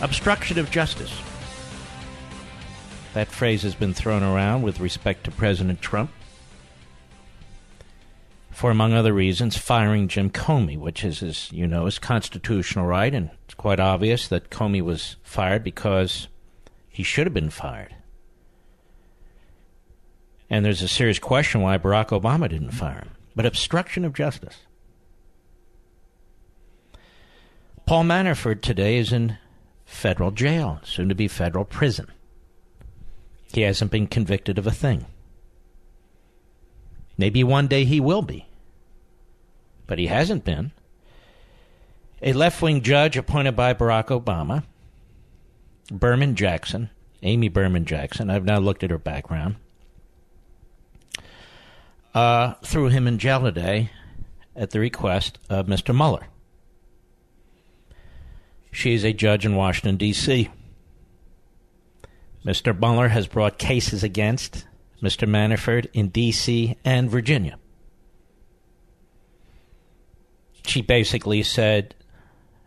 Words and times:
Obstruction 0.00 0.58
of 0.58 0.70
justice. 0.70 1.12
That 3.14 3.28
phrase 3.28 3.62
has 3.62 3.74
been 3.74 3.94
thrown 3.94 4.22
around 4.22 4.62
with 4.62 4.78
respect 4.78 5.24
to 5.24 5.30
President 5.32 5.80
Trump 5.80 6.10
for, 8.52 8.70
among 8.70 8.92
other 8.92 9.12
reasons, 9.12 9.56
firing 9.56 10.08
Jim 10.08 10.30
Comey, 10.30 10.78
which 10.78 11.04
is, 11.04 11.22
as 11.22 11.50
you 11.52 11.66
know, 11.66 11.86
his 11.86 11.98
constitutional 11.98 12.86
right, 12.86 13.12
and 13.12 13.30
it's 13.44 13.54
quite 13.54 13.80
obvious 13.80 14.28
that 14.28 14.50
Comey 14.50 14.82
was 14.82 15.16
fired 15.22 15.64
because 15.64 16.28
he 16.88 17.02
should 17.02 17.26
have 17.26 17.34
been 17.34 17.50
fired. 17.50 17.94
And 20.50 20.64
there's 20.64 20.82
a 20.82 20.88
serious 20.88 21.18
question 21.18 21.60
why 21.60 21.76
Barack 21.76 22.08
Obama 22.08 22.48
didn't 22.48 22.70
fire 22.70 23.00
him. 23.00 23.10
But 23.34 23.46
obstruction 23.46 24.04
of 24.04 24.14
justice. 24.14 24.58
Paul 27.86 28.04
Manafort 28.04 28.60
today 28.60 28.96
is 28.98 29.12
in 29.12 29.38
federal 29.88 30.30
jail, 30.30 30.80
soon 30.84 31.08
to 31.08 31.14
be 31.14 31.26
federal 31.26 31.64
prison. 31.64 32.06
He 33.52 33.62
hasn't 33.62 33.90
been 33.90 34.06
convicted 34.06 34.58
of 34.58 34.66
a 34.66 34.70
thing. 34.70 35.06
Maybe 37.16 37.42
one 37.42 37.66
day 37.66 37.84
he 37.84 37.98
will 37.98 38.22
be. 38.22 38.46
But 39.86 39.98
he 39.98 40.06
hasn't 40.06 40.44
been. 40.44 40.72
A 42.20 42.34
left 42.34 42.60
wing 42.60 42.82
judge 42.82 43.16
appointed 43.16 43.56
by 43.56 43.72
Barack 43.72 44.08
Obama, 44.08 44.64
Berman 45.90 46.36
Jackson, 46.36 46.90
Amy 47.22 47.48
Berman 47.48 47.86
Jackson, 47.86 48.28
I've 48.28 48.44
now 48.44 48.58
looked 48.58 48.84
at 48.84 48.90
her 48.90 48.98
background, 48.98 49.56
uh, 52.14 52.54
threw 52.62 52.88
him 52.88 53.06
in 53.06 53.18
jail 53.18 53.40
today 53.40 53.90
at 54.54 54.70
the 54.70 54.80
request 54.80 55.38
of 55.48 55.66
Mr. 55.66 55.96
Mueller. 55.96 56.26
She 58.78 58.94
is 58.94 59.04
a 59.04 59.12
judge 59.12 59.44
in 59.44 59.56
Washington, 59.56 59.96
D.C. 59.96 60.48
Mr. 62.44 62.78
Mueller 62.78 63.08
has 63.08 63.26
brought 63.26 63.58
cases 63.58 64.04
against 64.04 64.68
Mr. 65.02 65.28
Manafort 65.28 65.88
in 65.92 66.10
D.C. 66.10 66.76
and 66.84 67.10
Virginia. 67.10 67.58
She 70.64 70.80
basically 70.80 71.42
said 71.42 71.96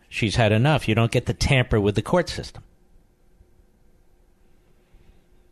she's 0.09 0.35
had 0.35 0.51
enough. 0.51 0.85
You 0.85 0.95
don't 0.95 1.13
get 1.13 1.27
to 1.27 1.33
tamper 1.33 1.79
with 1.79 1.95
the 1.95 2.01
court 2.01 2.27
system. 2.27 2.61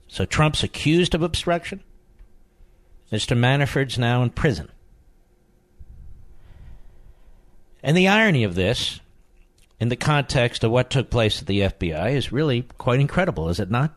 So 0.09 0.25
Trump's 0.25 0.61
accused 0.61 1.15
of 1.15 1.21
obstruction. 1.21 1.85
Mr. 3.13 3.37
Manafort's 3.37 3.97
now 3.97 4.23
in 4.23 4.29
prison. 4.31 4.69
And 7.81 7.95
the 7.95 8.09
irony 8.09 8.43
of 8.43 8.55
this, 8.55 8.99
in 9.79 9.89
the 9.89 9.95
context 9.95 10.63
of 10.63 10.71
what 10.71 10.89
took 10.89 11.09
place 11.09 11.41
at 11.41 11.47
the 11.47 11.61
FBI, 11.61 12.11
is 12.11 12.31
really 12.31 12.63
quite 12.77 12.99
incredible, 12.99 13.49
is 13.49 13.59
it 13.59 13.71
not? 13.71 13.93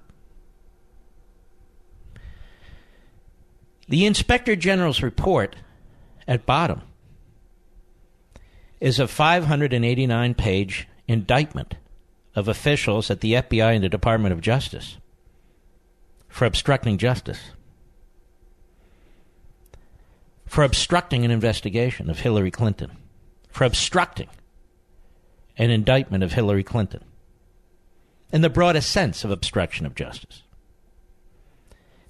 The 3.89 4.06
Inspector 4.06 4.55
General's 4.56 5.02
report 5.02 5.56
at 6.29 6.46
bottom 6.46 6.83
is 8.80 8.98
a 8.98 9.08
589 9.08 10.34
page 10.34 10.89
indictment 11.08 11.74
of 12.35 12.48
officials 12.48 13.11
at 13.11 13.20
the 13.20 13.35
FBI 13.35 13.74
and 13.74 13.85
the 13.85 13.89
Department 13.89 14.33
of 14.33 14.40
Justice 14.40 14.98
for 16.29 16.46
obstructing 16.46 16.96
justice, 16.96 17.51
for 20.46 20.64
obstructing 20.64 21.24
an 21.24 21.30
investigation 21.30 22.08
of 22.08 22.20
Hillary 22.20 22.51
Clinton, 22.51 22.92
for 23.51 23.64
obstructing 23.64 24.29
an 25.57 25.70
indictment 25.70 26.24
of 26.24 26.33
Hillary 26.33 26.64
Clinton, 26.64 27.05
in 28.33 28.40
the 28.40 28.51
broadest 28.51 28.90
sense 28.90 29.24
of 29.24 29.30
obstruction 29.30 29.86
of 29.86 29.95
justice. 29.95 30.42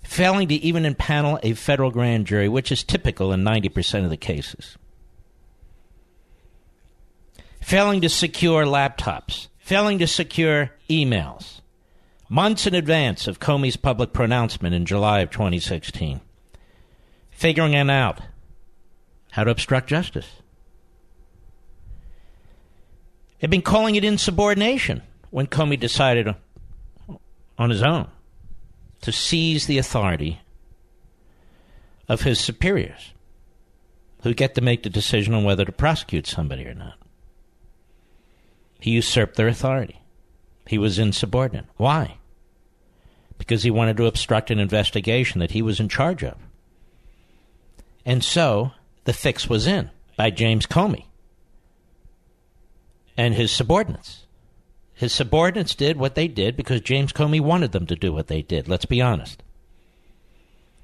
Failing 0.04 0.48
to 0.48 0.54
even 0.54 0.84
impanel 0.84 1.38
a 1.42 1.54
federal 1.54 1.90
grand 1.90 2.26
jury, 2.26 2.48
which 2.48 2.70
is 2.72 2.82
typical 2.82 3.32
in 3.32 3.42
90% 3.42 4.04
of 4.04 4.10
the 4.10 4.16
cases, 4.16 4.76
failing 7.60 8.00
to 8.00 8.08
secure 8.08 8.64
laptops, 8.64 9.48
failing 9.58 9.98
to 9.98 10.06
secure 10.06 10.70
emails, 10.90 11.60
months 12.28 12.66
in 12.66 12.74
advance 12.74 13.26
of 13.26 13.40
Comey's 13.40 13.76
public 13.76 14.12
pronouncement 14.12 14.74
in 14.74 14.86
July 14.86 15.20
of 15.20 15.30
2016, 15.30 16.20
figuring 17.30 17.74
out. 17.90 18.20
How 19.30 19.44
to 19.44 19.50
obstruct 19.50 19.88
justice. 19.88 20.41
They've 23.42 23.50
been 23.50 23.60
calling 23.60 23.96
it 23.96 24.04
insubordination 24.04 25.02
when 25.30 25.48
Comey 25.48 25.78
decided 25.78 26.32
on 27.58 27.70
his 27.70 27.82
own 27.82 28.06
to 29.00 29.10
seize 29.10 29.66
the 29.66 29.78
authority 29.78 30.40
of 32.08 32.22
his 32.22 32.38
superiors 32.38 33.12
who 34.22 34.32
get 34.32 34.54
to 34.54 34.60
make 34.60 34.84
the 34.84 34.90
decision 34.90 35.34
on 35.34 35.42
whether 35.42 35.64
to 35.64 35.72
prosecute 35.72 36.28
somebody 36.28 36.64
or 36.64 36.74
not. 36.74 36.94
He 38.78 38.92
usurped 38.92 39.34
their 39.34 39.48
authority. 39.48 40.00
He 40.68 40.78
was 40.78 41.00
insubordinate. 41.00 41.66
Why? 41.76 42.18
Because 43.38 43.64
he 43.64 43.72
wanted 43.72 43.96
to 43.96 44.06
obstruct 44.06 44.52
an 44.52 44.60
investigation 44.60 45.40
that 45.40 45.50
he 45.50 45.62
was 45.62 45.80
in 45.80 45.88
charge 45.88 46.22
of. 46.22 46.36
And 48.06 48.22
so 48.22 48.70
the 49.02 49.12
fix 49.12 49.48
was 49.48 49.66
in 49.66 49.90
by 50.16 50.30
James 50.30 50.64
Comey 50.64 51.06
and 53.16 53.34
his 53.34 53.50
subordinates. 53.50 54.26
His 54.94 55.12
subordinates 55.12 55.74
did 55.74 55.96
what 55.96 56.14
they 56.14 56.28
did 56.28 56.56
because 56.56 56.80
James 56.80 57.12
Comey 57.12 57.40
wanted 57.40 57.72
them 57.72 57.86
to 57.86 57.96
do 57.96 58.12
what 58.12 58.28
they 58.28 58.42
did, 58.42 58.68
let's 58.68 58.84
be 58.84 59.00
honest. 59.00 59.42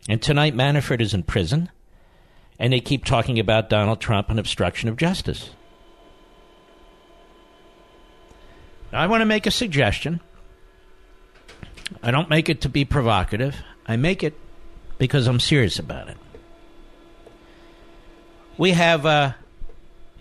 And 0.09 0.23
tonight, 0.23 0.57
Manafort 0.57 1.01
is 1.01 1.15
in 1.15 1.23
prison, 1.23 1.71
and 2.59 2.73
they 2.73 2.81
keep 2.81 3.05
talking 3.05 3.39
about 3.39 3.69
Donald 3.69 4.01
Trump 4.01 4.31
and 4.31 4.39
obstruction 4.39 4.89
of 4.89 4.97
justice. 4.97 5.51
I 8.93 9.07
want 9.07 9.21
to 9.21 9.27
make 9.27 9.47
a 9.47 9.51
suggestion. 9.51 10.21
I 12.03 12.11
don't 12.11 12.31
make 12.31 12.49
it 12.49 12.63
to 12.63 12.69
be 12.69 12.85
provocative, 12.85 13.57
I 13.87 13.97
make 13.97 14.23
it 14.23 14.35
because 14.99 15.27
I'm 15.27 15.41
serious 15.41 15.79
about 15.79 16.09
it. 16.09 16.17
We 18.59 18.73
have 18.73 19.07
uh, 19.07 19.33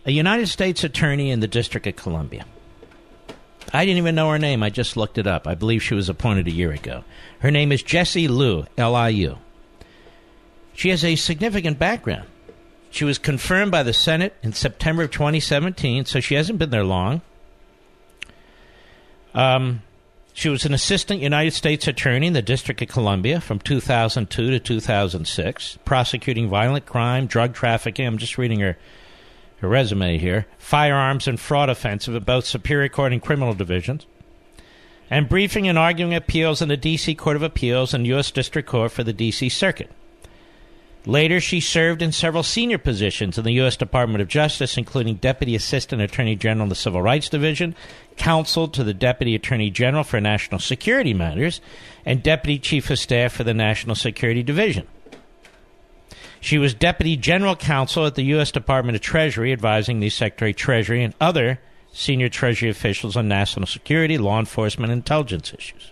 a 0.07 0.12
United 0.12 0.47
States 0.47 0.84
attorney 0.84 1.29
in 1.29 1.41
the 1.41 1.47
District 1.47 1.85
of 1.85 1.95
Columbia 1.95 2.45
I 3.73 3.85
didn't 3.85 3.97
even 3.97 4.16
know 4.16 4.29
her 4.31 4.40
name. 4.40 4.63
I 4.63 4.69
just 4.69 4.95
looked 4.95 5.18
it 5.18 5.28
up. 5.28 5.47
I 5.47 5.56
believe 5.56 5.84
she 5.84 5.94
was 5.94 6.09
appointed 6.09 6.47
a 6.47 6.51
year 6.51 6.72
ago. 6.72 7.03
Her 7.40 7.51
name 7.51 7.72
is 7.72 7.84
Jessie 7.84 8.28
Liu, 8.28 8.66
L 8.78 8.96
I 8.96 9.09
U. 9.09 9.38
She 10.73 10.90
has 10.90 11.03
a 11.03 11.16
significant 11.16 11.78
background. 11.78 12.28
She 12.90 13.03
was 13.03 13.17
confirmed 13.17 13.72
by 13.72 13.84
the 13.84 13.94
Senate 13.94 14.35
in 14.41 14.53
September 14.53 15.03
of 15.03 15.12
2017, 15.12 16.06
so 16.06 16.19
she 16.19 16.35
hasn't 16.35 16.59
been 16.59 16.69
there 16.69 16.85
long. 16.85 17.22
Um, 19.34 19.82
she 20.34 20.49
was 20.49 20.66
an 20.66 20.73
assistant 20.73 21.20
United 21.20 21.52
States 21.52 21.87
attorney 21.87 22.28
in 22.28 22.34
the 22.34 22.41
District 22.41 22.82
of 22.82 22.87
Columbia 22.87 23.41
from 23.41 23.59
2002 23.59 24.52
to 24.52 24.59
2006, 24.59 25.78
prosecuting 25.84 26.47
violent 26.47 26.85
crime, 26.85 27.28
drug 27.28 27.53
trafficking. 27.53 28.08
I'm 28.08 28.17
just 28.17 28.37
reading 28.37 28.61
her 28.61 28.78
her 29.59 29.68
resume 29.68 30.18
here 30.18 30.46
firearms 30.58 31.28
and 31.28 31.40
fraud 31.40 31.70
offensive 31.70 32.16
at 32.16 32.26
both 32.26 32.46
Superior 32.46 32.90
Court 32.90 33.14
and 33.14 33.22
criminal 33.22 33.54
divisions, 33.54 34.06
and 35.09 35.30
briefing 35.30 35.68
and 35.68 35.78
arguing 35.78 36.14
appeals 36.14 36.62
in 36.62 36.70
the 36.70 36.78
D.C. 36.78 37.16
Court 37.16 37.36
of 37.36 37.44
Appeals 37.44 37.94
and 37.94 38.06
U.S. 38.08 38.32
District 38.32 38.68
Court 38.68 38.92
for 38.92 39.04
the 39.04 39.14
D.C. 39.14 39.50
Circuit. 39.50 39.90
Later, 41.06 41.40
she 41.40 41.62
served 41.62 42.02
in 42.02 42.12
several 42.12 42.44
senior 42.44 42.78
positions 42.78 43.38
in 43.38 43.46
the 43.46 43.54
U.S. 43.54 43.78
Department 43.78 44.22
of 44.22 44.28
Justice, 44.28 44.78
including 44.78 45.16
Deputy 45.16 45.56
Assistant 45.56 46.02
Attorney 46.02 46.36
General 46.36 46.64
in 46.64 46.70
the 46.70 46.76
Civil 46.76 47.02
Rights 47.02 47.30
Division, 47.30 47.76
Counsel 48.18 48.68
to 48.68 48.84
the 48.84 48.94
Deputy 48.94 49.34
Attorney 49.34 49.70
General 49.70 50.04
for 50.04 50.20
National 50.20 50.59
Security 50.59 51.14
Matters, 51.14 51.62
and 52.06 52.22
Deputy 52.22 52.59
Chief 52.59 52.90
of 52.90 53.00
Staff 53.00 53.32
for 53.32 53.46
the 53.46 53.54
National 53.54 53.96
Security 53.96 54.44
Division. 54.44 54.86
She 56.39 56.57
was 56.57 56.73
Deputy 56.73 57.17
General 57.17 57.55
Counsel 57.55 58.05
at 58.05 58.16
the 58.16 58.23
U.S. 58.25 58.51
Department 58.51 58.95
of 58.95 59.01
Treasury, 59.01 59.51
advising 59.51 59.99
the 59.99 60.09
Secretary 60.09 60.51
of 60.51 60.57
Treasury 60.57 61.03
and 61.03 61.13
other 61.19 61.59
senior 61.91 62.29
Treasury 62.29 62.69
officials 62.69 63.17
on 63.17 63.28
national 63.28 63.66
security, 63.66 64.17
law 64.17 64.39
enforcement, 64.39 64.91
and 64.91 64.99
intelligence 64.99 65.53
issues. 65.57 65.91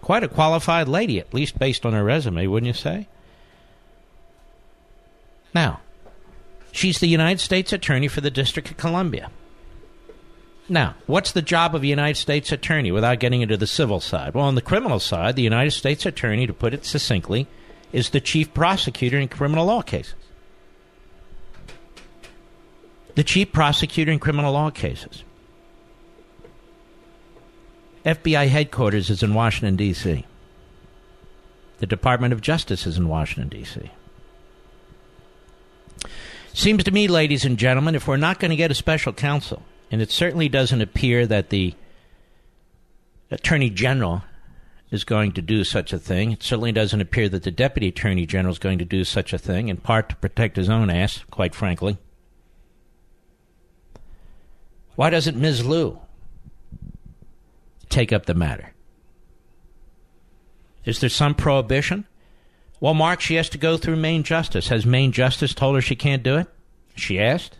Quite 0.00 0.24
a 0.24 0.28
qualified 0.28 0.88
lady, 0.88 1.20
at 1.20 1.34
least 1.34 1.58
based 1.58 1.84
on 1.84 1.92
her 1.92 2.04
resume, 2.04 2.46
wouldn't 2.46 2.68
you 2.68 2.72
say? 2.72 3.06
Now, 5.54 5.80
she's 6.72 7.00
the 7.00 7.08
United 7.08 7.40
States 7.40 7.72
Attorney 7.72 8.08
for 8.08 8.20
the 8.20 8.30
District 8.30 8.70
of 8.70 8.76
Columbia. 8.76 9.30
Now, 10.68 10.94
what's 11.06 11.32
the 11.32 11.42
job 11.42 11.74
of 11.74 11.82
a 11.82 11.86
United 11.86 12.18
States 12.18 12.52
Attorney 12.52 12.92
without 12.92 13.20
getting 13.20 13.40
into 13.40 13.56
the 13.56 13.66
civil 13.66 14.00
side? 14.00 14.34
Well, 14.34 14.44
on 14.44 14.54
the 14.54 14.62
criminal 14.62 15.00
side, 15.00 15.34
the 15.34 15.42
United 15.42 15.70
States 15.70 16.04
Attorney, 16.04 16.46
to 16.46 16.52
put 16.52 16.74
it 16.74 16.84
succinctly, 16.84 17.46
is 17.92 18.10
the 18.10 18.20
chief 18.20 18.52
prosecutor 18.54 19.18
in 19.18 19.28
criminal 19.28 19.66
law 19.66 19.82
cases. 19.82 20.14
The 23.14 23.24
chief 23.24 23.52
prosecutor 23.52 24.12
in 24.12 24.18
criminal 24.18 24.52
law 24.52 24.70
cases. 24.70 25.24
FBI 28.04 28.48
headquarters 28.48 29.10
is 29.10 29.22
in 29.22 29.34
Washington, 29.34 29.76
D.C. 29.76 30.24
The 31.78 31.86
Department 31.86 32.32
of 32.32 32.40
Justice 32.40 32.86
is 32.86 32.96
in 32.96 33.08
Washington, 33.08 33.48
D.C. 33.48 33.90
Seems 36.52 36.84
to 36.84 36.90
me, 36.90 37.08
ladies 37.08 37.44
and 37.44 37.58
gentlemen, 37.58 37.94
if 37.94 38.06
we're 38.06 38.16
not 38.16 38.40
going 38.40 38.50
to 38.50 38.56
get 38.56 38.70
a 38.70 38.74
special 38.74 39.12
counsel, 39.12 39.62
and 39.90 40.00
it 40.02 40.10
certainly 40.10 40.48
doesn't 40.48 40.80
appear 40.80 41.26
that 41.26 41.50
the 41.50 41.74
Attorney 43.30 43.70
General 43.70 44.22
is 44.90 45.04
going 45.04 45.32
to 45.32 45.42
do 45.42 45.64
such 45.64 45.92
a 45.92 45.98
thing. 45.98 46.32
It 46.32 46.42
certainly 46.42 46.72
doesn't 46.72 47.00
appear 47.00 47.28
that 47.28 47.42
the 47.42 47.50
Deputy 47.50 47.88
Attorney 47.88 48.26
General 48.26 48.52
is 48.52 48.58
going 48.58 48.78
to 48.78 48.84
do 48.84 49.04
such 49.04 49.32
a 49.32 49.38
thing, 49.38 49.68
in 49.68 49.76
part 49.76 50.08
to 50.08 50.16
protect 50.16 50.56
his 50.56 50.70
own 50.70 50.90
ass, 50.90 51.24
quite 51.30 51.54
frankly. 51.54 51.98
Why 54.94 55.10
doesn't 55.10 55.36
Ms. 55.36 55.64
Liu 55.64 56.00
take 57.88 58.12
up 58.12 58.26
the 58.26 58.34
matter? 58.34 58.72
Is 60.84 61.00
there 61.00 61.10
some 61.10 61.34
prohibition? 61.34 62.06
Well, 62.80 62.94
Mark, 62.94 63.20
she 63.20 63.34
has 63.34 63.48
to 63.50 63.58
go 63.58 63.76
through 63.76 63.96
Main 63.96 64.22
Justice. 64.22 64.68
Has 64.68 64.86
Main 64.86 65.12
Justice 65.12 65.52
told 65.52 65.74
her 65.74 65.82
she 65.82 65.96
can't 65.96 66.22
do 66.22 66.36
it? 66.36 66.46
She 66.96 67.20
asked. 67.20 67.58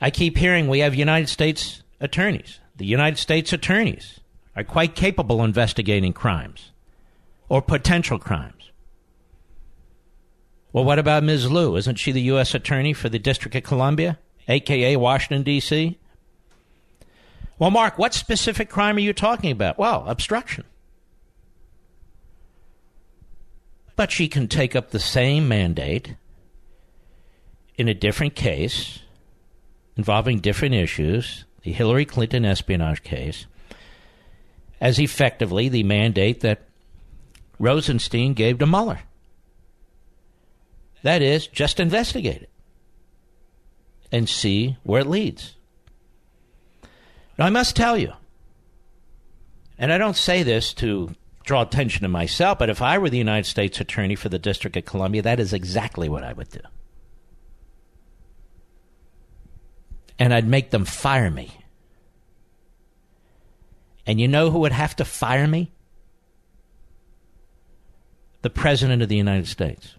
I 0.00 0.10
keep 0.10 0.38
hearing 0.38 0.68
we 0.68 0.78
have 0.78 0.94
United 0.94 1.28
States 1.28 1.82
attorneys. 2.00 2.60
The 2.76 2.86
United 2.86 3.18
States 3.18 3.52
attorneys 3.52 4.19
are 4.60 4.64
quite 4.64 4.94
capable 4.94 5.40
of 5.40 5.46
investigating 5.46 6.12
crimes 6.12 6.72
or 7.48 7.62
potential 7.62 8.18
crimes. 8.18 8.70
Well, 10.72 10.84
what 10.84 10.98
about 10.98 11.24
Ms. 11.24 11.50
Liu? 11.50 11.76
Isn't 11.76 11.98
she 11.98 12.12
the 12.12 12.20
U.S. 12.22 12.54
Attorney 12.54 12.92
for 12.92 13.08
the 13.08 13.18
District 13.18 13.56
of 13.56 13.64
Columbia, 13.64 14.18
aka 14.46 14.96
Washington, 14.96 15.42
D.C.? 15.42 15.98
Well, 17.58 17.70
Mark, 17.70 17.98
what 17.98 18.14
specific 18.14 18.68
crime 18.68 18.96
are 18.96 19.00
you 19.00 19.12
talking 19.12 19.50
about? 19.50 19.78
Well, 19.78 20.04
obstruction. 20.06 20.64
But 23.96 24.10
she 24.10 24.28
can 24.28 24.46
take 24.46 24.76
up 24.76 24.90
the 24.90 25.00
same 25.00 25.48
mandate 25.48 26.16
in 27.76 27.88
a 27.88 27.94
different 27.94 28.34
case 28.34 29.00
involving 29.96 30.38
different 30.38 30.74
issues, 30.74 31.44
the 31.62 31.72
Hillary 31.72 32.04
Clinton 32.06 32.44
espionage 32.44 33.02
case, 33.02 33.46
as 34.80 34.98
effectively 34.98 35.68
the 35.68 35.82
mandate 35.82 36.40
that 36.40 36.62
Rosenstein 37.58 38.34
gave 38.34 38.58
to 38.58 38.66
Mueller. 38.66 39.00
That 41.02 41.22
is, 41.22 41.46
just 41.46 41.80
investigate 41.80 42.42
it 42.42 42.50
and 44.12 44.28
see 44.28 44.76
where 44.82 45.00
it 45.00 45.06
leads. 45.06 45.54
Now, 47.38 47.46
I 47.46 47.50
must 47.50 47.76
tell 47.76 47.96
you, 47.96 48.12
and 49.78 49.92
I 49.92 49.98
don't 49.98 50.16
say 50.16 50.42
this 50.42 50.74
to 50.74 51.14
draw 51.44 51.62
attention 51.62 52.02
to 52.02 52.08
myself, 52.08 52.58
but 52.58 52.70
if 52.70 52.82
I 52.82 52.98
were 52.98 53.08
the 53.08 53.18
United 53.18 53.48
States 53.48 53.80
Attorney 53.80 54.14
for 54.14 54.28
the 54.28 54.38
District 54.38 54.76
of 54.76 54.84
Columbia, 54.84 55.22
that 55.22 55.40
is 55.40 55.52
exactly 55.52 56.08
what 56.08 56.22
I 56.22 56.32
would 56.32 56.50
do. 56.50 56.60
And 60.18 60.34
I'd 60.34 60.46
make 60.46 60.70
them 60.70 60.84
fire 60.84 61.30
me. 61.30 61.50
And 64.06 64.20
you 64.20 64.28
know 64.28 64.50
who 64.50 64.60
would 64.60 64.72
have 64.72 64.96
to 64.96 65.04
fire 65.04 65.46
me? 65.46 65.72
The 68.42 68.50
President 68.50 69.02
of 69.02 69.08
the 69.08 69.16
United 69.16 69.46
States. 69.46 69.94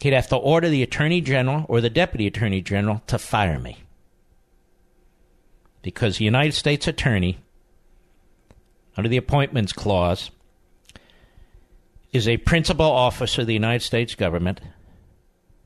He'd 0.00 0.12
have 0.12 0.28
to 0.28 0.36
order 0.36 0.68
the 0.68 0.82
Attorney 0.82 1.20
General 1.20 1.66
or 1.68 1.80
the 1.80 1.90
Deputy 1.90 2.26
Attorney 2.26 2.62
General 2.62 3.02
to 3.06 3.18
fire 3.18 3.58
me 3.58 3.78
because 5.82 6.18
the 6.18 6.24
United 6.24 6.52
States 6.52 6.86
Attorney, 6.86 7.38
under 8.96 9.08
the 9.08 9.16
Appointments 9.16 9.72
Clause, 9.72 10.30
is 12.12 12.28
a 12.28 12.38
principal 12.38 12.86
officer 12.86 13.42
of 13.42 13.46
the 13.46 13.54
United 13.54 13.84
States 13.84 14.14
government 14.14 14.60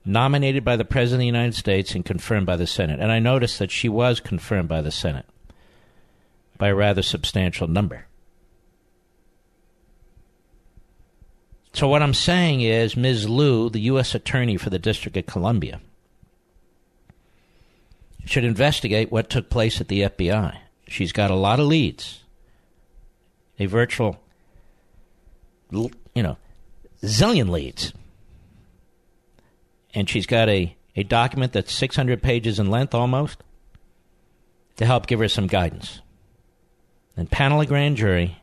nominated 0.05 0.64
by 0.64 0.76
the 0.76 0.84
President 0.84 1.16
of 1.16 1.20
the 1.20 1.26
United 1.26 1.55
States 1.55 1.94
and 1.94 2.05
confirmed 2.05 2.46
by 2.46 2.56
the 2.56 2.66
Senate. 2.66 3.00
And 3.00 3.11
I 3.11 3.19
noticed 3.19 3.58
that 3.58 3.70
she 3.70 3.88
was 3.88 4.20
confirmed 4.20 4.69
by 4.69 4.82
the 4.82 4.90
Senate 4.90 5.26
by 6.58 6.68
a 6.68 6.74
rather 6.74 7.02
substantial 7.02 7.68
number. 7.68 8.06
So, 11.72 11.88
what 11.88 12.02
I'm 12.02 12.14
saying 12.14 12.60
is, 12.60 12.96
Ms. 12.96 13.28
Liu, 13.28 13.68
the 13.68 13.80
U.S. 13.80 14.14
Attorney 14.14 14.56
for 14.56 14.70
the 14.70 14.78
District 14.78 15.16
of 15.16 15.26
Columbia, 15.26 15.80
should 18.24 18.44
investigate 18.44 19.10
what 19.10 19.28
took 19.28 19.50
place 19.50 19.80
at 19.80 19.88
the 19.88 20.02
FBI. 20.02 20.56
She's 20.86 21.12
got 21.12 21.32
a 21.32 21.34
lot 21.34 21.58
of 21.58 21.66
leads, 21.66 22.22
a 23.58 23.66
virtual, 23.66 24.20
you 25.70 25.90
know, 26.14 26.36
zillion 27.02 27.50
leads. 27.50 27.92
And 29.94 30.08
she's 30.08 30.26
got 30.26 30.48
a, 30.48 30.76
a 30.94 31.02
document 31.02 31.52
that's 31.52 31.72
600 31.72 32.22
pages 32.22 32.58
in 32.58 32.70
length 32.70 32.94
almost 32.94 33.42
to 34.76 34.86
help 34.86 35.06
give 35.06 35.20
her 35.20 35.28
some 35.28 35.46
guidance. 35.46 36.00
And 37.16 37.31
panel 37.31 37.61
a 37.61 37.66
grand 37.66 37.96
jury, 37.96 38.38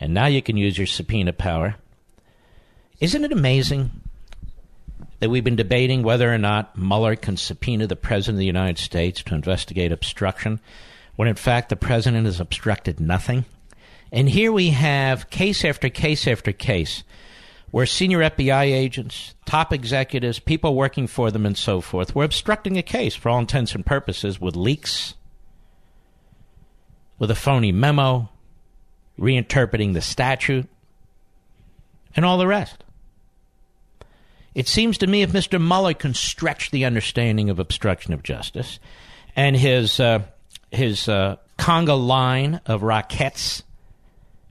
and 0.00 0.14
now 0.14 0.26
you 0.26 0.40
can 0.40 0.56
use 0.56 0.78
your 0.78 0.86
subpoena 0.86 1.32
power. 1.32 1.76
Isn't 2.98 3.24
it 3.24 3.32
amazing 3.32 3.90
that 5.20 5.28
we've 5.30 5.44
been 5.44 5.56
debating 5.56 6.02
whether 6.02 6.32
or 6.32 6.38
not 6.38 6.76
Mueller 6.78 7.14
can 7.14 7.36
subpoena 7.36 7.86
the 7.86 7.94
President 7.94 8.36
of 8.36 8.40
the 8.40 8.46
United 8.46 8.78
States 8.78 9.22
to 9.22 9.34
investigate 9.34 9.92
obstruction, 9.92 10.60
when 11.16 11.28
in 11.28 11.34
fact 11.34 11.68
the 11.68 11.76
President 11.76 12.26
has 12.26 12.40
obstructed 12.40 13.00
nothing. 13.00 13.44
And 14.10 14.28
here 14.28 14.50
we 14.50 14.70
have 14.70 15.30
case 15.30 15.64
after 15.64 15.88
case 15.88 16.26
after 16.26 16.52
case 16.52 17.04
where 17.72 17.86
senior 17.86 18.18
FBI 18.18 18.64
agents, 18.64 19.34
top 19.46 19.72
executives, 19.72 20.38
people 20.38 20.74
working 20.74 21.06
for 21.06 21.30
them, 21.30 21.46
and 21.46 21.56
so 21.56 21.80
forth 21.80 22.14
were 22.14 22.22
obstructing 22.24 22.76
a 22.76 22.82
case 22.82 23.14
for 23.14 23.30
all 23.30 23.38
intents 23.38 23.74
and 23.74 23.84
purposes 23.84 24.40
with 24.40 24.54
leaks, 24.54 25.14
with 27.22 27.30
a 27.30 27.36
phony 27.36 27.70
memo, 27.70 28.28
reinterpreting 29.16 29.94
the 29.94 30.00
statute, 30.00 30.68
and 32.16 32.24
all 32.24 32.36
the 32.36 32.48
rest. 32.48 32.82
It 34.56 34.66
seems 34.66 34.98
to 34.98 35.06
me 35.06 35.22
if 35.22 35.30
Mr. 35.30 35.64
Mueller 35.64 35.94
can 35.94 36.14
stretch 36.14 36.72
the 36.72 36.84
understanding 36.84 37.48
of 37.48 37.60
obstruction 37.60 38.12
of 38.12 38.24
justice 38.24 38.80
and 39.36 39.54
his, 39.54 40.00
uh, 40.00 40.22
his 40.72 41.08
uh, 41.08 41.36
conga 41.60 41.96
line 41.96 42.60
of 42.66 42.80
Rockettes 42.80 43.62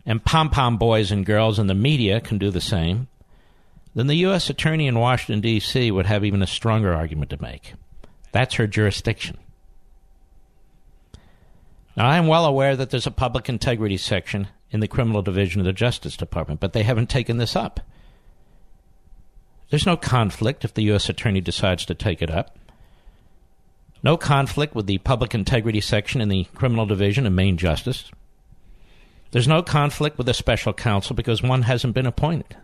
and 0.05 0.23
pom 0.23 0.49
pom 0.49 0.77
boys 0.77 1.11
and 1.11 1.25
girls 1.25 1.59
in 1.59 1.67
the 1.67 1.75
media 1.75 2.21
can 2.21 2.37
do 2.37 2.51
the 2.51 2.61
same, 2.61 3.09
then 3.95 4.07
the 4.07 4.15
U.S. 4.15 4.49
Attorney 4.49 4.87
in 4.87 4.97
Washington, 4.97 5.41
D.C. 5.41 5.91
would 5.91 6.05
have 6.05 6.23
even 6.23 6.41
a 6.41 6.47
stronger 6.47 6.93
argument 6.93 7.31
to 7.31 7.41
make. 7.41 7.73
That's 8.31 8.55
her 8.55 8.65
jurisdiction. 8.65 9.39
Now, 12.01 12.07
I 12.07 12.17
am 12.17 12.25
well 12.25 12.45
aware 12.45 12.75
that 12.75 12.89
there's 12.89 13.05
a 13.05 13.11
public 13.11 13.47
integrity 13.47 13.95
section 13.95 14.47
in 14.71 14.79
the 14.79 14.87
criminal 14.87 15.21
division 15.21 15.61
of 15.61 15.65
the 15.65 15.71
Justice 15.71 16.17
Department, 16.17 16.59
but 16.59 16.73
they 16.73 16.81
haven't 16.81 17.11
taken 17.11 17.37
this 17.37 17.55
up. 17.55 17.79
There's 19.69 19.85
no 19.85 19.97
conflict 19.97 20.65
if 20.65 20.73
the 20.73 20.81
U.S. 20.85 21.09
Attorney 21.09 21.41
decides 21.41 21.85
to 21.85 21.93
take 21.93 22.23
it 22.23 22.31
up. 22.31 22.57
No 24.01 24.17
conflict 24.17 24.73
with 24.73 24.87
the 24.87 24.97
public 24.97 25.35
integrity 25.35 25.79
section 25.79 26.21
in 26.21 26.29
the 26.29 26.45
criminal 26.55 26.87
division 26.87 27.27
of 27.27 27.33
Main 27.33 27.55
Justice. 27.55 28.09
There's 29.29 29.47
no 29.47 29.61
conflict 29.61 30.17
with 30.17 30.25
the 30.25 30.33
special 30.33 30.73
counsel 30.73 31.15
because 31.15 31.43
one 31.43 31.61
hasn't 31.61 31.93
been 31.93 32.07
appointed. 32.07 32.57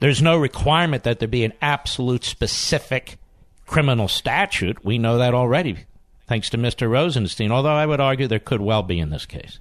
There's 0.00 0.22
no 0.22 0.38
requirement 0.38 1.02
that 1.02 1.18
there 1.18 1.28
be 1.28 1.44
an 1.44 1.52
absolute 1.60 2.24
specific 2.24 3.18
criminal 3.66 4.08
statute. 4.08 4.82
We 4.82 4.96
know 4.96 5.18
that 5.18 5.34
already, 5.34 5.84
thanks 6.26 6.50
to 6.50 6.58
Mr. 6.58 6.90
Rosenstein, 6.90 7.52
although 7.52 7.74
I 7.74 7.86
would 7.86 8.00
argue 8.00 8.26
there 8.26 8.38
could 8.38 8.60
well 8.60 8.82
be 8.82 8.98
in 8.98 9.10
this 9.10 9.26
case. 9.26 9.58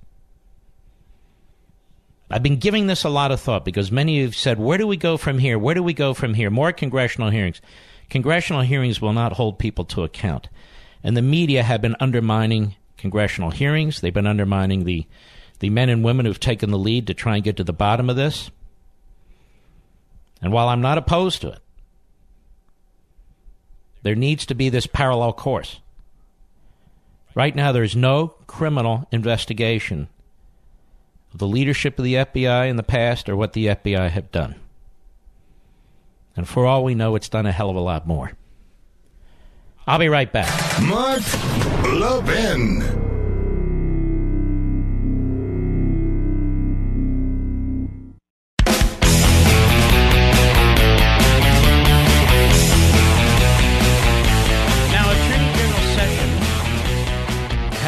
I've 2.29 2.43
been 2.43 2.58
giving 2.58 2.88
this 2.88 3.03
a 3.03 3.10
lot 3.10 3.32
of 3.32 3.39
thought 3.39 3.63
because 3.63 3.91
many 3.91 4.22
have 4.24 4.36
said, 4.36 4.60
Where 4.60 4.77
do 4.77 4.88
we 4.88 4.98
go 4.98 5.17
from 5.17 5.38
here? 5.38 5.60
Where 5.60 5.75
do 5.75 5.84
we 5.84 5.93
go 5.93 6.13
from 6.13 6.34
here? 6.34 6.50
More 6.50 6.72
congressional 6.72 7.29
hearings. 7.29 7.62
Congressional 8.10 8.63
hearings 8.63 9.00
will 9.00 9.13
not 9.13 9.34
hold 9.34 9.60
people 9.60 9.86
to 9.86 10.03
account. 10.03 10.50
And 11.03 11.15
the 11.15 11.22
media 11.22 11.63
have 11.63 11.82
been 11.82 11.96
undermining 12.00 12.75
congressional 12.98 13.51
hearings. 13.51 14.01
They've 14.01 14.13
been 14.13 14.25
undermining 14.25 14.86
the, 14.86 15.05
the 15.60 15.70
men 15.70 15.89
and 15.89 16.03
women 16.03 16.25
who've 16.25 16.39
taken 16.39 16.72
the 16.72 16.77
lead 16.77 17.08
to 17.08 17.13
try 17.13 17.36
and 17.36 17.43
get 17.43 17.58
to 17.58 17.63
the 17.63 17.74
bottom 17.74 18.10
of 18.10 18.15
this. 18.15 18.50
And 20.41 20.51
while 20.51 20.70
I'm 20.70 20.82
not 20.82 20.98
opposed 20.98 21.41
to 21.41 21.50
it, 21.50 21.60
there 24.01 24.15
needs 24.15 24.46
to 24.48 24.55
be 24.55 24.70
this 24.70 24.88
parallel 24.88 25.34
course. 25.34 25.79
Right 27.35 27.55
now, 27.55 27.71
there's 27.71 27.95
no 27.95 28.35
criminal 28.47 29.07
investigation 29.11 30.07
of 31.33 31.39
the 31.39 31.47
leadership 31.47 31.97
of 31.97 32.05
the 32.05 32.15
FBI 32.15 32.69
in 32.69 32.75
the 32.75 32.83
past 32.83 33.27
or 33.27 33.35
what 33.35 33.53
the 33.53 33.67
FBI 33.67 34.09
have 34.09 34.31
done. 34.31 34.55
And 36.35 36.47
for 36.47 36.65
all 36.65 36.83
we 36.83 36.95
know, 36.95 37.15
it's 37.15 37.29
done 37.29 37.45
a 37.45 37.51
hell 37.51 37.69
of 37.69 37.75
a 37.75 37.79
lot 37.79 38.07
more. 38.07 38.33
I'll 39.85 39.99
be 39.99 40.09
right 40.09 40.31
back. 40.31 40.81
Mark 40.81 41.21
Levin. 41.83 43.02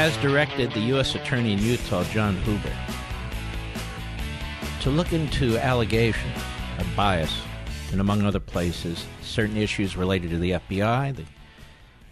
Has 0.06 0.18
directed 0.18 0.72
the 0.72 0.82
U.S. 0.82 1.16
Attorney 1.16 1.54
in 1.54 1.58
Utah, 1.58 2.04
John 2.04 2.36
Huber, 2.44 2.72
to 4.82 4.92
look 4.92 5.14
into 5.14 5.58
allegations 5.58 6.38
of 6.78 6.88
bias 6.96 7.36
and, 7.92 8.00
among 8.00 8.22
other 8.22 8.40
places, 8.40 9.04
certain 9.24 9.58
issues 9.58 9.98
related 9.98 10.30
to 10.30 10.38
the 10.38 10.52
FBI, 10.52 11.16
the 11.16 11.26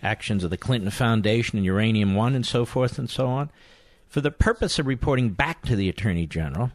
actions 0.01 0.43
of 0.43 0.49
the 0.49 0.57
Clinton 0.57 0.89
Foundation 0.89 1.59
and 1.59 1.65
Uranium 1.67 2.15
One, 2.15 2.33
and 2.33 2.43
so 2.43 2.65
forth 2.65 2.97
and 2.97 3.07
so 3.07 3.27
on, 3.27 3.51
for 4.07 4.21
the 4.21 4.31
purpose 4.31 4.79
of 4.79 4.87
reporting 4.87 5.29
back 5.29 5.61
to 5.65 5.75
the 5.75 5.87
Attorney 5.87 6.25
General 6.25 6.71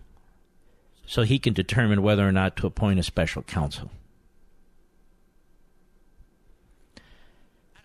so 1.05 1.23
he 1.23 1.41
can 1.41 1.53
determine 1.53 2.01
whether 2.01 2.29
or 2.29 2.31
not 2.31 2.55
to 2.59 2.67
appoint 2.69 3.01
a 3.01 3.03
special 3.03 3.43
counsel. 3.43 3.91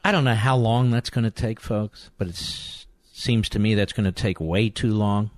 I 0.04 0.12
don't 0.12 0.24
know 0.24 0.36
how 0.36 0.56
long 0.56 0.92
that's 0.92 1.10
going 1.10 1.24
to 1.24 1.32
take, 1.32 1.60
folks, 1.60 2.12
but 2.20 2.28
it 2.28 2.84
seems 3.16 3.48
to 3.48 3.60
me 3.60 3.76
that's 3.76 3.94
going 3.94 4.06
to 4.06 4.12
take 4.12 4.40
way 4.40 4.70
too 4.70 4.92
long. 4.92 5.30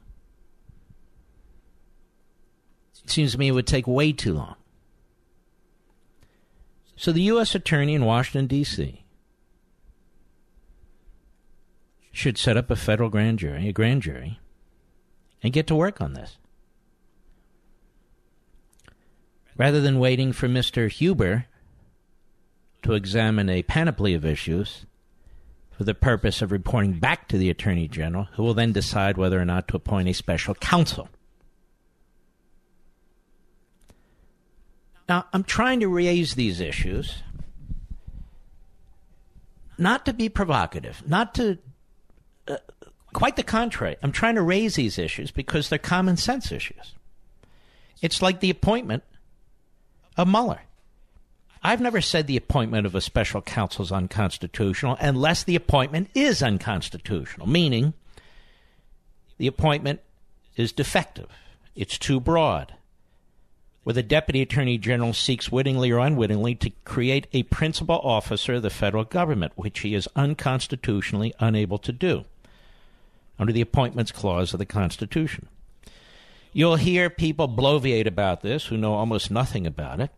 Seems 3.05 3.33
to 3.33 3.37
me 3.37 3.49
it 3.49 3.51
would 3.51 3.67
take 3.67 3.85
way 3.85 4.13
too 4.13 4.33
long. 4.33 4.55
So 6.95 7.11
the 7.11 7.21
U.S. 7.23 7.53
Attorney 7.53 7.93
in 7.93 8.05
Washington, 8.05 8.47
D.C. 8.47 9.03
should 12.13 12.37
set 12.37 12.55
up 12.55 12.71
a 12.71 12.77
federal 12.77 13.09
grand 13.09 13.39
jury, 13.39 13.67
a 13.67 13.73
grand 13.73 14.01
jury, 14.01 14.39
and 15.43 15.51
get 15.53 15.67
to 15.67 15.75
work 15.75 15.99
on 15.99 16.13
this. 16.13 16.37
Rather 19.57 19.81
than 19.81 19.99
waiting 19.99 20.31
for 20.31 20.47
Mr. 20.47 20.89
Huber 20.89 21.45
to 22.83 22.93
examine 22.93 23.49
a 23.49 23.63
panoply 23.63 24.13
of 24.13 24.23
issues 24.23 24.85
for 25.77 25.83
the 25.83 25.93
purpose 25.93 26.41
of 26.41 26.51
reporting 26.51 26.93
back 26.93 27.27
to 27.27 27.37
the 27.37 27.49
Attorney 27.49 27.87
General, 27.87 28.27
who 28.33 28.43
will 28.43 28.53
then 28.53 28.71
decide 28.71 29.17
whether 29.17 29.39
or 29.39 29.45
not 29.45 29.67
to 29.67 29.75
appoint 29.75 30.07
a 30.07 30.13
special 30.13 30.55
counsel. 30.55 31.09
Now, 35.07 35.25
I'm 35.33 35.43
trying 35.43 35.81
to 35.81 35.87
raise 35.87 36.35
these 36.35 36.59
issues 36.59 37.21
not 39.77 40.05
to 40.05 40.13
be 40.13 40.29
provocative, 40.29 41.03
not 41.07 41.35
to. 41.35 41.57
Uh, 42.47 42.57
quite 43.13 43.35
the 43.35 43.43
contrary. 43.43 43.95
I'm 44.03 44.11
trying 44.11 44.35
to 44.35 44.41
raise 44.41 44.75
these 44.75 44.99
issues 44.99 45.31
because 45.31 45.69
they're 45.69 45.79
common 45.79 46.17
sense 46.17 46.51
issues. 46.51 46.93
It's 48.01 48.21
like 48.21 48.39
the 48.39 48.49
appointment 48.49 49.03
of 50.17 50.27
Mueller. 50.27 50.61
I've 51.65 51.81
never 51.81 51.99
said 51.99 52.27
the 52.27 52.37
appointment 52.37 52.85
of 52.85 52.93
a 52.93 53.01
special 53.01 53.41
counsel 53.41 53.83
is 53.83 53.91
unconstitutional 53.91 54.97
unless 54.99 55.43
the 55.43 55.55
appointment 55.55 56.11
is 56.13 56.43
unconstitutional, 56.43 57.47
meaning 57.47 57.95
the 59.39 59.47
appointment 59.47 60.01
is 60.55 60.71
defective, 60.71 61.25
it's 61.75 61.97
too 61.97 62.19
broad, 62.19 62.75
where 63.83 63.95
the 63.95 64.03
Deputy 64.03 64.43
Attorney 64.43 64.77
General 64.77 65.11
seeks 65.11 65.51
wittingly 65.51 65.89
or 65.89 65.97
unwittingly 65.97 66.53
to 66.53 66.69
create 66.83 67.25
a 67.33 67.41
principal 67.41 67.99
officer 68.03 68.53
of 68.53 68.61
the 68.61 68.69
federal 68.69 69.03
government, 69.03 69.53
which 69.55 69.79
he 69.79 69.95
is 69.95 70.07
unconstitutionally 70.15 71.33
unable 71.39 71.79
to 71.79 71.91
do 71.91 72.25
under 73.39 73.51
the 73.51 73.61
Appointments 73.61 74.11
Clause 74.11 74.53
of 74.53 74.59
the 74.59 74.67
Constitution. 74.67 75.47
You'll 76.53 76.75
hear 76.75 77.09
people 77.09 77.49
bloviate 77.49 78.05
about 78.05 78.43
this 78.43 78.67
who 78.67 78.77
know 78.77 78.93
almost 78.93 79.31
nothing 79.31 79.65
about 79.65 79.99
it 79.99 80.11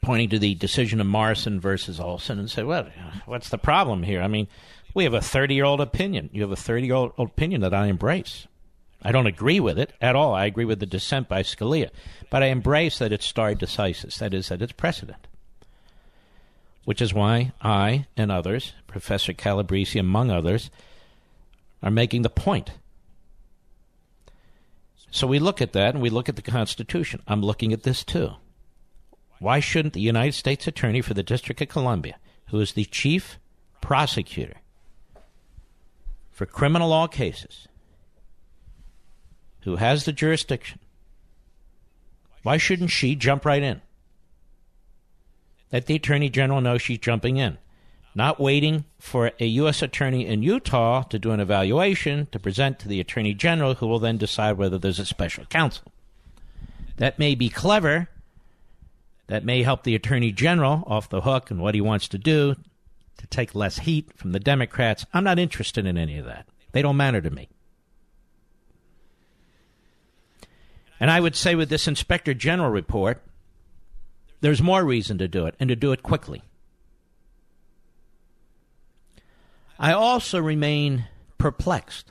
pointing 0.00 0.28
to 0.30 0.38
the 0.38 0.54
decision 0.54 1.00
of 1.00 1.06
Morrison 1.06 1.60
versus 1.60 2.00
Olson 2.00 2.38
and 2.38 2.50
say, 2.50 2.62
well, 2.62 2.88
what's 3.26 3.48
the 3.48 3.58
problem 3.58 4.02
here? 4.02 4.22
I 4.22 4.28
mean, 4.28 4.48
we 4.94 5.04
have 5.04 5.14
a 5.14 5.20
30 5.20 5.54
year 5.54 5.64
old 5.64 5.80
opinion. 5.80 6.30
You 6.32 6.42
have 6.42 6.52
a 6.52 6.56
30 6.56 6.86
year 6.86 6.94
old 6.94 7.12
opinion 7.18 7.60
that 7.62 7.74
I 7.74 7.86
embrace. 7.86 8.46
I 9.02 9.12
don't 9.12 9.26
agree 9.26 9.60
with 9.60 9.78
it 9.78 9.92
at 10.00 10.16
all. 10.16 10.34
I 10.34 10.46
agree 10.46 10.64
with 10.64 10.80
the 10.80 10.86
dissent 10.86 11.28
by 11.28 11.42
Scalia. 11.42 11.90
But 12.30 12.42
I 12.42 12.46
embrace 12.46 12.98
that 12.98 13.12
it's 13.12 13.26
stare 13.26 13.54
decisis, 13.54 14.18
that 14.18 14.34
is, 14.34 14.48
that 14.48 14.62
it's 14.62 14.72
precedent. 14.72 15.26
Which 16.84 17.00
is 17.00 17.14
why 17.14 17.52
I 17.60 18.06
and 18.16 18.32
others, 18.32 18.72
Professor 18.86 19.32
Calabresi 19.32 20.00
among 20.00 20.30
others, 20.30 20.70
are 21.82 21.90
making 21.90 22.22
the 22.22 22.30
point. 22.30 22.72
So 25.10 25.26
we 25.26 25.38
look 25.38 25.62
at 25.62 25.72
that 25.72 25.94
and 25.94 26.02
we 26.02 26.10
look 26.10 26.28
at 26.28 26.36
the 26.36 26.42
Constitution. 26.42 27.22
I'm 27.26 27.42
looking 27.42 27.72
at 27.72 27.82
this 27.82 28.04
too. 28.04 28.32
Why 29.40 29.60
shouldn't 29.60 29.94
the 29.94 30.00
United 30.00 30.34
States 30.34 30.66
Attorney 30.66 31.00
for 31.00 31.14
the 31.14 31.22
District 31.22 31.60
of 31.60 31.68
Columbia, 31.68 32.16
who 32.48 32.60
is 32.60 32.72
the 32.72 32.84
chief 32.84 33.38
prosecutor 33.80 34.56
for 36.32 36.46
criminal 36.46 36.88
law 36.88 37.06
cases, 37.06 37.68
who 39.62 39.76
has 39.76 40.04
the 40.04 40.12
jurisdiction, 40.12 40.78
why 42.42 42.56
shouldn't 42.56 42.90
she 42.90 43.14
jump 43.14 43.44
right 43.44 43.62
in? 43.62 43.82
Let 45.72 45.86
the 45.86 45.96
Attorney 45.96 46.30
General 46.30 46.60
know 46.60 46.78
she's 46.78 46.98
jumping 46.98 47.36
in, 47.36 47.58
not 48.14 48.40
waiting 48.40 48.84
for 48.98 49.32
a 49.38 49.46
U.S. 49.46 49.82
Attorney 49.82 50.26
in 50.26 50.42
Utah 50.42 51.02
to 51.02 51.18
do 51.18 51.30
an 51.30 51.40
evaluation 51.40 52.26
to 52.32 52.38
present 52.38 52.78
to 52.78 52.88
the 52.88 53.00
Attorney 53.00 53.34
General, 53.34 53.74
who 53.74 53.86
will 53.86 53.98
then 53.98 54.16
decide 54.16 54.56
whether 54.56 54.78
there's 54.78 54.98
a 54.98 55.04
special 55.04 55.44
counsel. 55.46 55.92
That 56.96 57.18
may 57.18 57.34
be 57.34 57.48
clever 57.48 58.08
that 59.28 59.44
may 59.44 59.62
help 59.62 59.84
the 59.84 59.94
Attorney 59.94 60.32
General 60.32 60.82
off 60.86 61.08
the 61.08 61.20
hook 61.20 61.50
and 61.50 61.60
what 61.60 61.74
he 61.74 61.80
wants 61.80 62.08
to 62.08 62.18
do 62.18 62.56
to 63.18 63.26
take 63.28 63.54
less 63.54 63.80
heat 63.80 64.10
from 64.16 64.32
the 64.32 64.40
Democrats. 64.40 65.06
I'm 65.14 65.24
not 65.24 65.38
interested 65.38 65.86
in 65.86 65.96
any 65.96 66.18
of 66.18 66.26
that. 66.26 66.48
They 66.72 66.82
don't 66.82 66.96
matter 66.96 67.20
to 67.20 67.30
me. 67.30 67.48
And 71.00 71.10
I 71.10 71.20
would 71.20 71.36
say 71.36 71.54
with 71.54 71.68
this 71.68 71.86
Inspector 71.86 72.32
General 72.34 72.70
report, 72.70 73.22
there's 74.40 74.62
more 74.62 74.84
reason 74.84 75.18
to 75.18 75.28
do 75.28 75.46
it 75.46 75.54
and 75.60 75.68
to 75.68 75.76
do 75.76 75.92
it 75.92 76.02
quickly. 76.02 76.42
I 79.78 79.92
also 79.92 80.40
remain 80.40 81.06
perplexed 81.36 82.10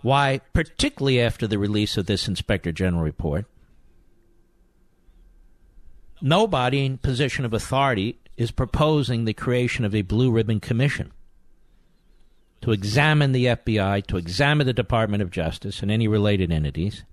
why, 0.00 0.40
particularly 0.52 1.20
after 1.20 1.46
the 1.46 1.58
release 1.58 1.96
of 1.96 2.06
this 2.06 2.28
Inspector 2.28 2.70
General 2.72 3.02
report, 3.02 3.46
nobody 6.20 6.84
in 6.84 6.98
position 6.98 7.44
of 7.44 7.52
authority 7.52 8.18
is 8.36 8.50
proposing 8.50 9.24
the 9.24 9.34
creation 9.34 9.84
of 9.84 9.94
a 9.94 10.02
blue 10.02 10.30
ribbon 10.30 10.60
commission 10.60 11.12
to 12.60 12.72
examine 12.72 13.32
the 13.32 13.46
FBI, 13.46 14.06
to 14.06 14.16
examine 14.16 14.66
the 14.66 14.72
Department 14.72 15.22
of 15.22 15.30
Justice 15.30 15.82
and 15.82 15.90
any 15.90 16.08
related 16.08 16.50
entities 16.50 17.04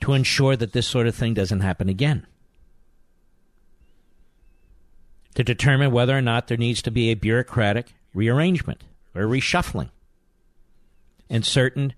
to 0.00 0.12
ensure 0.12 0.56
that 0.56 0.72
this 0.72 0.86
sort 0.86 1.06
of 1.06 1.14
thing 1.14 1.34
doesn't 1.34 1.60
happen 1.60 1.88
again. 1.88 2.26
To 5.36 5.42
determine 5.42 5.90
whether 5.90 6.16
or 6.16 6.22
not 6.22 6.46
there 6.46 6.58
needs 6.58 6.82
to 6.82 6.90
be 6.90 7.10
a 7.10 7.14
bureaucratic 7.14 7.94
rearrangement 8.12 8.84
or 9.14 9.22
reshuffling 9.22 9.90
and 11.28 11.44
certain 11.44 11.94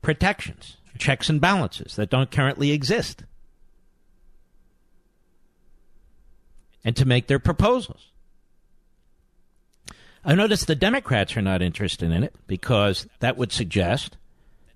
protections, 0.00 0.78
checks 0.98 1.28
and 1.28 1.40
balances 1.40 1.96
that 1.96 2.10
don't 2.10 2.30
currently 2.30 2.72
exist. 2.72 3.24
And 6.84 6.96
to 6.96 7.04
make 7.04 7.26
their 7.26 7.38
proposals. 7.38 8.10
I 10.24 10.34
notice 10.34 10.64
the 10.64 10.74
Democrats 10.74 11.36
are 11.36 11.42
not 11.42 11.62
interested 11.62 12.10
in 12.10 12.22
it 12.22 12.34
because 12.46 13.08
that 13.20 13.36
would 13.36 13.52
suggest 13.52 14.16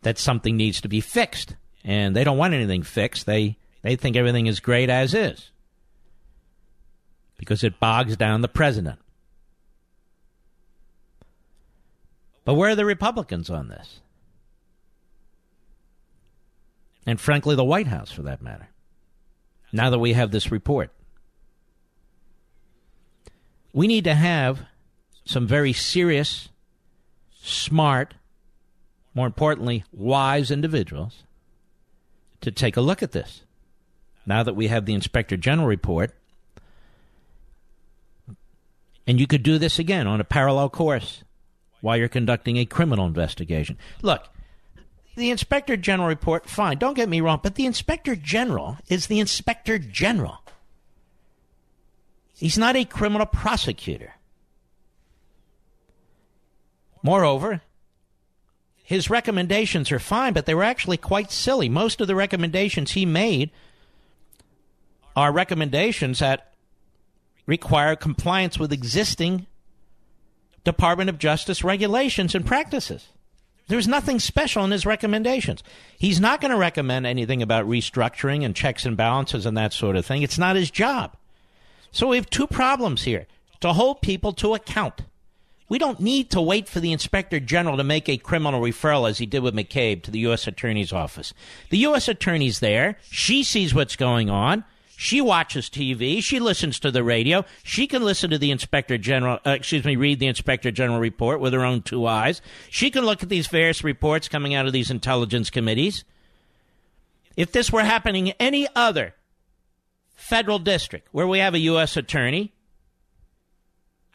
that 0.03 0.19
something 0.19 0.57
needs 0.57 0.81
to 0.81 0.89
be 0.89 1.01
fixed. 1.01 1.57
And 1.85 2.17
they 2.17 2.25
don't 2.25 2.39
want 2.39 2.55
anything 2.55 2.83
fixed. 2.83 3.27
They, 3.27 3.57
they 3.83 3.95
think 3.97 4.17
everything 4.17 4.47
is 4.47 4.59
great 4.59 4.91
as 4.91 5.15
is 5.15 5.51
because 7.39 7.63
it 7.63 7.79
bogs 7.79 8.17
down 8.17 8.41
the 8.41 8.49
president. 8.49 8.99
But 12.45 12.55
where 12.55 12.71
are 12.71 12.77
the 12.77 12.85
Republicans 12.85 13.51
on 13.51 13.69
this? 13.69 14.01
And 17.05 17.21
frankly, 17.21 17.55
the 17.55 17.65
White 17.65 17.87
House, 17.87 18.11
for 18.11 18.23
that 18.23 18.43
matter, 18.43 18.69
now 19.73 19.91
that 19.91 19.99
we 19.99 20.13
have 20.15 20.31
this 20.31 20.51
report. 20.51 20.93
We 23.77 23.89
need 23.89 24.05
to 24.05 24.15
have 24.15 24.61
some 25.27 25.47
very 25.47 25.75
serious, 25.75 26.49
smart, 27.43 28.15
more 29.13 29.27
importantly, 29.27 29.85
wise 29.93 30.51
individuals 30.51 31.25
to 32.41 32.51
take 32.51 32.79
a 32.79 32.81
look 32.81 33.03
at 33.03 33.13
this. 33.13 33.43
Now 34.25 34.43
that 34.43 34.57
we 34.57 34.69
have 34.69 34.87
the 34.87 34.95
Inspector 34.95 35.37
General 35.37 35.69
report, 35.69 36.15
and 39.07 39.21
you 39.21 39.27
could 39.27 39.43
do 39.43 39.59
this 39.59 39.79
again 39.79 40.07
on 40.07 40.23
a 40.23 40.25
parallel 40.25 40.71
course 40.71 41.23
while 41.83 41.99
you're 41.99 42.09
conducting 42.09 42.57
a 42.57 42.65
criminal 42.65 43.05
investigation. 43.05 43.77
Look, 44.01 44.27
the 45.17 45.31
Inspector 45.31 45.77
General 45.77 46.09
report, 46.09 46.49
fine, 46.49 46.79
don't 46.79 46.95
get 46.95 47.11
me 47.11 47.21
wrong, 47.21 47.41
but 47.43 47.57
the 47.57 47.67
Inspector 47.67 48.17
General 48.17 48.79
is 48.89 49.09
the 49.09 49.21
Inspector 49.21 49.79
General. 49.81 50.41
He's 52.37 52.59
not 52.59 52.77
a 52.77 52.85
criminal 52.85 53.27
prosecutor. 53.27 54.15
Moreover, 57.03 57.63
his 58.83 59.09
recommendations 59.09 59.91
are 59.91 59.99
fine, 59.99 60.33
but 60.33 60.45
they 60.45 60.55
were 60.55 60.63
actually 60.63 60.99
quite 60.99 61.33
silly. 61.33 61.69
Most 61.69 62.01
of 62.01 62.09
the 62.09 62.15
recommendations 62.15 62.93
he 62.93 63.07
made 63.07 63.51
are 65.17 65.33
recommendations 65.33 66.19
that 66.19 66.53
require 67.47 67.97
compliance 67.97 68.59
with 68.59 68.73
existing 68.73 69.47
Department 70.63 71.09
of 71.09 71.19
Justice 71.19 71.65
regulations 71.65 72.35
and 72.35 72.45
practices. 72.45 73.07
There's 73.69 73.89
nothing 73.89 74.21
special 74.21 74.65
in 74.65 74.73
his 74.73 74.85
recommendations. 74.85 75.63
He's 75.99 76.21
not 76.21 76.41
going 76.41 76.51
to 76.51 76.59
recommend 76.59 77.07
anything 77.07 77.41
about 77.41 77.67
restructuring 77.67 78.45
and 78.45 78.55
checks 78.55 78.85
and 78.85 78.97
balances 78.97 79.47
and 79.47 79.57
that 79.57 79.73
sort 79.73 79.97
of 79.97 80.05
thing. 80.05 80.23
It's 80.23 80.39
not 80.39 80.57
his 80.57 80.71
job. 80.71 81.17
So 81.91 82.09
we 82.09 82.17
have 82.17 82.31
two 82.31 82.47
problems 82.47 83.03
here 83.03 83.27
to 83.61 83.73
hold 83.73 84.03
people 84.03 84.33
to 84.35 84.55
account. 84.55 85.03
We 85.69 85.79
don't 85.79 85.99
need 85.99 86.31
to 86.31 86.41
wait 86.41 86.69
for 86.69 86.79
the 86.79 86.93
inspector 86.93 87.41
general 87.41 87.77
to 87.77 87.85
make 87.85 88.09
a 88.09 88.19
criminal 88.19 88.61
referral 88.61 89.09
as 89.09 89.19
he 89.19 89.27
did 89.27 89.43
with 89.43 89.55
McCabe 89.55 90.03
to 90.05 90.11
the 90.13 90.21
U.S. 90.21 90.47
Attorney's 90.47 90.93
Office. 90.93 91.35
The 91.71 91.79
U.S. 91.79 92.07
Attorney's 92.07 92.61
there. 92.61 92.99
She 93.11 93.43
sees 93.43 93.75
what's 93.75 93.97
going 93.97 94.31
on. 94.31 94.65
She 94.97 95.21
watches 95.21 95.69
TV. 95.69 96.23
She 96.23 96.41
listens 96.41 96.79
to 96.81 96.91
the 96.91 97.03
radio. 97.03 97.45
She 97.65 97.87
can 97.87 98.03
listen 98.03 98.31
to 98.31 98.39
the 98.39 98.51
inspector 98.51 98.97
general, 98.97 99.41
uh, 99.45 99.51
excuse 99.51 99.85
me, 99.85 99.97
read 99.97 100.21
the 100.21 100.27
inspector 100.27 100.71
general 100.71 101.01
report 101.01 101.41
with 101.41 101.53
her 101.53 101.65
own 101.65 101.83
two 101.83 102.07
eyes. 102.07 102.41
She 102.71 102.91
can 102.91 103.05
look 103.05 103.23
at 103.23 103.29
these 103.29 103.49
various 103.49 103.85
reports 103.85 104.29
coming 104.29 104.55
out 104.55 104.67
of 104.67 104.73
these 104.73 104.91
intelligence 104.91 105.51
committees. 105.51 106.05
If 107.37 107.53
this 107.53 107.71
were 107.71 107.85
happening 107.85 108.31
any 108.41 108.69
other 108.75 109.15
federal 110.27 110.59
district 110.59 111.09
where 111.13 111.27
we 111.27 111.39
have 111.39 111.55
a 111.55 111.59
U.S. 111.61 111.97
attorney, 111.97 112.53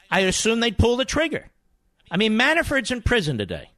I 0.09 0.21
assume 0.21 0.59
they'd 0.59 0.77
pull 0.77 0.97
the 0.97 1.05
trigger. 1.05 1.49
I 2.09 2.17
mean, 2.17 2.37
Manafort's 2.37 2.91
in 2.91 3.01
prison 3.01 3.37
today. 3.37 3.71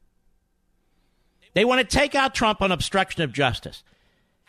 They 1.54 1.64
want 1.64 1.80
to 1.80 1.96
take 1.96 2.16
out 2.16 2.34
Trump 2.34 2.60
on 2.60 2.72
obstruction 2.72 3.22
of 3.22 3.32
justice. 3.32 3.84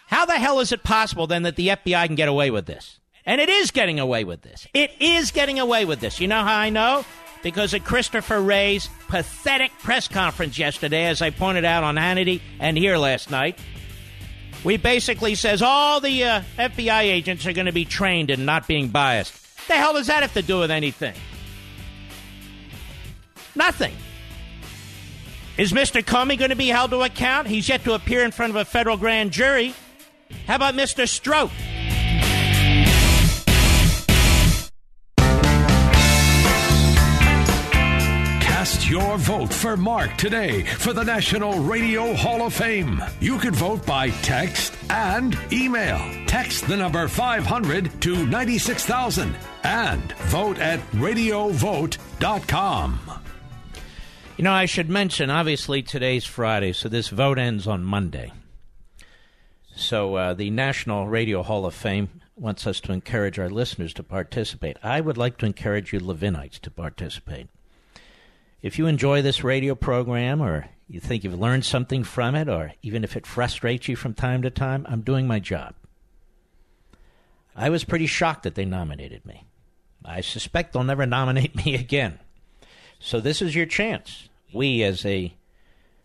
How 0.08 0.26
the 0.26 0.34
hell 0.34 0.60
is 0.60 0.72
it 0.72 0.84
possible 0.84 1.28
then 1.28 1.44
that 1.44 1.56
the 1.56 1.70
FBI 1.70 2.08
can 2.08 2.16
get 2.16 2.28
away 2.28 2.50
with 2.50 2.66
this? 2.66 3.00
And 3.26 3.40
it 3.40 3.50
is 3.50 3.70
getting 3.70 4.00
away 4.00 4.24
with 4.24 4.42
this. 4.42 4.68
It 4.74 4.92
is 5.00 5.30
getting 5.32 5.60
away 5.60 5.86
with 5.86 6.00
this. 6.00 6.20
You 6.20 6.28
know 6.28 6.44
how 6.44 6.58
I 6.58 6.70
know? 6.70 7.06
Because 7.44 7.76
of 7.76 7.84
Christopher 7.84 8.42
Wray's 8.42 8.90
pathetic 9.08 9.72
press 9.80 10.08
conference 10.08 10.58
yesterday, 10.58 11.06
as 11.06 11.22
I 11.22 11.30
pointed 11.30 11.66
out 11.66 11.84
on 11.84 11.96
Hannity 11.96 12.42
and 12.60 12.76
here 12.76 12.98
last 12.98 13.30
night. 13.30 13.60
We 14.66 14.78
basically 14.78 15.36
says 15.36 15.62
all 15.62 16.00
the 16.00 16.24
uh, 16.24 16.42
FBI 16.58 17.02
agents 17.02 17.46
are 17.46 17.54
going 17.54 17.68
to 17.68 17.72
be 17.72 17.86
trained 17.86 18.32
in 18.32 18.46
not 18.46 18.68
being 18.68 18.88
biased. 18.88 19.34
The 19.68 19.76
hell 19.76 19.94
does 19.94 20.08
that 20.08 20.24
have 20.24 20.34
to 20.34 20.42
do 20.42 20.60
with 20.60 20.72
anything? 20.72 21.14
Nothing. 23.54 23.94
Is 25.58 25.72
Mr. 25.72 26.04
Comey 26.04 26.38
going 26.38 26.50
to 26.50 26.56
be 26.56 26.68
held 26.68 26.90
to 26.92 27.04
account? 27.04 27.48
He's 27.48 27.70
yet 27.70 27.84
to 27.84 27.94
appear 27.94 28.26
in 28.26 28.32
front 28.32 28.50
of 28.50 28.56
a 28.56 28.66
federal 28.66 28.98
grand 28.98 29.32
jury. 29.32 29.76
How 30.48 30.56
about 30.56 30.74
Mr. 30.74 31.04
Strzok? 31.04 31.52
Your 38.88 39.18
vote 39.18 39.52
for 39.52 39.76
Mark 39.76 40.16
today 40.16 40.62
for 40.62 40.94
the 40.94 41.04
National 41.04 41.60
Radio 41.60 42.14
Hall 42.14 42.44
of 42.44 42.54
Fame. 42.54 43.04
You 43.20 43.40
can 43.40 43.56
vote 43.56 43.84
by 43.84 44.12
text 44.12 44.78
and 44.92 45.36
email. 45.52 45.98
Text 46.28 46.68
the 46.68 46.78
number 46.78 47.08
500 47.08 48.00
to 48.04 48.28
96,000 48.28 49.36
and 49.64 50.12
vote 50.28 50.60
at 50.60 50.80
radiovote.com. 50.92 53.00
You 54.38 54.44
know, 54.44 54.54
I 54.54 54.66
should 54.66 54.90
mention, 54.90 55.32
obviously, 55.32 55.82
today's 55.82 56.26
Friday, 56.26 56.72
so 56.72 56.88
this 56.88 57.08
vote 57.08 57.40
ends 57.40 57.66
on 57.66 57.84
Monday. 57.84 58.34
So 59.76 60.14
uh, 60.14 60.36
the 60.36 60.52
National 60.52 61.08
Radio 61.08 61.42
Hall 61.42 61.66
of 61.66 61.74
Fame 61.74 62.22
wants 62.36 62.68
us 62.68 62.80
to 62.82 62.92
encourage 62.92 63.40
our 63.40 63.50
listeners 63.50 63.96
to 63.96 64.04
participate. 64.04 64.78
I 64.84 65.02
would 65.02 65.18
like 65.18 65.40
to 65.40 65.48
encourage 65.48 65.92
you 65.92 66.00
Levinites 66.00 66.60
to 66.60 66.70
participate. 66.70 67.48
If 68.66 68.80
you 68.80 68.88
enjoy 68.88 69.22
this 69.22 69.44
radio 69.44 69.76
program 69.76 70.42
or 70.42 70.68
you 70.88 71.00
think 71.00 71.24
you've 71.24 71.40
learned 71.40 71.64
something 71.64 72.04
from 72.04 72.34
it, 72.34 72.50
or 72.50 72.74
even 72.82 73.04
if 73.04 73.16
it 73.16 73.28
frustrates 73.28 73.88
you 73.88 73.96
from 73.96 74.16
time 74.16 74.42
to 74.42 74.50
time, 74.50 74.88
I'm 74.90 75.02
doing 75.02 75.28
my 75.28 75.38
job. 75.38 75.76
I 77.56 77.70
was 77.70 77.84
pretty 77.84 78.08
shocked 78.08 78.42
that 78.42 78.56
they 78.56 78.66
nominated 78.66 79.24
me. 79.24 79.46
I 80.04 80.22
suspect 80.22 80.74
they'll 80.74 80.84
never 80.84 81.06
nominate 81.06 81.56
me 81.64 81.76
again. 81.76 82.18
So 82.98 83.20
this 83.20 83.40
is 83.40 83.54
your 83.54 83.68
chance. 83.68 84.30
We, 84.52 84.82
as 84.82 85.06
a 85.06 85.36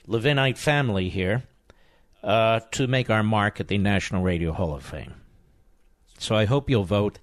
Levinite 0.07 0.59
family 0.59 1.09
here, 1.09 1.45
uh, 2.23 2.61
to 2.73 2.87
make 2.87 3.09
our 3.09 3.23
mark 3.23 3.59
at 3.59 3.69
the 3.69 3.79
National 3.79 4.23
Radio 4.23 4.53
Hall 4.53 4.75
of 4.75 4.85
Fame. 4.85 5.15
So 6.19 6.35
I 6.35 6.45
hope 6.45 6.69
you'll 6.69 6.85
vote. 6.85 7.21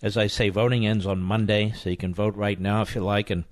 As 0.00 0.16
I 0.16 0.28
say, 0.28 0.48
voting 0.48 0.86
ends 0.86 1.04
on 1.04 1.20
Monday, 1.20 1.74
so 1.76 1.90
you 1.90 1.98
can 1.98 2.14
vote 2.14 2.34
right 2.36 2.58
now 2.58 2.80
if 2.80 2.94
you 2.94 3.02
like. 3.02 3.28
And, 3.28 3.44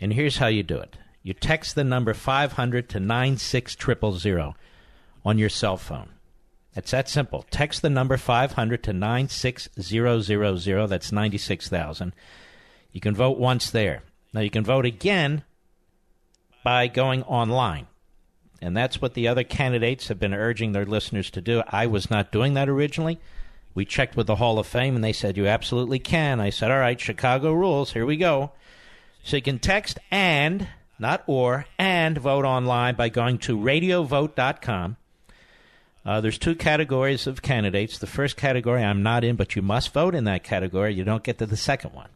and 0.00 0.12
here's 0.12 0.38
how 0.38 0.46
you 0.46 0.62
do 0.62 0.78
it 0.78 0.96
you 1.22 1.34
text 1.34 1.74
the 1.74 1.84
number 1.84 2.14
500 2.14 2.88
to 2.90 3.00
96000 3.00 4.54
on 5.24 5.38
your 5.38 5.48
cell 5.48 5.76
phone. 5.76 6.10
It's 6.74 6.92
that 6.92 7.08
simple. 7.08 7.44
Text 7.50 7.82
the 7.82 7.90
number 7.90 8.16
500 8.16 8.82
to 8.84 8.92
96000. 8.92 10.88
That's 10.88 11.12
96,000. 11.12 12.14
You 12.92 13.00
can 13.00 13.14
vote 13.14 13.38
once 13.38 13.70
there. 13.70 14.04
Now 14.32 14.40
you 14.40 14.50
can 14.50 14.64
vote 14.64 14.86
again 14.86 15.42
by 16.62 16.86
going 16.86 17.22
online. 17.24 17.88
And 18.60 18.76
that's 18.76 19.00
what 19.00 19.14
the 19.14 19.28
other 19.28 19.44
candidates 19.44 20.08
have 20.08 20.18
been 20.18 20.34
urging 20.34 20.72
their 20.72 20.86
listeners 20.86 21.30
to 21.32 21.40
do. 21.40 21.62
I 21.68 21.86
was 21.86 22.10
not 22.10 22.32
doing 22.32 22.54
that 22.54 22.68
originally. 22.68 23.18
We 23.74 23.84
checked 23.84 24.16
with 24.16 24.26
the 24.26 24.36
Hall 24.36 24.58
of 24.58 24.66
Fame 24.66 24.94
and 24.94 25.04
they 25.04 25.12
said, 25.12 25.36
You 25.36 25.46
absolutely 25.46 25.98
can. 25.98 26.40
I 26.40 26.50
said, 26.50 26.70
All 26.70 26.78
right, 26.78 27.00
Chicago 27.00 27.52
rules. 27.52 27.92
Here 27.92 28.06
we 28.06 28.16
go. 28.16 28.52
So 29.28 29.36
you 29.36 29.42
can 29.42 29.58
text 29.58 29.98
and, 30.10 30.68
not 30.98 31.22
or, 31.26 31.66
and 31.78 32.16
vote 32.16 32.46
online 32.46 32.94
by 32.94 33.10
going 33.10 33.36
to 33.40 33.58
radiovote.com. 33.58 34.96
Uh, 36.02 36.20
there's 36.22 36.38
two 36.38 36.54
categories 36.54 37.26
of 37.26 37.42
candidates. 37.42 37.98
The 37.98 38.06
first 38.06 38.38
category 38.38 38.82
I'm 38.82 39.02
not 39.02 39.24
in, 39.24 39.36
but 39.36 39.54
you 39.54 39.60
must 39.60 39.92
vote 39.92 40.14
in 40.14 40.24
that 40.24 40.44
category. 40.44 40.94
You 40.94 41.04
don't 41.04 41.22
get 41.22 41.36
to 41.40 41.46
the 41.46 41.58
second 41.58 41.92
one. 41.92 42.08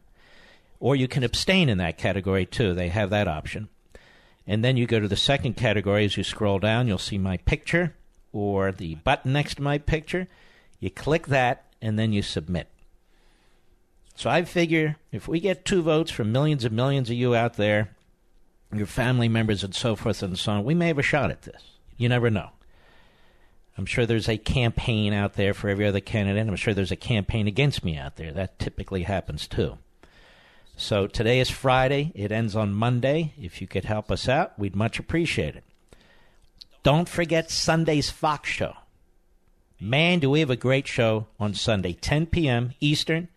Or 0.79 0.95
you 0.95 1.07
can 1.07 1.23
abstain 1.23 1.69
in 1.69 1.77
that 1.77 1.99
category 1.99 2.47
too. 2.47 2.73
They 2.73 2.89
have 2.89 3.11
that 3.11 3.27
option. 3.27 3.69
And 4.47 4.65
then 4.65 4.75
you 4.75 4.87
go 4.87 4.99
to 4.99 5.07
the 5.07 5.15
second 5.15 5.55
category. 5.55 6.05
As 6.05 6.17
you 6.17 6.23
scroll 6.23 6.57
down, 6.57 6.87
you'll 6.87 6.97
see 6.97 7.19
my 7.19 7.37
picture 7.37 7.93
or 8.31 8.71
the 8.71 8.95
button 8.95 9.33
next 9.33 9.57
to 9.57 9.61
my 9.61 9.77
picture. 9.77 10.27
You 10.79 10.89
click 10.89 11.27
that, 11.27 11.65
and 11.79 11.99
then 11.99 12.11
you 12.11 12.23
submit. 12.23 12.69
So 14.15 14.29
I 14.29 14.43
figure 14.43 14.97
if 15.11 15.27
we 15.27 15.39
get 15.39 15.65
two 15.65 15.81
votes 15.81 16.11
from 16.11 16.31
millions 16.31 16.63
and 16.65 16.75
millions 16.75 17.09
of 17.09 17.15
you 17.15 17.35
out 17.35 17.55
there, 17.55 17.95
your 18.71 18.85
family 18.85 19.27
members 19.27 19.63
and 19.63 19.73
so 19.73 19.95
forth 19.95 20.21
and 20.23 20.37
so 20.37 20.53
on, 20.53 20.63
we 20.63 20.73
may 20.73 20.87
have 20.87 20.99
a 20.99 21.03
shot 21.03 21.31
at 21.31 21.43
this. 21.43 21.61
You 21.97 22.09
never 22.09 22.29
know. 22.29 22.49
I'm 23.77 23.85
sure 23.85 24.05
there's 24.05 24.29
a 24.29 24.37
campaign 24.37 25.13
out 25.13 25.33
there 25.33 25.53
for 25.53 25.67
every 25.67 25.87
other 25.87 25.99
candidate. 25.99 26.47
I'm 26.47 26.55
sure 26.55 26.73
there's 26.73 26.91
a 26.91 26.95
campaign 26.95 27.47
against 27.47 27.83
me 27.83 27.97
out 27.97 28.17
there. 28.17 28.31
That 28.31 28.59
typically 28.59 29.03
happens 29.03 29.47
too. 29.47 29.77
So 30.75 31.07
today 31.07 31.39
is 31.39 31.49
Friday. 31.49 32.11
It 32.15 32.31
ends 32.31 32.55
on 32.55 32.73
Monday. 32.73 33.33
If 33.39 33.61
you 33.61 33.67
could 33.67 33.85
help 33.85 34.11
us 34.11 34.27
out, 34.27 34.57
we'd 34.59 34.75
much 34.75 34.99
appreciate 34.99 35.55
it. 35.55 35.63
Don't 36.83 37.09
forget 37.09 37.49
Sunday's 37.49 38.09
Fox 38.09 38.49
show. 38.49 38.73
Man, 39.79 40.19
do 40.19 40.29
we 40.29 40.39
have 40.39 40.49
a 40.49 40.55
great 40.55 40.87
show 40.87 41.27
on 41.39 41.53
Sunday, 41.53 41.93
10 41.93 42.27
p.m. 42.27 42.73
Eastern, 42.79 43.27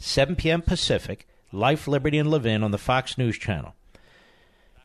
7 0.00 0.36
p.m. 0.36 0.62
Pacific, 0.62 1.26
Life, 1.52 1.88
Liberty, 1.88 2.18
and 2.18 2.30
Levin 2.30 2.62
on 2.62 2.70
the 2.70 2.78
Fox 2.78 3.18
News 3.18 3.38
Channel. 3.38 3.74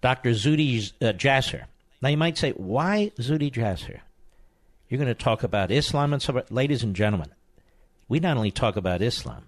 Dr. 0.02 0.32
Zuhdi 0.32 0.92
uh, 1.02 1.14
Jasser. 1.14 1.66
Now, 2.02 2.10
you 2.10 2.18
might 2.18 2.38
say, 2.38 2.52
why 2.52 3.12
Zuhdi 3.18 3.52
Jasser? 3.52 4.00
You're 4.90 4.98
going 4.98 5.08
to 5.08 5.14
talk 5.14 5.44
about 5.44 5.72
Islam 5.72 6.14
and 6.14 6.22
so. 6.22 6.44
Ladies 6.50 6.84
and 6.84 6.96
gentlemen, 6.96 7.30
we 8.08 8.20
not 8.20 8.38
only 8.38 8.52
talk 8.52 8.76
about 8.76 9.02
Islam, 9.02 9.48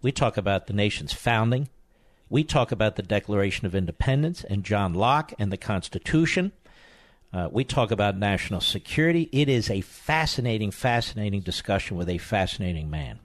we 0.00 0.12
talk 0.12 0.36
about 0.36 0.68
the 0.68 0.72
nation's 0.72 1.12
founding, 1.12 1.68
we 2.28 2.44
talk 2.44 2.72
about 2.72 2.96
the 2.96 3.02
Declaration 3.02 3.66
of 3.66 3.74
Independence 3.74 4.44
and 4.44 4.64
John 4.64 4.94
Locke 4.94 5.32
and 5.38 5.52
the 5.52 5.56
Constitution. 5.56 6.52
Uh, 7.32 7.48
we 7.50 7.64
talk 7.64 7.90
about 7.90 8.16
national 8.16 8.60
security. 8.60 9.28
It 9.32 9.48
is 9.48 9.70
a 9.70 9.80
fascinating, 9.80 10.70
fascinating 10.70 11.40
discussion 11.40 11.96
with 11.96 12.08
a 12.08 12.18
fascinating 12.18 12.88
man. 12.88 13.18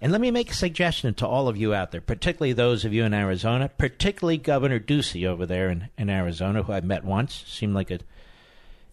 And 0.00 0.12
let 0.12 0.20
me 0.20 0.30
make 0.30 0.50
a 0.50 0.54
suggestion 0.54 1.14
to 1.14 1.26
all 1.26 1.48
of 1.48 1.56
you 1.56 1.72
out 1.72 1.90
there, 1.90 2.00
particularly 2.00 2.52
those 2.52 2.84
of 2.84 2.92
you 2.92 3.04
in 3.04 3.14
Arizona, 3.14 3.70
particularly 3.78 4.36
Governor 4.36 4.78
Ducey 4.78 5.26
over 5.26 5.46
there 5.46 5.70
in, 5.70 5.88
in 5.96 6.10
Arizona, 6.10 6.62
who 6.62 6.72
I 6.72 6.80
met 6.80 7.04
once. 7.04 7.44
Seemed 7.46 7.74
like 7.74 7.90
a 7.90 8.00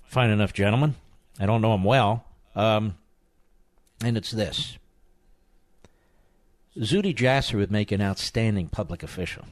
fine 0.04 0.30
enough 0.30 0.54
gentleman. 0.54 0.96
I 1.40 1.46
don't 1.46 1.62
know 1.62 1.74
him 1.74 1.84
well. 1.84 2.26
Um, 2.56 2.96
and 4.04 4.18
it's 4.18 4.32
this 4.32 4.78
Zuhdi 6.78 7.14
Jasser 7.16 7.56
would 7.56 7.72
make 7.72 7.92
an 7.92 8.02
outstanding 8.02 8.68
public 8.70 9.04
official. 9.04 9.46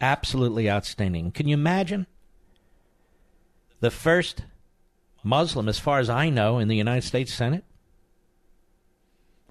Absolutely 0.00 0.70
outstanding. 0.70 1.32
Can 1.32 1.48
you 1.48 1.54
imagine? 1.54 2.06
The 3.80 3.90
first 3.90 4.44
Muslim, 5.22 5.68
as 5.68 5.78
far 5.78 5.98
as 5.98 6.10
I 6.10 6.30
know, 6.30 6.58
in 6.58 6.68
the 6.68 6.76
United 6.76 7.06
States 7.06 7.32
Senate? 7.32 7.64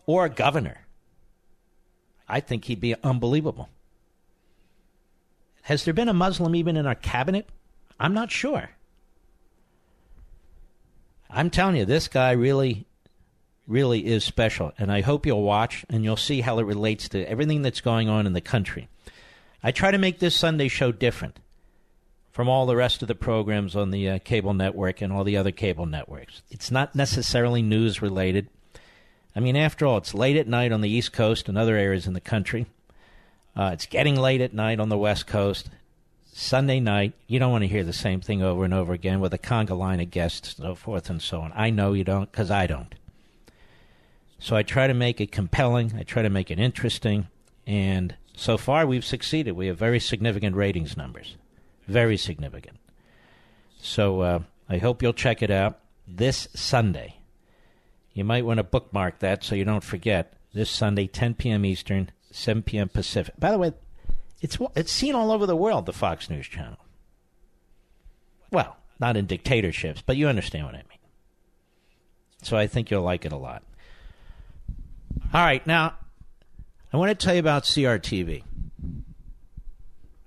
Or 0.08 0.26
a 0.26 0.30
governor. 0.30 0.88
I 2.28 2.40
think 2.40 2.66
he'd 2.66 2.82
be 2.82 2.96
unbelievable. 3.04 3.70
Has 5.62 5.86
there 5.86 5.94
been 5.94 6.10
a 6.10 6.14
Muslim 6.14 6.56
even 6.56 6.76
in 6.76 6.88
our 6.88 6.96
cabinet? 6.96 7.48
I'm 8.00 8.16
not 8.16 8.32
sure. 8.32 8.72
I'm 11.30 11.52
telling 11.52 11.76
you, 11.76 11.86
this 11.86 12.08
guy 12.08 12.32
really 12.32 12.88
really 13.68 14.06
is 14.06 14.24
special. 14.24 14.72
And 14.78 14.92
I 14.92 15.02
hope 15.02 15.26
you'll 15.26 15.44
watch 15.44 15.86
and 15.90 16.04
you'll 16.04 16.18
see 16.18 16.42
how 16.42 16.58
it 16.60 16.66
relates 16.66 17.10
to 17.10 17.30
everything 17.30 17.62
that's 17.62 17.82
going 17.82 18.10
on 18.10 18.26
in 18.26 18.34
the 18.34 18.42
country. 18.42 18.88
I 19.62 19.72
try 19.72 19.92
to 19.92 19.98
make 19.98 20.20
this 20.20 20.36
Sunday 20.36 20.70
show 20.70 20.92
different 20.92 21.40
from 22.32 22.48
all 22.48 22.66
the 22.66 22.76
rest 22.76 23.02
of 23.02 23.08
the 23.08 23.16
programs 23.16 23.76
on 23.76 23.92
the 23.92 24.10
uh, 24.10 24.20
cable 24.20 24.54
network 24.54 25.02
and 25.02 25.12
all 25.12 25.24
the 25.24 25.38
other 25.38 25.52
cable 25.52 25.86
networks. 25.86 26.44
It's 26.50 26.72
not 26.72 26.96
necessarily 26.96 27.62
news 27.62 28.02
related. 28.02 28.50
I 29.38 29.40
mean, 29.40 29.56
after 29.56 29.86
all, 29.86 29.98
it's 29.98 30.16
late 30.16 30.36
at 30.36 30.48
night 30.48 30.72
on 30.72 30.82
the 30.82 30.90
East 30.90 31.14
Coast 31.14 31.48
and 31.48 31.60
other 31.60 31.78
areas 31.78 32.08
in 32.08 32.14
the 32.14 32.20
country. 32.20 32.66
Uh, 33.56 33.70
it's 33.72 33.86
getting 33.86 34.16
late 34.16 34.42
at 34.42 34.52
night 34.52 34.80
on 34.80 34.90
the 34.90 34.98
West 34.98 35.28
Coast. 35.28 35.70
Sunday 36.26 36.80
night, 36.80 37.14
you 37.28 37.38
don't 37.38 37.52
want 37.52 37.64
to 37.64 37.68
hear 37.68 37.84
the 37.84 37.94
same 37.94 38.20
thing 38.20 38.42
over 38.42 38.66
and 38.66 38.74
over 38.74 38.94
again 38.94 39.20
with 39.20 39.36
a 39.36 39.38
conga 39.38 39.78
line 39.78 40.00
of 40.00 40.10
guests, 40.10 40.56
so 40.58 40.74
forth 40.74 41.08
and 41.12 41.22
so 41.22 41.42
on. 41.42 41.54
I 41.56 41.70
know 41.70 41.94
you 41.94 42.04
don't, 42.04 42.32
because 42.32 42.50
I 42.50 42.66
don't. 42.66 42.96
So 44.40 44.56
I 44.56 44.64
try 44.64 44.88
to 44.88 44.96
make 44.96 45.22
it 45.22 45.32
compelling. 45.32 45.94
I 45.96 46.02
try 46.02 46.24
to 46.24 46.32
make 46.32 46.50
it 46.50 46.58
interesting. 46.58 47.28
And 47.68 48.16
so 48.36 48.58
far, 48.58 48.88
we've 48.88 49.06
succeeded. 49.06 49.52
We 49.52 49.68
have 49.68 49.78
very 49.78 50.00
significant 50.00 50.56
ratings 50.56 50.98
numbers. 50.98 51.36
Very 51.88 52.18
significant. 52.18 52.78
So 53.80 54.22
uh, 54.22 54.40
I 54.68 54.80
hope 54.80 55.04
you'll 55.04 55.14
check 55.14 55.44
it 55.44 55.52
out 55.52 55.78
this 56.08 56.48
Sunday. 56.56 57.17
You 58.18 58.24
might 58.24 58.46
want 58.46 58.58
to 58.58 58.64
bookmark 58.64 59.20
that 59.20 59.44
so 59.44 59.54
you 59.54 59.64
don't 59.64 59.84
forget. 59.84 60.34
This 60.52 60.72
Sunday, 60.72 61.06
10 61.06 61.36
p.m. 61.36 61.64
Eastern, 61.64 62.10
7 62.32 62.64
p.m. 62.64 62.90
Pacific. 62.90 63.36
By 63.38 63.52
the 63.52 63.60
way, 63.60 63.74
it's 64.42 64.58
it's 64.76 64.92
seen 64.92 65.14
all 65.14 65.32
over 65.32 65.46
the 65.46 65.56
world. 65.56 65.86
The 65.86 65.94
Fox 65.94 66.28
News 66.28 66.48
Channel. 66.48 66.80
Well, 68.52 68.78
not 69.00 69.18
in 69.18 69.28
dictatorships, 69.28 70.02
but 70.04 70.18
you 70.18 70.28
understand 70.28 70.66
what 70.66 70.74
I 70.74 70.80
mean. 70.80 70.98
So 72.42 72.58
I 72.58 72.66
think 72.66 72.90
you'll 72.90 73.04
like 73.04 73.24
it 73.24 73.32
a 73.32 73.38
lot. 73.38 73.62
All 75.32 75.46
right, 75.46 75.66
now 75.68 75.94
I 76.92 76.98
want 76.98 77.12
to 77.12 77.24
tell 77.24 77.36
you 77.36 77.40
about 77.40 77.66
CRTV. 77.66 78.42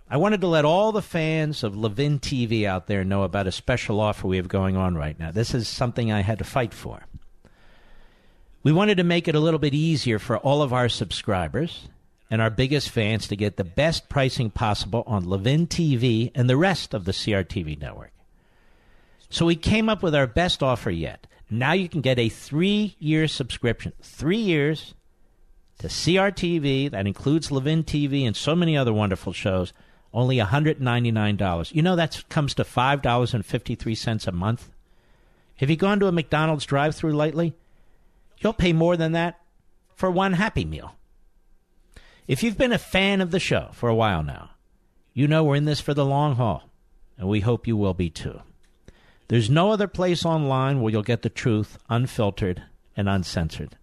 I 0.09 0.17
wanted 0.17 0.43
to 0.43 0.47
let 0.47 0.65
all 0.65 0.93
the 0.93 1.03
fans 1.03 1.65
of 1.65 1.77
Levin 1.77 2.21
TV 2.21 2.67
out 2.67 2.87
there 2.87 3.03
know 3.03 3.25
about 3.25 3.49
a 3.49 3.53
special 3.53 4.01
offer 4.01 4.29
we 4.29 4.37
have 4.37 4.47
going 4.47 4.77
on 4.77 4.95
right 4.95 5.19
now. 5.19 5.33
This 5.33 5.55
is 5.55 5.67
something 5.67 6.13
I 6.13 6.21
had 6.21 6.39
to 6.39 6.45
fight 6.45 6.73
for. 6.73 7.01
We 8.63 8.73
wanted 8.73 8.97
to 8.99 9.05
make 9.05 9.27
it 9.27 9.35
a 9.35 9.41
little 9.41 9.59
bit 9.59 9.73
easier 9.73 10.19
for 10.19 10.37
all 10.37 10.61
of 10.61 10.73
our 10.73 10.91
subscribers 10.91 11.89
and 12.31 12.43
our 12.43 12.51
biggest 12.51 12.91
fans 12.91 13.27
to 13.29 13.37
get 13.37 13.57
the 13.57 13.65
best 13.65 14.11
pricing 14.11 14.51
possible 14.51 15.03
on 15.07 15.29
Levin 15.29 15.67
TV 15.67 16.31
and 16.35 16.49
the 16.49 16.59
rest 16.59 16.93
of 16.93 17.07
the 17.07 17.13
CRTV 17.13 17.81
network. 17.81 18.13
So 19.31 19.47
we 19.47 19.57
came 19.57 19.89
up 19.89 20.03
with 20.03 20.15
our 20.15 20.27
best 20.27 20.63
offer 20.63 20.91
yet. 20.91 21.27
Now 21.49 21.73
you 21.73 21.89
can 21.89 22.03
get 22.03 22.19
a 22.19 22.29
three 22.29 22.97
year 22.99 23.29
subscription. 23.29 23.93
Three 24.03 24.37
years 24.37 24.95
to 25.79 25.89
CRTV. 25.89 26.91
That 26.91 27.07
includes 27.07 27.51
Levin 27.51 27.83
TV 27.83 28.27
and 28.27 28.37
so 28.37 28.55
many 28.55 28.77
other 28.77 28.93
wonderful 28.93 29.33
shows. 29.33 29.73
Only 30.13 30.37
$199. 30.37 31.75
You 31.75 31.83
know 31.83 31.97
that 31.97 32.25
comes 32.29 32.55
to 32.55 32.65
$5.53 32.65 34.27
a 34.27 34.33
month. 34.33 34.69
Have 35.57 35.71
you 35.71 35.77
gone 35.77 36.01
to 36.01 36.09
a 36.09 36.13
McDonald's 36.13 36.67
drive 36.67 36.95
through 36.95 37.15
lately? 37.15 37.55
You'll 38.41 38.53
pay 38.53 38.73
more 38.73 38.97
than 38.97 39.13
that 39.13 39.41
for 39.95 40.11
one 40.11 40.33
Happy 40.33 40.65
Meal. 40.65 40.97
If 42.27 42.43
you've 42.43 42.59
been 42.59 42.73
a 42.73 42.79
fan 42.79 43.21
of 43.21 43.31
the 43.31 43.41
show 43.41 43.71
for 43.73 43.89
a 43.89 43.95
while 43.95 44.23
now, 44.23 44.51
you 45.13 45.29
know 45.29 45.45
we're 45.45 45.57
in 45.57 45.65
this 45.65 45.81
for 45.81 45.95
the 45.95 46.05
long 46.05 46.37
haul, 46.37 46.71
and 47.19 47.29
we 47.29 47.41
hope 47.41 47.67
you 47.67 47.77
will 47.77 47.95
be 47.95 48.09
too. 48.09 48.41
There's 49.29 49.51
no 49.51 49.71
other 49.71 49.87
place 49.87 50.25
online 50.25 50.81
where 50.81 50.91
you'll 50.91 51.03
get 51.03 51.23
the 51.23 51.29
truth 51.29 51.79
unfiltered 51.89 52.63
and 52.97 53.09
uncensored. 53.09 53.77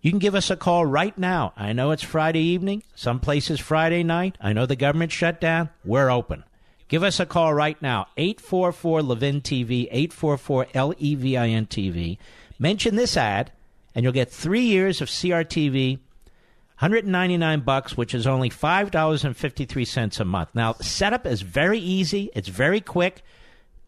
You 0.00 0.10
can 0.10 0.18
give 0.18 0.34
us 0.34 0.50
a 0.50 0.56
call 0.56 0.84
right 0.84 1.16
now. 1.16 1.52
I 1.56 1.72
know 1.72 1.90
it's 1.90 2.02
Friday 2.02 2.40
evening, 2.40 2.82
some 2.94 3.20
places 3.20 3.58
Friday 3.58 4.02
night. 4.02 4.36
I 4.40 4.52
know 4.52 4.66
the 4.66 4.76
government 4.76 5.12
shut 5.12 5.40
down. 5.40 5.70
We're 5.84 6.10
open. 6.10 6.44
Give 6.88 7.02
us 7.02 7.18
a 7.18 7.26
call 7.26 7.52
right 7.52 7.80
now, 7.82 8.06
844 8.16 9.02
Levin 9.02 9.40
TV, 9.40 9.88
844 9.90 10.66
L 10.74 10.94
E 10.98 11.14
V 11.14 11.36
I 11.36 11.48
N 11.48 11.66
TV. 11.66 12.18
Mention 12.58 12.96
this 12.96 13.16
ad, 13.16 13.50
and 13.96 14.02
you'll 14.02 14.12
get 14.12 14.30
three 14.30 14.60
years 14.60 15.00
of 15.00 15.08
CRTV, 15.08 15.96
199 15.96 17.60
bucks, 17.60 17.96
which 17.96 18.14
is 18.14 18.26
only 18.26 18.50
$5.53 18.50 20.20
a 20.20 20.24
month. 20.26 20.50
Now, 20.54 20.74
setup 20.74 21.26
is 21.26 21.40
very 21.40 21.78
easy, 21.78 22.30
it's 22.34 22.48
very 22.48 22.82
quick. 22.82 23.22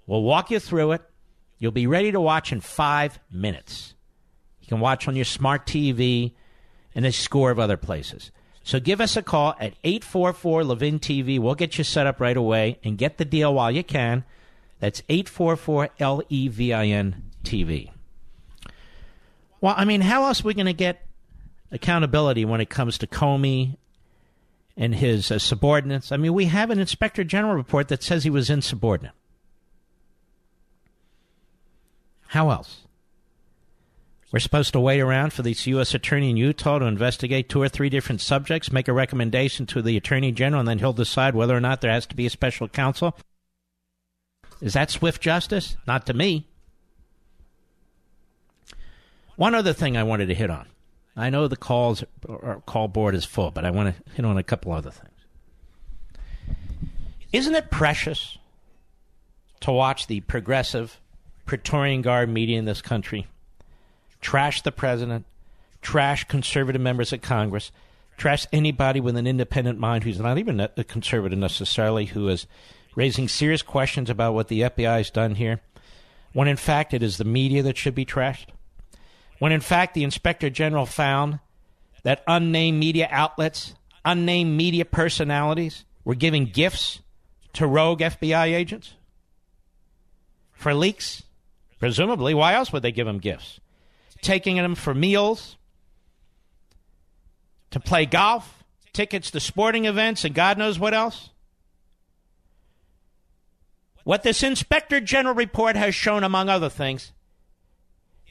We'll 0.06 0.22
walk 0.22 0.50
you 0.50 0.60
through 0.60 0.92
it. 0.92 1.02
You'll 1.58 1.72
be 1.72 1.86
ready 1.86 2.10
to 2.10 2.20
watch 2.20 2.52
in 2.52 2.62
five 2.62 3.20
minutes. 3.30 3.94
You 4.62 4.68
can 4.68 4.80
watch 4.80 5.06
on 5.06 5.14
your 5.14 5.26
smart 5.26 5.66
TV 5.66 6.32
and 6.94 7.04
a 7.04 7.12
score 7.12 7.50
of 7.50 7.58
other 7.58 7.76
places. 7.76 8.30
So 8.64 8.80
give 8.80 9.02
us 9.02 9.14
a 9.14 9.22
call 9.22 9.54
at 9.60 9.74
844 9.84 10.64
Levin 10.64 11.00
TV. 11.00 11.38
We'll 11.38 11.54
get 11.54 11.76
you 11.76 11.84
set 11.84 12.06
up 12.06 12.18
right 12.18 12.36
away 12.36 12.78
and 12.82 12.96
get 12.96 13.18
the 13.18 13.26
deal 13.26 13.52
while 13.52 13.70
you 13.70 13.84
can. 13.84 14.24
That's 14.78 15.02
844 15.10 15.90
L 16.00 16.22
E 16.30 16.48
V 16.48 16.72
I 16.72 16.86
N 16.86 17.24
TV. 17.44 17.90
Well, 19.60 19.74
I 19.76 19.84
mean, 19.84 20.00
how 20.00 20.24
else 20.24 20.44
are 20.44 20.46
we 20.46 20.54
going 20.54 20.66
to 20.66 20.72
get 20.72 21.06
accountability 21.70 22.44
when 22.44 22.60
it 22.60 22.70
comes 22.70 22.98
to 22.98 23.06
Comey 23.06 23.76
and 24.76 24.94
his 24.94 25.30
uh, 25.30 25.38
subordinates? 25.38 26.12
I 26.12 26.16
mean, 26.16 26.34
we 26.34 26.46
have 26.46 26.70
an 26.70 26.78
inspector 26.78 27.24
general 27.24 27.54
report 27.54 27.88
that 27.88 28.02
says 28.02 28.24
he 28.24 28.30
was 28.30 28.50
insubordinate. 28.50 29.14
How 32.28 32.50
else? 32.50 32.82
We're 34.30 34.40
supposed 34.40 34.74
to 34.74 34.80
wait 34.80 35.00
around 35.00 35.32
for 35.32 35.40
this 35.40 35.66
U.S. 35.66 35.94
attorney 35.94 36.28
in 36.28 36.36
Utah 36.36 36.78
to 36.78 36.84
investigate 36.84 37.48
two 37.48 37.62
or 37.62 37.68
three 37.68 37.88
different 37.88 38.20
subjects, 38.20 38.70
make 38.70 38.86
a 38.86 38.92
recommendation 38.92 39.64
to 39.66 39.80
the 39.80 39.96
attorney 39.96 40.32
general, 40.32 40.60
and 40.60 40.68
then 40.68 40.78
he'll 40.78 40.92
decide 40.92 41.34
whether 41.34 41.56
or 41.56 41.60
not 41.60 41.80
there 41.80 41.90
has 41.90 42.04
to 42.06 42.14
be 42.14 42.26
a 42.26 42.30
special 42.30 42.68
counsel. 42.68 43.16
Is 44.60 44.74
that 44.74 44.90
swift 44.90 45.22
justice? 45.22 45.78
Not 45.86 46.04
to 46.06 46.14
me. 46.14 46.46
One 49.38 49.54
other 49.54 49.72
thing 49.72 49.96
I 49.96 50.02
wanted 50.02 50.26
to 50.26 50.34
hit 50.34 50.50
on. 50.50 50.66
I 51.16 51.30
know 51.30 51.46
the 51.46 51.56
calls 51.56 52.02
or 52.26 52.60
call 52.66 52.88
board 52.88 53.14
is 53.14 53.24
full, 53.24 53.52
but 53.52 53.64
I 53.64 53.70
want 53.70 53.94
to 53.94 54.12
hit 54.14 54.24
on 54.24 54.36
a 54.36 54.42
couple 54.42 54.72
other 54.72 54.90
things. 54.90 56.56
Isn't 57.32 57.54
it 57.54 57.70
precious 57.70 58.36
to 59.60 59.70
watch 59.70 60.08
the 60.08 60.22
progressive 60.22 61.00
Praetorian 61.46 62.02
Guard 62.02 62.28
media 62.28 62.58
in 62.58 62.64
this 62.64 62.82
country 62.82 63.28
trash 64.20 64.62
the 64.62 64.72
president, 64.72 65.24
trash 65.82 66.24
conservative 66.24 66.82
members 66.82 67.12
of 67.12 67.22
Congress, 67.22 67.70
trash 68.16 68.44
anybody 68.52 68.98
with 68.98 69.16
an 69.16 69.28
independent 69.28 69.78
mind 69.78 70.02
who's 70.02 70.18
not 70.18 70.38
even 70.38 70.58
a 70.58 70.82
conservative 70.82 71.38
necessarily, 71.38 72.06
who 72.06 72.26
is 72.26 72.48
raising 72.96 73.28
serious 73.28 73.62
questions 73.62 74.10
about 74.10 74.34
what 74.34 74.48
the 74.48 74.62
FBI 74.62 74.96
has 74.96 75.10
done 75.10 75.36
here, 75.36 75.60
when 76.32 76.48
in 76.48 76.56
fact 76.56 76.92
it 76.92 77.04
is 77.04 77.18
the 77.18 77.24
media 77.24 77.62
that 77.62 77.76
should 77.76 77.94
be 77.94 78.04
trashed? 78.04 78.46
When 79.38 79.52
in 79.52 79.60
fact 79.60 79.94
the 79.94 80.04
Inspector 80.04 80.48
General 80.50 80.86
found 80.86 81.40
that 82.02 82.22
unnamed 82.26 82.78
media 82.78 83.08
outlets, 83.10 83.74
unnamed 84.04 84.56
media 84.56 84.84
personalities 84.84 85.84
were 86.04 86.14
giving 86.14 86.46
gifts 86.46 87.00
to 87.54 87.66
rogue 87.66 88.00
FBI 88.00 88.46
agents? 88.46 88.94
For 90.52 90.74
leaks? 90.74 91.22
Presumably, 91.78 92.34
why 92.34 92.54
else 92.54 92.72
would 92.72 92.82
they 92.82 92.92
give 92.92 93.06
them 93.06 93.18
gifts? 93.18 93.60
Taking 94.20 94.56
them 94.56 94.74
for 94.74 94.94
meals, 94.94 95.56
to 97.70 97.80
play 97.80 98.06
golf, 98.06 98.64
tickets 98.92 99.30
to 99.30 99.40
sporting 99.40 99.84
events, 99.84 100.24
and 100.24 100.34
God 100.34 100.58
knows 100.58 100.78
what 100.78 100.94
else? 100.94 101.30
What 104.04 104.22
this 104.22 104.42
Inspector 104.42 104.98
General 105.02 105.34
report 105.34 105.76
has 105.76 105.94
shown, 105.94 106.24
among 106.24 106.48
other 106.48 106.70
things, 106.70 107.12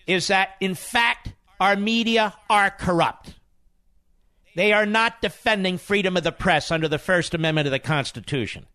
is 0.07 0.27
that, 0.27 0.55
in 0.59 0.73
fact, 0.73 1.33
our 1.59 1.75
media 1.75 2.33
are 2.49 2.71
corrupt. 2.71 3.35
They 4.55 4.73
are 4.73 4.85
not 4.85 5.21
defending 5.21 5.77
freedom 5.77 6.17
of 6.17 6.23
the 6.23 6.31
press 6.31 6.71
under 6.71 6.87
the 6.87 6.97
First 6.97 7.35
Amendment 7.35 7.67
of 7.67 7.71
the 7.71 7.79
Constitution. 7.79 8.65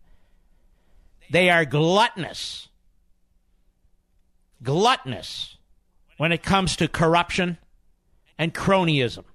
They 1.29 1.49
are 1.49 1.65
gluttonous. 1.65 2.69
Gluttonous 4.61 5.57
when 6.17 6.31
it 6.31 6.43
comes 6.43 6.77
to 6.77 6.87
corruption 6.87 7.57
and 8.37 8.53
cronyism. 8.53 9.25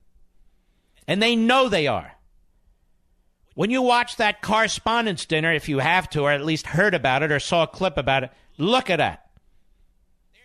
And 1.06 1.22
they 1.22 1.36
know 1.36 1.68
they 1.68 1.86
are. 1.86 2.12
When 3.54 3.70
you 3.70 3.82
watch 3.82 4.16
that 4.16 4.40
correspondence 4.40 5.26
dinner, 5.26 5.52
if 5.52 5.68
you 5.68 5.80
have 5.80 6.08
to, 6.10 6.22
or 6.22 6.30
at 6.30 6.44
least 6.44 6.68
heard 6.68 6.94
about 6.94 7.22
it 7.22 7.32
or 7.32 7.40
saw 7.40 7.64
a 7.64 7.66
clip 7.66 7.98
about 7.98 8.22
it, 8.22 8.30
look 8.56 8.88
at 8.88 8.98
that. 8.98 9.27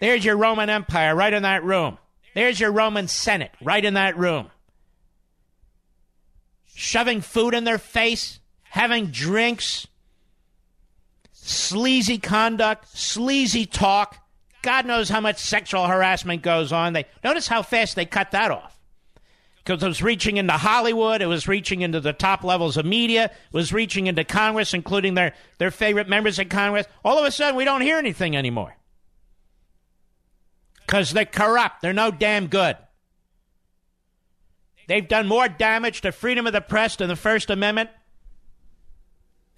There's 0.04 0.26
your 0.26 0.36
Roman 0.36 0.70
Empire 0.70 1.16
right 1.16 1.32
in 1.32 1.44
that 1.44 1.64
room. 1.64 1.98
There's 2.36 2.60
your 2.60 2.74
Roman 2.74 3.08
Senate 3.08 3.52
right 3.62 3.86
in 3.86 3.94
that 3.94 4.18
room. 4.18 4.50
Shoving 6.76 7.22
food 7.22 7.54
in 7.54 7.64
their 7.64 7.78
face, 7.78 8.42
having 8.64 9.12
drinks, 9.12 9.88
sleazy 11.32 12.18
conduct, 12.18 12.90
sleazy 12.90 13.66
talk. 13.66 14.18
God 14.62 14.86
knows 14.86 15.08
how 15.08 15.22
much 15.22 15.38
sexual 15.38 15.88
harassment 15.88 16.42
goes 16.42 16.74
on. 16.74 16.92
They 16.92 17.06
notice 17.24 17.48
how 17.48 17.62
fast 17.62 17.96
they 17.96 18.06
cut 18.06 18.32
that 18.32 18.52
off 18.52 18.78
because 19.64 19.82
it 19.82 19.88
was 19.88 20.04
reaching 20.04 20.36
into 20.36 20.52
Hollywood, 20.52 21.22
it 21.22 21.28
was 21.28 21.48
reaching 21.48 21.80
into 21.80 22.02
the 22.02 22.12
top 22.12 22.44
levels 22.44 22.76
of 22.76 22.86
media, 22.86 23.28
it 23.28 23.54
was 23.54 23.72
reaching 23.72 24.08
into 24.08 24.26
Congress, 24.26 24.74
including 24.74 25.14
their, 25.14 25.34
their 25.60 25.72
favorite 25.72 26.10
members 26.10 26.40
of 26.40 26.50
Congress. 26.50 26.88
All 27.06 27.18
of 27.18 27.24
a 27.24 27.32
sudden, 27.32 27.56
we 27.56 27.64
don't 27.64 27.80
hear 27.80 27.98
anything 27.98 28.36
anymore 28.36 28.76
because 30.86 31.12
they're 31.12 31.26
corrupt. 31.26 31.82
They're 31.82 31.94
no 31.94 32.12
damn 32.12 32.48
good. 32.48 32.78
They've 34.88 35.08
done 35.08 35.28
more 35.28 35.48
damage 35.48 36.02
to 36.02 36.12
freedom 36.12 36.46
of 36.46 36.54
the 36.54 36.62
press 36.62 37.00
and 37.00 37.10
the 37.10 37.16
First 37.16 37.50
Amendment 37.50 37.90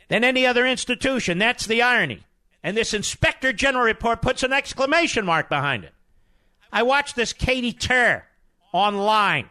than 0.07 0.23
any 0.23 0.45
other 0.45 0.65
institution. 0.65 1.39
That's 1.39 1.65
the 1.65 1.81
irony. 1.81 2.23
And 2.63 2.75
this 2.75 2.93
Inspector 2.93 3.51
General 3.53 3.85
report 3.85 4.21
puts 4.21 4.43
an 4.43 4.53
exclamation 4.53 5.25
mark 5.25 5.49
behind 5.49 5.83
it. 5.83 5.93
I 6.71 6.83
watched 6.83 7.15
this 7.15 7.33
Katie 7.33 7.73
Tur 7.73 8.23
online 8.71 9.47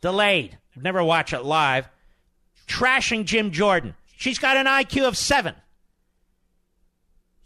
delayed. 0.00 0.58
Never 0.76 1.02
watch 1.02 1.32
it 1.32 1.42
live. 1.42 1.88
Trashing 2.66 3.24
Jim 3.24 3.50
Jordan. 3.50 3.94
She's 4.16 4.38
got 4.38 4.56
an 4.56 4.66
IQ 4.66 5.08
of 5.08 5.16
seven. 5.16 5.54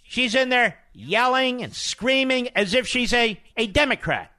She's 0.03 0.35
in 0.35 0.49
there 0.49 0.79
yelling 0.97 1.63
and 1.63 1.75
screaming 1.75 2.49
as 2.57 2.73
if 2.75 2.87
she's 2.87 3.13
a, 3.13 3.39
a 3.57 3.67
Democrat. 3.67 4.33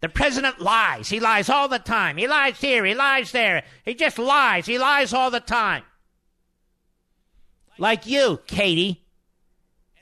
The 0.00 0.08
president 0.08 0.60
lies. 0.60 1.08
He 1.08 1.20
lies 1.20 1.48
all 1.48 1.68
the 1.68 1.78
time. 1.78 2.16
He 2.16 2.26
lies 2.26 2.60
here. 2.60 2.84
He 2.84 2.94
lies 2.94 3.32
there. 3.32 3.64
He 3.84 3.94
just 3.94 4.18
lies. 4.18 4.66
He 4.66 4.78
lies 4.78 5.12
all 5.12 5.30
the 5.30 5.40
time. 5.40 5.82
Like 7.78 8.06
you, 8.06 8.40
Katie. 8.46 9.04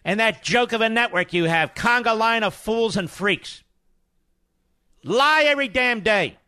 And 0.05 0.21
that 0.21 0.43
joke 0.43 0.73
of 0.73 0.81
a 0.81 0.88
network 0.88 1.33
you 1.33 1.45
have, 1.45 1.75
conga 1.75 2.16
line 2.16 2.43
of 2.43 2.55
fools 2.55 2.97
and 2.97 3.11
freaks. 3.11 3.62
Lie 5.05 5.45
every 5.47 5.69
damn 5.69 6.01
day. 6.01 6.38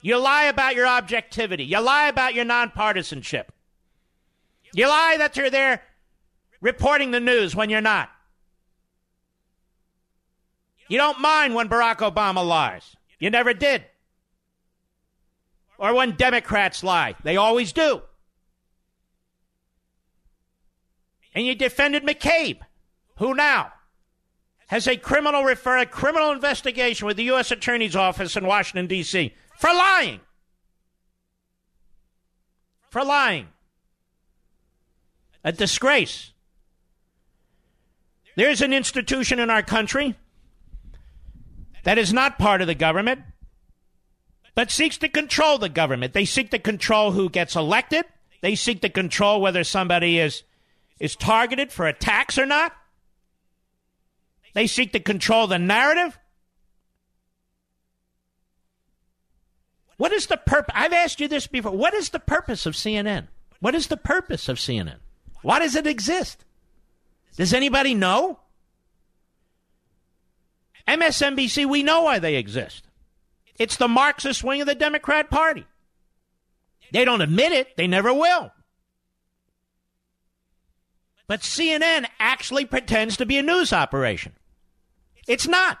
You 0.00 0.18
lie 0.18 0.44
about 0.44 0.74
your 0.74 0.86
objectivity. 0.86 1.64
You 1.64 1.80
lie 1.80 2.08
about 2.08 2.34
your 2.34 2.44
nonpartisanship. 2.44 3.46
You 4.72 4.88
lie 4.88 5.16
that 5.18 5.36
you're 5.36 5.50
there 5.50 5.82
reporting 6.60 7.10
the 7.10 7.20
news 7.20 7.54
when 7.54 7.70
you're 7.70 7.80
not. 7.80 8.10
You 10.88 10.98
don't 10.98 11.20
mind 11.20 11.54
when 11.54 11.68
Barack 11.68 11.96
Obama 11.96 12.46
lies. 12.46 12.96
You 13.18 13.30
never 13.30 13.52
did. 13.52 13.84
Or 15.78 15.94
when 15.94 16.12
Democrats 16.12 16.82
lie. 16.82 17.14
They 17.22 17.36
always 17.36 17.72
do. 17.72 18.02
And 21.34 21.44
you 21.46 21.54
defended 21.54 22.04
McCabe, 22.04 22.60
who 23.16 23.34
now 23.34 23.72
has 24.68 24.86
a 24.86 24.96
criminal 24.96 25.44
refer 25.44 25.78
a 25.78 25.86
criminal 25.86 26.32
investigation 26.32 27.06
with 27.06 27.16
the 27.16 27.24
U.S. 27.24 27.50
Attorney's 27.50 27.94
Office 27.94 28.36
in 28.36 28.46
Washington, 28.46 28.86
D.C 28.86 29.32
for 29.56 29.70
lying. 29.72 30.20
For 32.90 33.04
lying. 33.04 33.48
A 35.42 35.52
disgrace. 35.52 36.32
There's 38.36 38.60
an 38.60 38.72
institution 38.72 39.38
in 39.38 39.48
our 39.48 39.62
country 39.62 40.14
that 41.86 41.98
is 41.98 42.12
not 42.12 42.36
part 42.36 42.60
of 42.60 42.66
the 42.66 42.74
government, 42.74 43.20
but 44.56 44.72
seeks 44.72 44.98
to 44.98 45.08
control 45.08 45.56
the 45.56 45.68
government. 45.68 46.14
They 46.14 46.24
seek 46.24 46.50
to 46.50 46.58
control 46.58 47.12
who 47.12 47.30
gets 47.30 47.54
elected. 47.54 48.04
They 48.40 48.56
seek 48.56 48.80
to 48.80 48.88
control 48.88 49.40
whether 49.40 49.62
somebody 49.62 50.18
is, 50.18 50.42
is 50.98 51.14
targeted 51.14 51.70
for 51.70 51.86
attacks 51.86 52.38
or 52.38 52.44
not. 52.44 52.72
They 54.52 54.66
seek 54.66 54.90
to 54.94 55.00
control 55.00 55.46
the 55.46 55.60
narrative. 55.60 56.18
What 59.96 60.10
is 60.10 60.26
the 60.26 60.38
purpose? 60.38 60.74
I've 60.76 60.92
asked 60.92 61.20
you 61.20 61.28
this 61.28 61.46
before. 61.46 61.70
What 61.70 61.94
is 61.94 62.08
the 62.08 62.18
purpose 62.18 62.66
of 62.66 62.74
CNN? 62.74 63.28
What 63.60 63.76
is 63.76 63.86
the 63.86 63.96
purpose 63.96 64.48
of 64.48 64.58
CNN? 64.58 64.96
Why 65.42 65.60
does 65.60 65.76
it 65.76 65.86
exist? 65.86 66.44
Does 67.36 67.54
anybody 67.54 67.94
know? 67.94 68.40
MSNBC, 70.88 71.66
we 71.66 71.82
know 71.82 72.02
why 72.02 72.18
they 72.18 72.36
exist. 72.36 72.84
It's 73.58 73.76
the 73.76 73.88
Marxist 73.88 74.44
wing 74.44 74.60
of 74.60 74.66
the 74.66 74.74
Democrat 74.74 75.30
Party. 75.30 75.66
They 76.92 77.04
don't 77.04 77.20
admit 77.20 77.52
it, 77.52 77.76
they 77.76 77.86
never 77.86 78.12
will. 78.12 78.52
But 81.26 81.40
CNN 81.40 82.06
actually 82.20 82.64
pretends 82.66 83.16
to 83.16 83.26
be 83.26 83.38
a 83.38 83.42
news 83.42 83.72
operation. 83.72 84.32
It's 85.26 85.48
not, 85.48 85.78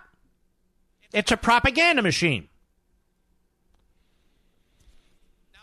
it's 1.12 1.30
a 1.30 1.36
propaganda 1.36 2.02
machine. 2.02 2.48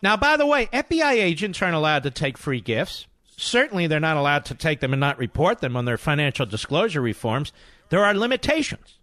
Now, 0.01 0.17
by 0.17 0.37
the 0.37 0.45
way, 0.45 0.67
FBI 0.67 1.13
agents 1.13 1.61
aren't 1.61 1.75
allowed 1.75 2.03
to 2.03 2.11
take 2.11 2.37
free 2.37 2.61
gifts. 2.61 3.07
Certainly, 3.37 3.87
they're 3.87 3.99
not 3.99 4.17
allowed 4.17 4.45
to 4.45 4.55
take 4.55 4.79
them 4.79 4.93
and 4.93 4.99
not 4.99 5.17
report 5.17 5.59
them 5.59 5.75
on 5.75 5.85
their 5.85 5.97
financial 5.97 6.45
disclosure 6.45 7.01
reforms. 7.01 7.51
There 7.89 8.03
are 8.03 8.13
limitations. 8.13 8.97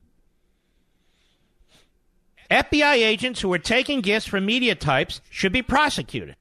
FBI 2.50 2.94
agents 2.94 3.40
who 3.40 3.52
are 3.52 3.58
taking 3.58 4.00
gifts 4.00 4.26
from 4.26 4.44
media 4.44 4.74
types 4.74 5.20
should 5.30 5.52
be 5.52 5.62
prosecuted. 5.62 6.36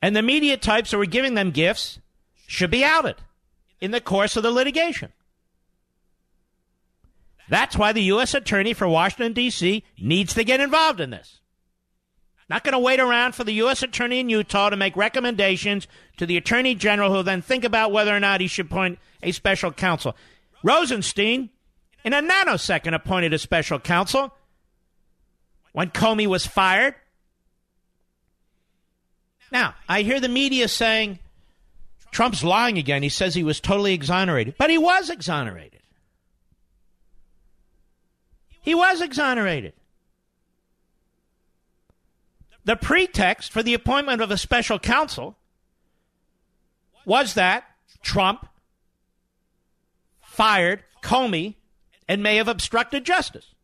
And 0.00 0.16
the 0.16 0.22
media 0.22 0.56
types 0.56 0.90
who 0.90 1.00
are 1.00 1.06
giving 1.06 1.34
them 1.34 1.50
gifts 1.50 2.00
should 2.46 2.70
be 2.70 2.84
outed 2.84 3.16
in 3.80 3.90
the 3.90 4.00
course 4.00 4.36
of 4.36 4.42
the 4.42 4.50
litigation. 4.50 5.12
That's 7.48 7.76
why 7.76 7.92
the 7.92 8.02
U.S. 8.04 8.34
Attorney 8.34 8.72
for 8.72 8.88
Washington, 8.88 9.32
D.C. 9.32 9.84
needs 9.98 10.34
to 10.34 10.44
get 10.44 10.60
involved 10.60 11.00
in 11.00 11.10
this. 11.10 11.40
Not 12.48 12.64
going 12.64 12.72
to 12.72 12.78
wait 12.78 13.00
around 13.00 13.34
for 13.34 13.44
the 13.44 13.54
U.S. 13.54 13.82
Attorney 13.82 14.20
in 14.20 14.28
Utah 14.28 14.70
to 14.70 14.76
make 14.76 14.96
recommendations 14.96 15.86
to 16.16 16.26
the 16.26 16.36
Attorney 16.36 16.74
General 16.74 17.10
who 17.10 17.16
will 17.16 17.22
then 17.22 17.42
think 17.42 17.64
about 17.64 17.92
whether 17.92 18.14
or 18.14 18.20
not 18.20 18.40
he 18.40 18.46
should 18.46 18.66
appoint 18.66 18.98
a 19.22 19.32
special 19.32 19.72
counsel. 19.72 20.16
Rosenstein, 20.62 21.50
in 22.04 22.12
a 22.12 22.22
nanosecond, 22.22 22.94
appointed 22.94 23.32
a 23.32 23.38
special 23.38 23.78
counsel 23.78 24.34
when 25.72 25.90
Comey 25.90 26.26
was 26.26 26.46
fired. 26.46 26.94
Now, 29.50 29.74
I 29.88 30.02
hear 30.02 30.20
the 30.20 30.28
media 30.28 30.68
saying 30.68 31.18
Trump's 32.10 32.44
lying 32.44 32.78
again. 32.78 33.02
He 33.02 33.08
says 33.08 33.34
he 33.34 33.44
was 33.44 33.60
totally 33.60 33.94
exonerated, 33.94 34.54
but 34.58 34.70
he 34.70 34.78
was 34.78 35.10
exonerated. 35.10 35.80
He 38.62 38.74
was 38.74 39.00
exonerated. 39.00 39.74
The 42.64 42.76
pretext 42.76 43.50
for 43.50 43.62
the 43.62 43.74
appointment 43.74 44.22
of 44.22 44.30
a 44.30 44.38
special 44.38 44.78
counsel 44.78 45.36
was 47.04 47.34
that 47.34 47.64
Trump 48.02 48.46
fired 50.20 50.84
Comey 51.02 51.56
and 52.12 52.22
may 52.22 52.36
have 52.36 52.46
obstructed 52.46 53.04
justice 53.04 53.54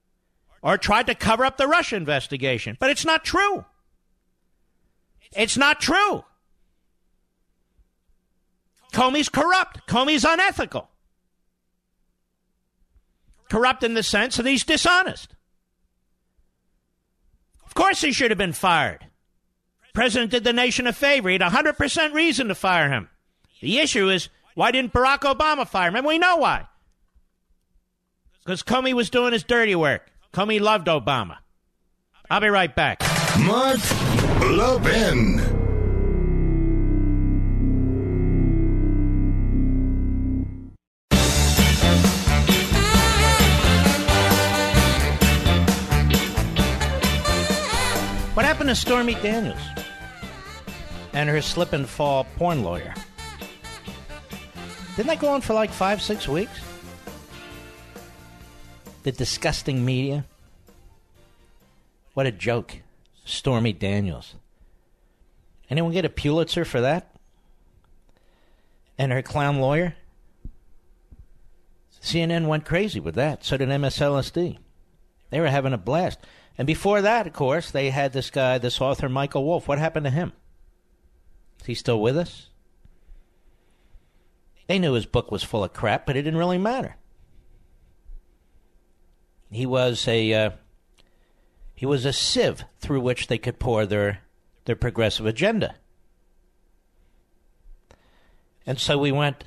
or 0.62 0.78
tried 0.78 1.06
to 1.06 1.14
cover 1.14 1.44
up 1.44 1.58
the 1.58 1.68
Russia 1.68 1.96
investigation. 1.96 2.78
But 2.80 2.88
it's 2.88 3.04
not 3.04 3.22
true. 3.22 3.66
It's 5.36 5.58
not 5.58 5.82
true. 5.82 6.24
Comey's 8.94 9.28
corrupt. 9.28 9.86
Comey's 9.86 10.24
unethical. 10.24 10.88
Corrupt 13.50 13.84
in 13.84 13.92
the 13.92 14.02
sense 14.02 14.38
that 14.38 14.46
he's 14.46 14.64
dishonest. 14.64 15.34
Of 17.66 17.74
course, 17.74 18.00
he 18.00 18.12
should 18.12 18.30
have 18.30 18.38
been 18.38 18.54
fired. 18.54 19.04
President 19.92 20.30
did 20.30 20.44
the 20.44 20.54
nation 20.54 20.86
a 20.86 20.94
favor. 20.94 21.28
He 21.28 21.34
had 21.34 21.42
100% 21.42 22.14
reason 22.14 22.48
to 22.48 22.54
fire 22.54 22.88
him. 22.88 23.10
The 23.60 23.78
issue 23.78 24.08
is 24.08 24.30
why 24.54 24.70
didn't 24.70 24.94
Barack 24.94 25.20
Obama 25.20 25.68
fire 25.68 25.88
him? 25.88 25.96
And 25.96 26.06
we 26.06 26.16
know 26.16 26.36
why. 26.38 26.66
Because 28.48 28.62
Comey 28.62 28.94
was 28.94 29.10
doing 29.10 29.34
his 29.34 29.42
dirty 29.42 29.74
work. 29.74 30.10
Comey 30.32 30.58
loved 30.58 30.86
Obama. 30.86 31.36
I'll 32.30 32.40
be 32.40 32.48
right 32.48 32.74
back. 32.74 33.02
Mark 33.40 33.78
Levin. 34.40 35.36
What 48.32 48.46
happened 48.46 48.70
to 48.70 48.74
Stormy 48.74 49.12
Daniels 49.16 49.60
and 51.12 51.28
her 51.28 51.42
slip 51.42 51.74
and 51.74 51.86
fall 51.86 52.24
porn 52.38 52.62
lawyer? 52.64 52.94
Didn't 54.96 55.08
that 55.08 55.18
go 55.18 55.28
on 55.28 55.42
for 55.42 55.52
like 55.52 55.68
five, 55.68 56.00
six 56.00 56.26
weeks? 56.26 56.62
The 59.08 59.12
disgusting 59.12 59.86
media. 59.86 60.26
What 62.12 62.26
a 62.26 62.30
joke. 62.30 62.82
Stormy 63.24 63.72
Daniels. 63.72 64.34
Anyone 65.70 65.94
get 65.94 66.04
a 66.04 66.10
Pulitzer 66.10 66.66
for 66.66 66.82
that? 66.82 67.16
And 68.98 69.10
her 69.10 69.22
clown 69.22 69.60
lawyer? 69.60 69.94
CNN 72.02 72.48
went 72.48 72.66
crazy 72.66 73.00
with 73.00 73.14
that. 73.14 73.46
So 73.46 73.56
did 73.56 73.70
MSLSD. 73.70 74.58
They 75.30 75.40
were 75.40 75.48
having 75.48 75.72
a 75.72 75.78
blast. 75.78 76.18
And 76.58 76.66
before 76.66 77.00
that, 77.00 77.26
of 77.26 77.32
course, 77.32 77.70
they 77.70 77.88
had 77.88 78.12
this 78.12 78.28
guy, 78.28 78.58
this 78.58 78.78
author, 78.78 79.08
Michael 79.08 79.46
Wolff. 79.46 79.68
What 79.68 79.78
happened 79.78 80.04
to 80.04 80.10
him? 80.10 80.34
Is 81.60 81.66
he 81.66 81.74
still 81.74 82.02
with 82.02 82.18
us? 82.18 82.50
They 84.66 84.78
knew 84.78 84.92
his 84.92 85.06
book 85.06 85.30
was 85.30 85.42
full 85.42 85.64
of 85.64 85.72
crap, 85.72 86.04
but 86.04 86.18
it 86.18 86.24
didn't 86.24 86.38
really 86.38 86.58
matter. 86.58 86.96
He 89.50 89.66
was 89.66 90.06
a 90.06 90.32
uh, 90.32 90.50
he 91.74 91.86
was 91.86 92.04
a 92.04 92.12
sieve 92.12 92.64
through 92.80 93.00
which 93.00 93.28
they 93.28 93.38
could 93.38 93.58
pour 93.58 93.86
their 93.86 94.20
their 94.64 94.76
progressive 94.76 95.26
agenda. 95.26 95.76
And 98.66 98.78
so 98.78 98.98
we 98.98 99.12
went 99.12 99.44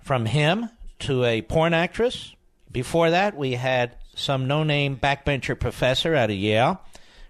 from 0.00 0.26
him 0.26 0.70
to 1.00 1.24
a 1.24 1.42
porn 1.42 1.74
actress. 1.74 2.34
Before 2.72 3.10
that, 3.10 3.36
we 3.36 3.52
had 3.52 3.96
some 4.14 4.46
no 4.46 4.62
name 4.62 4.96
backbencher 4.96 5.58
professor 5.58 6.14
out 6.14 6.30
of 6.30 6.36
Yale 6.36 6.80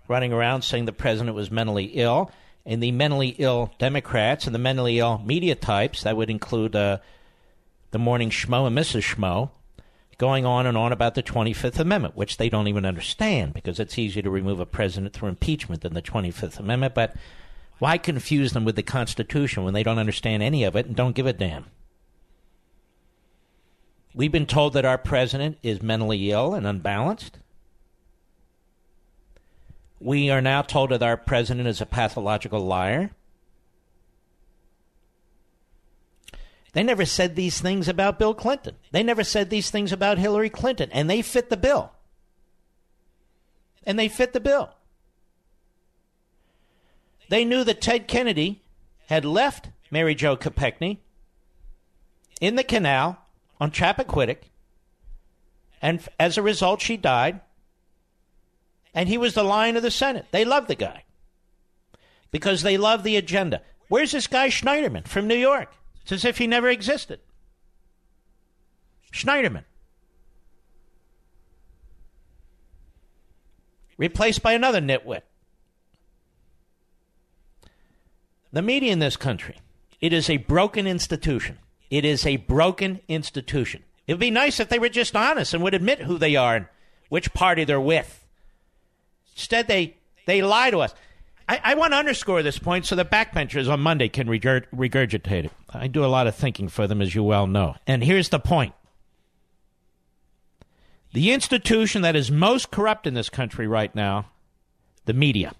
running 0.08 0.32
around 0.32 0.62
saying 0.62 0.84
the 0.84 0.92
president 0.92 1.34
was 1.34 1.50
mentally 1.50 1.86
ill. 1.94 2.30
And 2.66 2.82
the 2.82 2.92
mentally 2.92 3.34
ill 3.38 3.72
Democrats 3.78 4.46
and 4.46 4.54
the 4.54 4.58
mentally 4.58 4.98
ill 4.98 5.18
media 5.18 5.54
types, 5.54 6.02
that 6.02 6.16
would 6.16 6.30
include 6.30 6.74
uh, 6.74 6.98
the 7.90 7.98
morning 7.98 8.30
Schmo 8.30 8.66
and 8.66 8.76
Mrs. 8.76 9.02
Schmo, 9.02 9.50
going 10.18 10.44
on 10.46 10.66
and 10.66 10.76
on 10.76 10.92
about 10.92 11.14
the 11.14 11.22
25th 11.22 11.78
Amendment, 11.78 12.16
which 12.16 12.36
they 12.36 12.48
don't 12.48 12.68
even 12.68 12.84
understand 12.84 13.54
because 13.54 13.80
it's 13.80 13.98
easier 13.98 14.22
to 14.22 14.30
remove 14.30 14.60
a 14.60 14.66
president 14.66 15.12
through 15.12 15.28
impeachment 15.28 15.82
than 15.82 15.94
the 15.94 16.02
25th 16.02 16.58
Amendment. 16.58 16.94
But 16.94 17.14
why 17.78 17.98
confuse 17.98 18.52
them 18.52 18.64
with 18.64 18.76
the 18.76 18.82
Constitution 18.82 19.64
when 19.64 19.74
they 19.74 19.82
don't 19.82 19.98
understand 19.98 20.42
any 20.42 20.64
of 20.64 20.76
it 20.76 20.86
and 20.86 20.96
don't 20.96 21.14
give 21.14 21.26
a 21.26 21.32
damn? 21.32 21.66
We've 24.14 24.30
been 24.30 24.46
told 24.46 24.74
that 24.74 24.84
our 24.84 24.98
president 24.98 25.58
is 25.62 25.82
mentally 25.82 26.30
ill 26.30 26.54
and 26.54 26.66
unbalanced. 26.66 27.38
We 29.98 30.30
are 30.30 30.40
now 30.40 30.62
told 30.62 30.90
that 30.90 31.02
our 31.02 31.16
president 31.16 31.66
is 31.66 31.80
a 31.80 31.86
pathological 31.86 32.60
liar. 32.60 33.10
They 36.74 36.82
never 36.82 37.06
said 37.06 37.36
these 37.36 37.60
things 37.60 37.88
about 37.88 38.18
Bill 38.18 38.34
Clinton. 38.34 38.74
They 38.90 39.04
never 39.04 39.24
said 39.24 39.48
these 39.48 39.70
things 39.70 39.92
about 39.92 40.18
Hillary 40.18 40.50
Clinton, 40.50 40.90
and 40.92 41.08
they 41.08 41.22
fit 41.22 41.48
the 41.48 41.56
bill. 41.56 41.92
And 43.84 43.98
they 43.98 44.08
fit 44.08 44.32
the 44.32 44.40
bill. 44.40 44.70
They 47.28 47.44
knew 47.44 47.64
that 47.64 47.80
Ted 47.80 48.08
Kennedy 48.08 48.60
had 49.06 49.24
left 49.24 49.68
Mary 49.90 50.14
Jo 50.16 50.36
Kopechne 50.36 50.98
in 52.40 52.56
the 52.56 52.64
canal 52.64 53.18
on 53.60 53.70
Chappaquiddick, 53.70 54.50
and 55.80 56.06
as 56.18 56.36
a 56.36 56.42
result, 56.42 56.80
she 56.80 56.96
died. 56.96 57.40
And 58.96 59.08
he 59.08 59.18
was 59.18 59.34
the 59.34 59.42
lion 59.42 59.76
of 59.76 59.82
the 59.82 59.90
Senate. 59.90 60.26
They 60.30 60.44
loved 60.44 60.68
the 60.68 60.74
guy 60.74 61.04
because 62.30 62.62
they 62.62 62.78
love 62.78 63.02
the 63.02 63.16
agenda. 63.16 63.60
Where's 63.88 64.12
this 64.12 64.28
guy 64.28 64.48
Schneiderman 64.48 65.06
from 65.06 65.26
New 65.26 65.36
York? 65.36 65.72
It's 66.04 66.12
as 66.12 66.24
if 66.24 66.38
he 66.38 66.46
never 66.46 66.68
existed. 66.68 67.20
Schneiderman. 69.10 69.64
Replaced 73.96 74.42
by 74.42 74.52
another 74.52 74.80
nitwit. 74.80 75.22
The 78.52 78.62
media 78.62 78.92
in 78.92 78.98
this 78.98 79.16
country, 79.16 79.56
it 80.00 80.12
is 80.12 80.28
a 80.28 80.36
broken 80.36 80.86
institution. 80.86 81.58
It 81.90 82.04
is 82.04 82.26
a 82.26 82.36
broken 82.36 83.00
institution. 83.08 83.82
It 84.06 84.12
would 84.12 84.20
be 84.20 84.30
nice 84.30 84.60
if 84.60 84.68
they 84.68 84.78
were 84.78 84.88
just 84.88 85.16
honest 85.16 85.54
and 85.54 85.62
would 85.62 85.74
admit 85.74 86.00
who 86.00 86.18
they 86.18 86.36
are 86.36 86.56
and 86.56 86.66
which 87.08 87.32
party 87.32 87.64
they're 87.64 87.80
with. 87.80 88.26
Instead, 89.34 89.68
they, 89.68 89.96
they 90.26 90.42
lie 90.42 90.70
to 90.70 90.80
us. 90.80 90.94
I, 91.48 91.60
I 91.62 91.74
want 91.74 91.92
to 91.92 91.98
underscore 91.98 92.42
this 92.42 92.58
point 92.58 92.86
so 92.86 92.96
the 92.96 93.04
backbenchers 93.04 93.70
on 93.70 93.80
Monday 93.80 94.08
can 94.08 94.26
regurg- 94.26 94.66
regurgitate 94.74 95.46
it. 95.46 95.52
I 95.70 95.88
do 95.88 96.04
a 96.04 96.06
lot 96.06 96.26
of 96.26 96.34
thinking 96.34 96.68
for 96.68 96.86
them, 96.86 97.02
as 97.02 97.14
you 97.14 97.22
well 97.22 97.46
know. 97.46 97.76
And 97.86 98.02
here's 98.02 98.30
the 98.30 98.38
point 98.38 98.74
the 101.12 101.32
institution 101.32 102.02
that 102.02 102.16
is 102.16 102.30
most 102.30 102.70
corrupt 102.70 103.06
in 103.06 103.14
this 103.14 103.30
country 103.30 103.68
right 103.68 103.94
now, 103.94 104.26
the 105.04 105.12
media. 105.12 105.52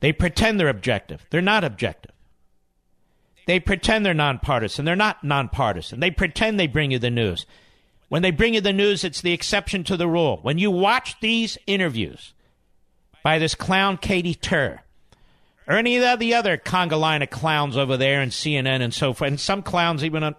They 0.00 0.12
pretend 0.12 0.60
they're 0.60 0.68
objective. 0.68 1.26
They're 1.30 1.40
not 1.40 1.64
objective. 1.64 2.12
They 3.46 3.58
pretend 3.60 4.04
they're 4.04 4.14
nonpartisan. 4.14 4.84
They're 4.84 4.94
not 4.94 5.24
nonpartisan. 5.24 6.00
They 6.00 6.10
pretend 6.10 6.60
they 6.60 6.66
bring 6.66 6.90
you 6.90 6.98
the 6.98 7.10
news. 7.10 7.46
When 8.08 8.22
they 8.22 8.30
bring 8.30 8.54
you 8.54 8.60
the 8.60 8.72
news, 8.72 9.04
it's 9.04 9.22
the 9.22 9.32
exception 9.32 9.84
to 9.84 9.96
the 9.96 10.06
rule. 10.06 10.38
When 10.42 10.58
you 10.58 10.70
watch 10.70 11.18
these 11.20 11.56
interviews 11.66 12.34
by 13.22 13.38
this 13.38 13.54
clown 13.54 13.96
Katie 13.96 14.34
Tur, 14.34 14.80
or 15.66 15.76
any 15.76 15.96
of 15.96 16.18
the 16.18 16.34
other 16.34 16.56
conga 16.56 16.98
line 16.98 17.22
of 17.22 17.30
clowns 17.30 17.76
over 17.76 17.96
there 17.96 18.20
and 18.20 18.32
CNN 18.32 18.80
and 18.80 18.94
so 18.94 19.12
forth, 19.12 19.28
and 19.28 19.40
some 19.40 19.62
clowns 19.62 20.04
even 20.04 20.34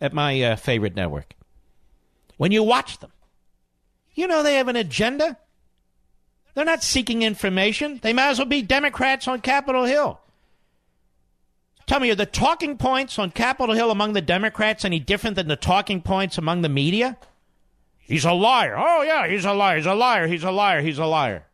at 0.00 0.12
my 0.12 0.40
uh, 0.42 0.56
favorite 0.56 0.94
network, 0.94 1.34
when 2.36 2.52
you 2.52 2.62
watch 2.62 2.98
them, 2.98 3.12
you 4.14 4.26
know 4.26 4.42
they 4.42 4.54
have 4.54 4.68
an 4.68 4.76
agenda. 4.76 5.36
They're 6.54 6.64
not 6.64 6.82
seeking 6.82 7.22
information. 7.22 8.00
They 8.02 8.12
might 8.12 8.30
as 8.30 8.38
well 8.38 8.46
be 8.46 8.62
Democrats 8.62 9.28
on 9.28 9.40
Capitol 9.40 9.84
Hill. 9.84 10.20
Tell 11.86 12.00
me, 12.00 12.10
are 12.10 12.14
the 12.14 12.26
talking 12.26 12.76
points 12.76 13.18
on 13.18 13.30
Capitol 13.30 13.74
Hill 13.74 13.90
among 13.90 14.12
the 14.12 14.20
Democrats 14.20 14.84
any 14.84 15.00
different 15.00 15.36
than 15.36 15.48
the 15.48 15.56
talking 15.56 16.02
points 16.02 16.36
among 16.36 16.60
the 16.60 16.68
media? 16.68 17.16
He's 17.98 18.26
a 18.26 18.32
liar. 18.32 18.76
Oh, 18.76 19.02
yeah, 19.02 19.26
he's 19.26 19.46
a 19.46 19.54
liar. 19.54 19.76
He's 19.76 19.86
a 19.86 19.94
liar. 19.94 20.26
He's 20.26 20.44
a 20.44 20.50
liar. 20.50 20.82
He's 20.82 20.98
a 20.98 21.06
liar. 21.06 21.44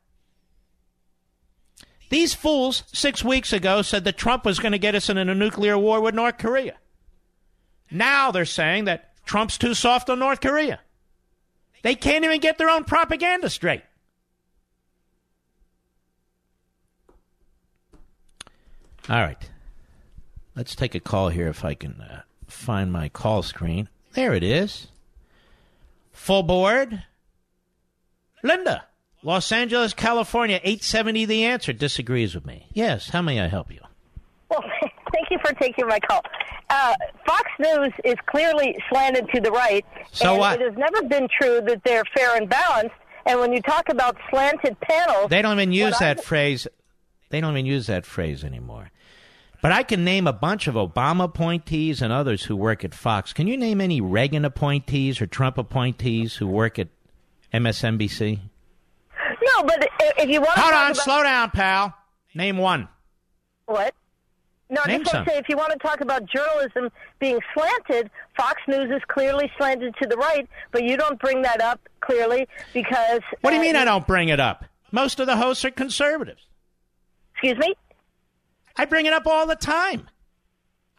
These 2.15 2.33
fools 2.33 2.85
six 2.93 3.25
weeks 3.25 3.53
ago 3.53 3.83
said 3.83 4.05
that 4.05 4.17
Trump 4.17 4.45
was 4.45 4.61
going 4.61 4.71
to 4.71 4.79
get 4.79 4.95
us 4.95 5.11
in 5.11 5.19
a 5.19 5.35
nuclear 5.35 5.77
war 5.77 6.01
with 6.01 6.15
North 6.15 6.39
Korea. 6.39 6.77
Now 7.91 8.31
they're 8.31 8.45
saying 8.45 8.85
that 8.85 9.17
Trump's 9.25 9.59
too 9.59 9.75
soft 9.75 10.09
on 10.09 10.21
North 10.21 10.41
Korea. 10.41 10.79
They 11.83 11.97
can't 11.97 12.25
even 12.25 12.39
get 12.39 12.57
their 12.57 12.71
own 12.71 12.85
propaganda 12.85 13.51
straight. 13.51 13.83
All 19.09 19.19
right. 19.19 19.51
Let's 20.55 20.77
take 20.77 20.95
a 20.95 21.01
call 21.01 21.31
here 21.31 21.49
if 21.49 21.65
I 21.65 21.75
can 21.75 22.01
uh, 22.01 22.23
find 22.47 22.93
my 22.93 23.09
call 23.09 23.43
screen. 23.43 23.89
There 24.12 24.35
it 24.35 24.45
is. 24.45 24.87
Full 26.12 26.45
board. 26.45 27.03
Linda, 28.45 28.85
Los 29.25 29.51
Angeles, 29.53 29.95
California, 29.95 30.57
870 30.62 31.25
The 31.25 31.45
Answer, 31.45 31.72
disagrees 31.72 32.35
with 32.35 32.45
me. 32.45 32.66
Yes, 32.75 33.09
how 33.09 33.22
may 33.22 33.41
I 33.41 33.49
help 33.49 33.72
you? 33.72 33.81
Well, 34.51 34.62
thank 35.12 35.31
you 35.31 35.39
for 35.45 35.55
taking 35.55 35.87
my 35.89 35.99
call. 35.99 36.20
Uh, 36.68 36.95
Fox 37.27 37.51
News 37.59 37.91
is 38.05 38.16
clearly 38.27 38.77
slanted 38.91 39.27
to 39.35 39.41
the 39.41 39.51
right. 39.51 39.85
So 40.12 40.33
and 40.33 40.39
what? 40.39 40.61
It 40.61 40.68
has 40.68 40.77
never 40.79 41.03
been 41.09 41.27
true 41.41 41.62
that 41.66 41.83
they're 41.85 42.05
fair 42.14 42.37
and 42.37 42.49
balanced. 42.49 42.95
And 43.25 43.41
when 43.41 43.55
you 43.55 43.62
talk 43.62 43.89
about 43.89 44.16
slanted 44.31 44.79
panels, 44.81 45.31
They 45.31 45.41
don't 45.41 45.59
even 45.59 45.72
use 45.72 45.99
that 46.01 46.18
I- 46.18 46.22
phrase. 46.22 46.68
They 47.31 47.41
don't 47.41 47.53
even 47.55 47.64
use 47.66 47.87
that 47.87 48.05
phrase 48.05 48.45
anymore. 48.45 48.91
But 49.62 49.72
I 49.72 49.83
can 49.85 50.05
name 50.05 50.27
a 50.27 50.33
bunch 50.35 50.66
of 50.66 50.75
Obama 50.75 51.25
appointees 51.25 52.03
and 52.03 52.12
others 52.12 52.45
who 52.45 52.55
work 52.55 52.85
at 52.85 52.95
Fox. 52.95 53.33
Can 53.33 53.47
you 53.47 53.57
name 53.57 53.81
any 53.81 54.03
Reagan 54.03 54.45
appointees 54.45 55.22
or 55.22 55.27
Trump 55.27 55.57
appointees 55.57 56.37
who 56.37 56.47
work 56.47 56.79
at 56.79 56.89
MSNBC? 57.55 58.41
No, 59.45 59.62
but 59.64 59.88
if 60.18 60.28
you 60.28 60.40
want 60.40 60.55
to 60.55 60.61
Hold 60.61 60.74
on, 60.74 60.90
about 60.92 61.03
slow 61.03 61.22
down, 61.22 61.51
pal. 61.51 61.95
Name 62.34 62.59
one. 62.59 62.88
what? 63.66 63.95
No, 64.70 64.80
I 64.84 64.88
Name 64.88 65.03
just 65.03 65.14
want 65.14 65.26
to 65.26 65.32
say 65.32 65.38
if 65.38 65.49
you 65.49 65.57
want 65.57 65.72
to 65.72 65.78
talk 65.78 66.01
about 66.01 66.24
journalism 66.24 66.90
being 67.20 67.38
slanted, 67.53 68.11
Fox 68.36 68.61
News 68.66 68.90
is 68.90 69.03
clearly 69.09 69.51
slanted 69.59 69.95
to 70.03 70.09
the 70.09 70.16
right, 70.16 70.49
but 70.72 70.82
you 70.82 70.97
don't 70.97 71.20
bring 71.20 71.42
that 71.42 71.61
up 71.61 71.80
clearly 72.01 72.49
because. 72.72 73.20
What 73.42 73.51
do 73.51 73.57
you 73.57 73.61
uh, 73.61 73.64
mean 73.64 73.76
I 73.76 73.84
don't 73.84 74.07
bring 74.07 74.30
it 74.30 74.40
up? 74.40 74.64
Most 74.90 75.20
of 75.20 75.26
the 75.26 75.36
hosts 75.36 75.64
are 75.64 75.70
conservatives. 75.70 76.42
Excuse 77.34 77.59
me. 77.59 77.74
I 78.76 78.86
bring 78.86 79.07
it 79.07 79.12
up 79.12 79.26
all 79.26 79.47
the 79.47 79.57
time. 79.57 80.09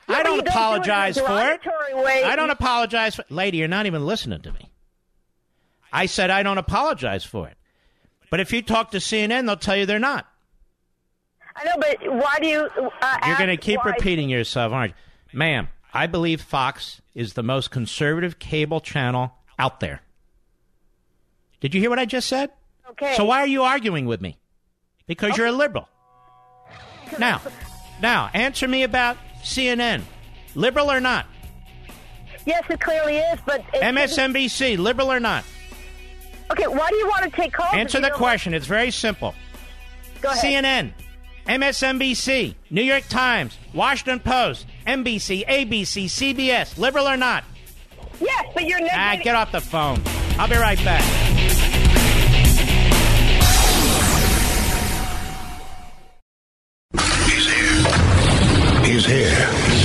Yeah, 0.08 0.18
I 0.18 0.24
don't 0.24 0.38
don't 0.38 0.46
do 0.46 0.50
it 0.50 0.54
apologize 0.54 1.18
for 1.18 1.26
it. 1.26 1.62
way. 1.96 2.24
I 2.24 2.36
don't 2.36 2.52
apologize 2.52 3.16
for 3.16 3.26
Lady, 3.30 3.58
you're 3.58 3.68
not 3.68 3.88
even 3.88 4.06
listening 4.06 4.42
to 4.42 4.52
me. 4.52 4.70
I 5.92 6.06
said 6.06 6.30
I 6.30 6.44
don't 6.44 6.58
apologize 6.58 7.24
for 7.24 7.48
it. 7.48 7.58
But 8.36 8.42
if 8.42 8.52
you 8.52 8.62
talk 8.62 8.92
to 8.92 8.98
CNN, 8.98 9.46
they'll 9.46 9.56
tell 9.56 9.78
you 9.78 9.86
they're 9.86 9.98
not. 9.98 10.28
I 11.56 11.64
know, 11.64 11.72
but 11.78 12.16
why 12.16 12.36
do 12.42 12.48
you? 12.48 12.68
Uh, 13.02 13.18
You're 13.26 13.38
going 13.38 13.48
to 13.48 13.56
keep 13.56 13.78
why- 13.78 13.92
repeating 13.92 14.28
yourself, 14.30 14.74
aren't 14.74 14.92
you? 14.92 15.40
Ma'am, 15.40 15.70
I 15.94 16.08
believe 16.08 16.42
Fox 16.42 17.02
is 17.14 17.36
the 17.36 17.44
most 17.44 17.72
conservative 17.72 18.38
cable 18.38 18.82
channel 18.82 19.32
out 19.58 19.80
there. 19.80 20.02
Did 21.62 21.74
you 21.74 21.80
hear 21.80 21.90
what 21.90 21.98
I 21.98 22.04
just 22.04 22.28
said? 22.28 22.50
Okay. 22.90 23.16
So 23.16 23.24
why 23.24 23.40
are 23.40 23.48
you 23.48 23.64
arguing 23.64 24.06
with 24.06 24.20
me? 24.20 24.38
Because 25.08 25.38
you're 25.38 25.48
a 25.48 25.54
liberal. 25.54 25.88
Now, 27.18 27.42
now, 28.02 28.30
answer 28.34 28.68
me 28.68 28.84
about 28.84 29.16
CNN. 29.46 30.02
Liberal 30.56 30.92
or 30.92 31.00
not? 31.00 31.26
Yes, 32.46 32.66
it 32.70 32.82
clearly 32.82 33.16
is, 33.16 33.40
but 33.46 33.64
MSNBC, 33.72 34.78
liberal 34.78 35.10
or 35.10 35.22
not? 35.22 35.46
Okay, 36.58 36.68
why 36.68 36.90
do 36.90 36.96
you 36.96 37.08
want 37.08 37.24
to 37.26 37.30
take 37.32 37.52
calls? 37.52 37.74
Answer 37.74 38.00
the 38.00 38.08
don't- 38.08 38.18
question. 38.18 38.54
It's 38.54 38.66
very 38.66 38.90
simple. 38.92 39.36
Go 40.22 40.30
ahead. 40.30 40.42
CNN, 40.42 40.94
MSNBC, 41.48 42.56
New 42.70 42.82
York 42.82 43.04
Times, 43.10 43.58
Washington 43.74 44.22
Post, 44.22 44.66
NBC, 44.88 45.46
ABC, 45.46 46.06
CBS, 46.08 46.78
liberal 46.78 47.08
or 47.10 47.18
not? 47.18 47.44
Yes, 48.22 48.46
but 48.54 48.66
you're 48.66 48.80
Ah, 48.94 49.18
get 49.22 49.36
off 49.36 49.52
the 49.52 49.60
phone. 49.60 50.02
I'll 50.40 50.48
be 50.48 50.56
right 50.56 50.82
back. 50.86 51.04
He's 57.26 57.46
here. 57.48 58.84
He's 58.86 59.06
here. 59.06 59.85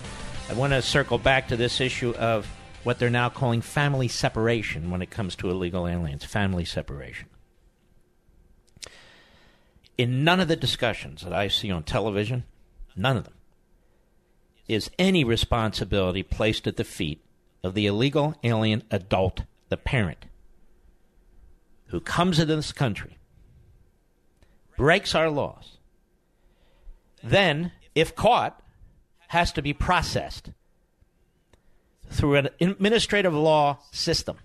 I 0.51 0.53
want 0.53 0.73
to 0.73 0.81
circle 0.81 1.17
back 1.17 1.47
to 1.47 1.55
this 1.55 1.79
issue 1.79 2.11
of 2.11 2.45
what 2.83 2.99
they're 2.99 3.09
now 3.09 3.29
calling 3.29 3.61
family 3.61 4.09
separation 4.09 4.91
when 4.91 5.01
it 5.01 5.09
comes 5.09 5.33
to 5.37 5.49
illegal 5.49 5.87
aliens. 5.87 6.25
Family 6.25 6.65
separation. 6.65 7.29
In 9.97 10.25
none 10.25 10.41
of 10.41 10.49
the 10.49 10.57
discussions 10.57 11.21
that 11.21 11.31
I 11.31 11.47
see 11.47 11.71
on 11.71 11.83
television, 11.83 12.43
none 12.97 13.15
of 13.15 13.23
them, 13.23 13.35
is 14.67 14.91
any 14.99 15.23
responsibility 15.23 16.21
placed 16.21 16.67
at 16.67 16.75
the 16.75 16.83
feet 16.83 17.23
of 17.63 17.73
the 17.73 17.85
illegal 17.85 18.35
alien 18.43 18.83
adult, 18.91 19.43
the 19.69 19.77
parent, 19.77 20.25
who 21.85 22.01
comes 22.01 22.39
into 22.39 22.57
this 22.57 22.73
country, 22.73 23.17
breaks 24.75 25.15
our 25.15 25.29
laws, 25.29 25.77
then, 27.23 27.71
if 27.95 28.13
caught, 28.17 28.60
has 29.31 29.53
to 29.53 29.61
be 29.61 29.71
processed 29.71 30.51
through 32.09 32.35
an 32.35 32.49
administrative 32.59 33.33
law 33.33 33.77
system. 33.89 34.37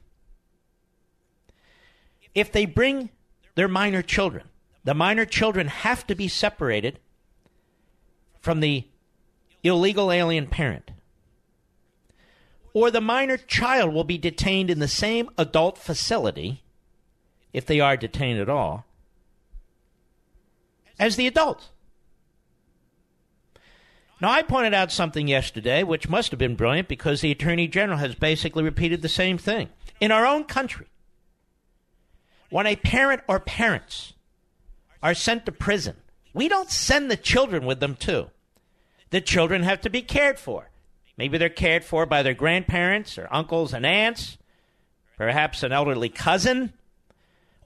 If 2.36 2.52
they 2.52 2.66
bring 2.66 3.10
their 3.56 3.66
minor 3.66 4.00
children, 4.00 4.44
the 4.84 4.94
minor 4.94 5.24
children 5.24 5.66
have 5.66 6.06
to 6.06 6.14
be 6.14 6.28
separated 6.28 7.00
from 8.40 8.60
the 8.60 8.84
illegal 9.64 10.12
alien 10.12 10.46
parent. 10.46 10.92
Or 12.72 12.92
the 12.92 13.00
minor 13.00 13.38
child 13.38 13.92
will 13.92 14.04
be 14.04 14.18
detained 14.18 14.70
in 14.70 14.78
the 14.78 14.86
same 14.86 15.30
adult 15.36 15.78
facility, 15.78 16.62
if 17.52 17.66
they 17.66 17.80
are 17.80 17.96
detained 17.96 18.38
at 18.38 18.48
all, 18.48 18.84
as 20.96 21.16
the 21.16 21.26
adults. 21.26 21.70
Now, 24.20 24.30
I 24.30 24.42
pointed 24.42 24.72
out 24.72 24.90
something 24.90 25.28
yesterday 25.28 25.82
which 25.82 26.08
must 26.08 26.30
have 26.30 26.38
been 26.38 26.56
brilliant 26.56 26.88
because 26.88 27.20
the 27.20 27.30
Attorney 27.30 27.68
General 27.68 27.98
has 27.98 28.14
basically 28.14 28.64
repeated 28.64 29.02
the 29.02 29.08
same 29.08 29.36
thing. 29.36 29.68
In 30.00 30.10
our 30.10 30.26
own 30.26 30.44
country, 30.44 30.86
when 32.48 32.66
a 32.66 32.76
parent 32.76 33.22
or 33.28 33.40
parents 33.40 34.14
are 35.02 35.14
sent 35.14 35.44
to 35.46 35.52
prison, 35.52 35.96
we 36.32 36.48
don't 36.48 36.70
send 36.70 37.10
the 37.10 37.16
children 37.16 37.66
with 37.66 37.80
them, 37.80 37.94
too. 37.94 38.28
The 39.10 39.20
children 39.20 39.62
have 39.62 39.82
to 39.82 39.90
be 39.90 40.02
cared 40.02 40.38
for. 40.38 40.70
Maybe 41.18 41.38
they're 41.38 41.48
cared 41.48 41.84
for 41.84 42.06
by 42.06 42.22
their 42.22 42.34
grandparents 42.34 43.18
or 43.18 43.28
uncles 43.30 43.72
and 43.72 43.86
aunts, 43.86 44.38
perhaps 45.16 45.62
an 45.62 45.72
elderly 45.72 46.08
cousin, 46.08 46.72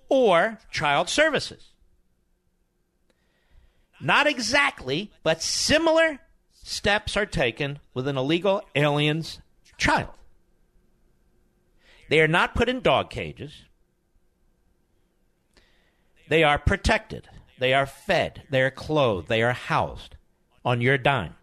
or 0.09 0.59
child 0.71 1.09
services. 1.09 1.71
Not 4.01 4.27
exactly, 4.27 5.11
but 5.23 5.43
similar 5.43 6.21
steps 6.71 7.17
are 7.17 7.27
taken 7.27 7.81
with 7.95 8.07
an 8.07 8.17
illegal 8.17 8.63
alien's 8.77 9.41
child. 9.77 10.11
They 12.09 12.21
are 12.21 12.29
not 12.29 12.55
put 12.55 12.69
in 12.69 12.81
dog 12.81 13.11
cages. 13.11 13.65
They 16.29 16.45
are 16.45 16.59
protected. 16.59 17.29
They 17.59 17.75
are 17.75 17.87
fed. 17.87 18.45
They 18.51 18.63
are 18.63 18.71
clothed. 18.71 19.29
They 19.29 19.43
are 19.43 19.53
housed 19.53 20.15
on 20.65 20.81
your 20.81 20.97
dime. 20.97 21.35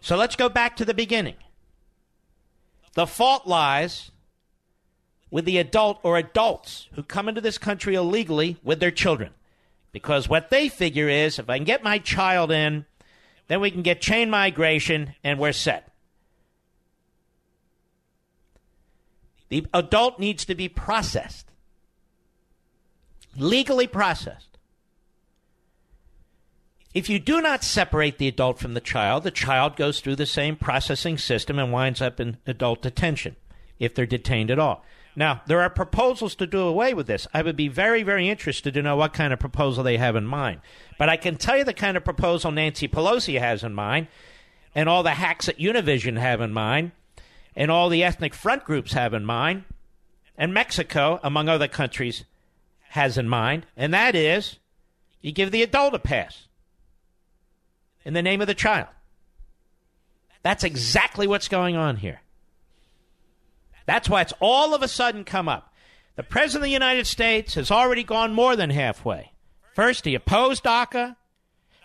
So 0.00 0.16
let's 0.16 0.36
go 0.36 0.48
back 0.48 0.74
to 0.76 0.84
the 0.84 0.94
beginning. 0.94 1.36
The 2.94 3.06
fault 3.06 3.46
lies 3.46 4.10
with 5.30 5.44
the 5.44 5.58
adult 5.58 6.00
or 6.02 6.16
adults 6.16 6.88
who 6.92 7.02
come 7.02 7.28
into 7.28 7.40
this 7.42 7.58
country 7.58 7.94
illegally 7.94 8.56
with 8.62 8.80
their 8.80 8.90
children. 8.90 9.32
Because 9.92 10.28
what 10.28 10.48
they 10.48 10.70
figure 10.70 11.08
is 11.08 11.38
if 11.38 11.50
I 11.50 11.58
can 11.58 11.64
get 11.64 11.82
my 11.82 11.98
child 11.98 12.50
in, 12.50 12.86
then 13.48 13.60
we 13.60 13.70
can 13.70 13.82
get 13.82 14.00
chain 14.00 14.30
migration 14.30 15.14
and 15.22 15.38
we're 15.38 15.52
set. 15.52 15.88
The 19.48 19.66
adult 19.74 20.18
needs 20.18 20.46
to 20.46 20.54
be 20.54 20.68
processed, 20.68 21.50
legally 23.36 23.86
processed. 23.86 24.52
If 26.94 27.08
you 27.08 27.18
do 27.18 27.40
not 27.40 27.64
separate 27.64 28.18
the 28.18 28.28
adult 28.28 28.58
from 28.58 28.74
the 28.74 28.80
child, 28.80 29.24
the 29.24 29.30
child 29.30 29.76
goes 29.76 30.00
through 30.00 30.16
the 30.16 30.26
same 30.26 30.56
processing 30.56 31.16
system 31.16 31.58
and 31.58 31.72
winds 31.72 32.02
up 32.02 32.20
in 32.20 32.38
adult 32.46 32.82
detention 32.82 33.36
if 33.78 33.94
they're 33.94 34.06
detained 34.06 34.50
at 34.50 34.58
all. 34.58 34.84
Now, 35.14 35.42
there 35.46 35.60
are 35.60 35.68
proposals 35.68 36.34
to 36.36 36.46
do 36.46 36.60
away 36.60 36.94
with 36.94 37.06
this. 37.06 37.26
I 37.34 37.42
would 37.42 37.56
be 37.56 37.68
very, 37.68 38.02
very 38.02 38.28
interested 38.28 38.72
to 38.74 38.82
know 38.82 38.96
what 38.96 39.12
kind 39.12 39.32
of 39.32 39.38
proposal 39.38 39.84
they 39.84 39.98
have 39.98 40.16
in 40.16 40.24
mind. 40.24 40.60
But 41.02 41.08
I 41.08 41.16
can 41.16 41.34
tell 41.34 41.58
you 41.58 41.64
the 41.64 41.74
kind 41.74 41.96
of 41.96 42.04
proposal 42.04 42.52
Nancy 42.52 42.86
Pelosi 42.86 43.36
has 43.36 43.64
in 43.64 43.74
mind, 43.74 44.06
and 44.72 44.88
all 44.88 45.02
the 45.02 45.10
hacks 45.10 45.48
at 45.48 45.58
Univision 45.58 46.16
have 46.16 46.40
in 46.40 46.52
mind, 46.52 46.92
and 47.56 47.72
all 47.72 47.88
the 47.88 48.04
ethnic 48.04 48.32
front 48.34 48.62
groups 48.62 48.92
have 48.92 49.12
in 49.12 49.24
mind, 49.24 49.64
and 50.38 50.54
Mexico, 50.54 51.18
among 51.24 51.48
other 51.48 51.66
countries, 51.66 52.24
has 52.90 53.18
in 53.18 53.28
mind, 53.28 53.66
and 53.76 53.92
that 53.92 54.14
is 54.14 54.60
you 55.20 55.32
give 55.32 55.50
the 55.50 55.64
adult 55.64 55.92
a 55.92 55.98
pass. 55.98 56.46
in 58.04 58.14
the 58.14 58.22
name 58.22 58.40
of 58.40 58.46
the 58.46 58.54
child. 58.54 58.86
That's 60.44 60.62
exactly 60.62 61.26
what's 61.26 61.48
going 61.48 61.74
on 61.74 61.96
here. 61.96 62.20
That's 63.86 64.08
why 64.08 64.20
it's 64.20 64.34
all 64.38 64.72
of 64.72 64.84
a 64.84 64.88
sudden 64.88 65.24
come 65.24 65.48
up. 65.48 65.74
The 66.14 66.22
President 66.22 66.62
of 66.62 66.66
the 66.66 66.70
United 66.70 67.08
States 67.08 67.54
has 67.54 67.72
already 67.72 68.04
gone 68.04 68.32
more 68.32 68.54
than 68.54 68.70
halfway. 68.70 69.31
First, 69.74 70.04
he 70.04 70.14
opposed 70.14 70.64
DACA. 70.64 71.16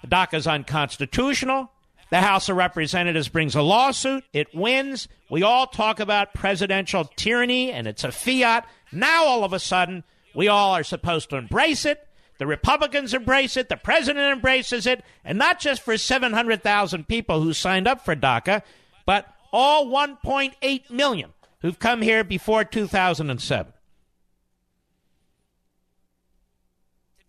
DACA 0.06 0.34
is 0.36 0.48
unconstitutional. 0.48 1.72
The 2.10 2.22
House 2.22 2.48
of 2.48 2.56
Representatives 2.56 3.28
brings 3.28 3.56
a 3.56 3.62
lawsuit. 3.62 4.24
It 4.32 4.54
wins. 4.54 5.08
We 5.30 5.44
all 5.44 5.68
talk 5.68 6.00
about 6.00 6.34
presidential 6.34 7.06
tyranny 7.16 7.72
and 7.72 7.86
it's 7.86 8.04
a 8.04 8.12
fiat. 8.12 8.66
Now, 8.92 9.26
all 9.26 9.44
of 9.44 9.52
a 9.52 9.60
sudden, 9.60 10.04
we 10.34 10.48
all 10.48 10.74
are 10.74 10.84
supposed 10.84 11.30
to 11.32 11.36
embrace 11.36 11.86
it. 11.86 12.08
The 12.38 12.48
Republicans 12.48 13.14
embrace 13.14 13.58
it. 13.58 13.68
The 13.68 13.78
president 13.78 14.32
embraces 14.32 14.86
it. 14.86 15.04
And 15.26 15.38
not 15.38 15.60
just 15.60 15.82
for 15.82 15.98
700,000 15.98 17.08
people 17.08 17.42
who 17.42 17.52
signed 17.52 17.88
up 17.88 18.06
for 18.06 18.16
DACA, 18.16 18.62
but 19.06 19.26
all 19.52 19.88
1.8 19.88 20.90
million 20.90 21.34
who've 21.62 21.80
come 21.80 22.02
here 22.02 22.24
before 22.24 22.64
2007. 22.64 23.74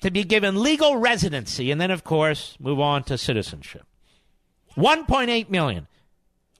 To 0.02 0.10
be 0.10 0.22
given 0.24 0.62
legal 0.62 0.96
residency 0.96 1.70
and 1.70 1.80
then, 1.80 1.90
of 1.90 2.04
course, 2.04 2.56
move 2.60 2.78
on 2.78 3.02
to 3.04 3.18
citizenship. 3.18 3.84
1.8 4.76 5.50
million. 5.50 5.88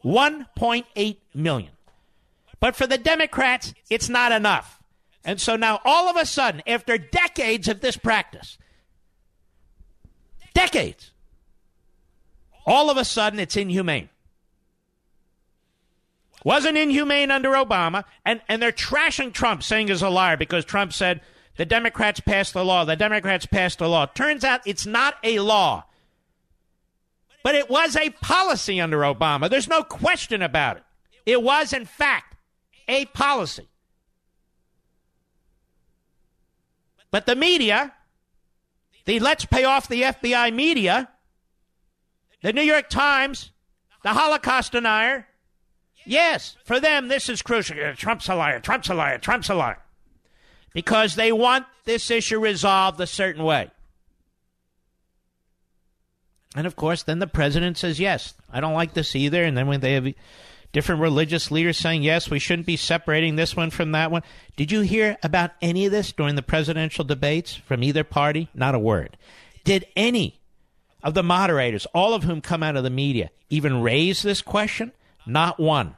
1.8 0.05 1.16
million. 1.34 1.70
But 2.61 2.74
for 2.74 2.86
the 2.86 2.99
Democrats, 2.99 3.74
it's 3.89 4.09
not 4.09 4.32
enough. 4.32 4.82
And 5.24 5.41
so 5.41 5.57
now, 5.57 5.80
all 5.84 6.09
of 6.09 6.16
a 6.16 6.26
sudden, 6.26 6.62
after 6.66 6.99
decades 6.99 7.68
of 7.68 7.80
this 7.80 7.97
practice, 7.97 8.59
decades, 10.55 11.12
all 12.66 12.91
of 12.91 12.97
a 12.97 13.05
sudden 13.05 13.39
it's 13.39 13.57
inhumane. 13.57 14.09
Wasn't 16.45 16.78
inhumane 16.78 17.30
under 17.30 17.51
Obama, 17.51 18.05
and, 18.24 18.41
and 18.49 18.62
they're 18.62 18.72
trashing 18.72 19.32
Trump, 19.32 19.62
saying 19.62 19.89
he's 19.89 20.03
a 20.03 20.09
liar 20.09 20.36
because 20.36 20.64
Trump 20.64 20.93
said 20.93 21.20
the 21.59 21.67
Democrats 21.67 22.21
passed 22.21 22.55
the 22.55 22.65
law. 22.65 22.85
The 22.85 22.95
Democrats 22.95 23.45
passed 23.45 23.81
the 23.81 23.89
law. 23.89 24.07
Turns 24.07 24.45
out 24.45 24.61
it's 24.65 24.87
not 24.87 25.17
a 25.25 25.41
law. 25.41 25.85
But 27.43 27.57
it 27.57 27.69
was 27.69 27.97
a 27.97 28.11
policy 28.11 28.81
under 28.81 28.99
Obama. 29.01 29.51
There's 29.51 29.67
no 29.67 29.83
question 29.83 30.41
about 30.41 30.77
it. 30.77 30.85
It 31.27 31.43
was, 31.43 31.73
in 31.73 31.85
fact, 31.85 32.37
a 32.87 33.07
policy. 33.07 33.69
But 37.11 37.27
the 37.27 37.35
media, 37.35 37.93
the 39.05 39.19
let's 39.19 39.45
pay 39.45 39.65
off 39.65 39.89
the 39.89 40.03
FBI 40.03 40.55
media, 40.55 41.09
the 42.41 42.53
New 42.53 42.63
York 42.63 42.89
Times, 42.89 43.51
the 44.05 44.11
Holocaust 44.11 44.73
denier, 44.73 45.27
yes, 46.07 46.57
for 46.65 46.79
them 46.79 47.09
this 47.09 47.29
is 47.29 47.43
crucial. 47.43 47.77
Trump's 47.97 48.29
a 48.29 48.37
liar, 48.37 48.61
Trump's 48.61 48.91
a 48.91 48.95
liar, 48.95 49.19
Trump's 49.19 49.51
a 49.51 49.55
liar. 49.55 49.83
Because 50.75 51.14
they 51.14 51.33
want 51.33 51.66
this 51.85 52.11
issue 52.11 52.39
resolved 52.39 53.01
a 53.01 53.07
certain 53.07 53.43
way. 53.45 53.71
And 56.55 56.66
of 56.66 56.77
course, 56.77 57.03
then 57.03 57.19
the 57.19 57.27
president 57.27 57.79
says, 57.79 58.01
yes, 58.01 58.35
I 58.51 58.61
don't 58.61 58.75
like 58.75 58.95
this 58.95 59.14
either. 59.14 59.43
And 59.43 59.57
then 59.57 59.66
when 59.66 59.81
they 59.81 59.95
have 59.95 60.07
different 60.73 61.01
religious 61.01 61.51
leaders 61.51 61.77
saying, 61.77 62.03
yes, 62.03 62.31
we 62.31 62.39
shouldn't 62.39 62.66
be 62.66 62.77
separating 62.77 63.37
this 63.37 63.57
one 63.57 63.71
from 63.71 63.93
that 63.93 64.11
one. 64.11 64.23
Did 64.57 64.73
you 64.73 64.81
hear 64.81 65.16
about 65.23 65.53
any 65.61 65.87
of 65.87 65.93
this 65.93 66.12
during 66.12 66.35
the 66.35 66.43
presidential 66.43 67.05
debates 67.05 67.55
from 67.55 67.83
either 67.83 68.05
party? 68.05 68.49
Not 68.55 68.75
a 68.75 68.79
word. 68.79 69.16
Did 69.64 69.87
any 69.97 70.41
of 71.03 71.14
the 71.14 71.23
moderators, 71.23 71.87
all 71.95 72.14
of 72.14 72.25
whom 72.25 72.41
come 72.41 72.62
out 72.62 72.77
of 72.77 72.85
the 72.85 72.91
media, 72.91 73.31
even 73.51 73.83
raise 73.83 74.23
this 74.23 74.43
question? 74.43 74.93
Not 75.27 75.61
one. 75.61 75.97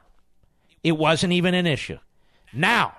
It 0.83 0.93
wasn't 0.93 1.33
even 1.33 1.53
an 1.53 1.67
issue. 1.67 1.97
Now, 2.53 2.93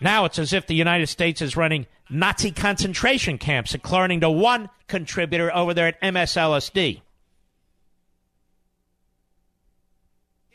now 0.00 0.24
it's 0.24 0.38
as 0.38 0.52
if 0.52 0.66
the 0.66 0.74
United 0.74 1.06
States 1.06 1.40
is 1.40 1.56
running 1.56 1.86
Nazi 2.10 2.50
concentration 2.50 3.38
camps, 3.38 3.74
according 3.74 4.20
to 4.20 4.30
one 4.30 4.68
contributor 4.86 5.54
over 5.54 5.74
there 5.74 5.88
at 5.88 6.00
MSLSD. 6.00 7.02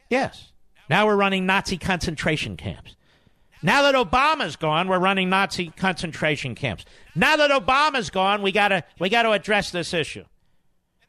Yes. 0.10 0.52
Now 0.90 1.08
we're 1.08 1.16
running 1.16 1.46
Nazi 1.46 1.78
concentration 1.78 2.58
camps. 2.58 2.96
Now 3.64 3.84
that 3.84 3.96
Obama's 3.96 4.56
gone, 4.56 4.88
we're 4.88 5.00
running 5.00 5.30
Nazi 5.30 5.70
concentration 5.70 6.56
camps. 6.56 6.84
Now 7.16 7.36
that 7.38 7.52
Obama's 7.52 8.10
gone, 8.10 8.42
we 8.42 8.52
gotta 8.52 8.84
we 9.00 9.10
gotta 9.10 9.32
address 9.32 9.72
this 9.72 9.94
issue. 9.94 10.26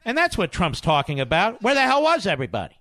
And 0.05 0.19
that's 0.19 0.37
what 0.37 0.53
Trump's 0.53 0.81
talking 0.81 1.21
about. 1.21 1.63
Where 1.63 1.75
the 1.75 1.83
hell 1.83 2.03
was 2.03 2.27
everybody? 2.27 2.75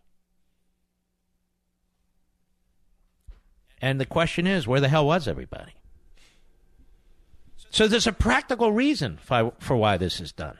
And 3.82 4.00
the 4.00 4.06
question 4.06 4.46
is, 4.46 4.68
where 4.68 4.80
the 4.80 4.90
hell 4.90 5.08
was 5.08 5.28
everybody? 5.28 5.74
So 7.72 7.88
there's 7.88 8.08
a 8.08 8.14
practical 8.14 8.72
reason 8.72 9.18
for, 9.18 9.54
why 9.76 9.98
this 9.98 10.20
is 10.20 10.32
done. 10.32 10.58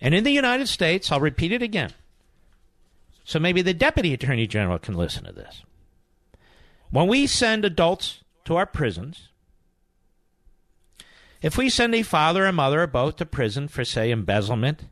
And 0.00 0.14
in 0.14 0.24
the 0.24 0.32
United 0.32 0.68
States, 0.68 1.10
I'll 1.10 1.20
repeat 1.20 1.52
it 1.52 1.62
again. 1.62 1.92
So 3.24 3.38
maybe 3.38 3.62
the 3.62 3.72
Deputy 3.72 4.12
Attorney 4.12 4.48
General 4.48 4.80
can 4.80 4.94
listen 4.94 5.24
to 5.24 5.32
this. 5.32 5.62
When 6.90 7.06
we 7.06 7.26
send 7.28 7.64
adults 7.64 8.22
to 8.44 8.56
our 8.56 8.66
prisons, 8.66 9.28
if 11.40 11.56
we 11.56 11.70
send 11.70 11.94
a 11.94 12.02
father 12.02 12.44
and 12.44 12.56
mother 12.56 12.82
or 12.82 12.88
both 12.88 13.16
to 13.16 13.26
prison 13.26 13.68
for, 13.68 13.84
say, 13.84 14.10
embezzlement, 14.10 14.84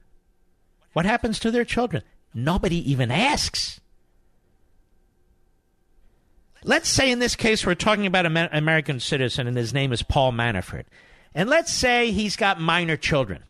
what 0.93 1.05
happens 1.05 1.41
to 1.41 1.51
their 1.51 1.65
children? 1.65 2.05
Nobody 2.33 2.91
even 2.91 3.11
asks. 3.11 3.80
Let's 6.65 6.89
say 6.89 7.11
in 7.11 7.19
this 7.19 7.37
case 7.37 7.65
we're 7.65 7.75
talking 7.75 8.07
about 8.07 8.27
an 8.27 8.37
American 8.37 9.01
citizen 9.01 9.47
and 9.47 9.57
his 9.57 9.73
name 9.73 9.93
is 9.93 10.03
Paul 10.03 10.33
Manafort. 10.33 10.85
And 11.35 11.49
let's 11.49 11.73
say 11.73 12.11
he's 12.11 12.37
got 12.37 12.61
minor 12.61 12.97
children. 12.97 13.45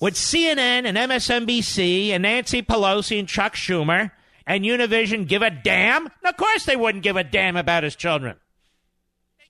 Would 0.00 0.14
CNN 0.14 0.84
and 0.84 0.96
MSNBC 0.96 2.08
and 2.08 2.22
Nancy 2.22 2.62
Pelosi 2.62 3.18
and 3.18 3.28
Chuck 3.28 3.54
Schumer 3.54 4.10
and 4.46 4.64
Univision 4.64 5.28
give 5.28 5.42
a 5.42 5.50
damn? 5.50 6.06
Of 6.24 6.36
course 6.36 6.64
they 6.64 6.76
wouldn't 6.76 7.04
give 7.04 7.16
a 7.16 7.24
damn 7.24 7.56
about 7.56 7.84
his 7.84 7.94
children. 7.94 8.36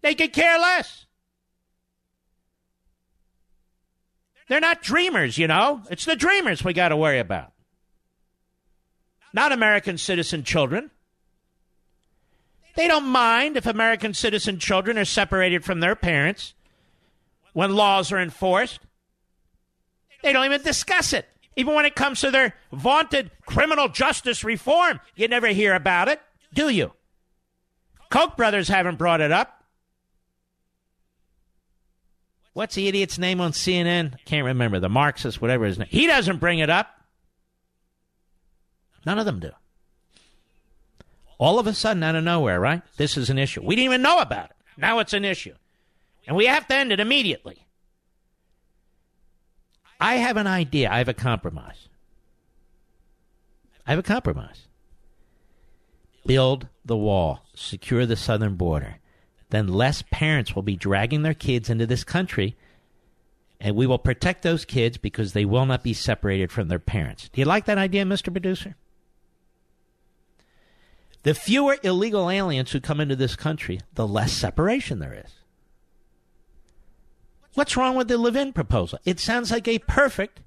They 0.03 0.15
could 0.15 0.33
care 0.33 0.59
less. 0.59 1.07
They're 4.49 4.61
not 4.61 4.83
dreamers, 4.83 5.39
you 5.39 5.47
know. 5.47 5.83
It's 5.91 6.05
the 6.05 6.17
dreamers 6.17 6.63
we 6.63 6.75
got 6.75 6.91
to 6.91 6.97
worry 6.97 7.19
about. 7.19 7.53
Not 9.33 9.53
American 9.53 9.97
citizen 9.97 10.45
children. 10.45 10.91
They 12.77 12.89
don't 12.89 13.07
mind 13.07 13.57
if 13.57 13.67
American 13.67 14.15
citizen 14.15 14.59
children 14.59 14.99
are 14.99 15.05
separated 15.05 15.65
from 15.65 15.81
their 15.81 15.95
parents 15.95 16.55
when 17.53 17.77
laws 17.77 18.11
are 18.11 18.19
enforced. 18.19 18.81
They 20.23 20.33
don't 20.33 20.47
even 20.47 20.63
discuss 20.63 21.13
it. 21.13 21.29
Even 21.57 21.75
when 21.75 21.85
it 21.85 21.95
comes 21.95 22.21
to 22.21 22.31
their 22.31 22.55
vaunted 22.73 23.31
criminal 23.47 23.89
justice 23.89 24.43
reform, 24.43 25.01
you 25.15 25.29
never 25.29 25.49
hear 25.49 25.75
about 25.75 26.09
it, 26.09 26.21
do 26.53 26.69
you? 26.69 26.93
Koch 28.11 28.37
brothers 28.37 28.69
haven't 28.69 28.99
brought 28.99 29.21
it 29.21 29.31
up. 29.31 29.63
What's 32.55 32.77
the 32.77 32.87
idiot's 32.89 33.19
name 33.19 33.41
on 33.41 33.53
CNN? 33.53 34.15
Can't 34.25 34.47
remember. 34.47 34.79
The 34.79 34.89
Marxist, 34.89 35.41
whatever 35.41 35.65
his 35.65 35.79
name. 35.79 35.89
He 35.91 36.07
doesn't 36.07 36.39
bring 36.39 36.61
it 36.61 36.71
up. 36.71 36.89
None 39.05 39.19
of 39.19 39.27
them 39.27 39.41
do. 39.41 39.51
All 41.45 41.59
of 41.59 41.67
a 41.67 41.75
sudden, 41.75 42.03
out 42.03 42.15
of 42.15 42.25
nowhere, 42.25 42.59
right? 42.59 42.81
This 42.97 43.19
is 43.19 43.29
an 43.29 43.37
issue. 43.39 43.61
We 43.63 43.77
didn't 43.77 43.91
even 43.91 44.01
know 44.01 44.19
about 44.19 44.47
it. 44.47 44.57
Now 44.79 45.01
it's 45.01 45.13
an 45.13 45.27
issue. 45.27 45.53
And 46.27 46.39
we 46.39 46.47
have 46.47 46.67
to 46.69 46.75
end 46.75 46.91
it 46.91 47.01
immediately. 47.01 47.67
I 50.01 50.15
have 50.15 50.39
an 50.39 50.47
idea. 50.47 50.91
I 50.91 50.97
have 50.97 51.09
a 51.11 51.13
compromise. 51.13 51.91
I 53.87 53.91
have 53.91 53.99
a 53.99 54.03
compromise. 54.03 54.69
Build 56.25 56.69
the 56.83 56.97
wall, 56.97 57.45
secure 57.55 58.07
the 58.07 58.17
southern 58.17 58.55
border. 58.55 58.97
Then 59.51 59.69
less 59.69 60.03
parents 60.11 60.55
will 60.55 60.63
be 60.63 60.77
dragging 60.77 61.25
their 61.25 61.35
kids 61.35 61.69
into 61.69 61.87
this 61.87 62.05
country, 62.05 62.57
and 63.61 63.77
we 63.77 63.87
will 63.87 63.99
protect 63.99 64.45
those 64.45 64.65
kids 64.65 64.97
because 64.97 65.35
they 65.35 65.45
will 65.45 65.67
not 65.67 65.83
be 65.83 65.93
separated 65.93 66.51
from 66.51 66.69
their 66.69 66.79
parents. 66.79 67.29
Do 67.29 67.43
you 67.43 67.45
like 67.45 67.67
that 67.67 67.77
idea, 67.77 68.07
Mr. 68.07 68.33
Producer? 68.33 68.77
The 71.25 71.35
fewer 71.35 71.79
illegal 71.83 72.31
aliens 72.31 72.71
who 72.71 72.81
come 72.81 73.01
into 73.01 73.17
this 73.17 73.35
country, 73.35 73.81
the 73.95 74.07
less 74.07 74.31
separation 74.31 74.99
there 74.99 75.23
is. 75.25 75.33
What's 77.55 77.77
wrong 77.77 77.97
with 77.97 78.09
the 78.09 78.19
Levin 78.19 78.53
proposal? 78.53 78.99
It 79.05 79.19
sounds 79.19 79.51
like 79.51 79.67
a 79.67 79.79
perfect 79.81 80.41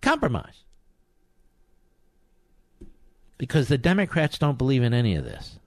compromise. 0.00 0.64
Because 3.36 3.68
the 3.68 3.78
Democrats 3.78 4.38
don't 4.38 4.58
believe 4.58 4.82
in 4.82 4.94
any 4.94 5.14
of 5.14 5.24
this. 5.24 5.58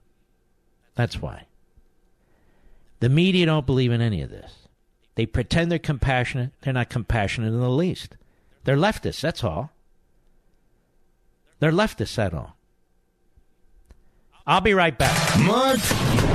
That's 0.96 1.22
why. 1.22 1.46
The 2.98 3.08
media 3.08 3.46
don't 3.46 3.66
believe 3.66 3.92
in 3.92 4.00
any 4.00 4.22
of 4.22 4.30
this. 4.30 4.66
They 5.14 5.26
pretend 5.26 5.70
they're 5.70 5.78
compassionate. 5.78 6.50
They're 6.62 6.72
not 6.72 6.90
compassionate 6.90 7.52
in 7.52 7.60
the 7.60 7.68
least. 7.68 8.16
They're 8.64 8.76
leftists, 8.76 9.20
that's 9.20 9.44
all. 9.44 9.70
They're 11.60 11.70
leftists, 11.70 12.16
that's 12.16 12.34
all. 12.34 12.53
I'll 14.46 14.60
be 14.60 14.74
right 14.74 14.96
back. 14.96 15.38
Mark 15.40 15.78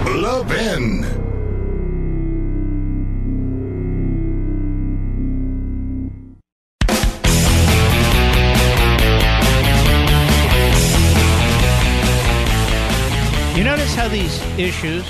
Levin. 0.06 1.04
You 13.56 13.64
notice 13.64 13.94
how 13.94 14.08
these 14.08 14.42
issues, 14.58 15.06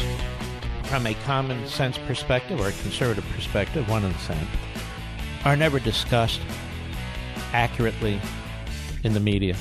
from 0.84 1.08
a 1.08 1.14
common 1.24 1.66
sense 1.68 1.98
perspective 2.00 2.60
or 2.60 2.68
a 2.68 2.72
conservative 2.74 3.24
perspective, 3.34 3.88
one 3.88 4.04
and 4.04 4.14
the 4.14 4.20
same, 4.20 4.48
are 5.46 5.56
never 5.56 5.80
discussed 5.80 6.42
accurately 7.54 8.20
in 9.06 9.14
the 9.14 9.22
media. 9.22 9.56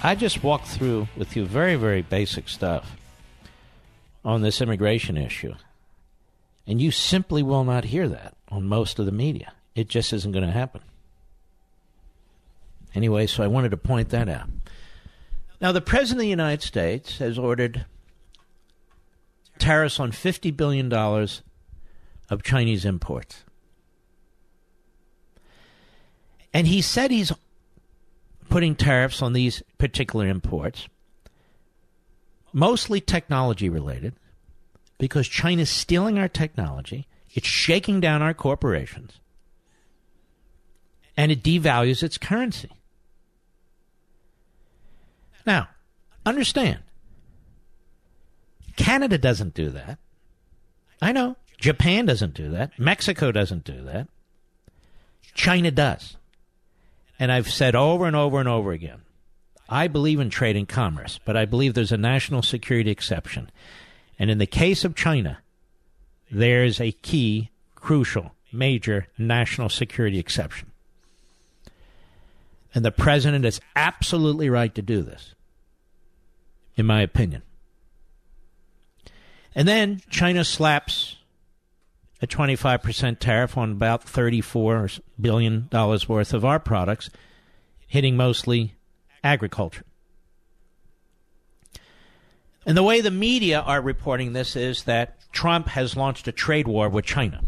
I 0.00 0.14
just 0.14 0.44
walked 0.44 0.68
through 0.68 1.08
with 1.16 1.34
you 1.34 1.44
very, 1.44 1.74
very 1.74 2.02
basic 2.02 2.48
stuff 2.48 2.96
on 4.24 4.42
this 4.42 4.60
immigration 4.60 5.16
issue. 5.16 5.54
And 6.68 6.80
you 6.80 6.92
simply 6.92 7.42
will 7.42 7.64
not 7.64 7.84
hear 7.84 8.08
that 8.08 8.36
on 8.48 8.68
most 8.68 9.00
of 9.00 9.06
the 9.06 9.12
media. 9.12 9.52
It 9.74 9.88
just 9.88 10.12
isn't 10.12 10.32
going 10.32 10.46
to 10.46 10.52
happen. 10.52 10.82
Anyway, 12.94 13.26
so 13.26 13.42
I 13.42 13.48
wanted 13.48 13.70
to 13.70 13.76
point 13.76 14.10
that 14.10 14.28
out. 14.28 14.48
Now, 15.60 15.72
the 15.72 15.80
President 15.80 16.18
of 16.18 16.22
the 16.22 16.28
United 16.28 16.62
States 16.62 17.18
has 17.18 17.36
ordered 17.36 17.84
tariffs 19.58 19.98
on 19.98 20.12
$50 20.12 20.56
billion 20.56 20.92
of 20.92 22.42
Chinese 22.44 22.84
imports. 22.84 23.42
And 26.54 26.68
he 26.68 26.80
said 26.82 27.10
he's 27.10 27.32
putting 28.48 28.74
tariffs 28.74 29.22
on 29.22 29.32
these 29.32 29.62
particular 29.78 30.26
imports, 30.26 30.88
mostly 32.52 33.00
technology 33.00 33.68
related, 33.68 34.14
because 34.98 35.28
China's 35.28 35.70
stealing 35.70 36.18
our 36.18 36.28
technology, 36.28 37.06
it's 37.32 37.46
shaking 37.46 38.00
down 38.00 38.22
our 38.22 38.34
corporations, 38.34 39.20
and 41.16 41.30
it 41.30 41.42
devalues 41.42 42.02
its 42.02 42.18
currency. 42.18 42.70
Now, 45.46 45.68
understand, 46.26 46.80
Canada 48.76 49.18
doesn't 49.18 49.54
do 49.54 49.70
that. 49.70 49.98
I 51.00 51.12
know. 51.12 51.36
Japan 51.58 52.06
doesn't 52.06 52.34
do 52.34 52.50
that. 52.50 52.78
Mexico 52.78 53.32
doesn't 53.32 53.64
do 53.64 53.82
that. 53.84 54.08
China 55.34 55.70
does. 55.70 56.17
And 57.18 57.32
I've 57.32 57.50
said 57.50 57.74
over 57.74 58.06
and 58.06 58.14
over 58.14 58.38
and 58.38 58.48
over 58.48 58.72
again 58.72 59.02
I 59.68 59.86
believe 59.86 60.18
in 60.18 60.30
trade 60.30 60.56
and 60.56 60.66
commerce, 60.66 61.20
but 61.24 61.36
I 61.36 61.44
believe 61.44 61.74
there's 61.74 61.92
a 61.92 61.98
national 61.98 62.42
security 62.42 62.90
exception. 62.90 63.50
And 64.18 64.30
in 64.30 64.38
the 64.38 64.46
case 64.46 64.84
of 64.84 64.94
China, 64.94 65.40
there's 66.30 66.80
a 66.80 66.92
key, 66.92 67.50
crucial, 67.74 68.32
major 68.50 69.08
national 69.18 69.68
security 69.68 70.18
exception. 70.18 70.72
And 72.74 72.82
the 72.82 72.90
president 72.90 73.44
is 73.44 73.60
absolutely 73.76 74.48
right 74.48 74.74
to 74.74 74.82
do 74.82 75.02
this 75.02 75.34
in 76.76 76.86
my 76.86 77.02
opinion. 77.02 77.42
And 79.54 79.66
then 79.66 80.00
China 80.08 80.44
slaps 80.44 81.16
a 82.20 82.26
25% 82.26 83.18
tariff 83.18 83.56
on 83.56 83.72
about 83.72 84.04
$34 84.04 85.00
billion 85.20 85.68
worth 85.72 86.34
of 86.34 86.44
our 86.44 86.58
products, 86.58 87.10
hitting 87.86 88.16
mostly 88.16 88.74
agriculture. 89.22 89.84
And 92.66 92.76
the 92.76 92.82
way 92.82 93.00
the 93.00 93.10
media 93.10 93.60
are 93.60 93.80
reporting 93.80 94.32
this 94.32 94.56
is 94.56 94.84
that 94.84 95.16
Trump 95.32 95.68
has 95.68 95.96
launched 95.96 96.28
a 96.28 96.32
trade 96.32 96.68
war 96.68 96.88
with 96.88 97.04
China. 97.04 97.42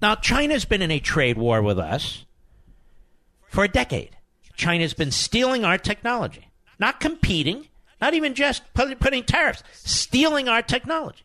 Now, 0.00 0.14
China's 0.14 0.64
been 0.64 0.82
in 0.82 0.90
a 0.90 1.00
trade 1.00 1.36
war 1.36 1.60
with 1.62 1.78
us 1.78 2.24
for 3.48 3.64
a 3.64 3.68
decade. 3.68 4.16
China's 4.54 4.94
been 4.94 5.10
stealing 5.10 5.64
our 5.64 5.78
technology 5.78 6.50
not 6.78 7.00
competing, 7.00 7.68
not 8.00 8.14
even 8.14 8.34
just 8.34 8.62
putting 8.74 9.24
tariffs, 9.24 9.62
stealing 9.72 10.48
our 10.48 10.62
technology. 10.62 11.24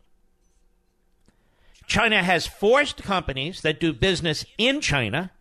China 1.89 2.23
has 2.23 2.45
forced 2.45 3.01
companies 3.01 3.61
that 3.61 3.79
do 3.79 3.91
business 3.91 4.45
in 4.59 4.79
China 4.79 5.31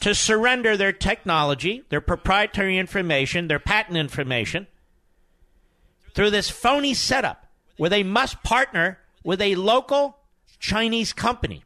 to 0.00 0.16
surrender 0.16 0.76
their 0.76 0.92
technology, 0.92 1.84
their 1.88 2.00
proprietary 2.00 2.76
information, 2.76 3.46
their 3.46 3.60
patent 3.60 3.96
information 3.96 4.66
through 6.12 6.30
this 6.30 6.50
phony 6.50 6.92
setup 6.92 7.46
where 7.76 7.88
they 7.88 8.02
must 8.02 8.42
partner 8.42 8.98
with 9.22 9.40
a 9.40 9.54
local 9.54 10.18
Chinese 10.58 11.12
company. 11.12 11.62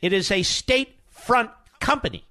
It 0.00 0.14
is 0.14 0.30
a 0.30 0.42
state 0.42 0.96
front 1.10 1.50
company. 1.80 2.24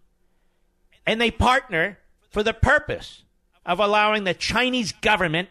And 1.06 1.22
they 1.22 1.30
partner 1.30 2.00
for 2.32 2.42
the 2.42 2.54
purpose 2.54 3.22
of 3.64 3.80
allowing 3.80 4.24
the 4.24 4.34
Chinese 4.34 4.92
government 4.92 5.50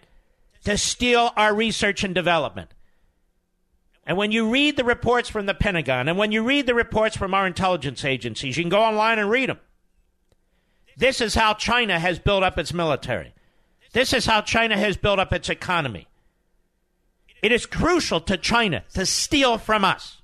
to 0.65 0.77
steal 0.77 1.31
our 1.37 1.55
research 1.55 2.03
and 2.03 2.15
development. 2.15 2.71
And 4.07 4.17
when 4.17 4.31
you 4.31 4.49
read 4.49 4.77
the 4.77 4.85
reports 4.85 5.29
from 5.29 5.47
the 5.47 5.55
Pentagon 5.55 6.09
and 6.09 6.17
when 6.17 6.31
you 6.31 6.45
read 6.45 6.67
the 6.67 6.75
reports 6.75 7.17
from 7.17 7.35
our 7.35 7.47
intelligence 7.47 8.05
agencies, 8.05 8.57
you 8.57 8.63
can 8.63 8.71
go 8.71 8.83
online 8.83 9.19
and 9.19 9.29
read 9.29 9.49
them. 9.49 9.59
This 10.97 11.21
is 11.21 11.35
how 11.35 11.55
China 11.55 11.99
has 11.99 12.21
built 12.21 12.45
up 12.45 12.57
its 12.57 12.73
military. 12.73 13.35
This 13.93 14.13
is 14.13 14.25
how 14.25 14.43
China 14.43 14.77
has 14.77 14.97
built 14.97 15.19
up 15.19 15.33
its 15.33 15.49
economy. 15.49 16.07
It 17.43 17.51
is 17.51 17.67
crucial 17.67 18.21
to 18.23 18.37
China 18.37 18.85
to 18.95 19.05
steal 19.05 19.59
from 19.59 19.85
us. 19.85 20.23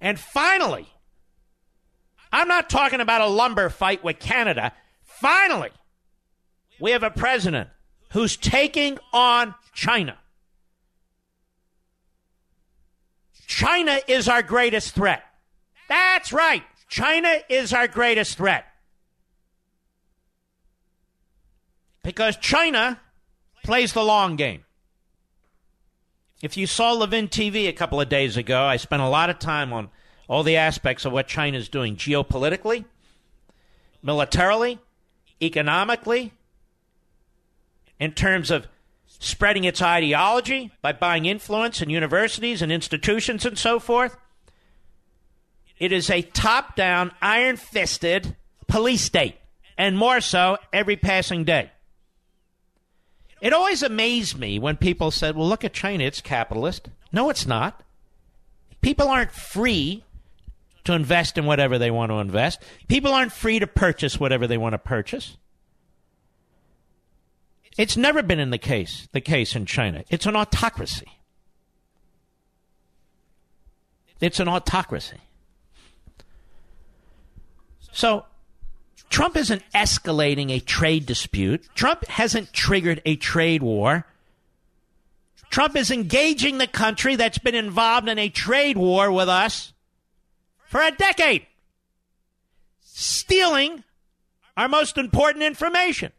And 0.00 0.18
finally, 0.18 0.86
I'm 2.32 2.48
not 2.48 2.70
talking 2.70 3.00
about 3.00 3.20
a 3.20 3.26
lumber 3.26 3.68
fight 3.68 4.04
with 4.04 4.20
Canada. 4.20 4.72
Finally, 5.02 5.70
we 6.78 6.92
have 6.92 7.02
a 7.02 7.10
president 7.10 7.68
who's 8.12 8.36
taking 8.36 8.98
on 9.12 9.54
China. 9.74 10.16
China 13.48 13.98
is 14.06 14.28
our 14.28 14.42
greatest 14.42 14.94
threat. 14.94 15.24
That's 15.88 16.32
right. 16.32 16.62
China 16.88 17.34
is 17.48 17.72
our 17.72 17.88
greatest 17.88 18.36
threat. 18.36 18.66
Because 22.04 22.36
China 22.36 23.00
plays 23.64 23.94
the 23.94 24.04
long 24.04 24.36
game. 24.36 24.64
If 26.42 26.56
you 26.56 26.66
saw 26.66 26.92
Levin 26.92 27.28
TV 27.28 27.68
a 27.68 27.72
couple 27.72 28.00
of 28.00 28.08
days 28.08 28.36
ago, 28.36 28.62
I 28.62 28.76
spent 28.76 29.02
a 29.02 29.08
lot 29.08 29.30
of 29.30 29.38
time 29.38 29.72
on 29.72 29.88
all 30.28 30.42
the 30.42 30.56
aspects 30.56 31.06
of 31.06 31.12
what 31.12 31.26
China 31.26 31.56
is 31.56 31.70
doing 31.70 31.96
geopolitically, 31.96 32.84
militarily, 34.02 34.78
economically, 35.42 36.32
in 37.98 38.12
terms 38.12 38.50
of 38.50 38.68
spreading 39.18 39.64
its 39.64 39.82
ideology 39.82 40.70
by 40.82 40.92
buying 40.92 41.26
influence 41.26 41.82
in 41.82 41.90
universities 41.90 42.62
and 42.62 42.70
institutions 42.70 43.44
and 43.44 43.58
so 43.58 43.78
forth. 43.78 44.16
It 45.78 45.92
is 45.92 46.10
a 46.10 46.22
top 46.22 46.76
down, 46.76 47.12
iron 47.22 47.56
fisted 47.56 48.36
police 48.66 49.02
state, 49.02 49.36
and 49.76 49.96
more 49.96 50.20
so 50.20 50.58
every 50.72 50.96
passing 50.96 51.44
day. 51.44 51.70
It 53.40 53.52
always 53.52 53.82
amazed 53.82 54.38
me 54.38 54.58
when 54.58 54.76
people 54.76 55.10
said, 55.10 55.36
well, 55.36 55.48
look 55.48 55.64
at 55.64 55.72
China, 55.72 56.04
it's 56.04 56.20
capitalist. 56.20 56.88
No, 57.12 57.30
it's 57.30 57.46
not. 57.46 57.82
People 58.80 59.08
aren't 59.08 59.32
free 59.32 60.04
to 60.84 60.94
invest 60.94 61.36
in 61.36 61.44
whatever 61.44 61.78
they 61.78 61.90
want 61.90 62.10
to 62.10 62.18
invest, 62.18 62.62
people 62.88 63.12
aren't 63.12 63.32
free 63.32 63.58
to 63.58 63.66
purchase 63.66 64.18
whatever 64.18 64.46
they 64.46 64.56
want 64.56 64.72
to 64.72 64.78
purchase. 64.78 65.36
It's 67.78 67.96
never 67.96 68.24
been 68.24 68.40
in 68.40 68.50
the 68.50 68.58
case 68.58 69.08
the 69.12 69.20
case 69.20 69.54
in 69.54 69.64
China. 69.64 70.04
It's 70.10 70.26
an 70.26 70.36
autocracy. 70.36 71.06
It's 74.20 74.40
an 74.40 74.48
autocracy. 74.48 75.20
So 77.92 78.26
Trump 79.10 79.36
isn't 79.36 79.62
escalating 79.72 80.50
a 80.50 80.58
trade 80.58 81.06
dispute. 81.06 81.64
Trump 81.76 82.04
hasn't 82.06 82.52
triggered 82.52 83.00
a 83.06 83.14
trade 83.14 83.62
war. 83.62 84.04
Trump 85.48 85.76
is 85.76 85.90
engaging 85.92 86.58
the 86.58 86.66
country 86.66 87.14
that's 87.14 87.38
been 87.38 87.54
involved 87.54 88.08
in 88.08 88.18
a 88.18 88.28
trade 88.28 88.76
war 88.76 89.10
with 89.10 89.28
us 89.28 89.72
for 90.66 90.82
a 90.82 90.90
decade, 90.90 91.46
stealing 92.82 93.84
our 94.56 94.68
most 94.68 94.98
important 94.98 95.44
information. 95.44 96.12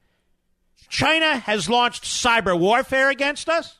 China 0.89 1.37
has 1.37 1.69
launched 1.69 2.03
cyber 2.03 2.59
warfare 2.59 3.09
against 3.09 3.47
us 3.47 3.77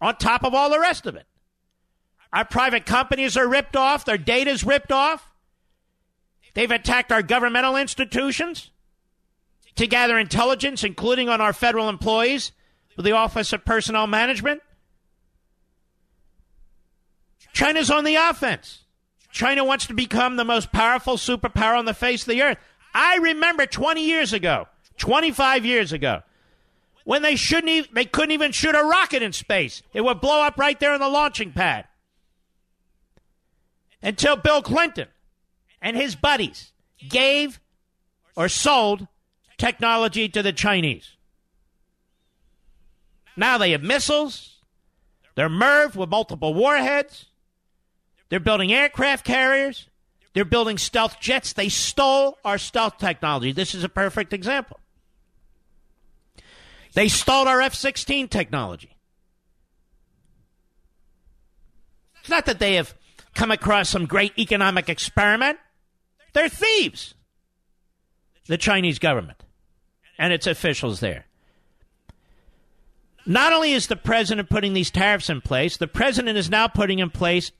on 0.00 0.16
top 0.16 0.44
of 0.44 0.54
all 0.54 0.70
the 0.70 0.78
rest 0.78 1.06
of 1.06 1.16
it. 1.16 1.26
Our 2.32 2.44
private 2.44 2.84
companies 2.84 3.36
are 3.36 3.48
ripped 3.48 3.76
off, 3.76 4.04
their 4.04 4.18
data's 4.18 4.62
ripped 4.62 4.92
off. 4.92 5.32
They've 6.54 6.70
attacked 6.70 7.10
our 7.10 7.22
governmental 7.22 7.76
institutions 7.76 8.70
to 9.76 9.86
gather 9.86 10.18
intelligence, 10.18 10.84
including 10.84 11.28
on 11.28 11.40
our 11.40 11.52
federal 11.52 11.88
employees 11.88 12.52
with 12.96 13.04
the 13.04 13.12
Office 13.12 13.52
of 13.52 13.64
Personnel 13.64 14.06
Management. 14.06 14.62
China's 17.52 17.90
on 17.90 18.04
the 18.04 18.16
offense. 18.16 18.84
China 19.32 19.64
wants 19.64 19.86
to 19.86 19.94
become 19.94 20.36
the 20.36 20.44
most 20.44 20.72
powerful 20.72 21.16
superpower 21.16 21.78
on 21.78 21.84
the 21.84 21.94
face 21.94 22.22
of 22.22 22.28
the 22.28 22.42
earth. 22.42 22.58
I 22.94 23.16
remember 23.16 23.66
20 23.66 24.02
years 24.02 24.32
ago, 24.32 24.66
25 24.98 25.64
years 25.64 25.92
ago, 25.92 26.22
when 27.04 27.22
they 27.22 27.36
shouldn't 27.36 27.68
even, 27.68 27.90
they 27.94 28.04
couldn't 28.04 28.32
even 28.32 28.52
shoot 28.52 28.74
a 28.74 28.82
rocket 28.82 29.22
in 29.22 29.32
space. 29.32 29.82
It 29.92 30.02
would 30.02 30.20
blow 30.20 30.42
up 30.42 30.58
right 30.58 30.78
there 30.80 30.92
on 30.92 31.00
the 31.00 31.08
launching 31.08 31.52
pad. 31.52 31.86
Until 34.02 34.36
Bill 34.36 34.62
Clinton 34.62 35.08
and 35.80 35.96
his 35.96 36.16
buddies 36.16 36.72
gave 37.08 37.60
or 38.34 38.48
sold 38.48 39.06
technology 39.56 40.28
to 40.28 40.42
the 40.42 40.52
Chinese. 40.52 41.16
Now 43.36 43.58
they 43.58 43.72
have 43.72 43.82
missiles. 43.82 44.56
They're 45.34 45.48
MIRV 45.48 45.94
with 45.94 46.08
multiple 46.08 46.54
warheads. 46.54 47.26
They're 48.28 48.40
building 48.40 48.72
aircraft 48.72 49.24
carriers. 49.24 49.88
They're 50.34 50.44
building 50.44 50.78
stealth 50.78 51.20
jets. 51.20 51.52
They 51.52 51.68
stole 51.68 52.38
our 52.44 52.58
stealth 52.58 52.98
technology. 52.98 53.52
This 53.52 53.74
is 53.74 53.84
a 53.84 53.88
perfect 53.88 54.32
example. 54.32 54.80
They 56.96 57.08
stole 57.08 57.46
our 57.46 57.60
F 57.60 57.74
16 57.74 58.28
technology. 58.28 58.96
It's 62.20 62.30
not 62.30 62.46
that 62.46 62.58
they 62.58 62.76
have 62.76 62.94
come 63.34 63.50
across 63.50 63.90
some 63.90 64.06
great 64.06 64.32
economic 64.38 64.88
experiment, 64.88 65.58
they're 66.32 66.48
thieves. 66.48 67.14
The 68.48 68.56
Chinese 68.56 68.98
government 68.98 69.42
and 70.18 70.32
its 70.32 70.46
officials 70.46 71.00
there. 71.00 71.26
Not 73.26 73.52
only 73.52 73.72
is 73.72 73.88
the 73.88 73.96
president 73.96 74.48
putting 74.48 74.72
these 74.72 74.90
tariffs 74.90 75.28
in 75.28 75.42
place, 75.42 75.76
the 75.76 75.86
president 75.86 76.38
is 76.38 76.48
now 76.48 76.66
putting 76.66 77.00
in 77.00 77.10
place 77.10 77.52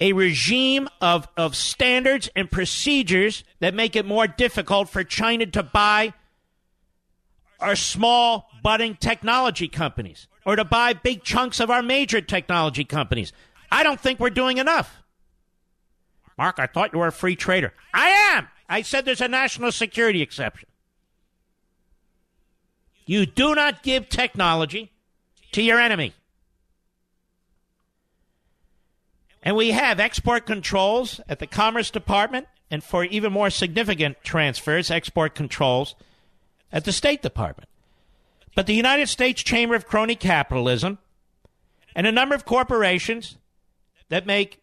a 0.00 0.12
regime 0.12 0.88
of, 1.00 1.26
of 1.36 1.56
standards 1.56 2.30
and 2.36 2.48
procedures 2.48 3.42
that 3.58 3.74
make 3.74 3.96
it 3.96 4.06
more 4.06 4.28
difficult 4.28 4.88
for 4.88 5.02
China 5.02 5.44
to 5.46 5.64
buy 5.64 6.14
our 7.60 7.76
small 7.76 8.50
budding 8.62 8.96
technology 8.96 9.68
companies 9.68 10.26
or 10.44 10.56
to 10.56 10.64
buy 10.64 10.92
big 10.92 11.22
chunks 11.22 11.60
of 11.60 11.70
our 11.70 11.82
major 11.82 12.20
technology 12.20 12.84
companies. 12.84 13.32
I 13.70 13.82
don't 13.82 14.00
think 14.00 14.18
we're 14.18 14.30
doing 14.30 14.58
enough. 14.58 15.02
Mark, 16.36 16.58
I 16.58 16.66
thought 16.66 16.92
you 16.92 16.98
were 16.98 17.08
a 17.08 17.12
free 17.12 17.36
trader. 17.36 17.72
I 17.92 18.08
am. 18.34 18.48
I 18.68 18.82
said 18.82 19.04
there's 19.04 19.20
a 19.20 19.28
national 19.28 19.72
security 19.72 20.22
exception. 20.22 20.68
You 23.04 23.26
do 23.26 23.54
not 23.54 23.82
give 23.82 24.08
technology 24.08 24.92
to 25.52 25.62
your 25.62 25.78
enemy. 25.80 26.14
And 29.42 29.56
we 29.56 29.70
have 29.72 29.98
export 29.98 30.46
controls 30.46 31.20
at 31.28 31.38
the 31.38 31.46
Commerce 31.46 31.90
Department, 31.90 32.46
and 32.70 32.84
for 32.84 33.04
even 33.04 33.32
more 33.32 33.50
significant 33.50 34.18
transfers, 34.22 34.90
export 34.90 35.34
controls 35.34 35.94
at 36.72 36.84
the 36.84 36.92
State 36.92 37.22
Department. 37.22 37.68
But 38.54 38.66
the 38.66 38.74
United 38.74 39.08
States 39.08 39.42
Chamber 39.42 39.74
of 39.74 39.86
Crony 39.86 40.14
Capitalism 40.14 40.98
and 41.94 42.06
a 42.06 42.12
number 42.12 42.34
of 42.34 42.44
corporations 42.44 43.36
that 44.08 44.26
make 44.26 44.60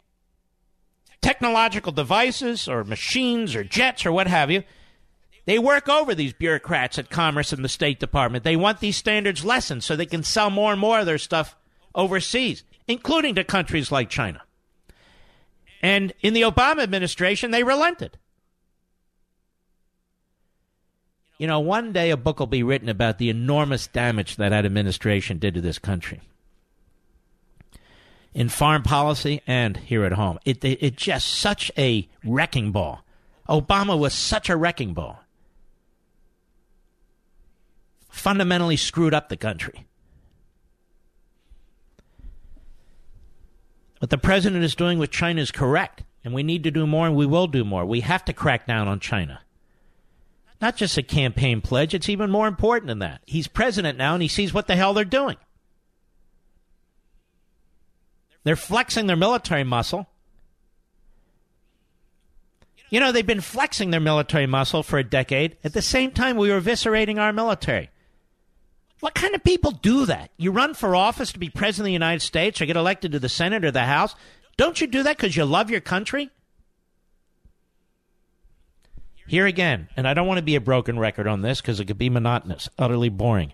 technological 1.21 1.91
devices 1.91 2.67
or 2.67 2.83
machines 2.83 3.55
or 3.55 3.63
jets 3.63 4.05
or 4.05 4.11
what 4.11 4.27
have 4.27 4.51
you, 4.51 4.63
they 5.45 5.57
work 5.57 5.87
over 5.87 6.13
these 6.13 6.33
bureaucrats 6.33 6.99
at 6.99 7.09
Commerce 7.09 7.53
and 7.53 7.63
the 7.63 7.69
State 7.69 7.99
Department. 7.99 8.43
They 8.43 8.57
want 8.57 8.81
these 8.81 8.97
standards 8.97 9.45
lessened 9.45 9.83
so 9.83 9.95
they 9.95 10.05
can 10.05 10.23
sell 10.23 10.49
more 10.49 10.71
and 10.71 10.79
more 10.79 10.99
of 10.99 11.05
their 11.05 11.17
stuff 11.17 11.55
overseas, 11.95 12.63
including 12.87 13.35
to 13.35 13.43
countries 13.43 13.91
like 13.91 14.09
China. 14.09 14.41
And 15.81 16.13
in 16.21 16.33
the 16.33 16.41
Obama 16.41 16.83
administration, 16.83 17.51
they 17.51 17.63
relented. 17.63 18.17
You 21.37 21.45
know, 21.45 21.59
one 21.59 21.93
day 21.93 22.09
a 22.09 22.17
book 22.17 22.39
will 22.39 22.47
be 22.47 22.63
written 22.63 22.89
about 22.89 23.19
the 23.19 23.29
enormous 23.29 23.87
damage 23.87 24.37
that 24.37 24.49
that 24.49 24.65
administration 24.65 25.37
did 25.37 25.53
to 25.53 25.61
this 25.61 25.77
country. 25.77 26.21
In 28.33 28.49
foreign 28.49 28.81
policy 28.81 29.41
and 29.45 29.77
here 29.77 30.03
at 30.03 30.13
home. 30.13 30.39
It, 30.45 30.63
it, 30.63 30.79
it 30.81 30.95
just 30.95 31.27
such 31.27 31.71
a 31.77 32.07
wrecking 32.23 32.71
ball. 32.71 33.03
Obama 33.47 33.97
was 33.97 34.13
such 34.13 34.49
a 34.49 34.57
wrecking 34.57 34.93
ball. 34.93 35.19
Fundamentally 38.09 38.77
screwed 38.77 39.13
up 39.13 39.29
the 39.29 39.37
country. 39.37 39.85
What 43.99 44.09
the 44.09 44.17
president 44.17 44.63
is 44.63 44.75
doing 44.75 44.99
with 44.99 45.09
China 45.09 45.41
is 45.41 45.51
correct, 45.51 46.03
and 46.23 46.33
we 46.33 46.43
need 46.43 46.63
to 46.63 46.71
do 46.71 46.85
more, 46.85 47.07
and 47.07 47.15
we 47.15 47.25
will 47.25 47.47
do 47.47 47.63
more. 47.63 47.85
We 47.85 48.01
have 48.01 48.25
to 48.25 48.33
crack 48.33 48.67
down 48.67 48.87
on 48.87 48.99
China. 48.99 49.39
Not 50.59 50.75
just 50.75 50.97
a 50.97 51.03
campaign 51.03 51.61
pledge, 51.61 51.93
it's 51.93 52.09
even 52.09 52.31
more 52.31 52.47
important 52.47 52.87
than 52.87 52.99
that. 52.99 53.21
He's 53.25 53.47
president 53.47 53.97
now, 53.97 54.13
and 54.13 54.21
he 54.21 54.27
sees 54.27 54.53
what 54.53 54.67
the 54.67 54.75
hell 54.75 54.93
they're 54.93 55.05
doing. 55.05 55.37
They're 58.43 58.55
flexing 58.55 59.07
their 59.07 59.15
military 59.15 59.63
muscle. 59.63 60.07
You 62.89 62.99
know, 62.99 63.11
they've 63.11 63.27
been 63.27 63.41
flexing 63.41 63.91
their 63.91 63.99
military 63.99 64.47
muscle 64.47 64.81
for 64.81 64.97
a 64.97 65.03
decade. 65.03 65.57
At 65.63 65.73
the 65.73 65.81
same 65.81 66.11
time, 66.11 66.37
we 66.37 66.49
were 66.49 66.61
eviscerating 66.61 67.19
our 67.19 67.33
military. 67.33 67.89
What 68.99 69.13
kind 69.13 69.35
of 69.35 69.43
people 69.43 69.71
do 69.71 70.05
that? 70.05 70.31
You 70.37 70.51
run 70.51 70.73
for 70.73 70.95
office 70.95 71.31
to 71.33 71.39
be 71.39 71.49
president 71.49 71.83
of 71.83 71.89
the 71.89 71.93
United 71.93 72.21
States 72.21 72.61
or 72.61 72.65
get 72.65 72.77
elected 72.77 73.11
to 73.11 73.19
the 73.19 73.29
Senate 73.29 73.65
or 73.65 73.71
the 73.71 73.83
House. 73.83 74.15
Don't 74.55 74.81
you 74.81 74.87
do 74.87 75.03
that 75.03 75.17
because 75.17 75.35
you 75.35 75.45
love 75.45 75.69
your 75.69 75.81
country? 75.81 76.31
Here 79.27 79.45
again, 79.45 79.89
and 79.97 80.07
I 80.07 80.13
don't 80.13 80.27
want 80.27 80.37
to 80.37 80.43
be 80.43 80.55
a 80.55 80.61
broken 80.61 80.97
record 80.97 81.27
on 81.27 81.41
this 81.41 81.59
because 81.59 81.79
it 81.79 81.85
could 81.85 81.97
be 81.97 82.09
monotonous, 82.09 82.69
utterly 82.77 83.09
boring. 83.09 83.53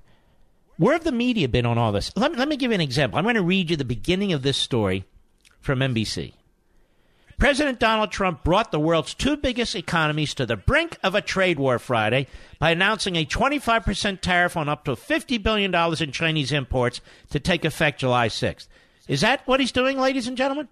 Where 0.77 0.93
have 0.93 1.03
the 1.03 1.11
media 1.11 1.49
been 1.49 1.65
on 1.65 1.77
all 1.77 1.91
this? 1.91 2.11
Let 2.15 2.31
me, 2.31 2.37
let 2.37 2.47
me 2.47 2.57
give 2.57 2.71
you 2.71 2.75
an 2.75 2.81
example. 2.81 3.17
I'm 3.17 3.25
going 3.25 3.35
to 3.35 3.43
read 3.43 3.69
you 3.69 3.75
the 3.75 3.85
beginning 3.85 4.33
of 4.33 4.43
this 4.43 4.57
story 4.57 5.05
from 5.59 5.79
NBC. 5.79 6.33
President 7.37 7.79
Donald 7.79 8.11
Trump 8.11 8.43
brought 8.43 8.71
the 8.71 8.79
world's 8.79 9.13
two 9.13 9.35
biggest 9.35 9.75
economies 9.75 10.33
to 10.35 10.45
the 10.45 10.55
brink 10.55 10.97
of 11.03 11.15
a 11.15 11.21
trade 11.21 11.57
war 11.57 11.79
Friday 11.79 12.27
by 12.59 12.71
announcing 12.71 13.15
a 13.15 13.25
25% 13.25 14.21
tariff 14.21 14.55
on 14.55 14.69
up 14.69 14.85
to 14.85 14.91
$50 14.91 15.41
billion 15.41 15.73
in 16.01 16.11
Chinese 16.11 16.51
imports 16.51 17.01
to 17.31 17.39
take 17.39 17.65
effect 17.65 17.99
July 17.99 18.27
6th. 18.27 18.67
Is 19.07 19.21
that 19.21 19.45
what 19.45 19.59
he's 19.59 19.71
doing, 19.71 19.99
ladies 19.99 20.27
and 20.27 20.37
gentlemen? 20.37 20.67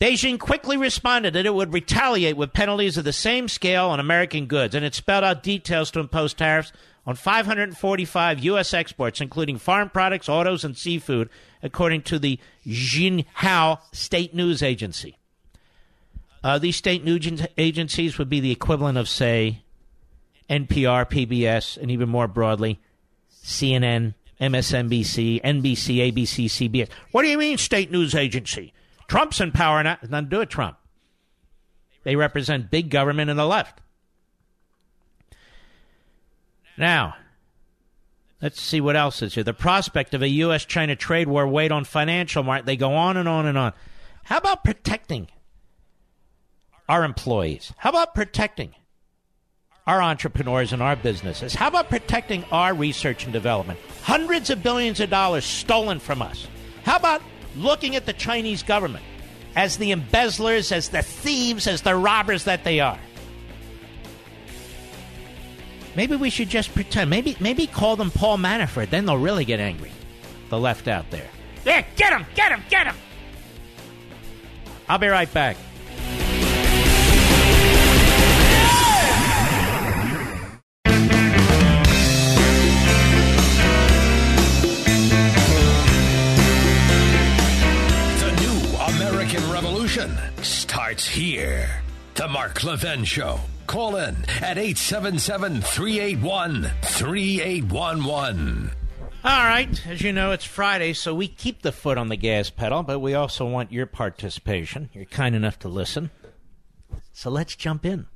Beijing 0.00 0.38
quickly 0.38 0.76
responded 0.76 1.32
that 1.34 1.46
it 1.46 1.54
would 1.54 1.72
retaliate 1.72 2.36
with 2.36 2.52
penalties 2.52 2.96
of 2.96 3.04
the 3.04 3.12
same 3.12 3.48
scale 3.48 3.86
on 3.86 3.98
American 3.98 4.46
goods, 4.46 4.74
and 4.74 4.84
it 4.84 4.94
spelled 4.94 5.24
out 5.24 5.42
details 5.42 5.90
to 5.90 6.00
impose 6.00 6.32
tariffs 6.34 6.72
on 7.04 7.16
545 7.16 8.44
U.S. 8.44 8.72
exports, 8.74 9.20
including 9.20 9.58
farm 9.58 9.90
products, 9.90 10.28
autos, 10.28 10.62
and 10.62 10.76
seafood, 10.76 11.28
according 11.62 12.02
to 12.02 12.18
the 12.18 12.38
Xinhua 12.66 13.80
State 13.92 14.34
News 14.34 14.62
Agency. 14.62 15.16
Uh, 16.44 16.58
these 16.58 16.76
state 16.76 17.02
news 17.02 17.42
agencies 17.56 18.18
would 18.18 18.28
be 18.28 18.38
the 18.38 18.52
equivalent 18.52 18.98
of, 18.98 19.08
say, 19.08 19.62
NPR, 20.48 21.08
PBS, 21.08 21.76
and 21.76 21.90
even 21.90 22.08
more 22.08 22.28
broadly, 22.28 22.78
CNN, 23.42 24.14
MSNBC, 24.40 25.42
NBC, 25.42 26.12
ABC, 26.12 26.44
CBS. 26.44 26.88
What 27.10 27.22
do 27.22 27.28
you 27.28 27.38
mean, 27.38 27.58
state 27.58 27.90
news 27.90 28.14
agency? 28.14 28.72
Trump's 29.08 29.40
in 29.40 29.52
power 29.52 29.82
now. 29.82 29.98
Nothing 30.02 30.26
to 30.26 30.30
do 30.30 30.38
with 30.38 30.50
Trump. 30.50 30.76
They 32.04 32.14
represent 32.14 32.70
big 32.70 32.90
government 32.90 33.30
and 33.30 33.38
the 33.38 33.46
left. 33.46 33.80
Now, 36.76 37.16
let's 38.40 38.60
see 38.60 38.80
what 38.80 38.96
else 38.96 39.20
is 39.20 39.34
here. 39.34 39.42
The 39.42 39.52
prospect 39.52 40.14
of 40.14 40.22
a 40.22 40.28
U.S. 40.28 40.64
China 40.64 40.94
trade 40.94 41.26
war 41.26 41.46
weighed 41.48 41.72
on 41.72 41.84
financial 41.84 42.42
market. 42.42 42.66
They 42.66 42.76
go 42.76 42.94
on 42.94 43.16
and 43.16 43.28
on 43.28 43.46
and 43.46 43.58
on. 43.58 43.72
How 44.24 44.36
about 44.38 44.62
protecting 44.62 45.28
our 46.88 47.02
employees? 47.02 47.72
How 47.78 47.90
about 47.90 48.14
protecting 48.14 48.74
our 49.86 50.00
entrepreneurs 50.02 50.72
and 50.72 50.82
our 50.82 50.96
businesses? 50.96 51.54
How 51.54 51.68
about 51.68 51.88
protecting 51.88 52.44
our 52.52 52.74
research 52.74 53.24
and 53.24 53.32
development? 53.32 53.80
Hundreds 54.02 54.50
of 54.50 54.62
billions 54.62 55.00
of 55.00 55.10
dollars 55.10 55.44
stolen 55.44 55.98
from 55.98 56.22
us. 56.22 56.46
How 56.84 56.96
about 56.96 57.22
looking 57.56 57.96
at 57.96 58.06
the 58.06 58.12
Chinese 58.12 58.62
government 58.62 59.04
as 59.56 59.76
the 59.78 59.90
embezzlers, 59.92 60.72
as 60.72 60.88
the 60.88 61.02
thieves, 61.02 61.66
as 61.66 61.82
the 61.82 61.94
robbers 61.94 62.44
that 62.44 62.64
they 62.64 62.80
are? 62.80 62.98
Maybe 65.96 66.16
we 66.16 66.30
should 66.30 66.48
just 66.48 66.74
pretend. 66.74 67.10
Maybe 67.10 67.36
maybe 67.40 67.66
call 67.66 67.96
them 67.96 68.10
Paul 68.10 68.38
Manafort. 68.38 68.90
Then 68.90 69.04
they'll 69.04 69.18
really 69.18 69.44
get 69.44 69.58
angry. 69.58 69.90
The 70.48 70.58
left 70.58 70.86
out 70.86 71.10
there. 71.10 71.28
Yeah, 71.64 71.84
get 71.96 72.12
him, 72.12 72.24
get 72.34 72.52
him, 72.52 72.62
get 72.70 72.86
him. 72.86 72.96
I'll 74.88 74.98
be 74.98 75.08
right 75.08 75.32
back. 75.34 75.56
Starts 90.98 91.16
here. 91.16 91.68
The 92.14 92.26
Mark 92.26 92.64
Levin 92.64 93.04
Show. 93.04 93.38
Call 93.68 93.96
in 93.96 94.16
at 94.42 94.58
877 94.58 95.60
381 95.60 96.70
3811. 96.82 98.70
All 99.24 99.44
right, 99.44 99.86
as 99.86 100.02
you 100.02 100.12
know, 100.12 100.32
it's 100.32 100.44
Friday, 100.44 100.92
so 100.94 101.14
we 101.14 101.28
keep 101.28 101.62
the 101.62 101.70
foot 101.70 101.98
on 101.98 102.08
the 102.08 102.16
gas 102.16 102.50
pedal, 102.50 102.82
but 102.82 102.98
we 102.98 103.14
also 103.14 103.44
want 103.46 103.70
your 103.70 103.86
participation. 103.86 104.90
You're 104.92 105.04
kind 105.04 105.36
enough 105.36 105.58
to 105.60 105.68
listen. 105.68 106.10
So 107.12 107.30
let's 107.30 107.54
jump 107.54 107.84
in. 107.84 108.06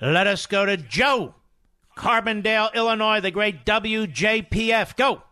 Let 0.00 0.26
us 0.26 0.46
go 0.46 0.64
to 0.64 0.76
Joe, 0.76 1.34
Carbondale, 1.96 2.72
Illinois, 2.74 3.20
the 3.20 3.30
great 3.30 3.66
WJPF. 3.66 4.96
Go. 4.96 5.22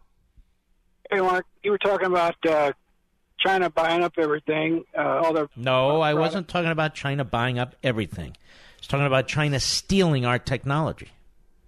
Hey, 1.11 1.21
Mark, 1.21 1.47
you 1.63 1.71
were 1.71 1.79
talking 1.79 2.07
about 2.07 2.37
uh, 2.47 2.73
China 3.39 3.71
buying 3.71 4.03
up 4.03 4.15
everything. 4.19 4.85
Uh, 4.97 5.21
all 5.25 5.33
their 5.33 5.49
No, 5.57 6.01
I 6.01 6.15
wasn't 6.15 6.49
talking 6.49 6.71
about 6.71 6.95
China 6.95 7.25
buying 7.25 7.59
up 7.59 7.75
everything. 7.83 8.31
I 8.37 8.79
was 8.79 8.87
talking 8.89 9.07
about 9.07 9.29
China 9.29 9.61
stealing 9.61 10.25
our 10.25 10.39
technology. 10.39 11.09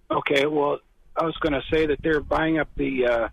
Okay, 0.09 0.45
well, 0.45 0.79
I 1.15 1.23
was 1.23 1.35
going 1.37 1.53
to 1.53 1.63
say 1.71 1.85
that 1.87 2.01
they're 2.01 2.21
buying 2.21 2.59
up 2.59 2.69
the 2.75 3.05
uh, 3.05 3.29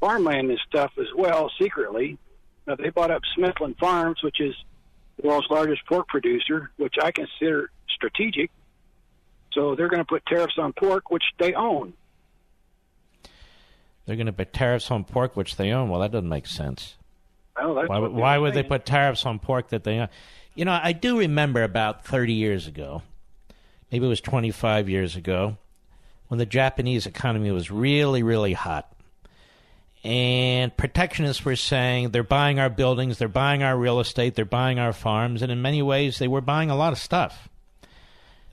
farmland 0.00 0.50
and 0.50 0.58
stuff 0.68 0.92
as 0.98 1.06
well 1.16 1.50
secretly. 1.60 2.18
Now, 2.66 2.76
they 2.76 2.90
bought 2.90 3.10
up 3.10 3.22
Smithland 3.36 3.78
Farms, 3.78 4.22
which 4.22 4.40
is 4.40 4.54
the 5.20 5.26
world's 5.28 5.46
largest 5.50 5.86
pork 5.86 6.08
producer, 6.08 6.70
which 6.76 6.94
I 7.02 7.10
consider 7.12 7.70
strategic. 7.88 8.50
So 9.52 9.74
they're 9.74 9.88
going 9.88 10.00
to 10.00 10.06
put 10.06 10.26
tariffs 10.26 10.58
on 10.58 10.72
pork, 10.72 11.10
which 11.10 11.24
they 11.38 11.54
own. 11.54 11.94
They're 14.04 14.16
going 14.16 14.26
to 14.26 14.32
put 14.32 14.52
tariffs 14.52 14.90
on 14.90 15.04
pork, 15.04 15.36
which 15.36 15.56
they 15.56 15.70
own. 15.72 15.88
Well, 15.88 16.00
that 16.00 16.12
doesn't 16.12 16.28
make 16.28 16.46
sense. 16.46 16.96
Well, 17.60 17.86
Why, 17.86 17.98
why 17.98 18.38
would 18.38 18.54
they 18.54 18.62
put 18.62 18.86
tariffs 18.86 19.26
on 19.26 19.38
pork 19.38 19.68
that 19.68 19.84
they? 19.84 20.08
You 20.54 20.64
know, 20.64 20.78
I 20.80 20.92
do 20.92 21.18
remember 21.18 21.62
about 21.62 22.04
30 22.04 22.32
years 22.32 22.66
ago, 22.66 23.02
maybe 23.92 24.06
it 24.06 24.08
was 24.08 24.20
25 24.20 24.88
years 24.88 25.16
ago, 25.16 25.56
when 26.28 26.38
the 26.38 26.46
Japanese 26.46 27.06
economy 27.06 27.50
was 27.50 27.70
really, 27.70 28.22
really 28.22 28.52
hot. 28.52 28.92
And 30.04 30.76
protectionists 30.76 31.44
were 31.44 31.56
saying 31.56 32.10
they're 32.10 32.22
buying 32.22 32.60
our 32.60 32.70
buildings, 32.70 33.18
they're 33.18 33.28
buying 33.28 33.62
our 33.62 33.76
real 33.76 34.00
estate, 34.00 34.34
they're 34.34 34.44
buying 34.44 34.78
our 34.78 34.92
farms, 34.92 35.42
and 35.42 35.50
in 35.50 35.60
many 35.60 35.82
ways 35.82 36.18
they 36.18 36.28
were 36.28 36.40
buying 36.40 36.70
a 36.70 36.76
lot 36.76 36.92
of 36.92 36.98
stuff. 36.98 37.48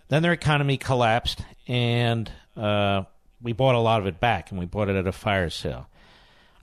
Then 0.07 0.21
their 0.21 0.33
economy 0.33 0.77
collapsed, 0.77 1.41
and 1.67 2.31
uh, 2.57 3.03
we 3.41 3.53
bought 3.53 3.75
a 3.75 3.79
lot 3.79 4.01
of 4.01 4.07
it 4.07 4.19
back, 4.19 4.51
and 4.51 4.59
we 4.59 4.65
bought 4.65 4.89
it 4.89 4.95
at 4.95 5.07
a 5.07 5.11
fire 5.11 5.49
sale. 5.49 5.87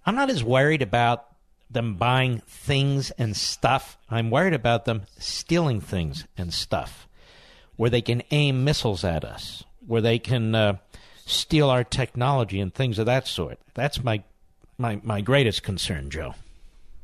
I'm 0.05 0.15
not 0.15 0.31
as 0.31 0.43
worried 0.43 0.83
about 0.83 1.27
them 1.73 1.95
buying 1.95 2.43
things 2.47 3.11
and 3.13 3.37
stuff. 3.37 3.97
I'm 4.11 4.31
worried 4.31 4.55
about 4.55 4.85
them 4.85 5.03
stealing 5.19 5.81
things 5.81 6.27
and 6.37 6.53
stuff 6.53 7.09
where 7.77 7.91
they 7.91 8.03
can 8.03 8.23
aim 8.31 8.65
missiles 8.65 9.05
at 9.05 9.25
us, 9.25 9.65
where 9.87 10.01
they 10.01 10.19
can 10.19 10.55
uh, 10.55 10.77
steal 11.27 11.71
our 11.71 11.85
technology 11.85 12.61
and 12.61 12.73
things 12.73 12.99
of 12.99 13.07
that 13.07 13.27
sort. 13.27 13.59
That's 13.75 14.03
my, 14.05 14.23
my, 14.79 15.01
my 15.03 15.21
greatest 15.21 15.63
concern, 15.63 16.11
Joe. 16.11 16.35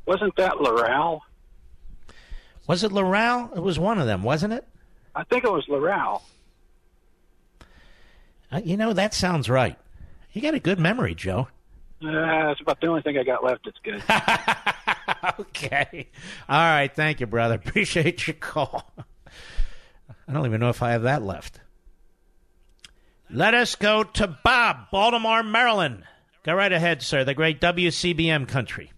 Wasn't 0.07 0.37
that 0.37 0.53
Loral? 0.53 1.21
Was 2.67 2.85
it 2.85 2.93
Loral? 2.93 3.57
It 3.57 3.61
was 3.61 3.79
one 3.79 3.99
of 3.99 4.07
them, 4.07 4.23
wasn't 4.23 4.53
it? 4.53 4.67
I 5.15 5.25
think 5.25 5.45
it 5.45 5.51
was 5.51 5.67
Loral. 5.67 6.23
Uh, 8.53 8.61
you 8.65 8.77
know, 8.77 8.93
that 8.93 9.15
sounds 9.15 9.49
right. 9.49 9.77
You 10.33 10.43
got 10.43 10.55
a 10.55 10.61
good 10.61 10.79
memory, 10.79 11.15
Joe. 11.15 11.49
Uh, 12.01 12.49
that's 12.49 12.61
about 12.61 12.81
the 12.81 12.87
only 12.87 13.03
thing 13.03 13.19
I 13.19 13.25
got 13.25 13.43
left 13.43 13.65
that's 13.65 13.79
good. 13.83 14.03
okay. 15.41 16.09
All 16.49 16.59
right. 16.59 16.95
Thank 16.95 17.21
you, 17.21 17.27
brother. 17.27 17.55
Appreciate 17.67 18.27
your 18.27 18.35
call. 18.35 18.93
I 20.29 20.33
don't 20.33 20.47
even 20.47 20.61
know 20.61 20.69
if 20.69 20.83
I 20.83 20.93
have 20.93 21.03
that 21.03 21.23
left. 21.23 21.61
Let 23.31 23.55
us 23.55 23.75
go 23.75 24.05
to 24.05 24.27
Bob, 24.27 24.91
Baltimore, 24.91 25.43
Maryland. 25.43 26.05
Go 26.45 26.55
right 26.55 26.73
ahead, 26.73 27.03
sir. 27.03 27.25
The 27.25 27.35
great 27.35 27.61
WCBM 27.61 28.49
country. 28.49 28.93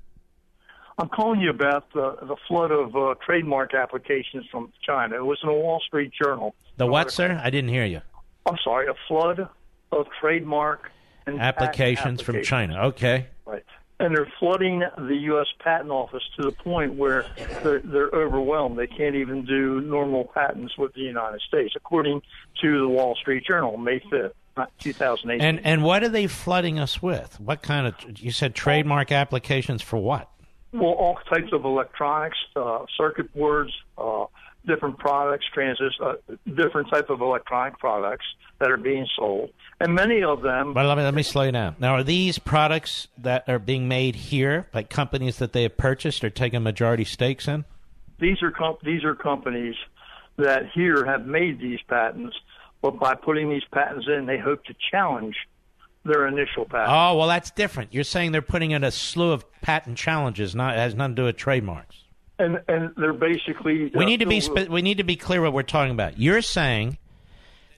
I'm 0.98 1.08
calling 1.08 1.40
you 1.40 1.50
about 1.50 1.86
uh, 1.94 2.24
the 2.26 2.36
flood 2.46 2.70
of 2.70 2.94
uh, 2.94 3.14
trademark 3.24 3.74
applications 3.74 4.44
from 4.50 4.70
China. 4.86 5.16
It 5.16 5.24
was 5.24 5.38
in 5.42 5.48
the 5.48 5.54
Wall 5.54 5.80
Street 5.86 6.12
Journal. 6.22 6.54
The 6.76 6.86
what, 6.86 7.10
sir? 7.10 7.40
I 7.42 7.48
didn't 7.48 7.70
hear 7.70 7.86
you. 7.86 8.02
I'm 8.44 8.58
sorry, 8.62 8.86
a 8.86 8.94
flood 9.08 9.48
of 9.92 10.06
trademark 10.20 10.90
and 11.26 11.40
Applications 11.40 12.20
from. 12.20 12.42
China. 12.42 12.86
Okay. 12.88 13.26
Right. 13.44 13.64
And 13.98 14.16
they're 14.16 14.32
flooding 14.38 14.82
the 14.96 15.16
U.S. 15.24 15.46
Patent 15.58 15.90
Office 15.90 16.22
to 16.36 16.42
the 16.42 16.52
point 16.52 16.94
where 16.94 17.26
they're, 17.62 17.80
they're 17.80 18.08
overwhelmed. 18.08 18.78
They 18.78 18.86
can't 18.86 19.14
even 19.14 19.44
do 19.44 19.82
normal 19.82 20.24
patents 20.24 20.78
with 20.78 20.94
the 20.94 21.02
United 21.02 21.42
States, 21.42 21.74
according 21.76 22.22
to 22.62 22.80
the 22.80 22.88
Wall 22.88 23.14
Street 23.20 23.44
Journal, 23.46 23.76
May 23.76 24.00
5th, 24.00 24.32
2018. 24.78 25.46
And 25.46 25.66
and 25.66 25.82
what 25.82 26.02
are 26.02 26.08
they 26.08 26.26
flooding 26.26 26.78
us 26.78 27.02
with? 27.02 27.38
What 27.40 27.62
kind 27.62 27.86
of? 27.86 27.94
You 28.18 28.30
said 28.30 28.54
trademark 28.54 29.12
applications 29.12 29.82
for 29.82 29.98
what? 29.98 30.30
Well, 30.72 30.92
all 30.92 31.18
types 31.28 31.52
of 31.52 31.64
electronics, 31.64 32.38
uh, 32.54 32.86
circuit 32.96 33.34
boards, 33.34 33.72
uh, 33.98 34.26
different 34.66 34.98
products, 34.98 35.46
transistors, 35.52 35.98
uh, 36.02 36.14
different 36.54 36.90
type 36.90 37.10
of 37.10 37.20
electronic 37.20 37.78
products 37.78 38.24
that 38.58 38.70
are 38.70 38.76
being 38.76 39.06
sold, 39.16 39.50
and 39.80 39.94
many 39.94 40.22
of 40.22 40.42
them. 40.42 40.74
But 40.74 40.86
let 40.86 40.98
me 40.98 41.04
let 41.04 41.14
me 41.14 41.22
slow 41.22 41.42
you 41.42 41.52
down. 41.52 41.76
Now, 41.78 41.94
are 41.94 42.02
these 42.02 42.38
products 42.38 43.08
that 43.18 43.48
are 43.48 43.58
being 43.58 43.88
made 43.88 44.14
here 44.16 44.66
by 44.72 44.82
companies 44.82 45.38
that 45.38 45.52
they 45.52 45.62
have 45.62 45.76
purchased 45.76 46.22
or 46.22 46.30
taken 46.30 46.62
majority 46.62 47.04
stakes 47.04 47.48
in? 47.48 47.64
These 48.18 48.42
are 48.42 48.50
com- 48.50 48.76
these 48.82 49.04
are 49.04 49.14
companies 49.14 49.76
that 50.36 50.70
here 50.74 51.04
have 51.04 51.26
made 51.26 51.58
these 51.58 51.80
patents, 51.88 52.36
but 52.82 52.98
by 52.98 53.14
putting 53.14 53.50
these 53.50 53.64
patents 53.72 54.06
in, 54.08 54.26
they 54.26 54.38
hope 54.38 54.64
to 54.64 54.74
challenge 54.90 55.36
their 56.04 56.26
initial 56.26 56.64
patent. 56.64 56.90
Oh, 56.90 57.16
well, 57.16 57.28
that's 57.28 57.50
different. 57.50 57.92
You're 57.92 58.04
saying 58.04 58.32
they're 58.32 58.42
putting 58.42 58.70
in 58.70 58.84
a 58.84 58.90
slew 58.90 59.32
of 59.32 59.44
patent 59.60 59.98
challenges. 59.98 60.54
Not 60.54 60.74
it 60.74 60.78
has 60.78 60.94
nothing 60.94 61.16
to 61.16 61.22
do 61.22 61.26
with 61.26 61.36
trademarks. 61.36 62.04
And 62.40 62.60
and 62.68 62.92
they're 62.96 63.12
basically. 63.12 63.90
We 63.94 64.04
uh, 64.04 64.06
need 64.06 64.20
to 64.20 64.26
be 64.26 64.40
spe- 64.40 64.68
we 64.68 64.82
need 64.82 64.98
to 64.98 65.04
be 65.04 65.16
clear 65.16 65.42
what 65.42 65.52
we're 65.52 65.62
talking 65.62 65.92
about. 65.92 66.18
You're 66.18 66.42
saying 66.42 66.98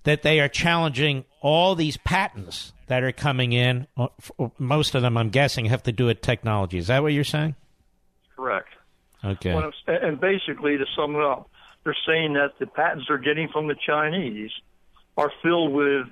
that 0.05 0.23
they 0.23 0.41
are 0.41 0.49
challenging 0.49 1.25
all 1.41 1.75
these 1.75 1.97
patents 1.99 2.73
that 2.87 3.03
are 3.03 3.13
coming 3.13 3.53
in. 3.53 3.87
Uh, 3.97 4.09
Most 4.59 4.95
of 4.95 5.03
them, 5.03 5.17
I'm 5.17 5.31
guessing, 5.31 5.67
have 5.67 5.83
to 5.85 5.93
do 5.93 6.07
with 6.07 6.21
technology. 6.21 6.79
Is 6.79 6.87
that 6.89 7.03
what 7.03 7.13
you're 7.13 7.25
saying? 7.25 7.57
correct. 8.37 8.69
Okay. 9.25 9.55
What 9.55 9.65
I'm 9.65 9.73
and 9.87 10.21
basically, 10.21 10.77
to 10.77 10.85
sum 10.97 11.15
it 11.15 11.23
up, 11.23 11.49
they're 11.85 11.97
saying 12.07 12.33
that 12.35 12.59
the 12.59 12.67
patents 12.67 13.05
they're 13.09 13.19
getting 13.19 13.49
from 13.49 13.69
the 13.69 13.77
Chinese 13.87 14.51
are 15.17 15.31
filled 15.43 15.73
with 15.73 16.07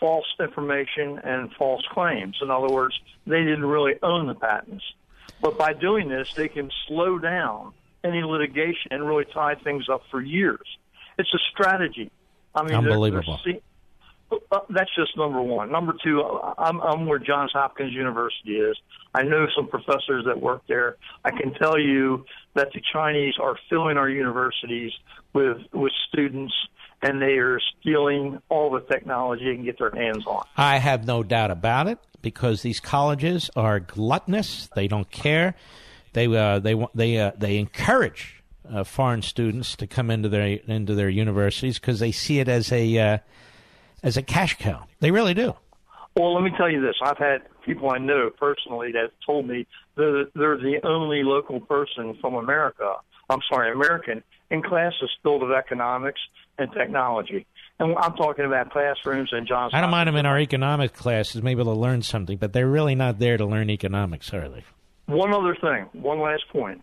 false 0.00 0.24
information 0.40 1.18
and 1.22 1.52
false 1.58 1.84
claims. 1.92 2.36
In 2.40 2.50
other 2.50 2.68
words, 2.68 2.98
they 3.26 3.40
didn't 3.40 3.66
really 3.66 3.94
own 4.02 4.26
the 4.26 4.34
patents. 4.34 4.84
But 5.44 5.58
by 5.58 5.74
doing 5.74 6.08
this, 6.08 6.32
they 6.34 6.48
can 6.48 6.70
slow 6.88 7.18
down 7.18 7.74
any 8.02 8.22
litigation 8.22 8.92
and 8.92 9.06
really 9.06 9.26
tie 9.26 9.56
things 9.56 9.90
up 9.92 10.00
for 10.10 10.22
years. 10.22 10.66
It's 11.18 11.28
a 11.34 11.38
strategy. 11.52 12.10
I 12.54 12.62
mean, 12.62 12.68
they're- 12.68 12.80
they're 12.80 12.92
Unbelievable. 12.92 13.38
see- 13.44 13.60
uh, 14.50 14.60
that's 14.70 14.92
just 14.96 15.14
number 15.18 15.42
one. 15.42 15.70
Number 15.70 15.94
two, 16.02 16.22
I'm, 16.56 16.80
I'm 16.80 17.04
where 17.06 17.18
Johns 17.18 17.52
Hopkins 17.52 17.92
University 17.92 18.56
is. 18.56 18.74
I 19.14 19.22
know 19.22 19.46
some 19.54 19.68
professors 19.68 20.24
that 20.24 20.40
work 20.40 20.62
there. 20.66 20.96
I 21.26 21.30
can 21.30 21.52
tell 21.54 21.78
you 21.78 22.24
that 22.54 22.72
the 22.72 22.80
Chinese 22.92 23.34
are 23.38 23.56
filling 23.68 23.98
our 23.98 24.08
universities 24.08 24.92
with 25.34 25.58
with 25.74 25.92
students, 26.08 26.54
and 27.04 27.20
they 27.20 27.36
are 27.36 27.60
stealing 27.80 28.40
all 28.48 28.70
the 28.70 28.80
technology 28.80 29.44
they 29.44 29.54
can 29.54 29.64
get 29.64 29.78
their 29.78 29.90
hands 29.90 30.26
on. 30.26 30.42
I 30.56 30.78
have 30.78 31.06
no 31.06 31.22
doubt 31.22 31.50
about 31.50 31.86
it 31.86 31.98
because 32.22 32.62
these 32.62 32.80
colleges 32.80 33.50
are 33.54 33.78
gluttonous. 33.78 34.68
They 34.74 34.88
don't 34.88 35.10
care. 35.10 35.54
They 36.14 36.34
uh, 36.34 36.60
they 36.60 36.74
they 36.94 37.18
uh, 37.18 37.32
they 37.36 37.58
encourage 37.58 38.42
uh, 38.72 38.84
foreign 38.84 39.20
students 39.20 39.76
to 39.76 39.86
come 39.86 40.10
into 40.10 40.30
their 40.30 40.46
into 40.66 40.94
their 40.94 41.10
universities 41.10 41.78
because 41.78 42.00
they 42.00 42.10
see 42.10 42.40
it 42.40 42.48
as 42.48 42.72
a 42.72 42.98
uh, 42.98 43.18
as 44.02 44.16
a 44.16 44.22
cash 44.22 44.56
cow. 44.58 44.86
They 45.00 45.10
really 45.10 45.34
do. 45.34 45.54
Well, 46.16 46.34
let 46.34 46.44
me 46.44 46.52
tell 46.56 46.70
you 46.70 46.80
this. 46.80 46.94
I've 47.02 47.18
had 47.18 47.42
people 47.66 47.90
I 47.90 47.98
know 47.98 48.30
personally 48.30 48.92
that 48.92 49.02
have 49.02 49.10
told 49.26 49.46
me 49.46 49.66
that 49.96 50.30
they're 50.34 50.56
the 50.56 50.78
only 50.84 51.22
local 51.22 51.60
person 51.60 52.16
from 52.20 52.34
America, 52.34 52.94
I'm 53.28 53.40
sorry, 53.50 53.72
American, 53.72 54.22
in 54.50 54.62
classes 54.62 55.10
filled 55.22 55.42
with 55.42 55.50
economics 55.50 56.20
and 56.58 56.72
technology. 56.72 57.46
And 57.78 57.96
I'm 57.98 58.14
talking 58.14 58.44
about 58.44 58.70
classrooms 58.70 59.30
and 59.32 59.46
Johnson. 59.46 59.76
I 59.76 59.80
don't 59.80 59.90
mind 59.90 60.08
them 60.08 60.16
in 60.16 60.26
our 60.26 60.38
economics 60.38 60.98
classes. 60.98 61.42
Maybe 61.42 61.62
they'll 61.64 61.78
learn 61.78 62.02
something, 62.02 62.36
but 62.36 62.52
they're 62.52 62.68
really 62.68 62.94
not 62.94 63.18
there 63.18 63.36
to 63.36 63.44
learn 63.44 63.70
economics, 63.70 64.32
are 64.32 64.48
they? 64.48 64.64
One 65.06 65.34
other 65.34 65.56
thing, 65.60 65.88
one 66.00 66.20
last 66.20 66.44
point. 66.50 66.82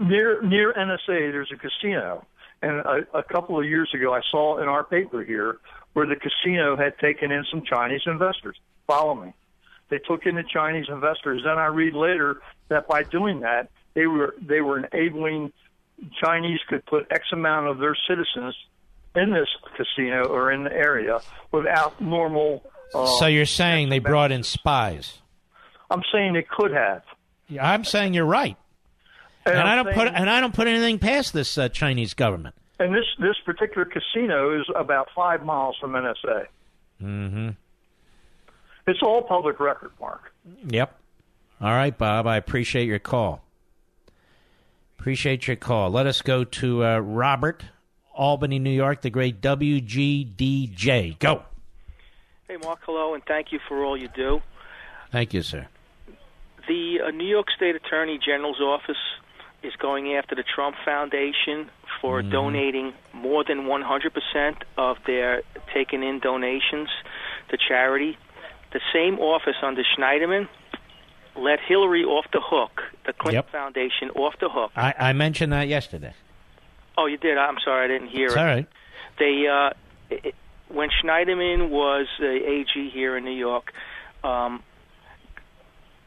Near 0.00 0.40
near 0.42 0.72
NSA, 0.72 0.98
there's 1.06 1.52
a 1.52 1.56
casino, 1.56 2.24
and 2.62 2.80
a, 2.80 3.18
a 3.18 3.22
couple 3.22 3.58
of 3.58 3.66
years 3.66 3.90
ago, 3.94 4.14
I 4.14 4.20
saw 4.30 4.58
in 4.58 4.68
our 4.68 4.84
paper 4.84 5.22
here 5.22 5.58
where 5.92 6.06
the 6.06 6.16
casino 6.16 6.76
had 6.76 6.98
taken 6.98 7.30
in 7.30 7.44
some 7.50 7.62
Chinese 7.62 8.02
investors. 8.06 8.56
Follow 8.86 9.14
me. 9.14 9.34
They 9.90 9.98
took 9.98 10.24
in 10.24 10.36
the 10.36 10.44
Chinese 10.44 10.86
investors. 10.88 11.42
Then 11.44 11.58
I 11.58 11.66
read 11.66 11.94
later 11.94 12.40
that 12.68 12.88
by 12.88 13.02
doing 13.02 13.40
that, 13.40 13.68
they 13.94 14.06
were 14.06 14.34
they 14.40 14.60
were 14.62 14.78
enabling 14.78 15.52
Chinese 16.22 16.60
could 16.68 16.84
put 16.86 17.06
X 17.10 17.24
amount 17.32 17.68
of 17.68 17.78
their 17.78 17.96
citizens 18.08 18.54
in 19.14 19.32
this 19.32 19.48
casino 19.76 20.24
or 20.24 20.52
in 20.52 20.64
the 20.64 20.72
area 20.72 21.20
without 21.50 22.00
normal. 22.00 22.64
Uh, 22.94 23.06
so 23.18 23.26
you're 23.26 23.46
saying 23.46 23.88
they 23.88 23.98
brought 23.98 24.32
in 24.32 24.42
spies? 24.42 25.18
I'm 25.90 26.02
saying 26.12 26.34
they 26.34 26.46
could 26.48 26.72
have. 26.72 27.02
Yeah, 27.48 27.70
I'm 27.70 27.84
saying 27.84 28.14
you're 28.14 28.24
right. 28.24 28.56
And, 29.44 29.54
And 29.56 29.68
I'm 29.68 29.84
don't 29.84 29.94
put 29.94 30.08
and 30.08 30.30
I 30.30 30.40
don't 30.40 30.54
put 30.54 30.68
anything 30.68 30.98
past 30.98 31.32
this 31.32 31.58
uh, 31.58 31.68
Chinese 31.68 32.14
government. 32.14 32.54
And 32.78 32.94
this 32.94 33.04
this 33.18 33.36
particular 33.44 33.84
casino 33.84 34.58
is 34.58 34.66
about 34.74 35.08
five 35.14 35.44
miles 35.44 35.76
from 35.80 35.92
NSA. 35.92 36.46
Mm-hmm. 37.02 37.50
It's 38.86 39.00
all 39.02 39.22
public 39.22 39.60
record, 39.60 39.92
Mark. 40.00 40.32
Yep. 40.66 40.98
All 41.60 41.70
right, 41.70 41.96
Bob. 41.96 42.26
I 42.26 42.36
appreciate 42.36 42.86
your 42.86 42.98
call. 42.98 43.44
Appreciate 45.02 45.48
your 45.48 45.56
call. 45.56 45.90
Let 45.90 46.06
us 46.06 46.22
go 46.22 46.44
to 46.44 46.84
uh, 46.84 46.98
Robert, 47.00 47.64
Albany, 48.14 48.60
New 48.60 48.70
York, 48.70 49.02
the 49.02 49.10
great 49.10 49.40
WGDJ. 49.40 51.18
Go. 51.18 51.42
Hey, 52.46 52.56
Mark, 52.62 52.78
hello, 52.86 53.12
and 53.12 53.24
thank 53.24 53.50
you 53.50 53.58
for 53.66 53.84
all 53.84 53.96
you 53.96 54.06
do. 54.14 54.42
Thank 55.10 55.34
you, 55.34 55.42
sir. 55.42 55.66
The 56.68 57.00
uh, 57.04 57.10
New 57.10 57.26
York 57.26 57.48
State 57.50 57.74
Attorney 57.74 58.20
General's 58.24 58.60
office 58.60 58.94
is 59.64 59.72
going 59.80 60.14
after 60.14 60.36
the 60.36 60.44
Trump 60.44 60.76
Foundation 60.84 61.68
for 62.00 62.22
donating 62.22 62.92
more 63.12 63.42
than 63.42 63.62
100% 63.62 64.54
of 64.78 64.98
their 65.04 65.42
taken 65.74 66.04
in 66.04 66.20
donations 66.20 66.88
to 67.48 67.56
charity. 67.56 68.16
The 68.72 68.80
same 68.92 69.18
office 69.18 69.56
under 69.64 69.82
Schneiderman 69.98 70.46
let 71.36 71.60
Hillary 71.60 72.04
off 72.04 72.26
the 72.32 72.40
hook, 72.42 72.82
the 73.06 73.12
Clinton 73.12 73.36
Yep. 73.46 73.50
Foundation 73.50 74.10
off 74.10 74.34
the 74.40 74.48
hook. 74.48 74.70
I, 74.76 74.94
I 74.98 75.12
mentioned 75.12 75.52
that 75.52 75.68
yesterday. 75.68 76.14
Oh, 76.98 77.06
you 77.06 77.16
did? 77.16 77.38
I'm 77.38 77.56
sorry, 77.64 77.84
I 77.86 77.88
didn't 77.88 78.08
hear 78.08 78.26
It's 78.26 78.34
it. 78.34 78.38
all 78.38 78.44
right. 78.44 78.66
they 79.18 79.46
uh, 79.46 79.70
it, 80.10 80.34
when 80.68 80.90
Schneiderman 81.02 81.70
was 81.70 82.06
the 82.18 82.30
AG 82.48 82.90
here 82.90 83.16
in 83.16 83.24
New 83.24 83.30
York, 83.36 83.72
um, 84.24 84.62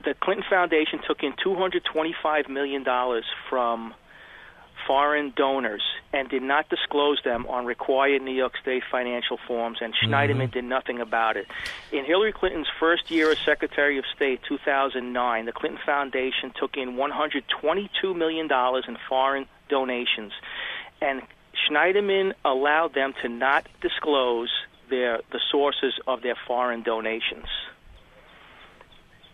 the 0.03 0.13
Clinton 0.19 0.45
Foundation 0.49 0.99
took 1.07 1.23
in 1.23 1.33
225 1.43 2.49
million 2.49 2.83
dollars 2.83 3.25
from 3.49 3.93
foreign 4.87 5.33
donors 5.35 5.81
and 6.13 6.29
did 6.29 6.43
not 6.43 6.69
disclose 6.69 7.19
them 7.23 7.45
on 7.47 7.65
required 7.65 8.21
New 8.21 8.33
York 8.33 8.53
State 8.61 8.83
financial 8.89 9.37
forms, 9.47 9.79
and 9.81 9.93
Schneiderman 9.93 10.51
did 10.51 10.63
nothing 10.63 10.99
about 10.99 11.37
it. 11.37 11.47
In 11.91 12.05
Hillary 12.05 12.31
Clinton's 12.31 12.67
first 12.79 13.09
year 13.11 13.31
as 13.31 13.37
Secretary 13.39 13.97
of 13.97 14.05
State, 14.15 14.41
2009, 14.47 15.45
the 15.45 15.51
Clinton 15.51 15.79
Foundation 15.85 16.51
took 16.59 16.77
in 16.77 16.95
122 16.95 18.13
million 18.13 18.47
dollars 18.47 18.85
in 18.87 18.97
foreign 19.09 19.45
donations, 19.69 20.31
and 21.01 21.21
Schneiderman 21.67 22.33
allowed 22.43 22.93
them 22.93 23.13
to 23.21 23.29
not 23.29 23.67
disclose 23.81 24.49
their 24.89 25.19
the 25.31 25.39
sources 25.51 25.93
of 26.07 26.21
their 26.21 26.35
foreign 26.47 26.83
donations. 26.83 27.47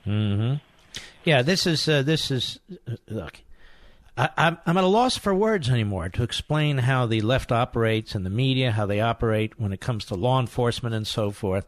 Mm-hmm. 0.05 0.55
Yeah, 1.23 1.41
this 1.41 1.67
is 1.67 1.87
uh, 1.87 2.01
this 2.01 2.31
is 2.31 2.59
uh, 2.87 2.95
look. 3.07 3.41
I, 4.17 4.29
I'm 4.37 4.57
I'm 4.65 4.77
at 4.77 4.83
a 4.83 4.87
loss 4.87 5.17
for 5.17 5.33
words 5.33 5.69
anymore 5.69 6.09
to 6.09 6.23
explain 6.23 6.79
how 6.79 7.05
the 7.05 7.21
left 7.21 7.51
operates 7.51 8.15
and 8.15 8.25
the 8.25 8.29
media, 8.29 8.71
how 8.71 8.85
they 8.85 9.01
operate 9.01 9.59
when 9.59 9.71
it 9.73 9.81
comes 9.81 10.05
to 10.05 10.15
law 10.15 10.39
enforcement 10.39 10.95
and 10.95 11.07
so 11.07 11.31
forth. 11.31 11.65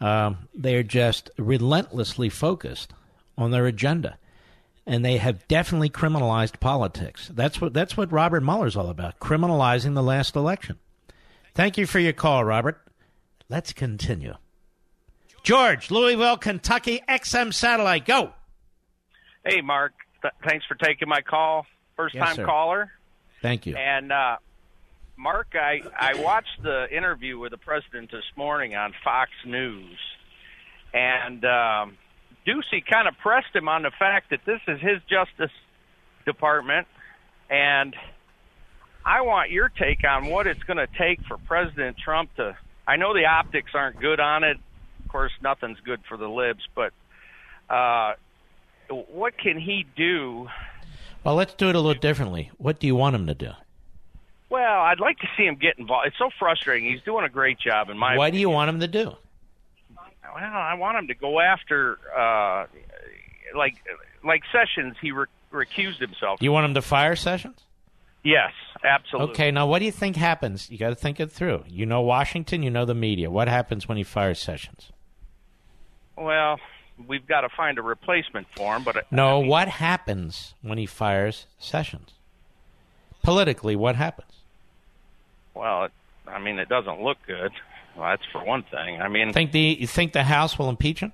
Um, 0.00 0.48
they 0.54 0.76
are 0.76 0.82
just 0.82 1.30
relentlessly 1.36 2.28
focused 2.28 2.92
on 3.36 3.50
their 3.50 3.66
agenda, 3.66 4.16
and 4.86 5.04
they 5.04 5.16
have 5.18 5.46
definitely 5.48 5.90
criminalized 5.90 6.60
politics. 6.60 7.30
That's 7.34 7.60
what 7.60 7.74
that's 7.74 7.96
what 7.96 8.12
Robert 8.12 8.42
Mueller's 8.42 8.76
all 8.76 8.90
about: 8.90 9.18
criminalizing 9.18 9.94
the 9.94 10.02
last 10.02 10.36
election. 10.36 10.78
Thank 11.54 11.76
you 11.76 11.86
for 11.86 11.98
your 11.98 12.12
call, 12.12 12.44
Robert. 12.44 12.80
Let's 13.48 13.72
continue. 13.72 14.34
George, 15.42 15.90
Louisville, 15.90 16.36
Kentucky, 16.36 17.00
XM 17.08 17.54
Satellite, 17.54 18.04
go. 18.04 18.32
Hey, 19.44 19.60
Mark. 19.60 19.94
Th- 20.22 20.34
thanks 20.46 20.64
for 20.66 20.74
taking 20.74 21.08
my 21.08 21.20
call. 21.20 21.66
First 21.96 22.14
Yes, 22.14 22.26
time 22.26 22.36
sir. 22.36 22.44
caller. 22.44 22.92
Thank 23.42 23.66
you. 23.66 23.76
And 23.76 24.12
uh, 24.12 24.36
Mark, 25.16 25.48
I 25.54 25.82
I 25.98 26.14
watched 26.22 26.62
the 26.62 26.86
interview 26.94 27.38
with 27.38 27.50
the 27.50 27.58
president 27.58 28.10
this 28.10 28.24
morning 28.36 28.74
on 28.74 28.92
Fox 29.04 29.30
News, 29.44 29.98
and 30.92 31.44
um, 31.44 31.98
Doocy 32.46 32.84
kind 32.88 33.08
of 33.08 33.16
pressed 33.18 33.54
him 33.54 33.68
on 33.68 33.82
the 33.82 33.92
fact 33.98 34.30
that 34.30 34.40
this 34.46 34.60
is 34.66 34.80
his 34.80 35.00
Justice 35.08 35.54
Department, 36.24 36.86
and 37.50 37.94
I 39.04 39.22
want 39.22 39.50
your 39.50 39.68
take 39.68 40.04
on 40.08 40.26
what 40.26 40.46
it's 40.46 40.62
going 40.64 40.76
to 40.76 40.88
take 40.98 41.20
for 41.26 41.36
President 41.38 41.96
Trump 41.98 42.34
to. 42.36 42.56
I 42.86 42.96
know 42.96 43.12
the 43.14 43.26
optics 43.26 43.72
aren't 43.74 44.00
good 44.00 44.18
on 44.20 44.44
it. 44.44 44.56
Of 45.04 45.10
course, 45.10 45.32
nothing's 45.42 45.78
good 45.80 46.00
for 46.08 46.16
the 46.16 46.28
libs, 46.28 46.66
but 46.74 46.92
uh, 47.68 48.14
what 48.88 49.36
can 49.38 49.58
he 49.58 49.86
do? 49.96 50.48
Well, 51.24 51.34
let's 51.34 51.54
do 51.54 51.68
it 51.68 51.74
a 51.74 51.80
little 51.80 52.00
differently. 52.00 52.50
What 52.58 52.78
do 52.80 52.86
you 52.86 52.94
want 52.94 53.14
him 53.16 53.26
to 53.26 53.34
do? 53.34 53.50
Well, 54.50 54.80
I'd 54.80 55.00
like 55.00 55.18
to 55.18 55.26
see 55.36 55.44
him 55.44 55.56
get 55.56 55.78
involved. 55.78 56.06
It's 56.06 56.18
so 56.18 56.30
frustrating. 56.38 56.90
He's 56.90 57.02
doing 57.02 57.24
a 57.24 57.28
great 57.28 57.58
job 57.58 57.90
in 57.90 57.98
my. 57.98 58.16
What 58.16 58.32
do 58.32 58.38
you 58.38 58.48
want 58.48 58.70
him 58.70 58.80
to 58.80 58.88
do? 58.88 59.14
Well, 60.34 60.34
I 60.34 60.74
want 60.74 60.98
him 60.98 61.08
to 61.08 61.14
go 61.14 61.40
after, 61.40 61.98
uh, 62.16 62.66
like, 63.56 63.74
like 64.24 64.42
Sessions. 64.52 64.96
He 65.00 65.10
re- 65.12 65.26
recused 65.52 66.00
himself. 66.00 66.40
You 66.42 66.52
want 66.52 66.66
him 66.66 66.74
to 66.74 66.82
fire 66.82 67.16
Sessions? 67.16 67.60
yes, 68.24 68.52
absolutely. 68.84 69.32
Okay, 69.32 69.50
now 69.50 69.66
what 69.66 69.78
do 69.78 69.86
you 69.86 69.92
think 69.92 70.16
happens? 70.16 70.70
You 70.70 70.76
got 70.76 70.90
to 70.90 70.94
think 70.94 71.18
it 71.18 71.30
through. 71.32 71.64
You 71.66 71.86
know 71.86 72.02
Washington, 72.02 72.62
you 72.62 72.70
know 72.70 72.84
the 72.84 72.94
media. 72.94 73.30
What 73.30 73.48
happens 73.48 73.88
when 73.88 73.96
he 73.96 74.02
fires 74.04 74.38
Sessions? 74.38 74.92
Well, 76.16 76.58
we've 77.06 77.26
got 77.26 77.42
to 77.42 77.48
find 77.50 77.78
a 77.78 77.82
replacement 77.82 78.46
for 78.56 78.76
him. 78.76 78.84
But 78.84 79.10
No, 79.10 79.38
what 79.40 79.68
happens 79.68 80.54
when 80.62 80.78
he 80.78 80.86
fires 80.86 81.46
Sessions? 81.58 82.10
Politically, 83.22 83.76
what 83.76 83.96
happens? 83.96 84.32
well, 85.54 85.84
it, 85.84 85.92
I 86.26 86.38
mean, 86.38 86.58
it 86.58 86.68
doesn't 86.68 87.02
look 87.02 87.18
good. 87.26 87.50
Well, 87.96 88.10
that's 88.10 88.22
for 88.30 88.44
one 88.44 88.62
thing. 88.62 89.00
I 89.02 89.08
mean, 89.08 89.32
Think 89.32 89.50
the 89.50 89.76
you 89.80 89.86
think 89.88 90.12
the 90.12 90.22
House 90.22 90.56
will 90.58 90.68
impeach 90.68 91.00
him? 91.00 91.12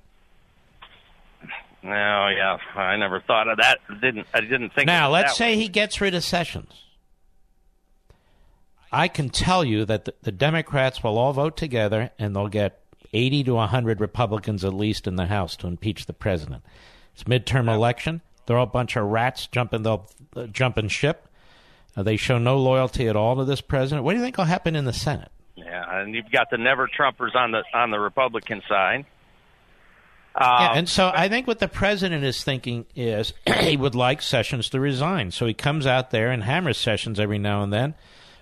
no, 1.82 2.28
yeah, 2.28 2.58
I 2.74 2.96
never 2.96 3.20
thought 3.20 3.48
of 3.48 3.56
that. 3.58 3.78
Didn't 4.02 4.26
I? 4.34 4.40
Didn't 4.42 4.70
think. 4.74 4.86
Now, 4.86 5.10
let's 5.10 5.36
say 5.36 5.52
way. 5.54 5.62
he 5.62 5.68
gets 5.68 6.00
rid 6.00 6.14
of 6.14 6.22
Sessions. 6.24 6.72
I 8.92 9.08
can 9.08 9.28
tell 9.28 9.64
you 9.64 9.84
that 9.86 10.04
the, 10.04 10.14
the 10.22 10.30
Democrats 10.32 11.02
will 11.02 11.18
all 11.18 11.32
vote 11.32 11.56
together 11.56 12.10
and 12.18 12.36
they'll 12.36 12.48
get 12.48 12.80
80 13.14 13.44
to 13.44 13.54
100 13.54 14.00
Republicans 14.00 14.64
at 14.64 14.74
least 14.74 15.06
in 15.06 15.16
the 15.16 15.26
House 15.26 15.56
to 15.56 15.66
impeach 15.66 16.06
the 16.06 16.12
president. 16.12 16.62
It's 17.14 17.24
midterm 17.24 17.72
election. 17.72 18.20
They're 18.46 18.58
all 18.58 18.64
a 18.64 18.66
bunch 18.66 18.96
of 18.96 19.06
rats 19.06 19.46
jumping, 19.46 19.82
they'll 19.84 20.06
uh, 20.36 20.46
jumping 20.48 20.88
ship. 20.88 21.28
Uh, 21.96 22.02
they 22.02 22.16
show 22.16 22.38
no 22.38 22.58
loyalty 22.58 23.08
at 23.08 23.16
all 23.16 23.36
to 23.36 23.44
this 23.44 23.60
president. 23.60 24.04
What 24.04 24.12
do 24.12 24.18
you 24.18 24.24
think 24.24 24.36
will 24.36 24.44
happen 24.44 24.74
in 24.74 24.84
the 24.84 24.92
Senate? 24.92 25.30
Yeah, 25.54 26.00
and 26.00 26.14
you've 26.14 26.30
got 26.30 26.50
the 26.50 26.58
never 26.58 26.88
Trumpers 26.88 27.34
on 27.36 27.52
the 27.52 27.62
on 27.72 27.90
the 27.92 28.00
Republican 28.00 28.62
side. 28.68 29.06
Yeah, 30.36 30.70
Um, 30.70 30.78
and 30.78 30.88
so 30.88 31.12
I 31.14 31.28
think 31.28 31.46
what 31.46 31.60
the 31.60 31.68
president 31.68 32.24
is 32.24 32.42
thinking 32.42 32.86
is 32.96 33.32
he 33.60 33.76
would 33.76 33.94
like 33.94 34.20
Sessions 34.20 34.68
to 34.70 34.80
resign. 34.80 35.30
So 35.30 35.46
he 35.46 35.54
comes 35.54 35.86
out 35.86 36.10
there 36.10 36.32
and 36.32 36.42
hammers 36.42 36.76
Sessions 36.76 37.20
every 37.20 37.38
now 37.38 37.62
and 37.62 37.72
then, 37.72 37.94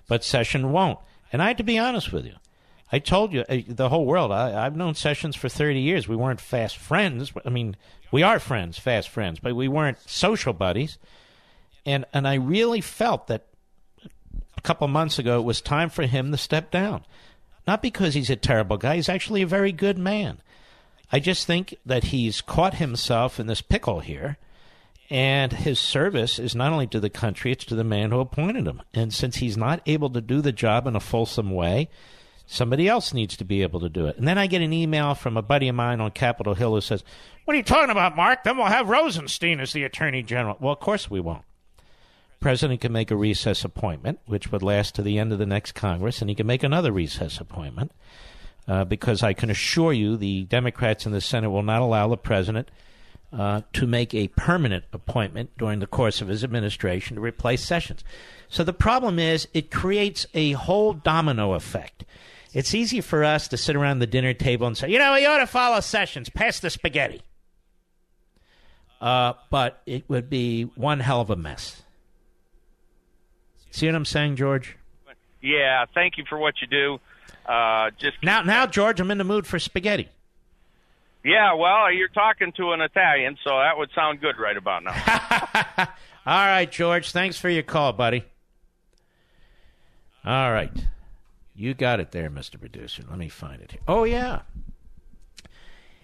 but 0.07 0.23
Sessions 0.23 0.65
won't. 0.65 0.97
And 1.31 1.41
I 1.41 1.47
had 1.49 1.57
to 1.57 1.63
be 1.63 1.77
honest 1.77 2.11
with 2.11 2.25
you. 2.25 2.33
I 2.93 2.99
told 2.99 3.33
you, 3.33 3.43
uh, 3.49 3.57
the 3.67 3.89
whole 3.89 4.05
world, 4.05 4.31
I, 4.31 4.63
I've 4.63 4.75
known 4.75 4.93
Sessions 4.93 5.35
for 5.35 5.49
30 5.49 5.79
years. 5.79 6.07
We 6.07 6.15
weren't 6.15 6.39
fast 6.39 6.77
friends. 6.77 7.33
I 7.43 7.49
mean, 7.49 7.75
we 8.11 8.21
are 8.21 8.37
friends, 8.37 8.77
fast 8.77 9.09
friends, 9.09 9.39
but 9.39 9.55
we 9.55 9.67
weren't 9.67 9.97
social 10.07 10.53
buddies. 10.53 10.99
And, 11.87 12.05
and 12.13 12.27
I 12.27 12.35
really 12.35 12.81
felt 12.81 13.25
that 13.27 13.47
a 14.55 14.61
couple 14.61 14.87
months 14.87 15.17
ago 15.17 15.39
it 15.39 15.43
was 15.43 15.59
time 15.59 15.89
for 15.89 16.05
him 16.05 16.29
to 16.31 16.37
step 16.37 16.69
down. 16.69 17.03
Not 17.65 17.81
because 17.81 18.13
he's 18.13 18.29
a 18.29 18.35
terrible 18.35 18.77
guy, 18.77 18.97
he's 18.97 19.09
actually 19.09 19.41
a 19.41 19.47
very 19.47 19.71
good 19.71 19.97
man. 19.97 20.39
I 21.11 21.19
just 21.19 21.47
think 21.47 21.75
that 21.87 22.05
he's 22.05 22.41
caught 22.41 22.75
himself 22.75 23.39
in 23.39 23.47
this 23.47 23.61
pickle 23.61 24.01
here, 24.01 24.37
and 25.09 25.51
his 25.51 25.79
service 25.79 26.37
is 26.37 26.53
not 26.53 26.71
only 26.71 26.87
to 26.87 26.99
the 26.99 27.09
country, 27.09 27.51
it's 27.51 27.65
to 27.65 27.75
the 27.75 27.83
man 27.83 28.11
who 28.11 28.19
appointed 28.19 28.67
him. 28.67 28.83
And 28.93 29.11
since 29.11 29.37
he's 29.37 29.57
not 29.57 29.81
able 29.87 30.11
to 30.11 30.21
do 30.21 30.41
the 30.41 30.51
job 30.51 30.85
in 30.85 30.95
a 30.95 30.99
fulsome 30.99 31.49
way, 31.49 31.89
Somebody 32.53 32.87
else 32.87 33.15
needs 33.15 33.35
to 33.37 33.45
be 33.45 33.63
able 33.63 33.79
to 33.79 33.89
do 33.89 34.05
it. 34.05 34.15
And 34.17 34.27
then 34.27 34.37
I 34.37 34.45
get 34.45 34.61
an 34.61 34.71
email 34.71 35.15
from 35.15 35.37
a 35.37 35.41
buddy 35.41 35.69
of 35.69 35.75
mine 35.75 35.99
on 35.99 36.11
Capitol 36.11 36.53
Hill 36.53 36.75
who 36.75 36.81
says, 36.81 37.03
What 37.45 37.55
are 37.55 37.57
you 37.57 37.63
talking 37.63 37.89
about, 37.89 38.15
Mark? 38.15 38.43
Then 38.43 38.57
we'll 38.57 38.67
have 38.67 38.89
Rosenstein 38.89 39.59
as 39.59 39.73
the 39.73 39.83
Attorney 39.83 40.21
General. 40.21 40.57
Well, 40.59 40.73
of 40.73 40.79
course 40.79 41.09
we 41.09 41.19
won't. 41.19 41.45
President 42.39 42.79
can 42.79 42.91
make 42.91 43.09
a 43.09 43.15
recess 43.15 43.65
appointment, 43.65 44.19
which 44.27 44.51
would 44.51 44.61
last 44.61 44.93
to 44.93 45.01
the 45.01 45.17
end 45.17 45.33
of 45.33 45.39
the 45.39 45.47
next 45.47 45.71
Congress, 45.71 46.21
and 46.21 46.29
he 46.29 46.35
can 46.35 46.45
make 46.45 46.61
another 46.61 46.91
recess 46.91 47.39
appointment. 47.39 47.91
Uh, 48.67 48.85
because 48.85 49.23
I 49.23 49.33
can 49.33 49.49
assure 49.49 49.91
you 49.91 50.15
the 50.15 50.43
Democrats 50.43 51.07
in 51.07 51.11
the 51.11 51.21
Senate 51.21 51.49
will 51.49 51.63
not 51.63 51.81
allow 51.81 52.07
the 52.07 52.17
president 52.17 52.69
uh, 53.35 53.61
to 53.73 53.87
make 53.87 54.13
a 54.13 54.27
permanent 54.27 54.85
appointment 54.93 55.49
during 55.57 55.79
the 55.79 55.87
course 55.87 56.21
of 56.21 56.27
his 56.27 56.43
administration 56.43 57.15
to 57.15 57.21
replace 57.21 57.65
Sessions. 57.65 58.03
So 58.47 58.63
the 58.63 58.73
problem 58.73 59.17
is 59.17 59.47
it 59.55 59.71
creates 59.71 60.27
a 60.35 60.51
whole 60.51 60.93
domino 60.93 61.53
effect. 61.53 62.05
It's 62.53 62.75
easy 62.75 63.01
for 63.01 63.23
us 63.23 63.47
to 63.49 63.57
sit 63.57 63.75
around 63.75 63.99
the 63.99 64.07
dinner 64.07 64.33
table 64.33 64.67
and 64.67 64.77
say, 64.77 64.89
you 64.89 64.99
know, 64.99 65.15
you 65.15 65.27
ought 65.27 65.39
to 65.39 65.47
follow 65.47 65.79
Sessions, 65.79 66.29
pass 66.29 66.59
the 66.59 66.69
spaghetti. 66.69 67.21
Uh, 69.01 69.33
but 69.49 69.81
it 69.85 70.07
would 70.07 70.29
be 70.29 70.63
one 70.75 70.99
hell 70.99 71.19
of 71.19 71.29
a 71.29 71.35
mess. 71.35 71.81
See 73.71 73.87
what 73.87 73.95
I'm 73.95 74.05
saying, 74.05 74.35
George? 74.35 74.77
Yeah, 75.41 75.85
thank 75.93 76.17
you 76.17 76.23
for 76.29 76.37
what 76.37 76.53
you 76.61 76.67
do. 76.67 76.99
Uh, 77.45 77.89
just 77.99 78.17
now, 78.23 78.43
now, 78.43 78.65
George, 78.65 78.99
I'm 78.99 79.11
in 79.11 79.17
the 79.17 79.23
mood 79.23 79.45
for 79.45 79.59
spaghetti. 79.59 80.07
Yeah, 81.25 81.53
well, 81.53 81.91
you're 81.91 82.07
talking 82.09 82.51
to 82.53 82.71
an 82.71 82.81
Italian, 82.81 83.37
so 83.43 83.49
that 83.49 83.77
would 83.77 83.89
sound 83.95 84.21
good 84.21 84.37
right 84.37 84.55
about 84.55 84.83
now. 84.83 84.93
All 86.25 86.45
right, 86.45 86.71
George. 86.71 87.11
Thanks 87.11 87.37
for 87.37 87.49
your 87.49 87.63
call, 87.63 87.93
buddy. 87.93 88.23
All 90.23 90.51
right. 90.51 90.71
You 91.55 91.73
got 91.73 91.99
it 91.99 92.11
there, 92.11 92.29
Mr. 92.29 92.59
Producer. 92.59 93.03
Let 93.07 93.19
me 93.19 93.29
find 93.29 93.61
it 93.61 93.71
here. 93.71 93.81
Oh, 93.87 94.03
yeah. 94.05 94.41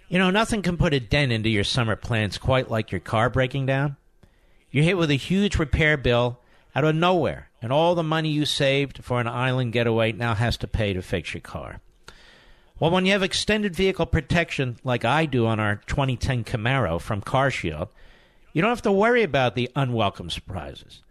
You 0.07 0.17
know, 0.17 0.29
nothing 0.29 0.61
can 0.61 0.77
put 0.77 0.93
a 0.93 0.99
dent 0.99 1.31
into 1.31 1.49
your 1.49 1.63
summer 1.63 1.95
plans 1.95 2.37
quite 2.37 2.69
like 2.69 2.91
your 2.91 3.01
car 3.01 3.29
breaking 3.29 3.65
down. 3.65 3.95
You're 4.71 4.83
hit 4.83 4.97
with 4.97 5.09
a 5.09 5.15
huge 5.15 5.57
repair 5.57 5.97
bill 5.97 6.39
out 6.75 6.83
of 6.83 6.95
nowhere, 6.95 7.49
and 7.61 7.71
all 7.71 7.95
the 7.95 8.03
money 8.03 8.29
you 8.29 8.45
saved 8.45 9.03
for 9.03 9.19
an 9.19 9.27
island 9.27 9.73
getaway 9.73 10.11
now 10.11 10.35
has 10.35 10.57
to 10.57 10.67
pay 10.67 10.93
to 10.93 11.01
fix 11.01 11.33
your 11.33 11.41
car. 11.41 11.81
Well, 12.79 12.91
when 12.91 13.05
you 13.05 13.11
have 13.11 13.23
extended 13.23 13.75
vehicle 13.75 14.05
protection 14.05 14.77
like 14.83 15.03
I 15.03 15.25
do 15.25 15.45
on 15.45 15.59
our 15.59 15.77
2010 15.87 16.43
Camaro 16.43 17.01
from 17.01 17.21
CarShield, 17.21 17.89
you 18.53 18.61
don't 18.61 18.69
have 18.69 18.81
to 18.83 18.91
worry 18.91 19.23
about 19.23 19.55
the 19.55 19.69
unwelcome 19.75 20.29
surprises. 20.29 21.01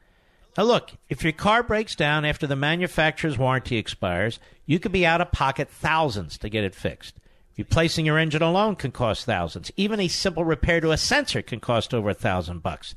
Now, 0.58 0.64
look, 0.64 0.90
if 1.08 1.22
your 1.22 1.32
car 1.32 1.62
breaks 1.62 1.94
down 1.94 2.24
after 2.24 2.44
the 2.44 2.56
manufacturer's 2.56 3.38
warranty 3.38 3.76
expires, 3.76 4.40
you 4.66 4.80
could 4.80 4.90
be 4.90 5.06
out 5.06 5.20
of 5.20 5.30
pocket 5.30 5.70
thousands 5.70 6.36
to 6.38 6.48
get 6.48 6.64
it 6.64 6.74
fixed. 6.74 7.14
Replacing 7.56 8.04
your 8.04 8.18
engine 8.18 8.42
alone 8.42 8.74
can 8.74 8.90
cost 8.90 9.24
thousands. 9.24 9.70
Even 9.76 10.00
a 10.00 10.08
simple 10.08 10.44
repair 10.44 10.80
to 10.80 10.90
a 10.90 10.96
sensor 10.96 11.42
can 11.42 11.60
cost 11.60 11.94
over 11.94 12.10
a 12.10 12.14
thousand 12.14 12.64
bucks. 12.64 12.96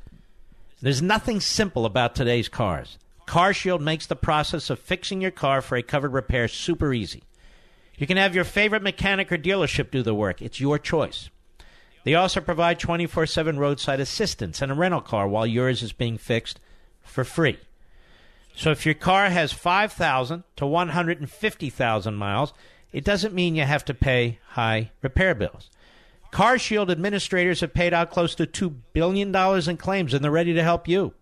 There's 0.81 1.03
nothing 1.03 1.39
simple 1.39 1.85
about 1.85 2.15
today's 2.15 2.49
cars. 2.49 2.97
CarShield 3.27 3.79
makes 3.79 4.07
the 4.07 4.15
process 4.15 4.71
of 4.71 4.79
fixing 4.79 5.21
your 5.21 5.29
car 5.29 5.61
for 5.61 5.75
a 5.75 5.83
covered 5.83 6.13
repair 6.13 6.47
super 6.47 6.91
easy. 6.91 7.21
You 7.95 8.07
can 8.07 8.17
have 8.17 8.33
your 8.33 8.43
favorite 8.43 8.81
mechanic 8.81 9.31
or 9.31 9.37
dealership 9.37 9.91
do 9.91 10.01
the 10.01 10.15
work. 10.15 10.41
It's 10.41 10.59
your 10.59 10.79
choice. 10.79 11.29
They 12.05 12.15
also 12.15 12.41
provide 12.41 12.79
24 12.79 13.27
7 13.27 13.59
roadside 13.59 13.99
assistance 13.99 14.63
and 14.63 14.71
a 14.71 14.75
rental 14.75 15.01
car 15.01 15.27
while 15.27 15.45
yours 15.45 15.83
is 15.83 15.93
being 15.93 16.17
fixed 16.17 16.59
for 17.03 17.23
free. 17.23 17.57
So 18.55 18.71
if 18.71 18.85
your 18.85 18.95
car 18.95 19.29
has 19.29 19.53
5,000 19.53 20.43
to 20.57 20.65
150,000 20.65 22.15
miles, 22.15 22.53
it 22.91 23.03
doesn't 23.03 23.33
mean 23.33 23.55
you 23.55 23.63
have 23.63 23.85
to 23.85 23.93
pay 23.93 24.39
high 24.49 24.91
repair 25.01 25.33
bills. 25.33 25.69
CarShield 26.31 26.89
administrators 26.89 27.61
have 27.61 27.73
paid 27.73 27.93
out 27.93 28.11
close 28.11 28.35
to 28.35 28.45
$2 28.45 28.73
billion 28.93 29.35
in 29.35 29.77
claims 29.77 30.13
and 30.13 30.23
they're 30.23 30.31
ready 30.31 30.53
to 30.53 30.63
help 30.63 30.87
you. 30.87 31.13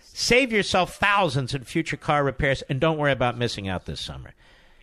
Save 0.00 0.52
yourself 0.52 0.96
thousands 0.96 1.54
in 1.54 1.64
future 1.64 1.96
car 1.96 2.24
repairs 2.24 2.62
and 2.68 2.80
don't 2.80 2.98
worry 2.98 3.12
about 3.12 3.38
missing 3.38 3.68
out 3.68 3.86
this 3.86 4.00
summer. 4.00 4.32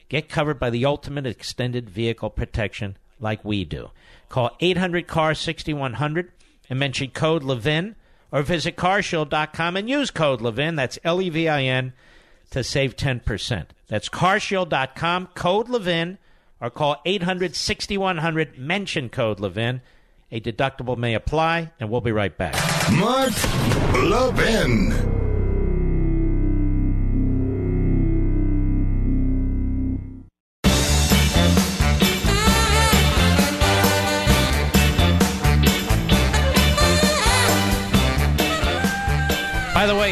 Get 0.09 0.29
covered 0.29 0.59
by 0.59 0.69
the 0.69 0.85
ultimate 0.85 1.27
extended 1.27 1.89
vehicle 1.89 2.29
protection 2.29 2.97
like 3.19 3.43
we 3.43 3.65
do. 3.65 3.91
Call 4.29 4.55
800 4.59 5.05
CAR 5.05 5.33
6100 5.33 6.31
and 6.69 6.79
mention 6.79 7.09
code 7.11 7.43
Levin 7.43 7.95
or 8.31 8.41
visit 8.43 8.75
carshield.com 8.75 9.77
and 9.77 9.89
use 9.89 10.11
code 10.11 10.41
Levin, 10.41 10.75
that's 10.75 10.99
L 11.03 11.21
E 11.21 11.29
V 11.29 11.47
I 11.47 11.63
N, 11.63 11.93
to 12.51 12.63
save 12.63 12.95
10%. 12.95 13.65
That's 13.87 14.09
carshield.com, 14.09 15.27
code 15.35 15.69
Levin, 15.69 16.17
or 16.59 16.69
call 16.69 17.01
800 17.05 17.55
6100, 17.55 18.57
mention 18.57 19.09
code 19.09 19.39
Levin. 19.39 19.81
A 20.31 20.41
deductible 20.41 20.97
may 20.97 21.13
apply, 21.13 21.71
and 21.79 21.89
we'll 21.89 22.01
be 22.01 22.11
right 22.11 22.37
back. 22.37 22.55
Mark 22.91 23.31
Levin. 23.93 25.16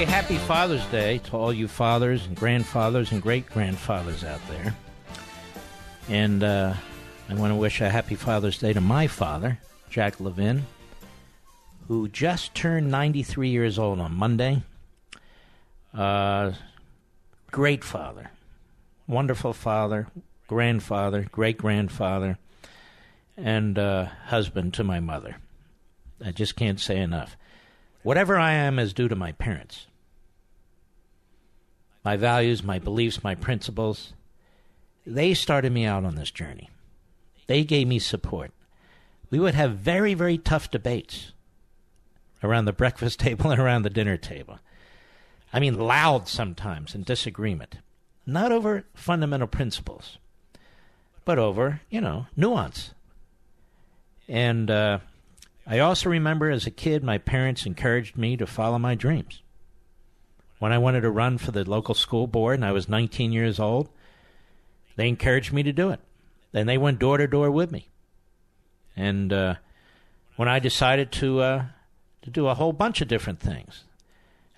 Happy 0.08 0.38
Father's 0.38 0.86
Day 0.88 1.20
to 1.20 1.38
all 1.38 1.54
you 1.54 1.68
fathers 1.68 2.26
and 2.26 2.36
grandfathers 2.36 3.12
and 3.12 3.22
great 3.22 3.48
grandfathers 3.50 4.24
out 4.24 4.40
there. 4.48 4.76
And 6.10 6.44
uh, 6.44 6.74
I 7.30 7.34
want 7.34 7.52
to 7.52 7.56
wish 7.56 7.82
a 7.82 7.90
happy 7.90 8.16
Father's 8.16 8.58
Day 8.58 8.74
to 8.74 8.82
my 8.82 9.08
father, 9.08 9.60
Jack 9.90 10.20
Levin, 10.20 10.66
who 11.88 12.08
just 12.08 12.56
turned 12.56 12.90
93 12.90 13.50
years 13.50 13.78
old 13.78 14.00
on 14.00 14.14
Monday. 14.16 14.64
Uh, 15.94 16.54
great 17.52 17.84
father, 17.84 18.32
wonderful 19.08 19.54
father, 19.54 20.08
grandfather, 20.48 21.28
great 21.32 21.58
grandfather, 21.58 22.38
and 23.38 23.78
uh, 23.78 24.06
husband 24.28 24.74
to 24.76 24.84
my 24.84 25.00
mother. 25.00 25.38
I 26.24 26.32
just 26.32 26.56
can't 26.56 26.80
say 26.80 26.98
enough. 26.98 27.36
Whatever 28.04 28.38
I 28.38 28.54
am 28.54 28.78
is 28.80 28.94
due 28.94 29.08
to 29.08 29.16
my 29.16 29.32
parents. 29.32 29.88
My 32.06 32.16
values, 32.16 32.64
my 32.64 32.78
beliefs, 32.78 33.24
my 33.24 33.34
principles, 33.34 34.14
they 35.08 35.34
started 35.34 35.72
me 35.72 35.86
out 35.86 36.06
on 36.06 36.14
this 36.14 36.30
journey. 36.30 36.70
They 37.48 37.64
gave 37.64 37.88
me 37.88 37.98
support. 37.98 38.52
We 39.32 39.40
would 39.40 39.56
have 39.56 39.78
very, 39.78 40.14
very 40.14 40.38
tough 40.38 40.70
debates 40.70 41.32
around 42.44 42.66
the 42.66 42.74
breakfast 42.74 43.20
table 43.22 43.50
and 43.50 43.60
around 43.60 43.82
the 43.82 43.90
dinner 43.90 44.18
table. 44.18 44.60
I 45.52 45.60
mean, 45.60 45.80
loud 45.80 46.28
sometimes 46.28 46.94
in 46.94 47.04
disagreement. 47.04 47.78
Not 48.28 48.52
over 48.52 48.84
fundamental 48.94 49.48
principles, 49.48 50.20
but 51.24 51.40
over, 51.40 51.82
you 51.90 52.02
know, 52.02 52.28
nuance. 52.36 52.92
And 54.28 54.70
uh, 54.70 55.00
I 55.66 55.80
also 55.80 56.10
remember 56.10 56.52
as 56.52 56.68
a 56.68 56.72
kid, 56.72 57.04
my 57.04 57.18
parents 57.18 57.66
encouraged 57.66 58.16
me 58.16 58.38
to 58.38 58.46
follow 58.46 58.78
my 58.78 58.94
dreams. 58.94 59.42
When 60.60 60.72
I 60.72 60.78
wanted 60.78 61.02
to 61.02 61.12
run 61.12 61.38
for 61.38 61.52
the 61.52 61.70
local 61.70 61.96
school 61.96 62.28
board 62.28 62.56
and 62.56 62.66
I 62.66 62.72
was 62.72 62.88
19 62.88 63.32
years 63.32 63.60
old, 63.60 63.90
they 64.96 65.10
encouraged 65.10 65.52
me 65.52 65.64
to 65.64 65.74
do 65.74 65.90
it. 65.90 66.00
And 66.54 66.70
they 66.70 66.78
went 66.78 67.00
door 67.00 67.18
to 67.18 67.28
door 67.28 67.52
with 67.52 67.72
me. 67.72 67.90
And 68.96 69.34
uh, 69.34 69.56
when 70.38 70.48
I 70.48 70.60
decided 70.60 71.12
to 71.14 71.42
uh, 71.42 71.66
to 72.22 72.30
do 72.30 72.48
a 72.48 72.56
whole 72.56 72.72
bunch 72.72 73.02
of 73.02 73.10
different 73.10 73.40
things, 73.40 73.84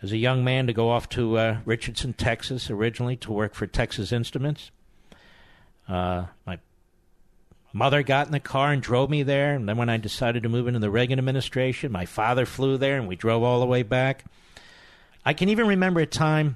as 0.02 0.11
a 0.11 0.18
young 0.18 0.44
man 0.44 0.68
to 0.68 0.74
go 0.74 0.91
off 0.91 1.10
to 1.10 1.38
uh, 1.38 1.57
Richardson, 1.65 2.14
Texas, 2.14 2.69
originally 2.69 3.15
to 3.18 3.32
work 3.32 3.56
for 3.56 3.65
Texas 3.65 4.11
Instruments, 4.11 4.69
uh, 5.88 6.26
my 6.45 6.60
mother 7.74 8.03
got 8.03 8.28
in 8.28 8.32
the 8.32 8.40
car 8.40 8.72
and 8.72 8.82
drove 8.82 9.10
me 9.10 9.24
there. 9.24 9.56
And 9.56 9.68
then 9.68 9.78
when 9.78 9.90
I 9.90 9.98
decided 9.98 10.44
to 10.44 10.49
move 10.49 10.68
into 10.68 10.80
the 10.80 10.91
Reagan 10.91 11.18
administration, 11.18 11.91
my 11.91 12.06
father 12.06 12.45
flew 12.45 12.78
there 12.78 12.98
and 12.98 13.07
we 13.07 13.15
drove 13.15 13.41
all 13.41 13.60
the 13.60 13.65
way 13.65 13.84
back. 13.84 14.26
I 15.28 15.34
can 15.34 15.49
even 15.49 15.68
remember 15.68 15.99
a 15.99 16.06
time, 16.06 16.56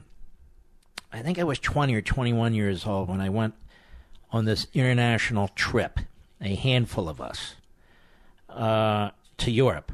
I 1.11 1.21
think 1.21 1.37
I 1.37 1.43
was 1.43 1.59
20 1.59 1.93
or 1.93 2.01
21 2.01 2.53
years 2.53 2.85
old 2.85 3.09
when 3.09 3.19
I 3.19 3.27
went 3.27 3.53
on 4.31 4.45
this 4.45 4.65
international 4.73 5.49
trip, 5.49 5.99
a 6.39 6.55
handful 6.55 7.09
of 7.09 7.19
us, 7.19 7.55
uh, 8.47 9.09
to 9.39 9.51
Europe. 9.51 9.91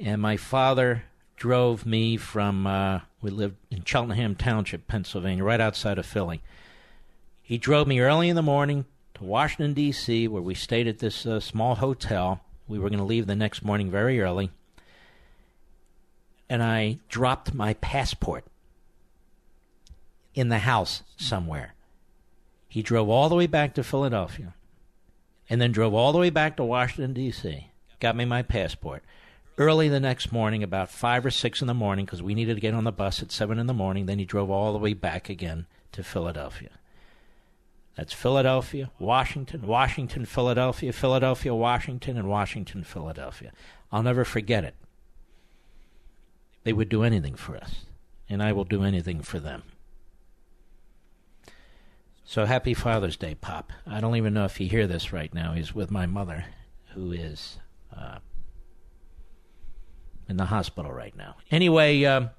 And 0.00 0.20
my 0.20 0.36
father 0.36 1.04
drove 1.36 1.86
me 1.86 2.16
from, 2.16 2.66
uh, 2.66 3.02
we 3.22 3.30
lived 3.30 3.54
in 3.70 3.84
Cheltenham 3.84 4.34
Township, 4.34 4.88
Pennsylvania, 4.88 5.44
right 5.44 5.60
outside 5.60 5.96
of 5.96 6.06
Philly. 6.06 6.42
He 7.40 7.56
drove 7.56 7.86
me 7.86 8.00
early 8.00 8.28
in 8.28 8.34
the 8.34 8.42
morning 8.42 8.84
to 9.14 9.22
Washington, 9.22 9.74
D.C., 9.74 10.26
where 10.26 10.42
we 10.42 10.56
stayed 10.56 10.88
at 10.88 10.98
this 10.98 11.24
uh, 11.24 11.38
small 11.38 11.76
hotel. 11.76 12.40
We 12.66 12.80
were 12.80 12.88
going 12.88 12.98
to 12.98 13.04
leave 13.04 13.28
the 13.28 13.36
next 13.36 13.62
morning 13.62 13.92
very 13.92 14.20
early. 14.20 14.50
And 16.50 16.62
I 16.62 16.98
dropped 17.08 17.54
my 17.54 17.74
passport 17.74 18.44
in 20.34 20.48
the 20.48 20.58
house 20.58 21.02
somewhere. 21.16 21.74
He 22.68 22.82
drove 22.82 23.08
all 23.08 23.28
the 23.28 23.36
way 23.36 23.46
back 23.46 23.74
to 23.74 23.84
Philadelphia 23.84 24.54
and 25.48 25.60
then 25.60 25.72
drove 25.72 25.94
all 25.94 26.12
the 26.12 26.18
way 26.18 26.30
back 26.30 26.56
to 26.56 26.64
Washington, 26.64 27.12
D.C., 27.12 27.68
got 28.00 28.16
me 28.16 28.24
my 28.24 28.42
passport. 28.42 29.04
Early 29.58 29.88
the 29.88 30.00
next 30.00 30.32
morning, 30.32 30.62
about 30.62 30.90
5 30.90 31.26
or 31.26 31.30
6 31.30 31.60
in 31.60 31.66
the 31.66 31.74
morning, 31.74 32.04
because 32.04 32.22
we 32.22 32.34
needed 32.34 32.54
to 32.54 32.60
get 32.60 32.74
on 32.74 32.84
the 32.84 32.92
bus 32.92 33.22
at 33.22 33.30
7 33.30 33.58
in 33.58 33.66
the 33.66 33.74
morning, 33.74 34.06
then 34.06 34.18
he 34.18 34.24
drove 34.24 34.50
all 34.50 34.72
the 34.72 34.78
way 34.78 34.94
back 34.94 35.28
again 35.28 35.66
to 35.92 36.02
Philadelphia. 36.02 36.70
That's 37.96 38.12
Philadelphia, 38.12 38.90
Washington, 38.98 39.66
Washington, 39.66 40.24
Philadelphia, 40.24 40.92
Philadelphia, 40.92 41.54
Washington, 41.54 42.16
and 42.16 42.28
Washington, 42.28 42.82
Philadelphia. 42.82 43.52
I'll 43.92 44.02
never 44.02 44.24
forget 44.24 44.64
it. 44.64 44.74
They 46.64 46.72
would 46.72 46.88
do 46.88 47.02
anything 47.02 47.34
for 47.34 47.56
us, 47.56 47.86
and 48.28 48.42
I 48.42 48.52
will 48.52 48.64
do 48.64 48.82
anything 48.82 49.22
for 49.22 49.38
them. 49.40 49.62
So 52.24 52.44
happy 52.44 52.74
Father's 52.74 53.16
Day, 53.16 53.34
Pop. 53.34 53.72
I 53.86 54.00
don't 54.00 54.16
even 54.16 54.34
know 54.34 54.44
if 54.44 54.60
you 54.60 54.68
hear 54.68 54.86
this 54.86 55.12
right 55.12 55.32
now. 55.34 55.52
He's 55.52 55.74
with 55.74 55.90
my 55.90 56.06
mother, 56.06 56.44
who 56.94 57.10
is 57.10 57.58
uh, 57.96 58.18
in 60.28 60.36
the 60.36 60.44
hospital 60.44 60.92
right 60.92 61.16
now. 61.16 61.34
Anyway, 61.50 62.04
um, 62.04 62.30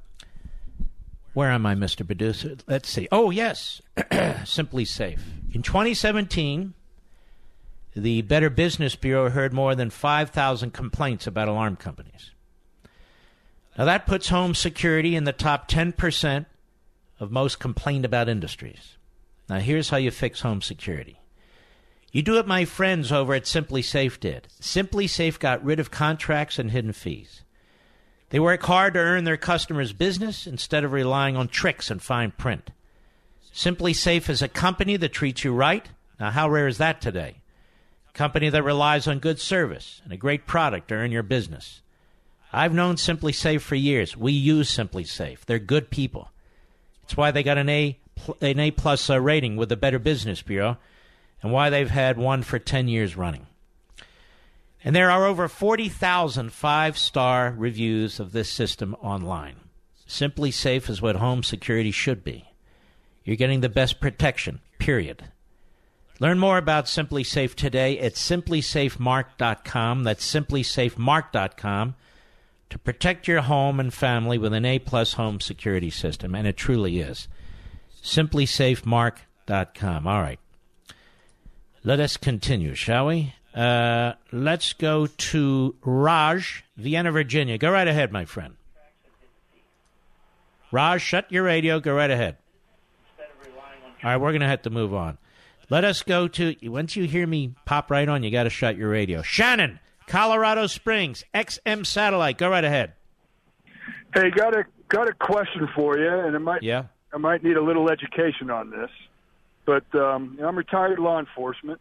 where 1.34 1.50
am 1.50 1.66
I, 1.66 1.76
Mr. 1.76 2.06
Producer? 2.06 2.56
Let's 2.68 2.90
see. 2.90 3.08
Oh, 3.12 3.32
yes. 3.32 3.82
SimpliSafe. 3.98 5.20
In 5.54 5.62
2017, 5.62 6.74
the 7.94 8.22
Better 8.22 8.50
Business 8.50 8.96
Bureau 8.96 9.30
heard 9.30 9.52
more 9.52 9.76
than 9.76 9.90
5,000 9.90 10.72
complaints 10.72 11.28
about 11.28 11.48
alarm 11.48 11.76
companies. 11.76 12.32
Now, 13.78 13.86
that 13.86 14.06
puts 14.06 14.30
home 14.30 14.54
security 14.54 15.16
in 15.16 15.24
the 15.24 15.32
top 15.32 15.70
10% 15.70 16.46
of 17.20 17.32
most 17.32 17.60
complained 17.60 18.06
about 18.06 18.28
industries. 18.28 18.98
Now, 19.50 19.60
here's 19.60 19.90
how 19.90 19.98
you 19.98 20.12
fix 20.12 20.42
home 20.42 20.62
security. 20.62 21.20
You 22.12 22.22
do 22.22 22.34
what 22.34 22.48
my 22.48 22.66
friends 22.66 23.12
over 23.12 23.34
at 23.34 23.44
SimpliSafe 23.44 24.20
did. 24.20 24.50
SimpliSafe 24.60 25.40
got 25.40 25.64
rid 25.64 25.80
of 25.80 25.92
contracts 25.92 26.60
and 26.60 26.72
hidden 26.72 26.92
fees. 26.92 27.44
They 28.30 28.40
work 28.40 28.64
hard 28.64 28.94
to 28.94 29.00
earn 29.00 29.24
their 29.24 29.38
customers' 29.38 29.94
business 29.94 30.46
instead 30.48 30.84
of 30.84 30.92
relying 30.92 31.38
on 31.38 31.48
tricks 31.48 31.90
and 31.90 32.02
fine 32.02 32.32
print. 32.32 32.72
SimpliSafe 33.54 34.30
is 34.30 34.42
a 34.42 34.48
company 34.48 34.98
that 34.98 35.14
treats 35.14 35.44
you 35.44 35.54
right. 35.54 35.86
Now, 36.20 36.32
how 36.32 36.50
rare 36.50 36.68
is 36.68 36.78
that 36.78 37.02
today? 37.02 37.42
A 38.10 38.18
company 38.18 38.50
that 38.50 38.64
relies 38.64 39.08
on 39.08 39.20
good 39.20 39.40
service 39.40 40.02
and 40.04 40.12
a 40.12 40.18
great 40.18 40.46
product 40.46 40.90
to 40.90 40.96
earn 40.96 41.12
your 41.12 41.24
business. 41.24 41.82
I've 42.54 42.74
known 42.74 42.96
SimpliSafe 42.96 43.62
for 43.62 43.76
years. 43.76 44.18
We 44.18 44.34
use 44.34 44.76
SimpliSafe. 44.76 45.46
They're 45.46 45.60
good 45.60 45.90
people. 45.90 46.32
It's 47.04 47.16
why 47.16 47.32
they 47.32 47.44
got 47.44 47.58
an 47.58 47.70
A 47.70 47.98
an 48.42 48.60
A 48.60 48.72
plus 48.72 49.10
uh, 49.10 49.20
rating 49.20 49.56
with 49.56 49.70
the 49.70 49.78
Better 49.78 50.00
Business 50.00 50.42
Bureau, 50.42 50.78
and 51.42 51.52
why 51.52 51.70
they've 51.70 51.90
had 51.90 52.18
one 52.18 52.44
for 52.44 52.60
ten 52.60 52.88
years 52.88 53.16
running. 53.16 53.48
And 54.84 54.96
there 54.96 55.12
are 55.12 55.26
over 55.26 55.48
40,000 55.48 56.52
five 56.52 56.98
star 56.98 57.54
reviews 57.56 58.20
of 58.20 58.32
this 58.32 58.50
system 58.50 58.96
online. 59.02 59.56
SimpliSafe 60.08 60.90
is 60.90 61.02
what 61.02 61.18
home 61.18 61.44
security 61.44 61.92
should 61.92 62.24
be. 62.24 62.52
You're 63.24 63.36
getting 63.36 63.62
the 63.62 63.70
best 63.70 64.00
protection, 64.00 64.60
period. 64.80 65.26
Learn 66.20 66.40
more 66.40 66.58
about 66.58 66.86
SimpliSafe 66.86 67.56
today 67.56 68.00
at 68.00 68.14
simplisafemark.com. 68.14 70.04
That's 70.04 70.34
simplisafemark.com 70.34 71.96
to 72.72 72.80
protect 72.80 73.28
your 73.28 73.42
home 73.42 73.80
and 73.80 73.94
family 73.94 74.38
with 74.38 74.54
an 74.54 74.66
A 74.66 74.80
plus 74.80 75.14
home 75.14 75.40
security 75.40 75.90
system, 75.90 76.34
and 76.34 76.48
it 76.48 76.58
truly 76.58 77.00
is 77.00 77.28
simplisafemark.com. 78.02 80.08
All 80.08 80.22
right. 80.22 80.40
Let 81.84 82.00
us 82.00 82.18
continue, 82.18 82.74
shall 82.74 83.08
we? 83.08 83.34
Uh, 83.54 84.14
let's 84.32 84.74
go 84.74 85.08
to 85.08 85.76
Raj, 85.84 86.64
Vienna, 86.78 87.12
Virginia. 87.12 87.58
Go 87.58 87.72
right 87.72 87.88
ahead, 87.88 88.12
my 88.12 88.26
friend. 88.26 88.56
Raj, 90.72 91.02
shut 91.02 91.32
your 91.32 91.44
radio. 91.44 91.80
Go 91.80 91.94
right 91.94 92.12
ahead. 92.12 92.38
All 94.04 94.10
right, 94.10 94.18
we're 94.18 94.32
going 94.32 94.42
to 94.42 94.48
have 94.48 94.62
to 94.64 94.70
move 94.70 94.94
on. 94.94 95.18
Let 95.70 95.84
us 95.84 96.04
go 96.04 96.28
to, 96.30 96.56
once 96.64 96.96
you 96.96 97.06
hear 97.06 97.28
me 97.28 97.54
pop 97.66 97.92
right 97.92 98.08
on, 98.08 98.24
you 98.24 98.32
got 98.32 98.44
to 98.44 98.50
shut 98.50 98.78
your 98.78 98.90
radio. 98.90 99.22
Shannon, 99.22 99.80
Colorado 100.12 100.68
Springs, 100.68 101.24
XM 101.34 101.86
Satellite. 101.86 102.38
Go 102.38 102.50
right 102.50 102.66
ahead. 102.66 102.92
Hey, 104.14 104.30
got 104.30 104.54
a 104.54 104.66
got 104.90 105.08
a 105.08 105.14
question 105.14 105.70
for 105.74 105.98
you, 105.98 106.10
and 106.10 106.36
it 106.36 106.40
might 106.40 106.62
Yeah. 106.62 106.86
I 107.14 107.18
might 107.18 107.44
need 107.44 107.56
a 107.56 107.62
little 107.62 107.90
education 107.90 108.50
on 108.50 108.70
this, 108.72 108.90
but 109.66 109.84
um, 109.96 110.38
I'm 110.44 110.58
retired 110.58 111.00
law 111.00 111.18
enforcement, 111.18 111.80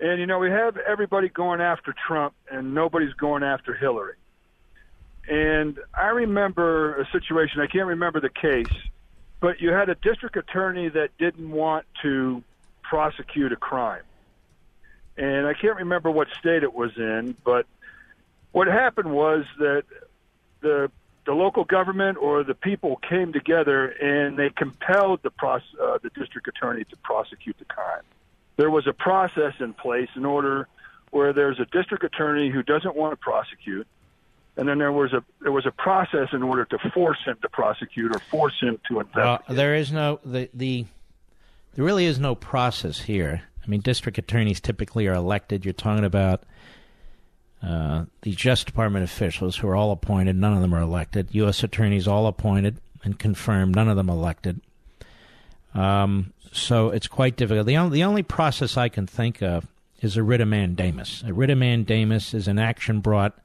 and 0.00 0.18
you 0.18 0.24
know 0.24 0.38
we 0.38 0.50
have 0.50 0.78
everybody 0.78 1.28
going 1.28 1.60
after 1.60 1.94
Trump, 2.06 2.32
and 2.50 2.74
nobody's 2.74 3.12
going 3.12 3.42
after 3.42 3.74
Hillary. 3.74 4.14
And 5.28 5.78
I 5.92 6.06
remember 6.06 7.02
a 7.02 7.06
situation. 7.12 7.60
I 7.60 7.66
can't 7.66 7.86
remember 7.86 8.20
the 8.20 8.30
case, 8.30 8.74
but 9.40 9.60
you 9.60 9.72
had 9.72 9.90
a 9.90 9.94
district 9.96 10.36
attorney 10.36 10.88
that 10.88 11.10
didn't 11.18 11.50
want 11.50 11.84
to 12.00 12.42
prosecute 12.82 13.52
a 13.52 13.56
crime, 13.56 14.02
and 15.20 15.46
I 15.46 15.52
can't 15.52 15.76
remember 15.76 16.10
what 16.10 16.28
state 16.38 16.62
it 16.62 16.72
was 16.72 16.92
in, 16.96 17.36
but 17.44 17.66
what 18.52 18.66
happened 18.66 19.12
was 19.12 19.44
that 19.58 19.84
the 20.60 20.90
the 21.26 21.32
local 21.32 21.64
government 21.64 22.16
or 22.16 22.42
the 22.42 22.54
people 22.54 22.98
came 23.08 23.30
together 23.32 23.88
and 23.88 24.38
they 24.38 24.48
compelled 24.48 25.20
the 25.22 25.30
pros- 25.30 25.76
uh, 25.80 25.98
the 26.02 26.08
district 26.18 26.48
attorney 26.48 26.84
to 26.84 26.96
prosecute 27.04 27.58
the 27.58 27.66
crime. 27.66 28.02
There 28.56 28.70
was 28.70 28.86
a 28.86 28.94
process 28.94 29.52
in 29.60 29.74
place 29.74 30.08
in 30.16 30.24
order 30.24 30.66
where 31.10 31.34
there's 31.34 31.60
a 31.60 31.66
district 31.66 32.02
attorney 32.02 32.48
who 32.48 32.62
doesn't 32.62 32.96
want 32.96 33.12
to 33.12 33.16
prosecute, 33.18 33.86
and 34.56 34.66
then 34.66 34.78
there 34.78 34.92
was 34.92 35.12
a 35.12 35.22
there 35.42 35.52
was 35.52 35.66
a 35.66 35.70
process 35.70 36.28
in 36.32 36.42
order 36.42 36.64
to 36.64 36.78
force 36.94 37.22
him 37.26 37.36
to 37.42 37.48
prosecute 37.50 38.16
or 38.16 38.20
force 38.20 38.58
him 38.58 38.80
to 38.88 39.00
investigate. 39.00 39.50
Uh, 39.50 39.52
there 39.52 39.74
is 39.74 39.92
no 39.92 40.18
the 40.24 40.48
the 40.54 40.86
there 41.74 41.84
really 41.84 42.06
is 42.06 42.18
no 42.18 42.34
process 42.34 43.00
here. 43.00 43.42
I 43.62 43.68
mean, 43.68 43.80
district 43.80 44.18
attorneys 44.18 44.60
typically 44.60 45.06
are 45.06 45.14
elected. 45.14 45.64
You're 45.64 45.74
talking 45.74 46.04
about 46.04 46.44
uh, 47.62 48.04
the 48.22 48.32
Justice 48.32 48.64
Department 48.64 49.04
officials 49.04 49.56
who 49.56 49.68
are 49.68 49.76
all 49.76 49.92
appointed. 49.92 50.36
None 50.36 50.54
of 50.54 50.62
them 50.62 50.74
are 50.74 50.80
elected. 50.80 51.28
U.S. 51.32 51.62
attorneys 51.62 52.08
all 52.08 52.26
appointed 52.26 52.78
and 53.04 53.18
confirmed. 53.18 53.76
None 53.76 53.88
of 53.88 53.96
them 53.96 54.08
elected. 54.08 54.60
Um, 55.74 56.32
so 56.52 56.90
it's 56.90 57.06
quite 57.06 57.36
difficult. 57.36 57.66
The 57.66 57.76
only 57.76 57.98
the 57.98 58.04
only 58.04 58.22
process 58.22 58.76
I 58.76 58.88
can 58.88 59.06
think 59.06 59.42
of 59.42 59.66
is 60.00 60.16
a 60.16 60.22
writ 60.22 60.40
of 60.40 60.48
mandamus. 60.48 61.22
A 61.26 61.32
writ 61.32 61.50
of 61.50 61.58
mandamus 61.58 62.34
is 62.34 62.48
an 62.48 62.58
action 62.58 63.00
brought 63.00 63.38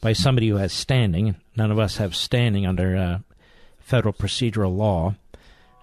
by 0.00 0.12
somebody 0.12 0.48
who 0.48 0.56
has 0.56 0.72
standing. 0.72 1.36
None 1.56 1.70
of 1.70 1.78
us 1.78 1.96
have 1.96 2.14
standing 2.14 2.66
under 2.66 2.96
uh, 2.96 3.18
federal 3.78 4.12
procedural 4.12 4.76
law. 4.76 5.14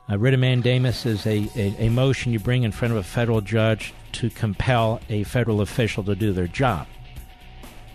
A 0.09 0.17
writ 0.17 0.33
of 0.33 0.39
mandamus 0.41 1.05
is 1.05 1.25
a, 1.25 1.49
a, 1.55 1.85
a 1.85 1.89
motion 1.89 2.33
you 2.33 2.39
bring 2.39 2.63
in 2.63 2.71
front 2.71 2.91
of 2.91 2.97
a 2.97 3.03
federal 3.03 3.41
judge 3.41 3.93
to 4.13 4.29
compel 4.29 4.99
a 5.09 5.23
federal 5.23 5.61
official 5.61 6.03
to 6.03 6.15
do 6.15 6.33
their 6.33 6.47
job. 6.47 6.87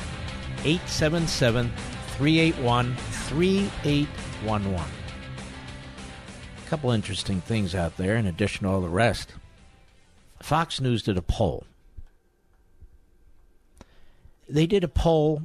877-381-3811. 2.19 4.83
A 6.59 6.69
couple 6.69 6.91
interesting 6.91 7.41
things 7.41 7.75
out 7.75 7.97
there 7.97 8.17
in 8.17 8.27
addition 8.27 8.65
to 8.65 8.73
all 8.73 8.81
the 8.81 8.89
rest. 8.89 9.33
Fox 10.41 10.81
News 10.81 11.03
did 11.03 11.17
a 11.17 11.23
poll. 11.23 11.65
They 14.49 14.67
did 14.67 14.85
a 14.85 14.89
poll 14.89 15.43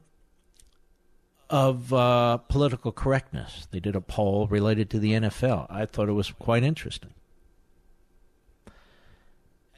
of 1.50 1.92
uh, 1.94 2.38
political 2.38 2.92
correctness. 2.92 3.68
They 3.72 3.80
did 3.80 3.96
a 3.96 4.02
poll 4.02 4.48
related 4.48 4.90
to 4.92 5.00
the 5.00 5.14
NFL. 5.14 5.68
I 5.70 5.86
thought 5.86 6.10
it 6.10 6.14
was 6.14 6.32
quite 6.32 6.64
interesting. 6.64 7.14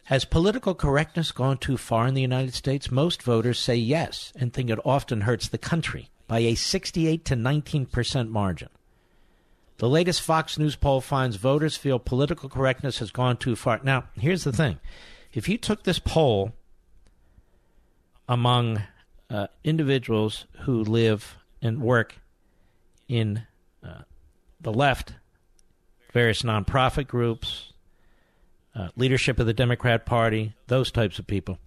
Has 0.07 0.25
political 0.25 0.75
correctness 0.75 1.31
gone 1.31 1.57
too 1.57 1.77
far 1.77 2.07
in 2.07 2.13
the 2.13 2.21
United 2.21 2.53
States? 2.53 2.91
Most 2.91 3.23
voters 3.23 3.57
say 3.57 3.75
yes 3.75 4.33
and 4.35 4.51
think 4.51 4.69
it 4.69 4.79
often 4.83 5.21
hurts 5.21 5.47
the 5.47 5.57
country 5.57 6.09
by 6.27 6.39
a 6.39 6.55
68 6.55 7.23
to 7.25 7.35
19 7.35 7.85
percent 7.85 8.29
margin. 8.29 8.69
The 9.77 9.89
latest 9.89 10.21
Fox 10.21 10.57
News 10.57 10.75
poll 10.75 11.01
finds 11.01 11.35
voters 11.35 11.75
feel 11.75 11.99
political 11.99 12.49
correctness 12.49 12.99
has 12.99 13.11
gone 13.11 13.37
too 13.37 13.55
far. 13.55 13.79
Now, 13.83 14.05
here's 14.15 14.43
the 14.43 14.53
thing 14.53 14.79
if 15.33 15.49
you 15.49 15.57
took 15.57 15.83
this 15.83 15.99
poll 15.99 16.53
among 18.27 18.83
uh, 19.29 19.47
individuals 19.63 20.45
who 20.61 20.83
live 20.83 21.37
and 21.61 21.81
work 21.81 22.15
in 23.07 23.43
uh, 23.83 24.03
the 24.61 24.71
left, 24.71 25.13
various 26.11 26.43
nonprofit 26.43 27.07
groups, 27.07 27.73
uh, 28.75 28.89
leadership 28.95 29.39
of 29.39 29.45
the 29.45 29.53
Democrat 29.53 30.05
Party, 30.05 30.53
those 30.67 30.91
types 30.91 31.19
of 31.19 31.27
people, 31.27 31.57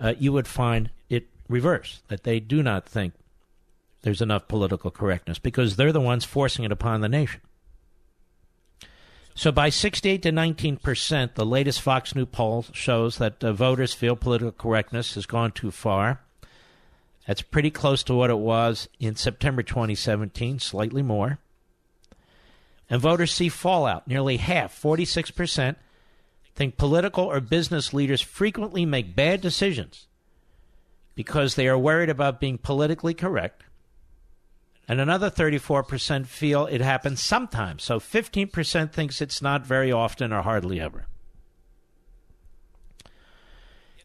uh, 0.00 0.14
you 0.18 0.32
would 0.32 0.46
find 0.46 0.90
it 1.08 1.28
reverse, 1.48 2.02
that 2.08 2.24
they 2.24 2.40
do 2.40 2.62
not 2.62 2.86
think 2.86 3.14
there's 4.06 4.22
enough 4.22 4.46
political 4.46 4.92
correctness 4.92 5.40
because 5.40 5.74
they're 5.74 5.90
the 5.90 6.00
ones 6.00 6.24
forcing 6.24 6.64
it 6.64 6.70
upon 6.70 7.00
the 7.00 7.08
nation. 7.08 7.40
So, 9.34 9.50
by 9.50 9.68
68 9.68 10.22
to 10.22 10.30
19 10.30 10.76
percent, 10.76 11.34
the 11.34 11.44
latest 11.44 11.80
Fox 11.80 12.14
News 12.14 12.28
poll 12.30 12.64
shows 12.72 13.18
that 13.18 13.42
uh, 13.42 13.52
voters 13.52 13.94
feel 13.94 14.14
political 14.14 14.52
correctness 14.52 15.16
has 15.16 15.26
gone 15.26 15.50
too 15.50 15.72
far. 15.72 16.20
That's 17.26 17.42
pretty 17.42 17.72
close 17.72 18.04
to 18.04 18.14
what 18.14 18.30
it 18.30 18.38
was 18.38 18.88
in 19.00 19.16
September 19.16 19.64
2017, 19.64 20.60
slightly 20.60 21.02
more. 21.02 21.40
And 22.88 23.02
voters 23.02 23.32
see 23.32 23.48
fallout. 23.48 24.06
Nearly 24.06 24.36
half, 24.36 24.72
46 24.72 25.32
percent, 25.32 25.78
think 26.54 26.76
political 26.76 27.24
or 27.24 27.40
business 27.40 27.92
leaders 27.92 28.20
frequently 28.20 28.86
make 28.86 29.16
bad 29.16 29.40
decisions 29.40 30.06
because 31.16 31.56
they 31.56 31.66
are 31.66 31.76
worried 31.76 32.08
about 32.08 32.38
being 32.38 32.56
politically 32.56 33.12
correct. 33.12 33.64
And 34.88 35.00
another 35.00 35.30
34% 35.30 36.26
feel 36.26 36.66
it 36.66 36.80
happens 36.80 37.20
sometimes. 37.20 37.82
So 37.82 37.98
15% 37.98 38.92
thinks 38.92 39.20
it's 39.20 39.42
not 39.42 39.66
very 39.66 39.90
often 39.90 40.32
or 40.32 40.42
hardly 40.42 40.80
ever. 40.80 41.06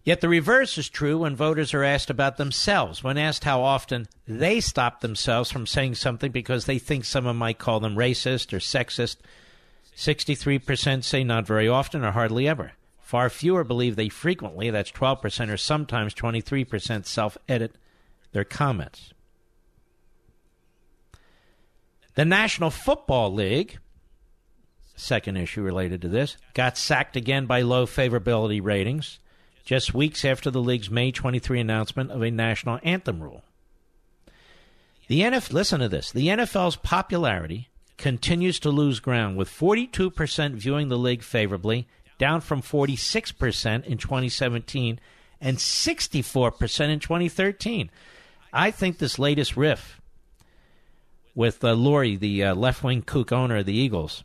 Yet 0.03 0.21
the 0.21 0.29
reverse 0.29 0.79
is 0.79 0.89
true 0.89 1.19
when 1.19 1.35
voters 1.35 1.75
are 1.75 1.83
asked 1.83 2.09
about 2.09 2.37
themselves. 2.37 3.03
When 3.03 3.19
asked 3.19 3.43
how 3.43 3.61
often 3.61 4.07
they 4.27 4.59
stop 4.59 5.01
themselves 5.01 5.51
from 5.51 5.67
saying 5.67 5.95
something 5.95 6.31
because 6.31 6.65
they 6.65 6.79
think 6.79 7.05
someone 7.05 7.35
might 7.35 7.59
call 7.59 7.79
them 7.79 7.95
racist 7.95 8.51
or 8.51 8.57
sexist, 8.57 9.17
63% 9.95 11.03
say 11.03 11.23
not 11.23 11.45
very 11.45 11.67
often 11.67 12.03
or 12.03 12.11
hardly 12.11 12.47
ever. 12.47 12.71
Far 12.99 13.29
fewer 13.29 13.63
believe 13.63 13.95
they 13.95 14.09
frequently, 14.09 14.71
that's 14.71 14.91
12%, 14.91 15.49
or 15.51 15.57
sometimes 15.57 16.15
23% 16.15 17.05
self 17.05 17.37
edit 17.47 17.75
their 18.31 18.45
comments. 18.45 19.13
The 22.15 22.25
National 22.25 22.69
Football 22.69 23.33
League, 23.33 23.77
second 24.95 25.37
issue 25.37 25.61
related 25.61 26.01
to 26.01 26.09
this, 26.09 26.35
got 26.53 26.77
sacked 26.77 27.15
again 27.15 27.45
by 27.45 27.61
low 27.61 27.85
favorability 27.85 28.61
ratings 28.61 29.19
just 29.63 29.93
weeks 29.93 30.25
after 30.25 30.51
the 30.51 30.61
league's 30.61 30.89
May 30.89 31.11
23 31.11 31.59
announcement 31.61 32.11
of 32.11 32.21
a 32.21 32.31
national 32.31 32.79
anthem 32.83 33.21
rule. 33.21 33.43
The 35.07 35.21
NFL, 35.21 35.53
listen 35.53 35.79
to 35.79 35.87
this. 35.87 36.11
The 36.11 36.27
NFL's 36.27 36.75
popularity 36.75 37.69
continues 37.97 38.59
to 38.59 38.69
lose 38.69 38.99
ground, 38.99 39.37
with 39.37 39.49
42% 39.49 40.55
viewing 40.55 40.89
the 40.89 40.97
league 40.97 41.23
favorably, 41.23 41.87
down 42.17 42.41
from 42.41 42.61
46% 42.61 43.85
in 43.85 43.97
2017 43.97 44.99
and 45.39 45.57
64% 45.57 46.89
in 46.89 46.99
2013. 46.99 47.89
I 48.51 48.71
think 48.71 48.97
this 48.97 49.17
latest 49.17 49.55
riff 49.55 50.00
with 51.35 51.63
uh, 51.63 51.73
Lurie, 51.73 52.19
the 52.19 52.43
uh, 52.43 52.55
left 52.55 52.83
wing 52.83 53.01
kook 53.01 53.31
owner 53.31 53.57
of 53.57 53.65
the 53.65 53.75
Eagles, 53.75 54.23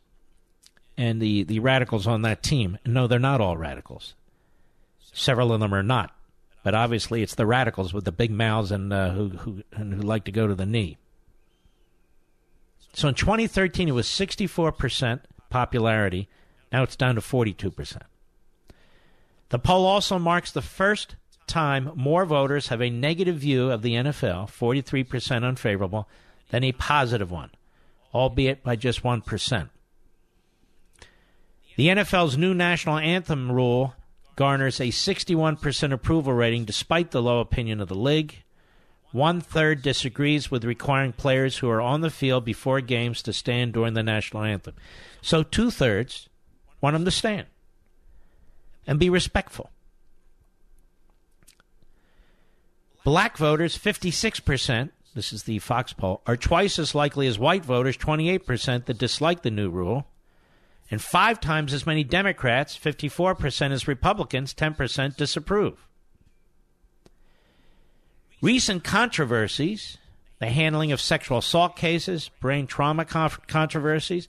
and 0.96 1.20
the, 1.20 1.42
the 1.44 1.60
radicals 1.60 2.06
on 2.06 2.22
that 2.22 2.42
team, 2.42 2.78
no, 2.84 3.06
they're 3.06 3.18
not 3.18 3.40
all 3.40 3.56
radicals. 3.56 4.14
Several 5.12 5.52
of 5.52 5.60
them 5.60 5.74
are 5.74 5.82
not. 5.82 6.12
But 6.62 6.74
obviously, 6.74 7.22
it's 7.22 7.36
the 7.36 7.46
radicals 7.46 7.94
with 7.94 8.04
the 8.04 8.12
big 8.12 8.30
mouths 8.30 8.72
and 8.72 8.92
uh, 8.92 9.10
who, 9.10 9.28
who, 9.28 9.62
and 9.72 9.94
who 9.94 10.02
like 10.02 10.24
to 10.24 10.32
go 10.32 10.48
to 10.48 10.54
the 10.54 10.66
knee. 10.66 10.98
So 12.92 13.08
in 13.08 13.14
2013, 13.14 13.88
it 13.88 13.92
was 13.92 14.06
64% 14.06 15.20
popularity. 15.48 16.28
Now 16.72 16.82
it's 16.82 16.96
down 16.96 17.14
to 17.14 17.20
42%. 17.20 18.00
The 19.50 19.58
poll 19.58 19.86
also 19.86 20.18
marks 20.18 20.50
the 20.50 20.62
first 20.62 21.14
time 21.46 21.92
more 21.94 22.24
voters 22.24 22.68
have 22.68 22.82
a 22.82 22.90
negative 22.90 23.36
view 23.36 23.70
of 23.70 23.82
the 23.82 23.92
NFL, 23.92 24.50
43% 24.50 25.44
unfavorable, 25.44 26.08
than 26.50 26.64
a 26.64 26.72
positive 26.72 27.30
one, 27.30 27.50
albeit 28.14 28.62
by 28.62 28.76
just 28.76 29.02
1%. 29.02 29.68
The 31.76 31.88
NFL's 31.88 32.38
new 32.38 32.54
national 32.54 32.98
anthem 32.98 33.52
rule 33.52 33.94
garners 34.34 34.80
a 34.80 34.84
61% 34.84 35.92
approval 35.92 36.32
rating 36.32 36.64
despite 36.64 37.10
the 37.10 37.22
low 37.22 37.40
opinion 37.40 37.80
of 37.80 37.88
the 37.88 37.94
league. 37.94 38.42
One 39.12 39.40
third 39.40 39.82
disagrees 39.82 40.50
with 40.50 40.64
requiring 40.64 41.12
players 41.12 41.58
who 41.58 41.70
are 41.70 41.80
on 41.80 42.00
the 42.00 42.10
field 42.10 42.44
before 42.44 42.80
games 42.80 43.22
to 43.22 43.32
stand 43.32 43.72
during 43.72 43.94
the 43.94 44.02
national 44.02 44.42
anthem. 44.42 44.74
So 45.22 45.42
two 45.42 45.70
thirds 45.70 46.28
want 46.80 46.94
them 46.94 47.04
to 47.04 47.10
stand 47.10 47.46
and 48.86 48.98
be 48.98 49.10
respectful. 49.10 49.70
Black 53.04 53.36
voters, 53.36 53.78
56%, 53.78 54.90
this 55.16 55.32
is 55.32 55.44
the 55.44 55.58
Fox 55.58 55.94
poll, 55.94 56.20
are 56.26 56.36
twice 56.36 56.78
as 56.78 56.94
likely 56.94 57.26
as 57.26 57.38
white 57.38 57.64
voters, 57.64 57.96
28%, 57.96 58.84
that 58.84 58.98
dislike 58.98 59.42
the 59.42 59.50
new 59.50 59.70
rule. 59.70 60.06
And 60.90 61.00
five 61.00 61.40
times 61.40 61.72
as 61.72 61.86
many 61.86 62.04
Democrats, 62.04 62.78
54%, 62.78 63.72
as 63.72 63.88
Republicans, 63.88 64.52
10%, 64.52 65.16
disapprove. 65.16 65.88
Recent 68.42 68.84
controversies, 68.84 69.96
the 70.38 70.46
handling 70.46 70.92
of 70.92 71.00
sexual 71.00 71.38
assault 71.38 71.76
cases, 71.76 72.30
brain 72.38 72.66
trauma 72.66 73.06
controversies, 73.06 74.28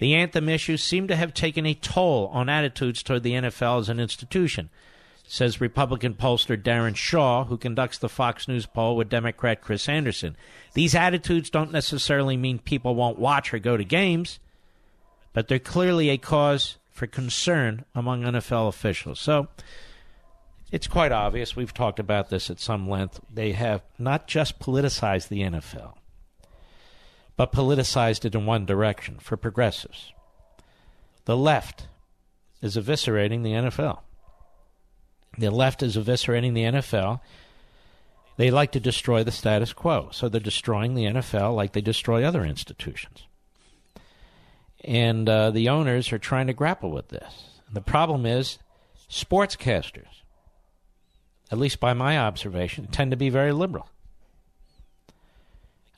the 0.00 0.14
anthem 0.14 0.50
issues 0.50 0.84
seem 0.84 1.08
to 1.08 1.16
have 1.16 1.32
taken 1.32 1.64
a 1.64 1.72
toll 1.72 2.28
on 2.28 2.50
attitudes 2.50 3.02
toward 3.02 3.22
the 3.22 3.32
NFL 3.32 3.80
as 3.80 3.88
an 3.88 3.98
institution, 3.98 4.68
says 5.26 5.60
Republican 5.60 6.14
pollster 6.14 6.60
Daron 6.60 6.96
Shaw, 6.96 7.44
who 7.44 7.56
conducts 7.56 7.98
the 7.98 8.08
Fox 8.08 8.46
News 8.46 8.66
poll 8.66 8.96
with 8.96 9.08
Democrat 9.08 9.60
Chris 9.60 9.88
Anderson. 9.88 10.36
These 10.74 10.94
attitudes 10.94 11.50
don't 11.50 11.72
necessarily 11.72 12.36
mean 12.36 12.58
people 12.58 12.94
won't 12.94 13.18
watch 13.18 13.52
or 13.52 13.58
go 13.58 13.76
to 13.76 13.84
games, 13.84 14.38
but 15.32 15.48
they're 15.48 15.58
clearly 15.58 16.10
a 16.10 16.18
cause 16.18 16.78
for 16.90 17.06
concern 17.06 17.84
among 17.94 18.22
NFL 18.22 18.68
officials. 18.68 19.20
So, 19.20 19.48
it's 20.72 20.86
quite 20.86 21.12
obvious. 21.12 21.54
We've 21.54 21.74
talked 21.74 22.00
about 22.00 22.28
this 22.28 22.50
at 22.50 22.58
some 22.58 22.88
length. 22.88 23.20
They 23.32 23.52
have 23.52 23.82
not 23.98 24.26
just 24.26 24.58
politicized 24.58 25.28
the 25.28 25.42
NFL, 25.42 25.94
but 27.36 27.52
politicized 27.52 28.24
it 28.24 28.34
in 28.34 28.46
one 28.46 28.66
direction 28.66 29.18
for 29.20 29.36
progressives. 29.36 30.12
The 31.24 31.36
left 31.36 31.86
is 32.62 32.76
eviscerating 32.76 33.42
the 33.42 33.52
NFL. 33.52 34.00
The 35.38 35.50
left 35.50 35.82
is 35.82 35.96
eviscerating 35.96 36.54
the 36.54 36.64
NFL. 36.64 37.20
They 38.36 38.50
like 38.50 38.72
to 38.72 38.80
destroy 38.80 39.24
the 39.24 39.32
status 39.32 39.72
quo, 39.72 40.08
so 40.12 40.28
they're 40.28 40.40
destroying 40.40 40.94
the 40.94 41.04
NFL 41.04 41.54
like 41.54 41.72
they 41.72 41.80
destroy 41.80 42.22
other 42.22 42.44
institutions. 42.44 43.26
And 44.84 45.28
uh, 45.28 45.50
the 45.50 45.68
owners 45.68 46.12
are 46.12 46.18
trying 46.18 46.46
to 46.48 46.52
grapple 46.52 46.90
with 46.90 47.08
this. 47.08 47.50
And 47.66 47.74
the 47.74 47.80
problem 47.80 48.26
is 48.26 48.58
sportscasters 49.10 50.16
at 51.50 51.58
least 51.58 51.80
by 51.80 51.94
my 51.94 52.18
observation, 52.18 52.88
tend 52.88 53.10
to 53.12 53.16
be 53.16 53.28
very 53.28 53.52
liberal. 53.52 53.88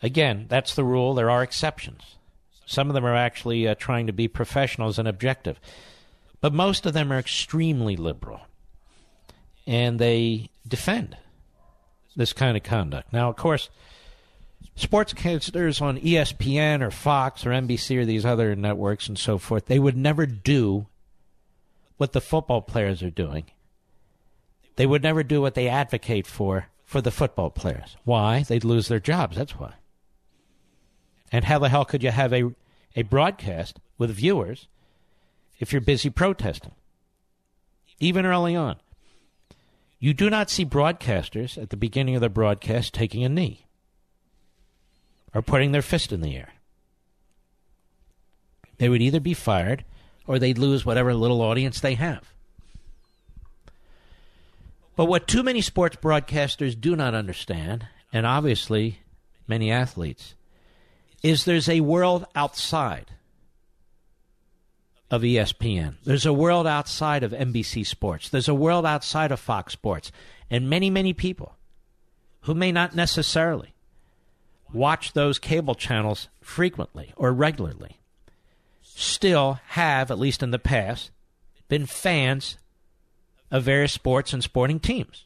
Again, 0.03 0.47
that's 0.49 0.75
the 0.75 0.85
rule. 0.85 1.15
There 1.15 1.31
are 1.31 1.43
exceptions. 1.43 2.17
Some 2.67 2.89
of 2.89 2.95
them 2.95 3.05
are 3.05 3.17
actually 3.17 3.67
uh, 3.67 3.75
trying 3.75 4.07
to 4.07 4.13
be 4.13 4.29
professionals 4.29 4.99
and 4.99 5.09
objective. 5.09 5.59
But 6.41 6.53
most 6.53 6.87
of 6.87 6.93
them 6.93 7.11
are 7.13 7.19
extremely 7.19 7.97
liberal. 7.97 8.43
And 9.69 10.01
they 10.01 10.51
defend 10.67 11.17
this 12.17 12.33
kind 12.33 12.57
of 12.57 12.65
conduct. 12.65 13.13
Now, 13.13 13.29
of 13.29 13.37
course, 13.37 13.71
sportscasters 14.77 15.81
on 15.81 16.01
ESPN 16.01 16.83
or 16.83 16.91
Fox 16.91 17.47
or 17.47 17.51
NBC 17.51 17.99
or 17.99 18.05
these 18.05 18.25
other 18.25 18.57
networks 18.57 19.07
and 19.09 19.17
so 19.17 19.39
forth, 19.39 19.67
they 19.67 19.79
would 19.79 19.97
never 19.97 20.27
do 20.27 20.87
what 21.99 22.13
the 22.13 22.21
football 22.21 22.63
players 22.63 23.03
are 23.05 23.11
doing 23.11 23.45
they 24.79 24.87
would 24.87 25.03
never 25.03 25.25
do 25.25 25.41
what 25.41 25.57
they 25.57 25.67
advocate 25.67 26.25
for 26.25 26.69
for 26.85 27.01
the 27.01 27.11
football 27.11 27.51
players. 27.51 27.97
Why? 28.05 28.45
They'd 28.45 28.63
lose 28.63 28.87
their 28.87 29.01
jobs. 29.01 29.37
That's 29.37 29.59
why. 29.59 29.75
And 31.33 31.45
how 31.45 31.59
the 31.59 31.69
hell 31.69 31.85
could 31.85 32.05
you 32.05 32.13
have 32.13 32.33
a, 32.33 32.55
a 32.95 33.03
broadcast 33.03 33.81
with 33.99 34.13
viewers 34.13 34.69
if 35.59 35.73
you're 35.73 35.81
busy 35.81 36.11
protesting? 36.11 36.77
Even 37.99 38.25
early 38.25 38.55
on. 38.55 38.77
You 40.01 40.15
do 40.15 40.31
not 40.31 40.51
see 40.51 40.65
broadcasters 40.65 41.61
at 41.61 41.71
the 41.71 41.77
beginning 41.77 42.15
of 42.15 42.21
their 42.21 42.31
broadcast 42.31 42.95
taking 42.95 43.25
a 43.25 43.29
knee 43.29 43.67
or 45.35 45.43
putting 45.43 45.73
their 45.73 45.83
fist 45.83 46.13
in 46.13 46.21
the 46.21 46.37
air. 46.37 46.53
They 48.79 48.89
would 48.89 49.03
either 49.03 49.19
be 49.19 49.35
fired 49.35 49.85
or 50.27 50.39
they'd 50.39 50.59
lose 50.59 50.87
whatever 50.87 51.15
little 51.15 51.43
audience 51.43 51.81
they 51.81 51.95
have. 51.95 52.33
But 54.95 55.07
what 55.07 55.27
too 55.27 55.43
many 55.43 55.61
sports 55.61 55.97
broadcasters 55.97 56.81
do 56.81 56.95
not 56.95 57.15
understand, 57.15 57.87
and 58.13 58.27
obviously 58.27 59.01
many 59.47 59.71
athletes, 59.71 60.35
is 61.23 61.45
there's 61.45 61.69
a 61.69 61.81
world 61.81 62.27
outside 62.35 63.07
of 65.11 65.23
ESPN. 65.23 65.97
There's 66.05 66.27
a 66.27 66.33
world 66.33 66.67
outside 66.67 67.23
of 67.23 67.33
NBC 67.33 67.87
Sports. 67.87 68.29
There's 68.29 68.49
a 68.49 68.55
world 68.55 68.85
outside 68.85 69.33
of 69.33 69.41
Fox 69.41 69.73
Sports. 69.73 70.13
And 70.51 70.69
many, 70.69 70.91
many 70.91 71.13
people 71.13 71.57
who 72.43 72.55
may 72.55 72.73
not 72.73 72.95
necessarily 72.95 73.75
watch 74.73 75.13
those 75.13 75.39
cable 75.39 75.75
channels 75.75 76.29
frequently 76.41 77.13
or 77.17 77.33
regularly 77.33 77.99
still 78.83 79.61
have, 79.69 80.11
at 80.11 80.19
least 80.19 80.43
in 80.43 80.51
the 80.51 80.59
past, 80.59 81.11
been 81.69 81.87
fans 81.87 82.59
of 83.51 83.63
various 83.63 83.93
sports 83.93 84.33
and 84.33 84.43
sporting 84.43 84.81
teams 84.81 85.25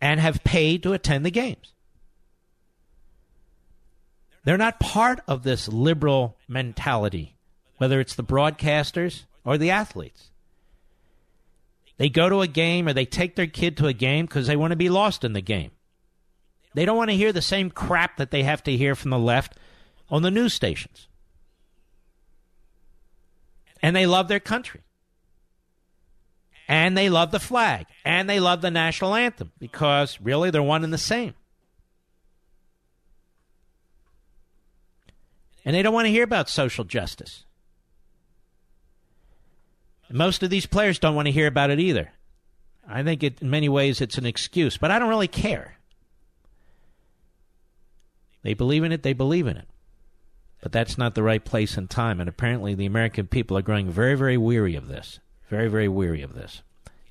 and 0.00 0.20
have 0.20 0.44
paid 0.44 0.82
to 0.82 0.92
attend 0.92 1.24
the 1.24 1.30
games. 1.30 1.72
They're 4.44 4.56
not 4.56 4.80
part 4.80 5.20
of 5.26 5.42
this 5.42 5.68
liberal 5.68 6.38
mentality, 6.46 7.36
whether 7.78 8.00
it's 8.00 8.14
the 8.14 8.24
broadcasters 8.24 9.24
or 9.44 9.56
the 9.56 9.70
athletes. 9.70 10.30
They 11.96 12.08
go 12.08 12.28
to 12.28 12.42
a 12.42 12.46
game 12.46 12.86
or 12.86 12.92
they 12.92 13.04
take 13.04 13.34
their 13.34 13.46
kid 13.46 13.76
to 13.78 13.86
a 13.86 13.92
game 13.92 14.26
because 14.26 14.46
they 14.46 14.56
want 14.56 14.70
to 14.70 14.76
be 14.76 14.88
lost 14.88 15.24
in 15.24 15.32
the 15.32 15.40
game. 15.40 15.72
They 16.74 16.84
don't 16.84 16.96
want 16.96 17.10
to 17.10 17.16
hear 17.16 17.32
the 17.32 17.42
same 17.42 17.70
crap 17.70 18.18
that 18.18 18.30
they 18.30 18.44
have 18.44 18.62
to 18.64 18.76
hear 18.76 18.94
from 18.94 19.10
the 19.10 19.18
left 19.18 19.56
on 20.08 20.22
the 20.22 20.30
news 20.30 20.54
stations. 20.54 21.08
And 23.82 23.96
they 23.96 24.06
love 24.06 24.28
their 24.28 24.40
country. 24.40 24.82
And 26.68 26.96
they 26.96 27.08
love 27.08 27.30
the 27.30 27.40
flag. 27.40 27.86
And 28.04 28.28
they 28.28 28.38
love 28.38 28.60
the 28.60 28.70
national 28.70 29.14
anthem 29.14 29.52
because 29.58 30.20
really 30.20 30.50
they're 30.50 30.62
one 30.62 30.84
and 30.84 30.92
the 30.92 30.98
same. 30.98 31.34
And 35.64 35.74
they 35.74 35.82
don't 35.82 35.94
want 35.94 36.06
to 36.06 36.12
hear 36.12 36.24
about 36.24 36.48
social 36.48 36.84
justice. 36.84 37.44
Most 40.10 40.42
of 40.42 40.50
these 40.50 40.66
players 40.66 40.98
don't 40.98 41.14
want 41.14 41.26
to 41.26 41.32
hear 41.32 41.46
about 41.46 41.70
it 41.70 41.78
either. 41.78 42.12
I 42.88 43.02
think 43.02 43.22
it, 43.22 43.42
in 43.42 43.50
many 43.50 43.68
ways 43.68 44.00
it's 44.00 44.16
an 44.16 44.26
excuse, 44.26 44.78
but 44.78 44.90
I 44.90 44.98
don't 44.98 45.10
really 45.10 45.28
care. 45.28 45.76
They 48.42 48.54
believe 48.54 48.84
in 48.84 48.92
it, 48.92 49.02
they 49.02 49.12
believe 49.12 49.46
in 49.46 49.56
it. 49.56 49.68
But 50.62 50.72
that's 50.72 50.96
not 50.96 51.14
the 51.14 51.22
right 51.22 51.44
place 51.44 51.76
and 51.76 51.88
time, 51.88 52.20
and 52.20 52.28
apparently 52.28 52.74
the 52.74 52.86
American 52.86 53.26
people 53.26 53.56
are 53.58 53.62
growing 53.62 53.90
very, 53.90 54.14
very 54.14 54.38
weary 54.38 54.74
of 54.74 54.88
this. 54.88 55.20
Very, 55.48 55.68
very 55.68 55.88
weary 55.88 56.22
of 56.22 56.34
this. 56.34 56.62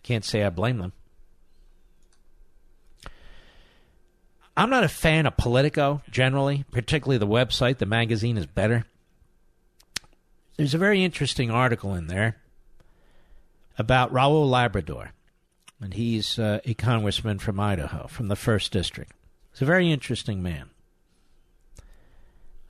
Can't 0.04 0.26
say 0.26 0.44
I 0.44 0.50
blame 0.50 0.80
them. 0.80 0.94
I'm 4.56 4.72
not 4.72 4.84
a 4.84 4.90
fan 4.90 5.28
of 5.28 5.38
Politico 5.38 6.02
generally, 6.10 6.66
particularly 6.72 7.20
the 7.20 7.28
website. 7.28 7.78
The 7.78 7.86
magazine 7.86 8.38
is 8.38 8.48
better. 8.48 8.86
There's 10.58 10.74
a 10.74 10.80
very 10.80 11.04
interesting 11.04 11.52
article 11.52 11.94
in 11.94 12.08
there 12.08 12.38
about 13.78 14.12
Raul 14.12 14.50
Labrador, 14.50 15.12
and 15.80 15.94
he's 15.94 16.40
uh, 16.40 16.60
a 16.66 16.74
congressman 16.74 17.40
from 17.40 17.60
Idaho, 17.60 18.08
from 18.08 18.28
the 18.28 18.36
first 18.36 18.72
district. 18.72 19.12
He's 19.52 19.62
a 19.62 19.66
very 19.66 19.92
interesting 19.92 20.42
man, 20.42 20.70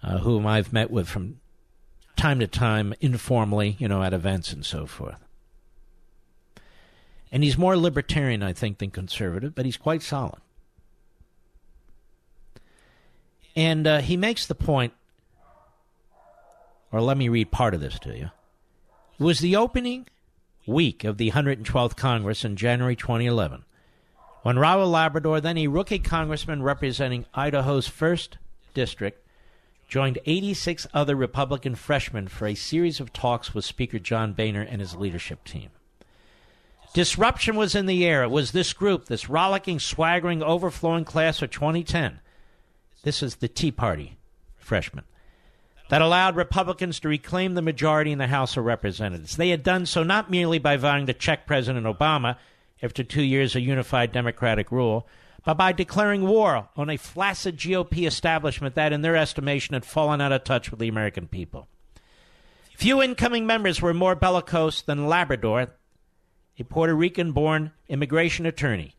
uh, 0.03 0.19
whom 0.19 0.45
I've 0.45 0.73
met 0.73 0.91
with 0.91 1.07
from 1.07 1.39
time 2.15 2.39
to 2.39 2.47
time 2.47 2.93
informally, 2.99 3.75
you 3.79 3.87
know, 3.87 4.03
at 4.03 4.13
events 4.13 4.51
and 4.51 4.65
so 4.65 4.85
forth. 4.85 5.23
And 7.31 7.43
he's 7.43 7.57
more 7.57 7.77
libertarian, 7.77 8.41
I 8.41 8.53
think, 8.53 8.77
than 8.79 8.89
conservative, 8.89 9.53
but 9.53 9.65
he's 9.65 9.77
quite 9.77 10.01
solid. 10.01 10.39
And 13.55 13.87
uh, 13.87 14.01
he 14.01 14.17
makes 14.17 14.45
the 14.45 14.55
point, 14.55 14.93
or 16.91 17.01
let 17.01 17.17
me 17.17 17.27
read 17.27 17.51
part 17.51 17.73
of 17.73 17.81
this 17.81 17.99
to 17.99 18.15
you. 18.15 18.29
It 19.19 19.23
was 19.23 19.39
the 19.39 19.55
opening 19.55 20.07
week 20.67 21.03
of 21.03 21.17
the 21.17 21.31
112th 21.31 21.95
Congress 21.95 22.45
in 22.45 22.55
January 22.55 22.95
2011 22.95 23.63
when 24.43 24.57
Raul 24.57 24.89
Labrador, 24.89 25.41
then 25.41 25.57
a 25.57 25.67
rookie 25.67 25.99
congressman 25.99 26.61
representing 26.61 27.25
Idaho's 27.33 27.89
1st 27.89 28.35
District, 28.73 29.27
joined 29.89 30.19
86 30.25 30.85
other 30.93 31.15
Republican 31.15 31.75
freshmen 31.75 32.27
for 32.27 32.45
a 32.45 32.55
series 32.55 32.99
of 32.99 33.11
talks 33.11 33.53
with 33.53 33.65
Speaker 33.65 33.99
John 33.99 34.33
Boehner 34.33 34.61
and 34.61 34.79
his 34.79 34.95
leadership 34.95 35.43
team. 35.43 35.71
Disruption 36.93 37.55
was 37.55 37.75
in 37.75 37.87
the 37.87 38.05
air. 38.05 38.23
It 38.23 38.29
was 38.29 38.51
this 38.51 38.71
group, 38.73 39.05
this 39.05 39.29
rollicking, 39.29 39.79
swaggering, 39.79 40.43
overflowing 40.43 41.03
class 41.03 41.41
of 41.41 41.49
2010 41.49 42.19
this 43.07 43.23
is 43.23 43.37
the 43.37 43.47
Tea 43.47 43.71
Party 43.71 44.17
freshman 44.57 45.05
that 45.89 46.01
allowed 46.01 46.35
Republicans 46.35 46.99
to 46.99 47.07
reclaim 47.07 47.53
the 47.53 47.61
majority 47.61 48.11
in 48.11 48.17
the 48.17 48.27
House 48.27 48.57
of 48.57 48.65
Representatives. 48.65 49.37
They 49.37 49.49
had 49.49 49.63
done 49.63 49.85
so 49.85 50.03
not 50.03 50.29
merely 50.29 50.59
by 50.59 50.77
voting 50.77 51.05
to 51.07 51.13
check 51.13 51.47
President 51.47 51.85
Obama 51.85 52.37
after 52.81 53.03
two 53.03 53.23
years 53.23 53.55
of 53.55 53.61
unified 53.61 54.11
Democratic 54.11 54.71
rule, 54.71 55.07
but 55.45 55.55
by 55.55 55.71
declaring 55.71 56.27
war 56.27 56.69
on 56.75 56.89
a 56.89 56.97
flaccid 56.97 57.57
GOP 57.57 58.05
establishment 58.05 58.75
that, 58.75 58.91
in 58.91 59.01
their 59.01 59.15
estimation, 59.15 59.73
had 59.73 59.85
fallen 59.85 60.19
out 60.19 60.33
of 60.33 60.43
touch 60.43 60.69
with 60.69 60.79
the 60.79 60.89
American 60.89 61.27
people. 61.27 61.67
Few 62.75 63.01
incoming 63.01 63.47
members 63.47 63.81
were 63.81 63.93
more 63.93 64.13
bellicose 64.13 64.81
than 64.81 65.07
Labrador, 65.07 65.67
a 66.59 66.63
Puerto 66.63 66.93
Rican 66.93 67.31
born 67.31 67.71
immigration 67.87 68.45
attorney 68.45 68.93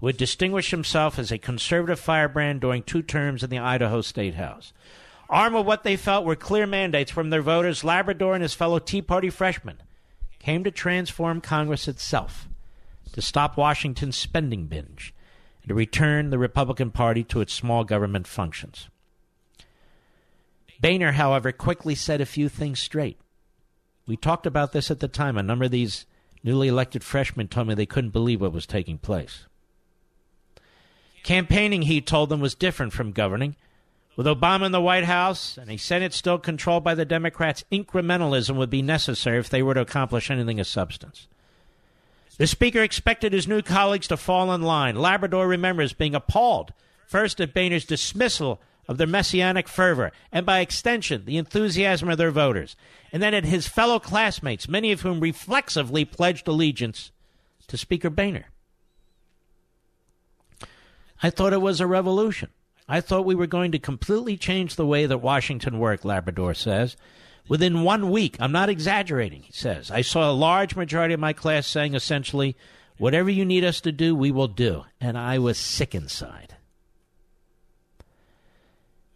who 0.00 0.06
had 0.06 0.16
distinguished 0.16 0.70
himself 0.70 1.18
as 1.18 1.30
a 1.30 1.38
conservative 1.38 2.00
firebrand 2.00 2.60
during 2.60 2.82
two 2.82 3.02
terms 3.02 3.42
in 3.42 3.50
the 3.50 3.58
Idaho 3.58 4.00
State 4.00 4.34
House. 4.34 4.72
Armed 5.30 5.54
with 5.54 5.66
what 5.66 5.84
they 5.84 5.96
felt 5.96 6.24
were 6.24 6.34
clear 6.34 6.66
mandates 6.66 7.12
from 7.12 7.30
their 7.30 7.40
voters, 7.40 7.84
Labrador 7.84 8.34
and 8.34 8.42
his 8.42 8.52
fellow 8.52 8.80
Tea 8.80 9.00
Party 9.00 9.30
freshmen 9.30 9.80
came 10.40 10.64
to 10.64 10.72
transform 10.72 11.40
Congress 11.40 11.86
itself, 11.86 12.48
to 13.12 13.22
stop 13.22 13.56
Washington's 13.56 14.16
spending 14.16 14.66
binge, 14.66 15.14
and 15.62 15.68
to 15.68 15.74
return 15.74 16.30
the 16.30 16.38
Republican 16.38 16.90
Party 16.90 17.22
to 17.22 17.40
its 17.40 17.52
small 17.52 17.84
government 17.84 18.26
functions. 18.26 18.88
Boehner, 20.80 21.12
however, 21.12 21.52
quickly 21.52 21.94
set 21.94 22.20
a 22.20 22.26
few 22.26 22.48
things 22.48 22.80
straight. 22.80 23.20
We 24.06 24.16
talked 24.16 24.46
about 24.46 24.72
this 24.72 24.90
at 24.90 24.98
the 24.98 25.08
time. 25.08 25.36
A 25.36 25.42
number 25.42 25.66
of 25.66 25.70
these 25.70 26.06
newly 26.42 26.66
elected 26.66 27.04
freshmen 27.04 27.46
told 27.46 27.68
me 27.68 27.74
they 27.74 27.86
couldn't 27.86 28.10
believe 28.10 28.40
what 28.40 28.52
was 28.52 28.66
taking 28.66 28.98
place. 28.98 29.46
Campaigning, 31.22 31.82
he 31.82 32.00
told 32.00 32.30
them, 32.30 32.40
was 32.40 32.54
different 32.56 32.92
from 32.92 33.12
governing. 33.12 33.54
With 34.16 34.26
Obama 34.26 34.66
in 34.66 34.72
the 34.72 34.80
White 34.80 35.04
House 35.04 35.56
and 35.56 35.70
a 35.70 35.76
Senate 35.76 36.12
still 36.12 36.38
controlled 36.38 36.84
by 36.84 36.94
the 36.94 37.04
Democrats, 37.04 37.64
incrementalism 37.70 38.56
would 38.56 38.70
be 38.70 38.82
necessary 38.82 39.38
if 39.38 39.48
they 39.48 39.62
were 39.62 39.74
to 39.74 39.80
accomplish 39.80 40.30
anything 40.30 40.60
of 40.60 40.66
substance. 40.66 41.28
The 42.36 42.46
Speaker 42.46 42.82
expected 42.82 43.32
his 43.32 43.46
new 43.46 43.62
colleagues 43.62 44.08
to 44.08 44.16
fall 44.16 44.52
in 44.52 44.62
line. 44.62 44.96
Labrador 44.96 45.46
remembers 45.46 45.92
being 45.92 46.14
appalled, 46.14 46.72
first 47.06 47.40
at 47.40 47.54
Boehner's 47.54 47.84
dismissal 47.84 48.60
of 48.88 48.98
their 48.98 49.06
messianic 49.06 49.68
fervor, 49.68 50.10
and 50.32 50.44
by 50.44 50.60
extension, 50.60 51.24
the 51.24 51.36
enthusiasm 51.36 52.08
of 52.08 52.18
their 52.18 52.30
voters, 52.30 52.76
and 53.12 53.22
then 53.22 53.34
at 53.34 53.44
his 53.44 53.68
fellow 53.68 54.00
classmates, 54.00 54.68
many 54.68 54.90
of 54.90 55.02
whom 55.02 55.20
reflexively 55.20 56.04
pledged 56.04 56.48
allegiance 56.48 57.12
to 57.68 57.76
Speaker 57.76 58.10
Boehner. 58.10 58.46
I 61.22 61.30
thought 61.30 61.52
it 61.52 61.60
was 61.60 61.80
a 61.80 61.86
revolution. 61.86 62.48
I 62.90 63.00
thought 63.00 63.24
we 63.24 63.36
were 63.36 63.46
going 63.46 63.70
to 63.70 63.78
completely 63.78 64.36
change 64.36 64.74
the 64.74 64.84
way 64.84 65.06
that 65.06 65.18
Washington 65.18 65.78
worked, 65.78 66.04
Labrador 66.04 66.54
says. 66.54 66.96
Within 67.48 67.84
one 67.84 68.10
week, 68.10 68.36
I'm 68.40 68.50
not 68.50 68.68
exaggerating, 68.68 69.42
he 69.42 69.52
says, 69.52 69.92
I 69.92 70.00
saw 70.02 70.28
a 70.28 70.32
large 70.32 70.74
majority 70.74 71.14
of 71.14 71.20
my 71.20 71.32
class 71.32 71.68
saying 71.68 71.94
essentially, 71.94 72.56
whatever 72.98 73.30
you 73.30 73.44
need 73.44 73.62
us 73.62 73.80
to 73.82 73.92
do, 73.92 74.16
we 74.16 74.32
will 74.32 74.48
do. 74.48 74.86
And 75.00 75.16
I 75.16 75.38
was 75.38 75.56
sick 75.56 75.94
inside. 75.94 76.56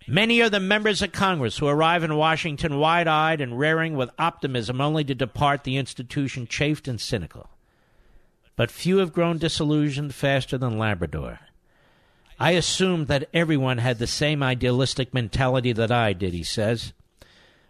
Many 0.06 0.40
are 0.40 0.50
the 0.50 0.60
members 0.60 1.02
of 1.02 1.10
Congress 1.10 1.58
who 1.58 1.66
arrive 1.66 2.04
in 2.04 2.14
Washington 2.14 2.78
wide 2.78 3.08
eyed 3.08 3.40
and 3.40 3.58
raring 3.58 3.96
with 3.96 4.10
optimism, 4.20 4.80
only 4.80 5.02
to 5.02 5.16
depart 5.16 5.64
the 5.64 5.78
institution 5.78 6.46
chafed 6.46 6.86
and 6.86 7.00
cynical. 7.00 7.50
But 8.54 8.70
few 8.70 8.98
have 8.98 9.12
grown 9.12 9.38
disillusioned 9.38 10.14
faster 10.14 10.56
than 10.56 10.78
Labrador. 10.78 11.40
I 12.38 12.52
assumed 12.52 13.06
that 13.08 13.28
everyone 13.32 13.78
had 13.78 13.98
the 13.98 14.06
same 14.06 14.42
idealistic 14.42 15.14
mentality 15.14 15.72
that 15.72 15.92
I 15.92 16.12
did, 16.12 16.34
he 16.34 16.42
says. 16.42 16.92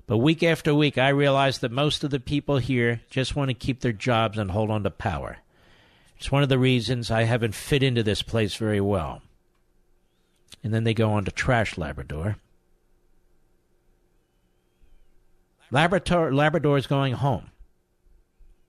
But 0.06 0.18
week 0.18 0.42
after 0.42 0.74
week, 0.74 0.98
I 0.98 1.08
realized 1.08 1.60
that 1.60 1.72
most 1.72 2.04
of 2.04 2.10
the 2.10 2.20
people 2.20 2.58
here 2.58 3.00
just 3.10 3.36
want 3.36 3.50
to 3.50 3.54
keep 3.54 3.80
their 3.80 3.92
jobs 3.92 4.38
and 4.38 4.50
hold 4.50 4.70
on 4.70 4.82
to 4.82 4.90
power. 4.90 5.38
It's 6.18 6.32
one 6.32 6.42
of 6.42 6.48
the 6.48 6.58
reasons 6.58 7.10
I 7.10 7.22
haven't 7.22 7.54
fit 7.54 7.82
into 7.82 8.02
this 8.02 8.22
place 8.22 8.54
very 8.54 8.80
well. 8.80 9.22
And 10.62 10.72
then 10.72 10.84
they 10.84 10.94
go 10.94 11.10
on 11.10 11.24
to 11.24 11.30
trash 11.30 11.76
Labrador. 11.76 12.36
Labrador, 15.70 16.32
Labrador 16.32 16.78
is 16.78 16.86
going 16.86 17.14
home. 17.14 17.50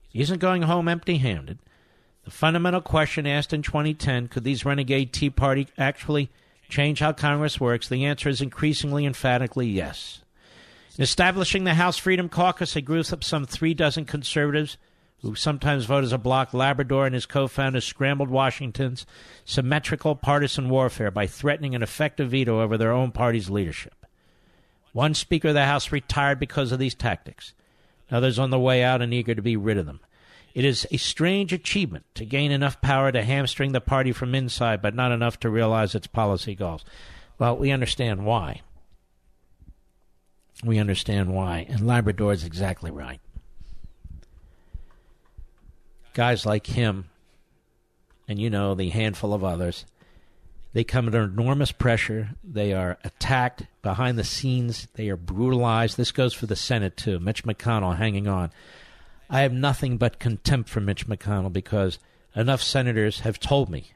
He 0.10 0.22
isn't 0.22 0.40
going 0.40 0.64
home 0.64 0.88
empty 0.88 1.18
handed. 1.18 1.60
The 2.26 2.32
fundamental 2.32 2.82
question 2.82 3.28
asked 3.28 3.54
in 3.54 3.62
2010 3.62 4.28
could 4.28 4.44
these 4.44 4.66
renegade 4.66 5.14
Tea 5.14 5.30
Party 5.30 5.68
actually 5.78 6.32
change 6.68 7.00
how 7.00 7.14
Congress 7.14 7.60
works? 7.60 7.88
The 7.88 8.04
answer 8.04 8.30
is 8.30 8.42
increasingly 8.42 9.06
emphatically 9.06 9.68
yes. 9.68 10.24
In 10.98 11.04
establishing 11.04 11.66
the 11.66 11.76
House 11.76 12.00
Freedom 12.00 12.28
Caucus, 12.28 12.76
a 12.76 12.82
group 12.82 13.12
of 13.12 13.24
some 13.24 13.46
three 13.46 13.76
dozen 13.76 14.06
conservatives 14.06 14.78
who 15.22 15.36
sometimes 15.36 15.86
vote 15.86 16.04
as 16.04 16.12
a 16.12 16.18
bloc, 16.18 16.52
Labrador 16.52 17.06
and 17.06 17.14
his 17.14 17.28
co 17.28 17.48
founders 17.48 17.86
scrambled 17.86 18.30
Washington's 18.30 19.06
symmetrical 19.44 20.16
partisan 20.16 20.68
warfare 20.68 21.12
by 21.12 21.28
threatening 21.28 21.76
an 21.76 21.84
effective 21.84 22.32
veto 22.32 22.60
over 22.60 22.76
their 22.76 22.92
own 22.92 23.12
party's 23.12 23.52
leadership. 23.52 24.06
One 24.94 25.14
Speaker 25.14 25.50
of 25.50 25.54
the 25.54 25.66
House 25.66 25.92
retired 25.92 26.40
because 26.40 26.72
of 26.72 26.80
these 26.80 26.96
tactics, 26.96 27.54
others 28.10 28.40
on 28.40 28.50
the 28.50 28.60
way 28.60 28.84
out 28.84 29.04
and 29.04 29.14
eager 29.14 29.36
to 29.36 29.42
be 29.44 29.58
rid 29.58 29.78
of 29.78 29.86
them. 29.86 30.00
It 30.56 30.64
is 30.64 30.88
a 30.90 30.96
strange 30.96 31.52
achievement 31.52 32.06
to 32.16 32.26
gain 32.26 32.50
enough 32.50 32.80
power 32.80 33.12
to 33.12 33.22
hamstring 33.22 33.74
the 33.74 33.82
party 33.82 34.14
from 34.14 34.34
inside, 34.34 34.82
but 34.82 34.96
not 34.96 35.12
enough 35.12 35.38
to 35.42 35.50
realize 35.50 35.94
its 35.94 36.08
policy 36.08 36.56
goals. 36.56 36.86
Well, 37.38 37.58
we 37.58 37.72
understand 37.72 38.26
why. 38.26 38.62
We 40.64 40.80
understand 40.80 41.34
why. 41.36 41.66
And 41.68 41.86
Labrador 41.86 42.32
is 42.32 42.46
exactly 42.46 42.90
right. 42.90 43.20
Guys 46.14 46.46
like 46.46 46.68
him, 46.68 47.10
and 48.26 48.40
you 48.40 48.50
know, 48.50 48.76
the 48.76 48.90
handful 48.90 49.34
of 49.34 49.44
others, 49.44 49.86
they 50.72 50.86
come 50.86 51.08
under 51.08 51.24
enormous 51.24 51.74
pressure. 51.74 52.30
They 52.46 52.72
are 52.72 52.98
attacked 53.04 53.64
behind 53.82 54.18
the 54.18 54.24
scenes. 54.24 54.88
They 54.94 55.10
are 55.10 55.18
brutalized. 55.18 55.98
This 55.98 56.14
goes 56.14 56.34
for 56.34 56.46
the 56.46 56.56
Senate, 56.56 56.96
too. 56.96 57.20
Mitch 57.20 57.44
McConnell 57.44 57.98
hanging 57.98 58.30
on. 58.30 58.52
I 59.30 59.42
have 59.42 59.54
nothing 59.54 59.98
but 59.98 60.20
contempt 60.20 60.70
for 60.70 60.82
Mitch 60.82 61.08
McConnell 61.08 61.52
because 61.52 62.00
enough 62.36 62.62
senators 62.62 63.22
have 63.22 63.40
told 63.40 63.70
me 63.70 63.92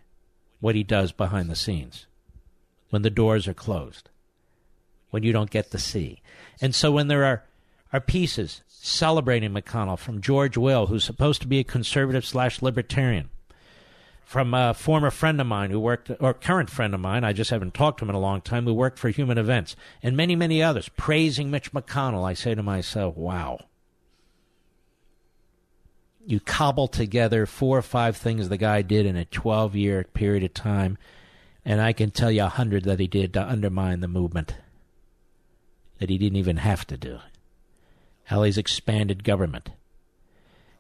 what 0.60 0.76
he 0.76 0.84
does 0.84 1.12
behind 1.12 1.50
the 1.50 1.56
scenes 1.56 2.08
when 2.90 3.04
the 3.04 3.10
doors 3.10 3.48
are 3.48 3.54
closed, 3.54 4.10
when 5.12 5.24
you 5.24 5.32
don't 5.32 5.52
get 5.52 5.70
to 5.72 5.78
see. 5.78 6.22
And 6.62 6.74
so 6.74 6.92
when 6.92 7.08
there 7.08 7.24
are, 7.26 7.44
are 7.94 8.02
pieces 8.02 8.62
celebrating 8.68 9.52
McConnell 9.52 10.00
from 10.00 10.22
George 10.22 10.58
Will, 10.58 10.88
who's 10.88 11.04
supposed 11.04 11.42
to 11.42 11.48
be 11.48 11.60
a 11.60 11.64
conservative 11.64 12.26
slash 12.26 12.62
libertarian, 12.62 13.30
from 14.26 14.54
a 14.54 14.74
former 14.74 15.10
friend 15.10 15.42
of 15.42 15.48
mine 15.48 15.72
who 15.72 15.80
worked, 15.80 16.12
or 16.20 16.34
current 16.34 16.70
friend 16.70 16.94
of 16.94 17.00
mine, 17.00 17.24
I 17.24 17.34
just 17.34 17.50
haven't 17.50 17.74
talked 17.74 18.00
to 18.00 18.06
him 18.06 18.10
in 18.10 18.16
a 18.16 18.20
long 18.20 18.42
time, 18.42 18.66
who 18.66 18.74
worked 18.74 19.00
for 19.00 19.10
Human 19.10 19.40
Events, 19.40 19.76
and 20.04 20.16
many, 20.16 20.36
many 20.36 20.62
others 20.62 20.90
praising 20.98 21.50
Mitch 21.50 21.72
McConnell, 21.72 22.28
I 22.28 22.34
say 22.34 22.54
to 22.54 22.62
myself, 22.64 23.18
wow 23.18 23.60
you 26.30 26.40
cobble 26.40 26.88
together 26.88 27.48
four 27.48 27.80
or 27.80 27.82
five 27.82 28.16
things 28.16 28.50
the 28.50 28.58
guy 28.58 28.84
did 28.84 29.08
in 29.08 29.16
a 29.16 29.26
12 29.26 29.76
year 29.76 30.04
period 30.14 30.44
of 30.44 30.54
time, 30.54 30.96
and 31.66 31.82
I 31.82 31.92
can 31.92 32.12
tell 32.12 32.30
you 32.30 32.44
a 32.44 32.50
hundred 32.50 32.84
that 32.84 33.00
he 33.00 33.08
did 33.08 33.34
to 33.34 33.44
undermine 33.44 34.02
the 34.02 34.08
movement 34.08 34.54
that 35.98 36.12
he 36.12 36.20
didn't 36.20 36.38
even 36.38 36.58
have 36.58 36.86
to 36.86 36.98
do. 36.98 37.18
How 38.26 38.44
he's 38.44 38.60
expanded 38.60 39.24
government. 39.24 39.72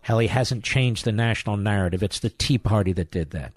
How 0.04 0.20
he 0.20 0.28
hasn't 0.28 0.64
changed 0.64 1.04
the 1.04 1.12
national 1.12 1.58
narrative. 1.58 2.04
It's 2.04 2.20
the 2.20 2.30
Tea 2.30 2.60
Party 2.60 2.94
that 2.94 3.10
did 3.10 3.32
that. 3.32 3.54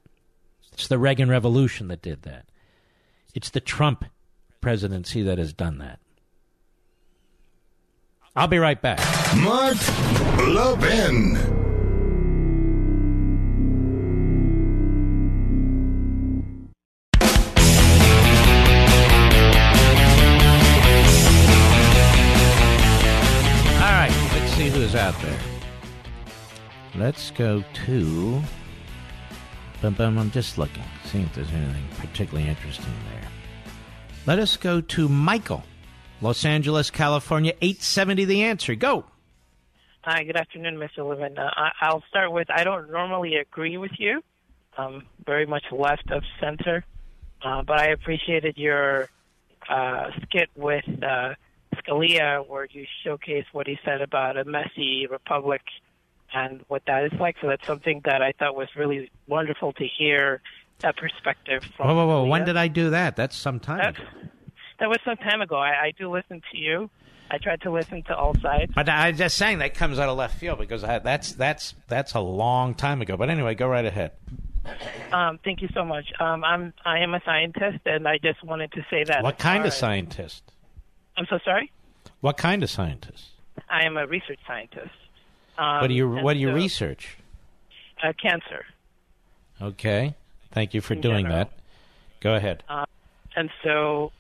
It's 0.73 0.89
the 0.89 0.98
Reagan 0.98 1.28
Revolution 1.28 1.89
that 1.89 2.01
did 2.01 2.23
that. 2.23 2.47
It's 3.35 3.51
the 3.51 3.60
Trump 3.60 4.06
presidency 4.62 5.23
that 5.23 5.36
has 5.36 5.52
done 5.52 5.77
that. 5.77 5.98
I'll 8.35 8.48
be 8.48 8.56
right 8.56 8.81
back. 8.81 8.98
Mark 9.36 9.77
Levin. 10.39 11.51
Out 24.94 25.20
there. 25.23 25.40
Let's 26.94 27.31
go 27.31 27.64
to. 27.86 28.43
Bum, 29.81 29.94
bum, 29.94 30.19
I'm 30.19 30.31
just 30.31 30.59
looking, 30.59 30.85
seeing 31.05 31.24
if 31.24 31.35
there's 31.35 31.51
anything 31.51 31.85
particularly 31.98 32.48
interesting 32.48 32.93
there. 33.10 33.31
Let 34.27 34.39
us 34.39 34.56
go 34.56 34.81
to 34.81 35.09
Michael, 35.09 35.64
Los 36.20 36.44
Angeles, 36.44 36.90
California, 36.90 37.55
870 37.60 38.24
The 38.27 38.43
Answer. 38.44 38.74
Go. 38.74 39.05
Hi, 40.02 40.24
good 40.24 40.36
afternoon, 40.36 40.77
Mr. 40.77 41.09
Levin. 41.09 41.39
Uh, 41.39 41.51
I, 41.81 41.93
will 41.93 42.02
start 42.09 42.32
with 42.32 42.51
I 42.51 42.64
don't 42.64 42.90
normally 42.90 43.36
agree 43.36 43.78
with 43.78 43.93
you, 43.98 44.23
um, 44.77 45.05
very 45.24 45.47
much 45.47 45.64
left 45.70 46.10
of 46.10 46.23
center, 46.40 46.85
uh, 47.43 47.62
but 47.62 47.81
I 47.81 47.89
appreciated 47.89 48.59
your 48.59 49.09
uh, 49.69 50.10
skit 50.23 50.51
with 50.56 50.85
uh, 51.02 51.35
Scalia, 51.77 52.47
where 52.47 52.66
you 52.70 52.86
showcase 53.05 53.44
what 53.53 53.66
he 53.66 53.78
said 53.85 54.01
about 54.01 54.36
a 54.36 54.44
messy 54.44 55.07
republic 55.11 55.62
and 56.35 56.65
what 56.69 56.82
that 56.86 57.05
is 57.05 57.12
like. 57.20 57.36
So 57.40 57.49
that's 57.49 57.66
something 57.66 58.01
that 58.05 58.23
I 58.23 58.32
thought 58.39 58.57
was 58.57 58.69
really 58.77 59.11
wonderful 59.27 59.73
to 59.74 59.86
hear 59.86 60.40
that 60.81 60.97
perspective 60.97 61.62
from. 61.77 61.89
Whoa, 61.89 61.94
whoa, 61.94 62.07
whoa! 62.07 62.24
Scalia. 62.24 62.31
When 62.31 62.44
did 62.44 62.57
I 62.57 62.69
do 62.69 62.90
that? 62.90 63.16
That's 63.16 63.36
some 63.36 63.61
time. 63.61 63.78
That's. 63.78 63.99
That 64.81 64.89
was 64.89 64.99
some 65.05 65.16
time 65.16 65.43
ago. 65.43 65.57
I, 65.57 65.69
I 65.85 65.93
do 65.97 66.11
listen 66.11 66.43
to 66.51 66.59
you. 66.59 66.90
I 67.31 67.39
tried 67.39 67.62
to 67.62 67.70
listen 67.70 68.03
to 68.05 68.16
all 68.16 68.35
sides. 68.40 68.73
But 68.74 68.89
I'm 68.89 69.16
just 69.16 69.39
saying 69.39 69.59
that 69.59 69.74
comes 69.74 69.99
out 69.99 70.09
of 70.09 70.19
left 70.19 70.39
field 70.39 70.59
because 70.59 70.85
I, 70.85 70.99
that's 70.99 71.32
that's 71.32 71.74
that's 71.89 72.15
a 72.15 72.20
long 72.20 72.74
time 72.74 73.01
ago. 73.01 73.16
But 73.16 73.31
anyway, 73.31 73.55
go 73.55 73.69
right 73.69 73.85
ahead. 73.85 74.12
Um, 75.12 75.39
thank 75.44 75.62
you 75.62 75.69
so 75.74 75.85
much. 75.85 76.12
Um, 76.20 76.44
I'm 76.44 76.74
I 76.85 76.99
am 76.99 77.15
a 77.15 77.20
scientist, 77.24 77.81
and 77.86 78.07
I 78.07 78.19
just 78.19 78.43
wanted 78.44 78.73
to 78.73 78.85
say 78.90 79.05
that. 79.05 79.23
What 79.23 79.39
kind 79.39 79.65
of 79.65 79.73
scientist? 79.73 80.51
I'm 81.23 81.28
so 81.31 81.39
sorry. 81.44 81.70
What 82.20 82.36
kind 82.36 82.65
of 82.65 82.70
scientist? 82.70 83.28
I 83.70 83.85
am 83.85 83.97
a 83.97 84.09
research 84.09 84.40
scientist. 84.44 84.90
Um, 85.57 85.81
what 85.81 85.86
do 85.86 85.94
you 85.94 86.09
What 86.09 86.32
do 86.32 86.40
you 86.40 86.49
so, 86.49 86.55
research? 86.55 87.16
Uh, 88.03 88.12
cancer. 88.20 88.65
Okay. 89.61 90.16
Thank 90.51 90.74
you 90.74 90.81
for 90.81 90.97
doing 90.97 91.27
general. 91.27 91.44
that. 91.44 91.53
Go 92.20 92.35
ahead. 92.35 92.65
Uh, 92.69 92.86
and 93.36 93.51
so, 93.62 94.11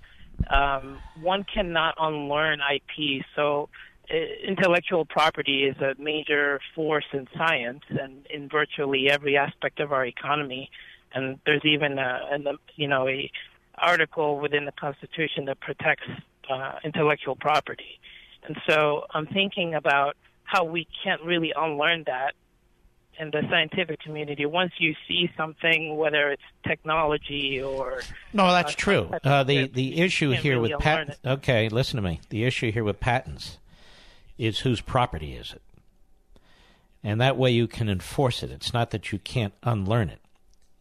um, 0.48 0.98
one 1.20 1.44
cannot 1.52 1.96
unlearn 1.98 2.60
IP. 2.60 3.24
So, 3.34 3.68
uh, 4.08 4.14
intellectual 4.46 5.04
property 5.04 5.64
is 5.64 5.76
a 5.78 6.00
major 6.00 6.60
force 6.72 7.06
in 7.12 7.26
science 7.36 7.82
and 7.88 8.24
in 8.30 8.48
virtually 8.48 9.10
every 9.10 9.36
aspect 9.36 9.80
of 9.80 9.92
our 9.92 10.06
economy. 10.06 10.70
And 11.12 11.40
there's 11.46 11.64
even 11.64 11.98
a, 11.98 12.20
a 12.32 12.52
you 12.76 12.86
know 12.86 13.08
a 13.08 13.28
article 13.76 14.38
within 14.38 14.66
the 14.66 14.72
Constitution 14.72 15.46
that 15.46 15.58
protects 15.58 16.06
uh, 16.50 16.78
intellectual 16.84 17.36
property. 17.36 18.00
And 18.44 18.56
so 18.68 19.04
I'm 19.10 19.26
thinking 19.26 19.74
about 19.74 20.16
how 20.44 20.64
we 20.64 20.86
can't 21.04 21.22
really 21.22 21.52
unlearn 21.56 22.04
that 22.06 22.34
in 23.18 23.30
the 23.30 23.42
scientific 23.50 24.00
community. 24.00 24.46
Once 24.46 24.72
you 24.78 24.94
see 25.06 25.30
something, 25.36 25.96
whether 25.96 26.30
it's 26.30 26.42
technology 26.66 27.60
or 27.62 28.02
no, 28.32 28.50
that's 28.50 28.72
uh, 28.72 28.76
true. 28.76 29.10
Uh, 29.22 29.44
the 29.44 29.68
the 29.68 30.00
issue 30.00 30.30
here 30.30 30.58
really 30.58 30.72
with 30.74 30.80
patents. 30.80 31.18
Okay, 31.24 31.68
listen 31.68 31.96
to 31.96 32.02
me. 32.02 32.20
The 32.30 32.44
issue 32.44 32.72
here 32.72 32.84
with 32.84 33.00
patents 33.00 33.58
is 34.38 34.60
whose 34.60 34.80
property 34.80 35.34
is 35.34 35.52
it, 35.52 35.62
and 37.02 37.20
that 37.20 37.36
way 37.36 37.50
you 37.50 37.68
can 37.68 37.88
enforce 37.88 38.42
it. 38.42 38.50
It's 38.50 38.72
not 38.72 38.90
that 38.90 39.12
you 39.12 39.18
can't 39.18 39.54
unlearn 39.62 40.08
it. 40.08 40.18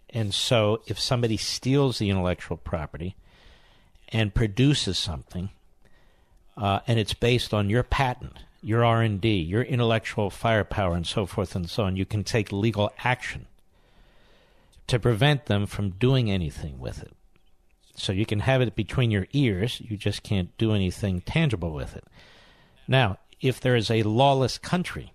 And 0.09 0.33
so, 0.33 0.81
if 0.87 0.99
somebody 0.99 1.37
steals 1.37 1.99
the 1.99 2.09
intellectual 2.09 2.57
property, 2.57 3.15
and 4.11 4.33
produces 4.33 4.97
something, 4.97 5.49
uh, 6.57 6.79
and 6.87 6.99
it's 6.99 7.13
based 7.13 7.53
on 7.53 7.69
your 7.69 7.83
patent, 7.83 8.39
your 8.61 8.83
R 8.83 9.01
and 9.01 9.21
D, 9.21 9.37
your 9.37 9.63
intellectual 9.63 10.29
firepower, 10.29 10.95
and 10.95 11.07
so 11.07 11.25
forth 11.25 11.55
and 11.55 11.69
so 11.69 11.83
on, 11.83 11.95
you 11.95 12.05
can 12.05 12.23
take 12.23 12.51
legal 12.51 12.91
action 13.03 13.47
to 14.87 14.99
prevent 14.99 15.45
them 15.45 15.65
from 15.65 15.91
doing 15.91 16.29
anything 16.29 16.79
with 16.79 17.01
it. 17.01 17.13
So 17.95 18.11
you 18.11 18.25
can 18.25 18.39
have 18.41 18.61
it 18.61 18.75
between 18.75 19.11
your 19.11 19.27
ears, 19.33 19.81
you 19.81 19.97
just 19.97 20.23
can't 20.23 20.57
do 20.57 20.73
anything 20.73 21.21
tangible 21.21 21.71
with 21.71 21.95
it. 21.95 22.03
Now, 22.87 23.17
if 23.39 23.59
there 23.59 23.75
is 23.75 23.89
a 23.89 24.03
lawless 24.03 24.57
country 24.57 25.13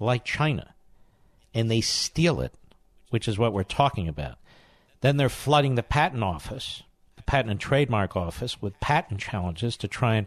like 0.00 0.24
China, 0.24 0.74
and 1.54 1.70
they 1.70 1.80
steal 1.80 2.40
it, 2.40 2.52
which 3.10 3.28
is 3.28 3.38
what 3.38 3.52
we're 3.52 3.62
talking 3.62 4.08
about, 4.08 4.38
Then 5.04 5.18
they're 5.18 5.28
flooding 5.28 5.74
the 5.74 5.82
patent 5.82 6.24
office, 6.24 6.82
patent 7.26 7.50
and 7.50 7.60
trademark 7.60 8.16
office, 8.16 8.60
with 8.60 8.78
patent 8.80 9.20
challenges 9.20 9.76
to 9.78 9.88
try 9.88 10.16
and 10.16 10.26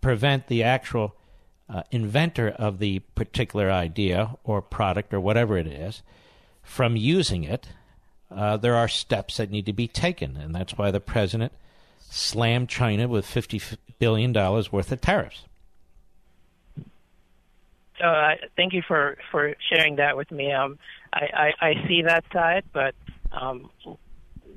prevent 0.00 0.46
the 0.46 0.62
actual 0.62 1.14
uh, 1.68 1.82
inventor 1.90 2.48
of 2.48 2.78
the 2.78 3.00
particular 3.14 3.70
idea 3.70 4.36
or 4.44 4.62
product 4.62 5.12
or 5.12 5.20
whatever 5.20 5.56
it 5.58 5.66
is 5.66 6.02
from 6.62 6.96
using 6.96 7.44
it. 7.44 7.68
Uh, 8.30 8.56
there 8.56 8.76
are 8.76 8.88
steps 8.88 9.38
that 9.38 9.50
need 9.50 9.66
to 9.66 9.72
be 9.72 9.88
taken, 9.88 10.36
and 10.36 10.54
that's 10.54 10.76
why 10.76 10.90
the 10.90 11.00
president 11.00 11.52
slammed 11.98 12.68
China 12.68 13.08
with 13.08 13.26
$50 13.26 13.76
billion 13.98 14.32
worth 14.32 14.92
of 14.92 15.00
tariffs. 15.00 15.44
Uh, 18.02 18.34
thank 18.56 18.72
you 18.72 18.82
for, 18.86 19.16
for 19.30 19.54
sharing 19.72 19.96
that 19.96 20.16
with 20.16 20.30
me. 20.30 20.52
Um, 20.52 20.78
I, 21.12 21.52
I, 21.60 21.66
I 21.68 21.88
see 21.88 22.02
that 22.02 22.24
side, 22.32 22.64
but 22.72 22.94
um, 23.32 23.70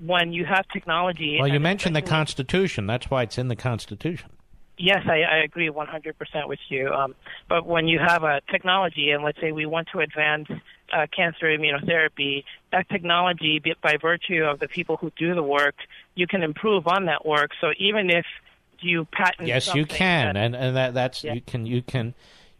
when 0.05 0.33
you 0.33 0.45
have 0.45 0.65
technology. 0.73 1.37
Well, 1.39 1.47
you 1.47 1.59
mentioned 1.59 1.95
the 1.95 2.01
Constitution. 2.01 2.87
That's 2.87 3.09
why 3.09 3.23
it's 3.23 3.37
in 3.37 3.47
the 3.47 3.55
Constitution. 3.55 4.31
Yes, 4.77 5.03
I, 5.05 5.21
I 5.21 5.37
agree 5.43 5.69
100% 5.69 6.47
with 6.47 6.59
you. 6.69 6.89
Um, 6.89 7.13
but 7.47 7.67
when 7.67 7.87
you 7.87 7.99
have 7.99 8.23
a 8.23 8.41
technology, 8.49 9.11
and 9.11 9.23
let's 9.23 9.39
say 9.39 9.51
we 9.51 9.67
want 9.67 9.89
to 9.93 9.99
advance 9.99 10.47
uh, 10.91 11.05
cancer 11.15 11.45
immunotherapy, 11.45 12.43
that 12.71 12.89
technology, 12.89 13.61
by 13.81 13.97
virtue 14.01 14.43
of 14.43 14.59
the 14.59 14.67
people 14.67 14.97
who 14.97 15.11
do 15.17 15.35
the 15.35 15.43
work, 15.43 15.75
you 16.15 16.25
can 16.25 16.41
improve 16.41 16.87
on 16.87 17.05
that 17.05 17.25
work. 17.25 17.51
So 17.61 17.73
even 17.77 18.09
if 18.09 18.25
you 18.79 19.05
patent, 19.05 19.47
yes, 19.47 19.75
you 19.75 19.85
can, 19.85 20.33
that, 20.33 20.37
and 20.37 20.55
and 20.55 20.75
that 20.75 20.95
that's 20.95 21.23
yeah. 21.23 21.33
you 21.33 21.41
can 21.41 21.67
you 21.67 21.83
can, 21.83 22.15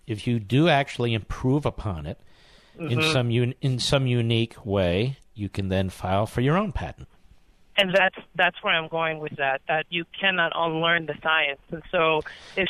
if 0.05 0.27
you 0.27 0.39
do 0.39 0.69
actually 0.69 1.15
improve 1.15 1.65
upon 1.65 2.05
it 2.05 2.19
mm-hmm. 2.79 2.99
in 2.99 3.11
some 3.11 3.29
un, 3.29 3.55
in 3.61 3.79
some 3.79 4.05
unique 4.05 4.63
way, 4.63 5.17
you 5.33 5.49
can 5.49 5.69
then 5.69 5.89
file 5.89 6.27
for 6.27 6.41
your 6.41 6.55
own 6.55 6.71
patent 6.71 7.07
and 7.81 7.95
that's 7.95 8.15
that's 8.35 8.63
where 8.63 8.73
I'm 8.73 8.87
going 8.87 9.19
with 9.19 9.35
that. 9.37 9.61
That 9.67 9.85
you 9.89 10.05
cannot 10.19 10.51
unlearn 10.55 11.07
the 11.07 11.15
science, 11.21 11.59
and 11.71 11.81
so. 11.91 12.21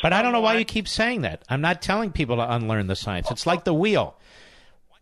but 0.02 0.12
I 0.12 0.22
don't 0.22 0.32
know 0.32 0.40
why 0.40 0.58
you 0.58 0.64
keep 0.64 0.88
saying 0.88 1.22
that. 1.22 1.42
I'm 1.48 1.60
not 1.60 1.82
telling 1.82 2.12
people 2.12 2.36
to 2.36 2.54
unlearn 2.54 2.86
the 2.86 2.96
science. 2.96 3.30
It's 3.30 3.46
like 3.46 3.64
the 3.64 3.74
wheel. 3.74 4.16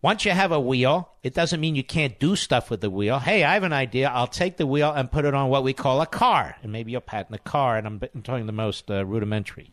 Once 0.01 0.25
you 0.25 0.31
have 0.31 0.51
a 0.51 0.59
wheel, 0.59 1.11
it 1.21 1.33
doesn't 1.35 1.59
mean 1.59 1.75
you 1.75 1.83
can't 1.83 2.17
do 2.19 2.35
stuff 2.35 2.71
with 2.71 2.81
the 2.81 2.89
wheel. 2.89 3.19
Hey, 3.19 3.43
I 3.43 3.53
have 3.53 3.61
an 3.61 3.73
idea. 3.73 4.09
I'll 4.09 4.25
take 4.25 4.57
the 4.57 4.65
wheel 4.65 4.91
and 4.91 5.11
put 5.11 5.25
it 5.25 5.35
on 5.35 5.49
what 5.49 5.63
we 5.63 5.73
call 5.73 6.01
a 6.01 6.07
car, 6.07 6.55
and 6.63 6.71
maybe 6.71 6.91
you'll 6.91 7.01
patent 7.01 7.35
a 7.35 7.39
car. 7.39 7.77
And 7.77 7.85
I'm, 7.85 8.01
I'm 8.15 8.23
talking 8.23 8.47
the 8.47 8.51
most 8.51 8.89
uh, 8.89 9.05
rudimentary. 9.05 9.71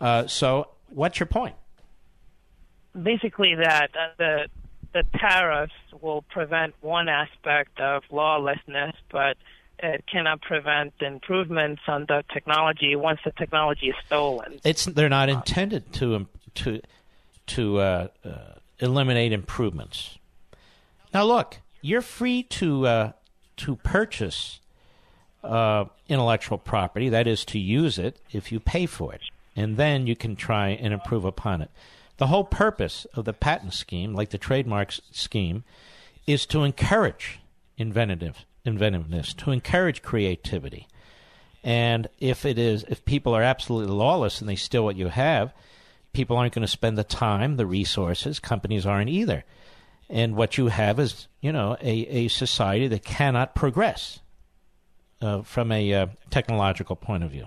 Uh, 0.00 0.28
so, 0.28 0.68
what's 0.90 1.18
your 1.18 1.26
point? 1.26 1.56
Basically, 3.00 3.56
that 3.56 3.90
uh, 3.94 4.08
the 4.16 4.46
the 4.92 5.02
tariffs 5.18 5.74
will 6.00 6.22
prevent 6.22 6.72
one 6.80 7.08
aspect 7.08 7.80
of 7.80 8.04
lawlessness, 8.12 8.94
but 9.10 9.36
it 9.78 10.04
cannot 10.06 10.40
prevent 10.40 10.94
improvements 11.00 11.82
on 11.86 12.06
the 12.06 12.24
technology 12.32 12.96
once 12.96 13.20
the 13.24 13.32
technology 13.32 13.88
is 13.88 13.96
stolen. 14.06 14.60
It's 14.64 14.84
they're 14.84 15.08
not 15.08 15.28
intended 15.28 15.92
to 15.94 16.16
um, 16.16 16.28
to 16.56 16.80
to 17.48 17.78
uh, 17.78 18.08
uh, 18.24 18.30
eliminate 18.78 19.32
improvements. 19.32 20.18
Now, 21.12 21.24
look, 21.24 21.58
you're 21.80 22.02
free 22.02 22.42
to 22.44 22.86
uh, 22.86 23.12
to 23.58 23.76
purchase 23.76 24.60
uh, 25.42 25.84
intellectual 26.08 26.58
property, 26.58 27.08
that 27.10 27.26
is, 27.26 27.44
to 27.44 27.58
use 27.58 27.98
it 27.98 28.18
if 28.32 28.50
you 28.50 28.58
pay 28.58 28.86
for 28.86 29.12
it, 29.14 29.20
and 29.54 29.76
then 29.76 30.06
you 30.06 30.16
can 30.16 30.36
try 30.36 30.68
and 30.68 30.92
improve 30.92 31.24
upon 31.24 31.60
it. 31.60 31.70
The 32.16 32.28
whole 32.28 32.44
purpose 32.44 33.06
of 33.14 33.24
the 33.24 33.32
patent 33.32 33.74
scheme, 33.74 34.14
like 34.14 34.30
the 34.30 34.38
trademarks 34.38 35.00
scheme, 35.10 35.64
is 36.26 36.46
to 36.46 36.62
encourage 36.62 37.40
inventive 37.76 38.44
inventiveness, 38.64 39.34
to 39.34 39.50
encourage 39.50 40.02
creativity. 40.02 40.88
And 41.62 42.08
if 42.18 42.44
it 42.44 42.58
is, 42.58 42.84
if 42.88 43.04
people 43.04 43.34
are 43.34 43.42
absolutely 43.42 43.94
lawless 43.94 44.40
and 44.40 44.48
they 44.48 44.56
steal 44.56 44.84
what 44.84 44.96
you 44.96 45.08
have, 45.08 45.52
people 46.12 46.36
aren't 46.36 46.54
going 46.54 46.62
to 46.62 46.68
spend 46.68 46.98
the 46.98 47.04
time, 47.04 47.56
the 47.56 47.66
resources. 47.66 48.38
Companies 48.38 48.86
aren't 48.86 49.10
either. 49.10 49.44
And 50.10 50.36
what 50.36 50.58
you 50.58 50.68
have 50.68 51.00
is, 51.00 51.28
you 51.40 51.52
know, 51.52 51.76
a, 51.80 51.90
a 51.90 52.28
society 52.28 52.86
that 52.88 53.04
cannot 53.04 53.54
progress 53.54 54.20
uh, 55.22 55.42
from 55.42 55.72
a 55.72 55.94
uh, 55.94 56.06
technological 56.30 56.96
point 56.96 57.24
of 57.24 57.30
view. 57.30 57.46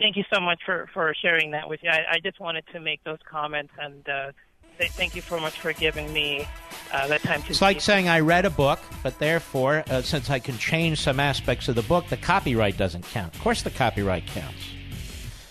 Thank 0.00 0.16
you 0.16 0.24
so 0.32 0.40
much 0.40 0.60
for, 0.64 0.88
for 0.92 1.14
sharing 1.20 1.50
that 1.52 1.68
with 1.68 1.80
you. 1.82 1.90
I, 1.90 2.04
I 2.12 2.18
just 2.20 2.40
wanted 2.40 2.64
to 2.72 2.80
make 2.80 3.04
those 3.04 3.18
comments 3.30 3.72
and 3.78 4.08
uh, 4.08 4.32
say 4.80 4.88
thank 4.88 5.14
you 5.14 5.22
so 5.22 5.38
much 5.38 5.60
for 5.60 5.72
giving 5.72 6.10
me 6.12 6.46
uh, 6.92 7.06
that 7.08 7.22
time 7.22 7.42
to. 7.42 7.50
It's 7.50 7.60
like 7.60 7.80
saying 7.80 8.08
I 8.08 8.20
read 8.20 8.44
a 8.46 8.50
book, 8.50 8.80
but 9.02 9.18
therefore, 9.18 9.84
uh, 9.90 10.02
since 10.02 10.30
I 10.30 10.38
can 10.38 10.56
change 10.56 11.00
some 11.00 11.20
aspects 11.20 11.68
of 11.68 11.74
the 11.74 11.82
book, 11.82 12.08
the 12.08 12.16
copyright 12.16 12.76
doesn't 12.76 13.04
count. 13.04 13.34
Of 13.34 13.40
course, 13.42 13.62
the 13.62 13.70
copyright 13.70 14.26
counts. 14.26 14.64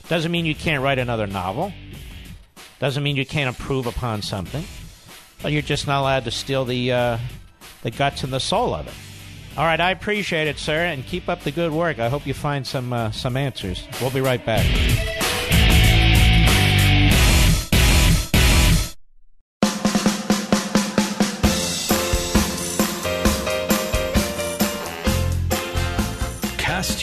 Doesn't 0.07 0.31
mean 0.31 0.45
you 0.45 0.55
can't 0.55 0.83
write 0.83 0.97
another 0.97 1.27
novel. 1.27 1.71
Doesn't 2.79 3.03
mean 3.03 3.15
you 3.15 3.25
can't 3.25 3.47
improve 3.47 3.85
upon 3.85 4.21
something. 4.23 4.63
But 5.43 5.51
you're 5.51 5.61
just 5.61 5.85
not 5.85 6.01
allowed 6.01 6.25
to 6.25 6.31
steal 6.31 6.65
the 6.65 6.91
uh, 6.91 7.17
the 7.83 7.91
guts 7.91 8.23
and 8.23 8.33
the 8.33 8.39
soul 8.39 8.73
of 8.73 8.87
it. 8.87 8.93
All 9.57 9.65
right, 9.65 9.79
I 9.79 9.91
appreciate 9.91 10.47
it, 10.47 10.57
sir, 10.57 10.85
and 10.85 11.05
keep 11.05 11.29
up 11.29 11.41
the 11.41 11.51
good 11.51 11.71
work. 11.71 11.99
I 11.99 12.09
hope 12.09 12.25
you 12.25 12.33
find 12.33 12.65
some 12.65 12.91
uh, 12.91 13.11
some 13.11 13.37
answers. 13.37 13.87
We'll 14.01 14.11
be 14.11 14.21
right 14.21 14.43
back. 14.43 15.28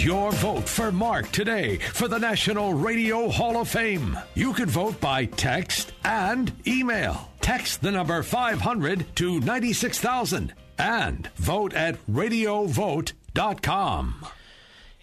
Your 0.07 0.31
vote 0.31 0.69
for 0.69 0.93
Mark 0.93 1.33
today 1.33 1.79
for 1.79 2.07
the 2.07 2.17
National 2.17 2.73
Radio 2.73 3.29
Hall 3.29 3.57
of 3.57 3.69
Fame. 3.69 4.17
You 4.37 4.53
can 4.53 4.69
vote 4.69 5.01
by 5.01 5.25
text 5.25 5.93
and 6.05 6.53
email. 6.65 7.29
Text 7.41 7.83
the 7.83 7.91
number 7.91 8.23
500 8.23 9.17
to 9.17 9.41
96000 9.41 10.55
and 10.79 11.27
vote 11.35 11.75
at 11.75 11.97
radiovote.com. 12.07 14.27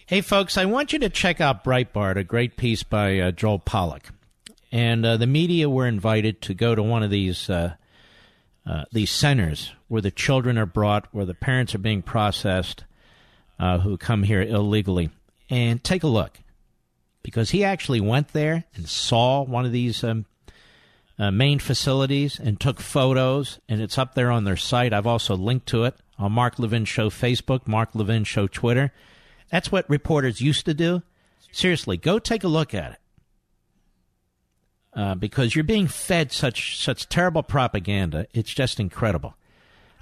Hey, 0.05 0.21
folks, 0.21 0.57
I 0.57 0.63
want 0.63 0.93
you 0.93 0.99
to 0.99 1.09
check 1.09 1.41
out 1.41 1.65
Breitbart, 1.65 2.15
a 2.15 2.23
great 2.23 2.55
piece 2.55 2.83
by 2.83 3.19
uh, 3.19 3.31
Joel 3.31 3.59
Pollak. 3.59 4.03
And 4.71 5.05
uh, 5.05 5.17
the 5.17 5.27
media 5.27 5.69
were 5.69 5.85
invited 5.85 6.41
to 6.43 6.53
go 6.53 6.75
to 6.75 6.83
one 6.83 7.03
of 7.03 7.11
these 7.11 7.49
uh, 7.49 7.73
uh 8.65 8.85
these 8.93 9.11
centers 9.11 9.73
where 9.89 10.01
the 10.01 10.11
children 10.11 10.57
are 10.57 10.65
brought, 10.65 11.13
where 11.13 11.25
the 11.25 11.33
parents 11.33 11.75
are 11.75 11.79
being 11.79 12.01
processed, 12.01 12.85
uh, 13.59 13.79
who 13.79 13.97
come 13.97 14.23
here 14.23 14.41
illegally. 14.41 15.09
And 15.49 15.83
take 15.83 16.03
a 16.03 16.07
look, 16.07 16.39
because 17.21 17.51
he 17.51 17.63
actually 17.63 18.01
went 18.01 18.29
there 18.29 18.63
and 18.75 18.87
saw 18.87 19.43
one 19.43 19.65
of 19.65 19.71
these 19.71 20.03
um, 20.03 20.25
uh, 21.19 21.31
main 21.31 21.59
facilities 21.59 22.39
and 22.39 22.59
took 22.59 22.79
photos, 22.79 23.59
and 23.69 23.81
it's 23.81 23.97
up 23.97 24.15
there 24.15 24.31
on 24.31 24.45
their 24.45 24.57
site. 24.57 24.93
I've 24.93 25.05
also 25.05 25.35
linked 25.35 25.67
to 25.67 25.83
it 25.83 25.95
on 26.17 26.31
Mark 26.31 26.57
Levin 26.57 26.85
Show 26.85 27.09
Facebook, 27.09 27.67
Mark 27.67 27.89
Levin 27.93 28.23
Show 28.23 28.47
Twitter. 28.47 28.93
That's 29.51 29.71
what 29.71 29.89
reporters 29.89 30.41
used 30.41 30.65
to 30.65 30.73
do. 30.73 31.03
Seriously, 31.51 31.97
go 31.97 32.17
take 32.17 32.43
a 32.43 32.47
look 32.47 32.73
at 32.73 32.93
it. 32.93 32.99
Uh, 34.95 35.15
because 35.15 35.55
you're 35.55 35.63
being 35.63 35.87
fed 35.87 36.31
such 36.31 36.79
such 36.79 37.09
terrible 37.09 37.41
propaganda. 37.43 38.27
It's 38.33 38.53
just 38.53 38.79
incredible. 38.79 39.35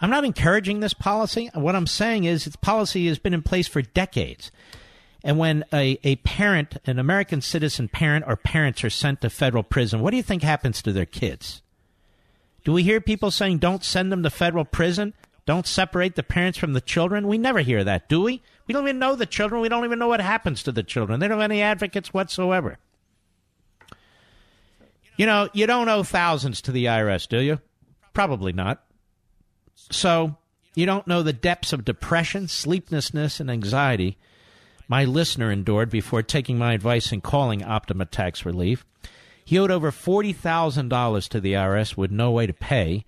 I'm 0.01 0.09
not 0.09 0.25
encouraging 0.25 0.79
this 0.79 0.95
policy. 0.95 1.49
What 1.53 1.75
I'm 1.75 1.87
saying 1.87 2.23
is 2.23 2.47
its 2.47 2.55
policy 2.55 3.07
has 3.07 3.19
been 3.19 3.35
in 3.35 3.43
place 3.43 3.67
for 3.67 3.83
decades. 3.83 4.51
And 5.23 5.37
when 5.37 5.63
a, 5.71 5.99
a 6.03 6.15
parent, 6.17 6.77
an 6.87 6.97
American 6.97 7.41
citizen 7.41 7.87
parent 7.87 8.25
or 8.27 8.35
parents 8.35 8.83
are 8.83 8.89
sent 8.89 9.21
to 9.21 9.29
federal 9.29 9.61
prison, 9.61 10.01
what 10.01 10.09
do 10.09 10.17
you 10.17 10.23
think 10.23 10.41
happens 10.41 10.81
to 10.81 10.91
their 10.91 11.05
kids? 11.05 11.61
Do 12.63 12.73
we 12.73 12.81
hear 12.81 12.99
people 12.99 13.29
saying, 13.29 13.59
don't 13.59 13.83
send 13.83 14.11
them 14.11 14.23
to 14.23 14.31
federal 14.31 14.65
prison? 14.65 15.13
Don't 15.45 15.67
separate 15.67 16.15
the 16.15 16.23
parents 16.23 16.57
from 16.57 16.73
the 16.73 16.81
children? 16.81 17.27
We 17.27 17.37
never 17.37 17.59
hear 17.59 17.83
that, 17.83 18.09
do 18.09 18.21
we? 18.21 18.41
We 18.67 18.73
don't 18.73 18.83
even 18.83 18.99
know 18.99 19.15
the 19.15 19.25
children. 19.25 19.61
We 19.61 19.69
don't 19.69 19.85
even 19.85 19.99
know 19.99 20.07
what 20.07 20.21
happens 20.21 20.63
to 20.63 20.71
the 20.71 20.83
children. 20.83 21.19
They 21.19 21.27
don't 21.27 21.39
have 21.39 21.51
any 21.51 21.61
advocates 21.61 22.13
whatsoever. 22.13 22.77
You 25.17 25.25
know, 25.27 25.49
you 25.53 25.67
don't 25.67 25.89
owe 25.89 26.03
thousands 26.03 26.61
to 26.61 26.71
the 26.71 26.85
IRS, 26.85 27.27
do 27.27 27.39
you? 27.39 27.59
Probably 28.13 28.53
not. 28.53 28.83
So 29.89 30.37
you 30.75 30.85
don't 30.85 31.07
know 31.07 31.23
the 31.23 31.33
depths 31.33 31.73
of 31.73 31.85
depression, 31.85 32.47
sleeplessness, 32.47 33.39
and 33.39 33.49
anxiety 33.49 34.17
my 34.91 35.05
listener 35.05 35.49
endured 35.49 35.89
before 35.89 36.21
taking 36.21 36.57
my 36.57 36.73
advice 36.73 37.13
and 37.13 37.23
calling 37.23 37.63
Optima 37.63 38.05
Tax 38.05 38.45
Relief. 38.45 38.85
He 39.45 39.57
owed 39.57 39.71
over 39.71 39.89
$40,000 39.89 41.29
to 41.29 41.39
the 41.39 41.53
IRS 41.53 41.95
with 41.95 42.11
no 42.11 42.31
way 42.31 42.45
to 42.45 42.51
pay, 42.51 43.05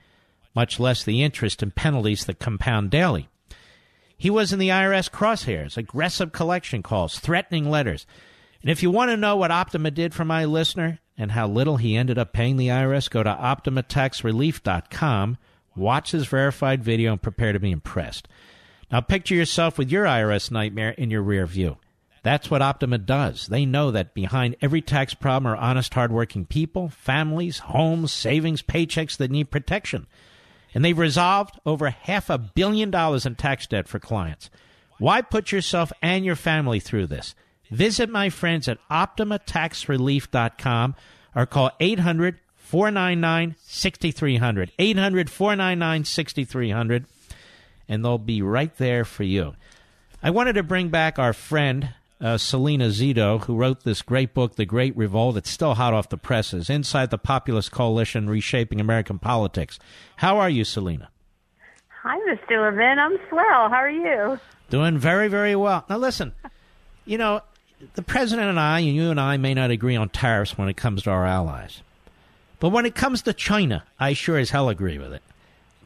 much 0.55 0.79
less 0.79 1.03
the 1.03 1.21
interest 1.21 1.61
and 1.61 1.75
penalties 1.75 2.23
that 2.23 2.39
compound 2.39 2.89
daily. 2.89 3.27
He 4.15 4.29
was 4.29 4.53
in 4.53 4.59
the 4.59 4.69
IRS 4.69 5.11
crosshairs, 5.11 5.75
aggressive 5.75 6.31
collection 6.31 6.83
calls, 6.83 7.19
threatening 7.19 7.69
letters. 7.69 8.07
And 8.61 8.71
if 8.71 8.81
you 8.81 8.89
want 8.89 9.11
to 9.11 9.17
know 9.17 9.35
what 9.35 9.51
Optima 9.51 9.91
did 9.91 10.13
for 10.13 10.23
my 10.23 10.45
listener 10.45 10.99
and 11.17 11.33
how 11.33 11.49
little 11.49 11.75
he 11.75 11.97
ended 11.97 12.17
up 12.17 12.31
paying 12.31 12.55
the 12.55 12.69
IRS, 12.69 13.09
go 13.09 13.23
to 13.23 13.29
OptimaTaxRelief.com 13.29 15.37
Watch 15.75 16.11
this 16.11 16.27
verified 16.27 16.83
video 16.83 17.11
and 17.11 17.21
prepare 17.21 17.53
to 17.53 17.59
be 17.59 17.71
impressed. 17.71 18.27
Now 18.91 19.01
picture 19.01 19.35
yourself 19.35 19.77
with 19.77 19.91
your 19.91 20.05
IRS 20.05 20.51
nightmare 20.51 20.91
in 20.91 21.09
your 21.09 21.23
rear 21.23 21.45
view. 21.45 21.77
That's 22.23 22.49
what 22.49 22.61
Optima 22.61 22.97
does. 22.99 23.47
They 23.47 23.65
know 23.65 23.91
that 23.91 24.13
behind 24.13 24.55
every 24.61 24.81
tax 24.81 25.13
problem 25.13 25.51
are 25.51 25.57
honest, 25.57 25.93
hardworking 25.93 26.45
people, 26.45 26.87
families, 26.89 27.59
homes, 27.59 28.13
savings, 28.13 28.61
paychecks 28.61 29.17
that 29.17 29.29
need 29.29 29.51
protection. 29.51 30.07
And 30.73 30.85
they've 30.85 30.97
resolved 30.97 31.59
over 31.65 31.89
half 31.89 32.29
a 32.29 32.37
billion 32.37 32.91
dollars 32.91 33.25
in 33.25 33.35
tax 33.35 33.67
debt 33.67 33.89
for 33.89 33.99
clients. 33.99 34.49
Why 34.99 35.21
put 35.21 35.51
yourself 35.51 35.91
and 36.01 36.23
your 36.23 36.37
family 36.37 36.79
through 36.79 37.07
this? 37.07 37.35
Visit 37.69 38.09
my 38.09 38.29
friends 38.29 38.69
at 38.69 38.79
OptimaTaxRelief.com 38.89 40.95
or 41.35 41.45
call 41.45 41.71
800 41.79 42.39
499 42.73 43.55
6300. 43.61 44.71
800 44.79 45.29
499 45.29 46.05
6300. 46.05 47.05
And 47.87 48.03
they'll 48.03 48.17
be 48.17 48.41
right 48.41 48.75
there 48.77 49.05
for 49.05 49.21
you. 49.21 49.53
I 50.23 50.31
wanted 50.31 50.53
to 50.53 50.63
bring 50.63 50.89
back 50.89 51.19
our 51.19 51.33
friend, 51.33 51.89
uh, 52.19 52.39
Salena 52.39 52.87
Zito, 52.87 53.43
who 53.43 53.55
wrote 53.55 53.83
this 53.83 54.01
great 54.01 54.33
book, 54.33 54.55
The 54.55 54.65
Great 54.65 54.97
Revolt. 54.97 55.37
It's 55.37 55.51
still 55.51 55.75
hot 55.75 55.93
off 55.93 56.09
the 56.09 56.17
presses 56.17 56.67
Inside 56.67 57.11
the 57.11 57.19
Populist 57.19 57.71
Coalition 57.71 58.27
Reshaping 58.27 58.81
American 58.81 59.19
Politics. 59.19 59.77
How 60.15 60.39
are 60.39 60.49
you, 60.49 60.63
Salena? 60.63 61.09
Hi, 62.01 62.17
Mr. 62.27 62.59
Levin. 62.59 62.97
I'm 62.97 63.19
swell. 63.29 63.69
How 63.69 63.83
are 63.83 63.91
you? 63.91 64.39
Doing 64.71 64.97
very, 64.97 65.27
very 65.27 65.55
well. 65.55 65.85
Now, 65.91 65.97
listen, 65.99 66.33
you 67.05 67.19
know, 67.19 67.41
the 67.93 68.01
president 68.01 68.49
and 68.49 68.59
I, 68.59 68.79
and 68.79 68.95
you 68.95 69.11
and 69.11 69.21
I, 69.21 69.37
may 69.37 69.53
not 69.53 69.69
agree 69.69 69.95
on 69.95 70.09
tariffs 70.09 70.57
when 70.57 70.69
it 70.69 70.75
comes 70.75 71.03
to 71.03 71.11
our 71.11 71.27
allies. 71.27 71.83
But 72.59 72.69
when 72.69 72.85
it 72.85 72.95
comes 72.95 73.21
to 73.23 73.33
China, 73.33 73.83
I 73.99 74.13
sure 74.13 74.37
as 74.37 74.51
hell 74.51 74.69
agree 74.69 74.97
with 74.97 75.13
it. 75.13 75.21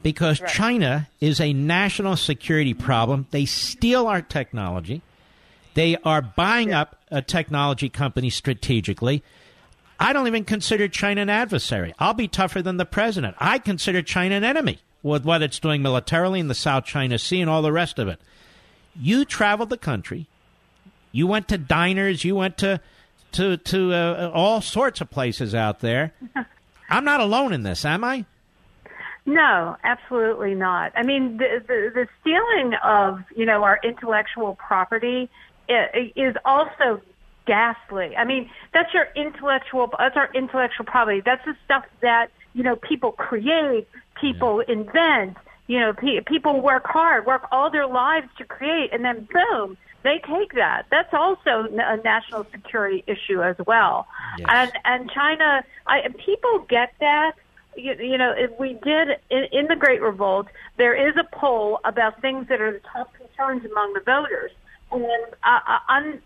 Because 0.03 0.39
right. 0.39 0.49
China 0.49 1.09
is 1.19 1.41
a 1.41 1.53
national 1.53 2.15
security 2.17 2.73
problem. 2.73 3.27
They 3.31 3.45
steal 3.45 4.07
our 4.07 4.21
technology. 4.21 5.01
They 5.73 5.97
are 5.97 6.21
buying 6.21 6.73
up 6.73 6.97
a 7.11 7.21
technology 7.21 7.89
company 7.89 8.29
strategically. 8.29 9.23
I 9.99 10.13
don't 10.13 10.27
even 10.27 10.45
consider 10.45 10.87
China 10.87 11.21
an 11.21 11.29
adversary. 11.29 11.93
I'll 11.99 12.13
be 12.13 12.27
tougher 12.27 12.61
than 12.61 12.77
the 12.77 12.85
president. 12.85 13.35
I 13.39 13.59
consider 13.59 14.01
China 14.01 14.35
an 14.35 14.43
enemy 14.43 14.79
with 15.01 15.25
what 15.25 15.41
it's 15.41 15.59
doing 15.59 15.81
militarily 15.81 16.39
in 16.39 16.47
the 16.47 16.55
South 16.55 16.85
China 16.85 17.17
Sea 17.17 17.41
and 17.41 17.49
all 17.49 17.61
the 17.61 17.71
rest 17.71 17.97
of 17.97 18.07
it. 18.07 18.19
You 18.99 19.25
traveled 19.25 19.69
the 19.69 19.77
country. 19.77 20.27
You 21.11 21.27
went 21.27 21.47
to 21.47 21.57
diners. 21.57 22.23
You 22.23 22.35
went 22.35 22.57
to 22.59 22.79
to 23.33 23.57
to 23.57 23.93
uh, 23.93 24.31
all 24.33 24.61
sorts 24.61 25.01
of 25.01 25.09
places 25.09 25.55
out 25.55 25.79
there. 25.79 26.13
I'm 26.89 27.05
not 27.05 27.19
alone 27.19 27.53
in 27.53 27.63
this, 27.63 27.85
am 27.85 28.03
I? 28.03 28.25
No, 29.25 29.75
absolutely 29.83 30.55
not. 30.55 30.93
I 30.95 31.03
mean, 31.03 31.37
the, 31.37 31.61
the, 31.67 31.91
the 31.93 32.07
stealing 32.21 32.73
of 32.75 33.23
you 33.35 33.45
know 33.45 33.63
our 33.63 33.77
intellectual 33.83 34.55
property 34.55 35.29
is 35.67 36.35
also 36.45 37.01
ghastly. 37.45 38.15
I 38.15 38.23
mean, 38.23 38.49
that's 38.73 38.93
your 38.93 39.07
intellectual 39.15 39.91
that's 39.99 40.15
our 40.15 40.29
intellectual 40.33 40.85
property. 40.85 41.21
That's 41.23 41.43
the 41.43 41.55
stuff 41.65 41.83
that 42.01 42.31
you 42.53 42.63
know 42.63 42.77
people 42.77 43.11
create, 43.11 43.87
people 44.19 44.63
yeah. 44.65 44.75
invent. 44.75 45.37
You 45.67 45.81
know, 45.81 45.91
pe- 45.91 46.21
people 46.21 46.61
work 46.61 46.87
hard, 46.87 47.25
work 47.25 47.49
all 47.51 47.69
their 47.69 47.87
lives 47.87 48.29
to 48.37 48.45
create, 48.45 48.93
and 48.93 49.03
then 49.03 49.27
boom, 49.33 49.77
they 50.07 50.19
take 50.19 50.53
that. 50.53 50.85
That's 50.89 51.13
also 51.13 51.67
a 51.69 51.97
national 51.97 52.45
security 52.55 53.03
issue 53.07 53.39
as 53.43 53.57
well. 53.71 54.07
Yes. 54.39 54.47
And 54.49 54.71
and 54.85 55.11
China, 55.11 55.63
I, 55.85 56.07
people 56.25 56.65
get 56.69 56.93
that. 56.99 57.33
You, 57.75 57.93
you 58.11 58.17
know, 58.17 58.33
if 58.45 58.51
we 58.59 58.69
did 58.91 59.07
in, 59.29 59.43
in 59.51 59.65
the 59.67 59.75
Great 59.75 60.01
Revolt, 60.01 60.47
there 60.77 60.95
is 61.07 61.15
a 61.17 61.25
poll 61.35 61.79
about 61.83 62.21
things 62.21 62.47
that 62.49 62.59
are 62.61 62.71
the 62.71 62.83
top 62.93 63.13
concerns 63.13 63.63
among 63.71 63.93
the 63.93 63.99
voters, 63.99 64.51
and 64.91 65.05
uh, 65.43 65.59
uh, 65.73 65.79
on, 65.95 66.21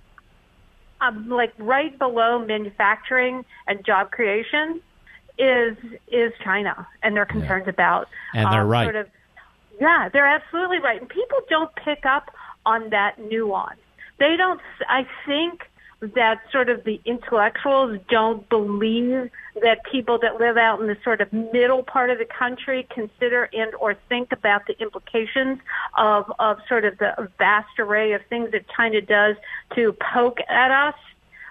um, 1.01 1.29
like 1.29 1.53
right 1.57 1.97
below 1.97 2.39
manufacturing 2.39 3.43
and 3.67 3.83
job 3.83 4.11
creation 4.11 4.79
is 5.37 5.75
is 6.09 6.31
China, 6.43 6.87
and 7.03 7.15
they're 7.15 7.25
concerned 7.25 7.65
yeah. 7.65 7.77
about. 7.77 8.07
And 8.33 8.45
they're 8.51 8.61
um, 8.61 8.67
right. 8.67 8.85
Sort 8.85 8.95
of, 8.95 9.07
yeah, 9.79 10.09
they're 10.13 10.27
absolutely 10.27 10.79
right. 10.79 11.01
And 11.01 11.09
people 11.09 11.39
don't 11.49 11.73
pick 11.75 12.05
up 12.05 12.31
on 12.65 12.89
that 12.89 13.19
nuance. 13.19 13.79
They 14.19 14.35
don't, 14.37 14.61
I 14.87 15.07
think 15.25 15.67
that 16.01 16.41
sort 16.51 16.69
of 16.69 16.83
the 16.83 16.99
intellectuals 17.05 17.99
don't 18.09 18.47
believe 18.49 19.29
that 19.61 19.83
people 19.91 20.17
that 20.19 20.39
live 20.39 20.57
out 20.57 20.81
in 20.81 20.87
the 20.87 20.97
sort 21.03 21.21
of 21.21 21.31
middle 21.31 21.83
part 21.83 22.09
of 22.09 22.17
the 22.17 22.25
country 22.25 22.87
consider 22.89 23.49
and 23.53 23.73
or 23.75 23.95
think 24.09 24.31
about 24.31 24.65
the 24.65 24.79
implications 24.79 25.59
of, 25.97 26.31
of 26.39 26.57
sort 26.67 26.85
of 26.85 26.97
the 26.97 27.29
vast 27.37 27.77
array 27.77 28.13
of 28.13 28.21
things 28.29 28.51
that 28.51 28.65
China 28.75 28.99
does 29.01 29.35
to 29.75 29.95
poke 30.13 30.39
at 30.49 30.71
us. 30.71 30.95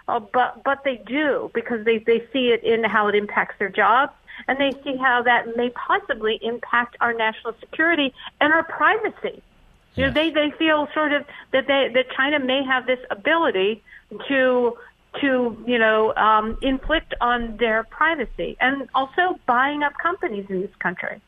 Uh, 0.09 0.19
but 0.19 0.65
but 0.65 0.83
they 0.83 0.97
do 1.07 1.49
because 1.55 1.85
they 1.85 1.99
they 1.99 2.19
see 2.33 2.49
it 2.49 2.65
in 2.65 2.83
how 2.83 3.07
it 3.07 3.15
impacts 3.15 3.55
their 3.61 3.69
jobs 3.69 4.13
and 4.49 4.59
they 4.59 4.73
see 4.83 4.97
how 4.97 5.23
that 5.23 5.57
may 5.57 5.71
possibly 5.71 6.39
impact 6.43 6.97
our 7.01 7.13
national 7.13 7.55
security 7.61 8.13
and 8.41 8.53
our 8.53 8.65
privacy. 8.65 9.41
You 9.95 10.07
know, 10.07 10.13
they 10.13 10.31
they 10.31 10.53
feel 10.59 10.89
sort 10.95 11.13
of 11.13 11.25
that 11.53 11.67
they 11.67 11.91
that 11.93 12.07
China 12.17 12.39
may 12.39 12.63
have 12.65 12.87
this 12.87 13.01
ability 13.11 13.83
to 14.29 14.77
to 15.21 15.65
you 15.67 15.79
know 15.79 16.15
um, 16.15 16.57
inflict 16.63 17.15
on 17.21 17.57
their 17.57 17.85
privacy 17.85 18.57
and 18.61 18.89
also 18.95 19.39
buying 19.47 19.83
up 19.83 19.95
companies 20.01 20.47
in 20.49 20.61
this 20.61 20.75
country. 20.79 21.21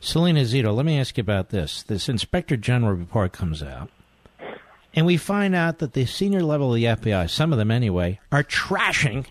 Salena 0.00 0.42
Zito, 0.42 0.74
let 0.74 0.84
me 0.84 0.98
ask 0.98 1.16
you 1.16 1.20
about 1.22 1.50
this. 1.50 1.82
This 1.84 2.08
Inspector 2.08 2.56
General 2.56 2.92
report 2.92 3.32
comes 3.32 3.62
out, 3.62 3.88
and 4.94 5.06
we 5.06 5.16
find 5.16 5.54
out 5.54 5.78
that 5.78 5.92
the 5.94 6.06
senior 6.06 6.42
level 6.42 6.74
of 6.74 6.74
the 6.74 6.84
FBI, 6.84 7.30
some 7.30 7.52
of 7.52 7.58
them 7.58 7.70
anyway, 7.70 8.20
are 8.30 8.42
trashing 8.42 9.26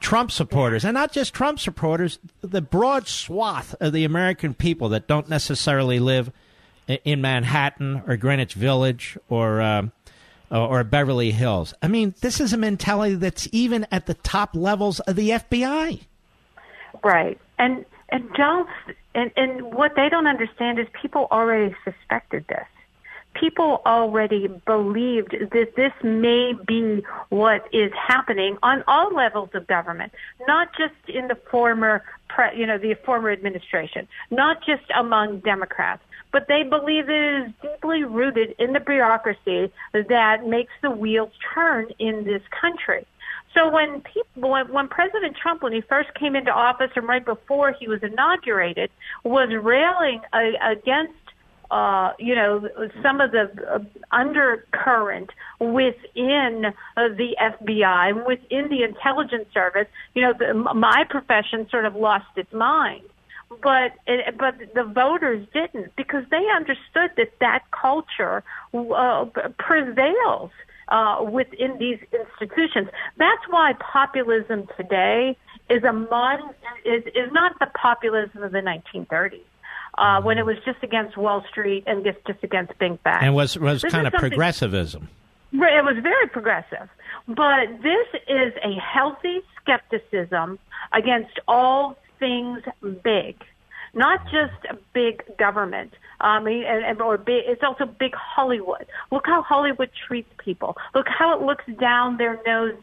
Trump 0.00 0.30
supporters, 0.30 0.84
and 0.84 0.92
not 0.92 1.12
just 1.12 1.32
Trump 1.32 1.58
supporters, 1.58 2.18
the 2.42 2.60
broad 2.60 3.08
swath 3.08 3.74
of 3.80 3.92
the 3.94 4.04
American 4.04 4.52
people 4.52 4.90
that 4.90 5.06
don't 5.06 5.28
necessarily 5.28 5.98
live 5.98 6.30
in 6.88 7.20
Manhattan 7.20 8.02
or 8.06 8.16
Greenwich 8.16 8.54
Village 8.54 9.18
or 9.28 9.60
uh, 9.60 9.86
or 10.50 10.84
Beverly 10.84 11.30
Hills. 11.30 11.74
I 11.82 11.88
mean, 11.88 12.14
this 12.20 12.40
is 12.40 12.52
a 12.52 12.56
mentality 12.56 13.14
that's 13.14 13.48
even 13.52 13.86
at 13.90 14.06
the 14.06 14.14
top 14.14 14.54
levels 14.54 15.00
of 15.00 15.16
the 15.16 15.30
FBI. 15.30 16.02
Right, 17.02 17.38
and 17.58 17.84
and 18.10 18.32
don't 18.34 18.68
and 19.14 19.30
and 19.36 19.74
what 19.74 19.96
they 19.96 20.08
don't 20.08 20.26
understand 20.26 20.78
is 20.78 20.86
people 21.00 21.28
already 21.30 21.74
suspected 21.84 22.46
this 22.48 22.66
people 23.34 23.82
already 23.84 24.48
believed 24.64 25.32
that 25.32 25.72
this 25.76 25.92
may 26.02 26.54
be 26.66 27.02
what 27.28 27.68
is 27.72 27.92
happening 27.92 28.56
on 28.62 28.82
all 28.86 29.14
levels 29.14 29.50
of 29.54 29.66
government, 29.66 30.12
not 30.46 30.68
just 30.76 30.94
in 31.08 31.28
the 31.28 31.34
former, 31.50 32.02
pre, 32.28 32.56
you 32.56 32.66
know, 32.66 32.78
the 32.78 32.94
former 33.04 33.30
administration, 33.30 34.08
not 34.30 34.64
just 34.64 34.84
among 34.96 35.40
Democrats, 35.40 36.02
but 36.34 36.48
they 36.48 36.64
believe 36.64 37.08
it 37.08 37.46
is 37.46 37.52
deeply 37.62 38.02
rooted 38.02 38.56
in 38.58 38.72
the 38.72 38.80
bureaucracy 38.80 39.70
that 39.92 40.44
makes 40.44 40.72
the 40.82 40.90
wheels 40.90 41.30
turn 41.54 41.86
in 42.00 42.24
this 42.24 42.42
country. 42.60 43.06
So 43.54 43.70
when 43.70 44.00
people, 44.00 44.50
when, 44.50 44.72
when 44.72 44.88
President 44.88 45.36
Trump, 45.40 45.62
when 45.62 45.72
he 45.72 45.80
first 45.80 46.12
came 46.18 46.34
into 46.34 46.50
office 46.50 46.90
and 46.96 47.06
right 47.06 47.24
before 47.24 47.72
he 47.78 47.86
was 47.86 48.02
inaugurated, 48.02 48.90
was 49.22 49.48
railing 49.62 50.22
a, 50.34 50.72
against 50.72 51.14
uh, 51.70 52.14
you 52.18 52.34
know, 52.34 52.68
some 53.00 53.20
of 53.20 53.30
the 53.30 53.48
uh, 53.72 53.78
undercurrent 54.10 55.30
within 55.60 56.66
uh, 56.96 57.08
the 57.16 57.36
FBI, 57.40 58.26
within 58.26 58.68
the 58.70 58.82
intelligence 58.82 59.46
service. 59.54 59.86
You 60.14 60.22
know, 60.22 60.32
the, 60.36 60.52
my 60.52 61.04
profession 61.08 61.68
sort 61.70 61.84
of 61.84 61.94
lost 61.94 62.26
its 62.36 62.52
mind, 62.52 63.04
but 63.62 63.92
it, 64.06 64.36
but 64.38 64.54
the 64.74 64.84
voters 64.84 65.46
didn't 65.52 65.94
because 65.96 66.24
they 66.30 66.44
understood 66.54 67.10
that 67.16 67.32
that 67.40 67.62
culture 67.70 68.42
uh, 68.74 69.26
prevails. 69.58 70.50
Uh, 70.86 71.24
within 71.32 71.78
these 71.78 71.98
institutions, 72.12 72.88
that's 73.16 73.40
why 73.48 73.72
populism 73.80 74.68
today 74.76 75.34
is 75.70 75.82
a 75.82 75.94
modern 75.94 76.50
is 76.84 77.02
is 77.06 77.32
not 77.32 77.58
the 77.58 77.66
populism 77.74 78.42
of 78.42 78.52
the 78.52 78.58
1930s 78.58 79.40
uh, 79.98 80.20
when 80.20 80.38
it 80.38 80.46
was 80.46 80.56
just 80.64 80.82
against 80.82 81.16
Wall 81.16 81.44
Street 81.48 81.84
and 81.86 82.04
just 82.04 82.18
just 82.26 82.42
against 82.42 82.76
big 82.78 83.02
banks. 83.02 83.24
And 83.24 83.34
was 83.34 83.58
was 83.58 83.82
this 83.82 83.92
kind 83.92 84.06
of 84.06 84.12
progressivism. 84.14 85.08
It 85.52 85.84
was 85.84 85.96
very 86.02 86.26
progressive, 86.28 86.88
but 87.28 87.68
this 87.82 88.06
is 88.28 88.52
a 88.62 88.74
healthy 88.74 89.40
skepticism 89.60 90.58
against 90.92 91.38
all 91.46 91.96
things 92.18 92.62
big, 93.02 93.36
not 93.94 94.24
just 94.24 94.54
big 94.92 95.22
government. 95.36 95.92
Um, 96.20 96.46
and, 96.46 97.00
or 97.02 97.18
big, 97.18 97.44
it's 97.46 97.62
also 97.62 97.84
big 97.84 98.14
Hollywood. 98.14 98.86
Look 99.10 99.26
how 99.26 99.42
Hollywood 99.42 99.90
treats 100.06 100.30
people. 100.38 100.76
Look 100.94 101.06
how 101.08 101.38
it 101.38 101.44
looks 101.44 101.64
down 101.78 102.16
their 102.16 102.40
nose 102.46 102.76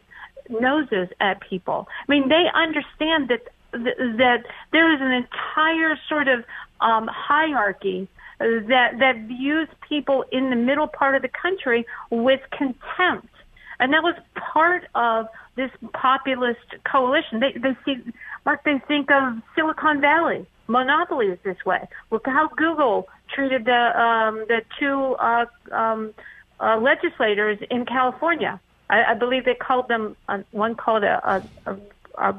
noses 0.48 1.08
at 1.20 1.40
people. 1.40 1.88
I 2.08 2.12
mean, 2.12 2.28
they 2.28 2.46
understand 2.54 3.28
that 3.28 3.48
that 3.72 4.44
there 4.70 4.92
is 4.94 5.00
an 5.00 5.12
entire 5.12 5.98
sort 6.08 6.28
of 6.28 6.44
um, 6.80 7.08
hierarchy 7.08 8.06
that 8.38 8.98
that 8.98 9.16
views 9.26 9.68
people 9.88 10.24
in 10.30 10.50
the 10.50 10.56
middle 10.56 10.86
part 10.86 11.14
of 11.14 11.22
the 11.22 11.28
country 11.28 11.86
with 12.10 12.40
contempt. 12.50 13.28
And 13.80 13.92
that 13.92 14.02
was 14.02 14.14
part 14.34 14.84
of 14.94 15.28
this 15.56 15.70
populist 15.92 16.60
coalition. 16.84 17.40
They 17.40 17.52
they 17.52 17.76
see 17.84 18.02
like 18.44 18.64
they 18.64 18.80
think 18.88 19.10
of 19.10 19.38
Silicon 19.54 20.00
Valley 20.00 20.46
monopolies 20.66 21.38
this 21.42 21.64
way. 21.64 21.86
Look 22.10 22.26
how 22.26 22.48
Google 22.56 23.08
treated 23.34 23.64
the 23.64 24.00
um, 24.00 24.44
the 24.48 24.62
two 24.78 25.16
uh, 25.18 25.46
um, 25.70 26.14
uh, 26.60 26.78
legislators 26.78 27.58
in 27.70 27.84
California. 27.86 28.60
I, 28.90 29.12
I 29.12 29.14
believe 29.14 29.44
they 29.44 29.54
called 29.54 29.88
them 29.88 30.16
uh, 30.28 30.38
one 30.50 30.74
called 30.74 31.04
a, 31.04 31.42
a, 31.66 31.76
a, 32.16 32.34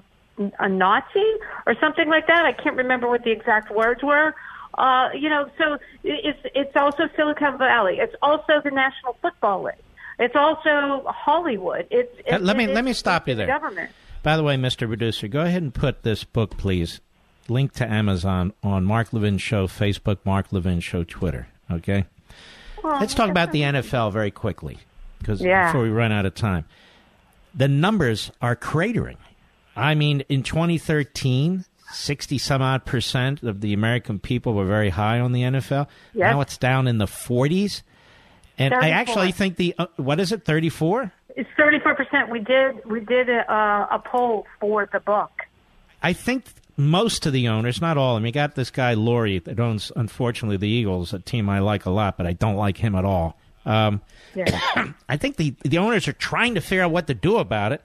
a 0.60 0.70
Nazi 0.70 1.34
or 1.66 1.76
something 1.80 2.10
like 2.10 2.28
that. 2.28 2.46
I 2.46 2.54
can't 2.54 2.76
remember 2.76 3.08
what 3.08 3.24
the 3.24 3.32
exact 3.32 3.72
words 3.72 4.04
were. 4.04 4.36
Uh, 4.76 5.10
you 5.14 5.30
know, 5.30 5.50
so 5.58 5.78
it's 6.04 6.40
it's 6.56 6.76
also 6.76 7.08
Silicon 7.16 7.58
Valley. 7.58 7.98
It's 8.00 8.16
also 8.22 8.62
the 8.64 8.72
National 8.72 9.14
Football 9.22 9.64
League. 9.64 9.76
It's 10.20 10.36
also 10.36 11.04
Hollywood. 11.08 11.88
It's, 11.92 12.14
it's 12.26 12.44
let 12.44 12.56
me 12.56 12.66
it's, 12.66 12.74
let 12.74 12.84
me 12.84 12.94
stop 12.94 13.28
you 13.28 13.36
there. 13.36 13.48
Government. 13.48 13.92
By 14.24 14.38
the 14.38 14.44
way, 14.44 14.56
Mr. 14.56 14.88
Producer, 14.88 15.28
go 15.28 15.42
ahead 15.42 15.62
and 15.62 15.74
put 15.74 16.04
this 16.04 16.24
book, 16.24 16.58
please, 16.58 17.02
link 17.50 17.74
to 17.74 17.90
Amazon 17.92 18.54
on 18.64 18.86
Mark 18.86 19.12
Levin 19.14 19.38
Show 19.38 19.68
Facebook, 19.68 20.18
Mark 20.24 20.52
Levin 20.52 20.80
Show 20.80 21.04
Twitter. 21.04 21.48
Okay. 21.70 22.06
Well, 22.84 23.00
Let's 23.00 23.14
talk 23.14 23.30
about 23.30 23.52
the 23.52 23.62
NFL 23.62 24.12
very 24.12 24.32
quickly, 24.32 24.80
because 25.20 25.42
Yeah. 25.42 25.68
before 25.68 25.82
we 25.84 25.90
run 25.90 26.12
out 26.12 26.26
of 26.26 26.36
time, 26.36 26.66
the 27.54 27.68
numbers 27.68 28.32
are 28.42 28.56
cratering. 28.56 29.18
I 29.76 29.94
mean, 29.96 30.22
in 30.30 30.44
2013, 30.44 31.66
60 31.92 32.38
some 32.38 32.62
odd 32.62 32.86
percent 32.86 33.44
of 33.44 33.62
the 33.62 33.74
American 33.74 34.20
people 34.20 34.54
were 34.54 34.66
very 34.66 34.90
high 34.90 35.20
on 35.20 35.32
the 35.34 35.44
NFL. 35.44 35.88
Yes. 36.14 36.34
Now 36.34 36.42
it's 36.42 36.58
down 36.58 36.88
in 36.88 36.98
the 36.98 37.06
40s. 37.08 37.84
And 38.58 38.74
I 38.74 38.90
actually 38.90 39.32
think 39.32 39.56
the, 39.58 39.74
uh, 39.78 39.88
what 39.96 40.20
is 40.20 40.32
it, 40.32 40.46
34? 40.46 41.12
It's 41.36 41.50
thirty 41.58 41.80
four 41.80 41.96
percent. 41.96 42.30
We 42.30 42.40
did 42.40 42.86
we 42.86 43.00
did 43.00 43.30
a, 43.30 43.52
uh, 43.52 43.88
a 43.92 44.00
poll 44.00 44.46
for 44.60 44.88
the 44.92 45.00
book. 45.00 45.32
I 46.02 46.14
think 46.14 46.46
most 46.78 47.26
of 47.26 47.34
the 47.34 47.48
owners, 47.48 47.82
not 47.82 47.98
all 47.98 48.16
of 48.16 48.22
them, 48.22 48.26
you 48.26 48.32
got 48.32 48.56
this 48.56 48.70
guy 48.70 48.94
Lurie 48.96 49.44
that 49.44 49.60
owns, 49.60 49.92
unfortunately, 49.96 50.58
the 50.58 50.68
Eagles, 50.68 51.14
a 51.14 51.20
team 51.20 51.50
I 51.50 51.60
like 51.60 51.86
a 51.86 51.90
lot, 51.90 52.18
but 52.18 52.26
I 52.26 52.34
don't 52.34 52.56
like 52.56 52.78
him 52.78 52.96
at 52.96 53.06
all. 53.06 53.38
Um, 53.66 54.02
I 55.10 55.18
think 55.18 55.38
the 55.38 55.56
the 55.64 55.78
owners 55.78 56.08
are 56.08 56.14
trying 56.14 56.56
to 56.56 56.62
figure 56.62 56.84
out 56.84 56.92
what 56.92 57.08
to 57.08 57.14
do 57.14 57.38
about 57.38 57.72
it, 57.72 57.82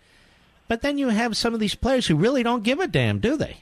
but 0.67 0.83
then 0.83 0.99
you 0.99 1.09
have 1.09 1.37
some 1.37 1.55
of 1.55 1.61
these 1.61 1.75
players 1.75 2.07
who 2.07 2.17
really 2.17 2.43
don't 2.43 2.65
give 2.65 2.81
a 2.81 2.87
damn, 2.87 3.19
do 3.19 3.37
they? 3.37 3.59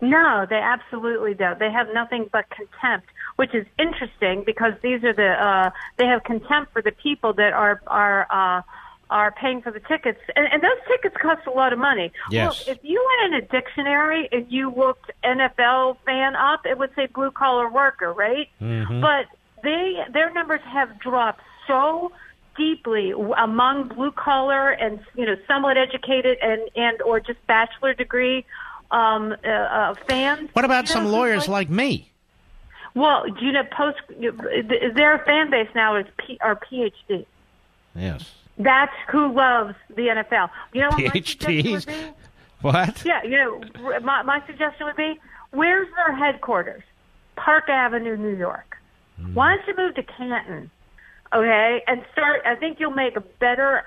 No, 0.00 0.46
they 0.48 0.56
absolutely 0.56 1.34
don't. 1.34 1.58
They 1.58 1.72
have 1.72 1.88
nothing 1.92 2.28
but 2.32 2.44
contempt, 2.50 3.08
which 3.38 3.54
is 3.54 3.64
interesting 3.78 4.42
because 4.44 4.72
these 4.82 5.04
are 5.04 5.12
the 5.12 5.28
uh, 5.28 5.70
they 5.96 6.06
have 6.06 6.24
contempt 6.24 6.72
for 6.72 6.82
the 6.82 6.90
people 6.90 7.32
that 7.34 7.52
are 7.52 7.80
are 7.86 8.26
uh, 8.30 8.62
are 9.10 9.30
paying 9.30 9.62
for 9.62 9.70
the 9.70 9.78
tickets, 9.78 10.18
and, 10.34 10.48
and 10.52 10.60
those 10.60 10.80
tickets 10.88 11.16
cost 11.22 11.46
a 11.46 11.50
lot 11.50 11.72
of 11.72 11.78
money. 11.78 12.10
Yes. 12.32 12.66
Look, 12.66 12.76
if 12.76 12.84
you 12.84 13.02
went 13.08 13.32
in 13.32 13.44
a 13.44 13.46
dictionary 13.46 14.28
and 14.32 14.50
you 14.50 14.74
looked 14.74 15.12
NFL 15.24 15.98
fan 16.04 16.34
up, 16.34 16.66
it 16.66 16.76
would 16.78 16.90
say 16.96 17.06
blue 17.06 17.30
collar 17.30 17.70
worker, 17.70 18.12
right? 18.12 18.48
Mhm. 18.60 19.00
But 19.00 19.26
they 19.62 20.04
their 20.12 20.32
numbers 20.32 20.60
have 20.64 20.98
dropped 20.98 21.42
so 21.68 22.10
deeply 22.56 23.12
among 23.36 23.86
blue 23.86 24.10
collar 24.10 24.70
and 24.70 24.98
you 25.14 25.24
know 25.24 25.36
somewhat 25.46 25.76
educated 25.76 26.38
and 26.42 26.62
and 26.74 27.00
or 27.02 27.20
just 27.20 27.38
bachelor 27.46 27.94
degree 27.94 28.44
um 28.90 29.32
uh, 29.44 29.48
uh 29.48 29.94
fans 30.08 30.50
What 30.54 30.64
about 30.64 30.88
You 30.88 30.96
know, 30.96 31.02
some 31.02 31.12
lawyers 31.12 31.46
like, 31.48 31.68
like 31.68 31.70
me? 31.70 32.07
Well 32.94 33.26
you 33.40 33.52
know 33.52 33.64
post 33.64 33.98
their 34.94 35.18
fan 35.26 35.50
base 35.50 35.68
now 35.74 35.96
is 35.96 36.06
P, 36.18 36.38
are 36.40 36.56
phd 36.56 37.26
Yes. 37.94 38.30
that's 38.58 38.94
who 39.10 39.32
loves 39.32 39.74
the 39.88 40.02
nfl 40.08 40.50
you 40.72 40.80
know 40.82 40.88
what 40.88 40.98
my 40.98 41.20
suggestion 41.20 41.56
would 41.56 41.64
PhDs? 41.64 41.86
be? 41.86 42.14
What? 42.60 43.04
Yeah, 43.04 43.22
you 43.22 43.36
know, 43.36 44.00
my, 44.00 44.22
my 44.22 44.44
suggestion 44.44 44.86
would 44.86 44.96
be, 44.96 45.20
where's 45.52 45.86
their 45.94 46.12
headquarters? 46.16 46.82
Park 47.36 47.68
Avenue, 47.68 48.16
New 48.16 48.36
York. 48.36 48.76
Why 49.32 49.54
don't 49.56 49.66
you 49.68 49.76
move 49.76 49.94
to 49.94 50.02
Canton, 50.02 50.68
okay, 51.32 51.82
and 51.86 52.04
start? 52.12 52.42
I 52.44 52.56
think 52.56 52.80
you'll 52.80 52.90
make 52.90 53.16
better 53.38 53.84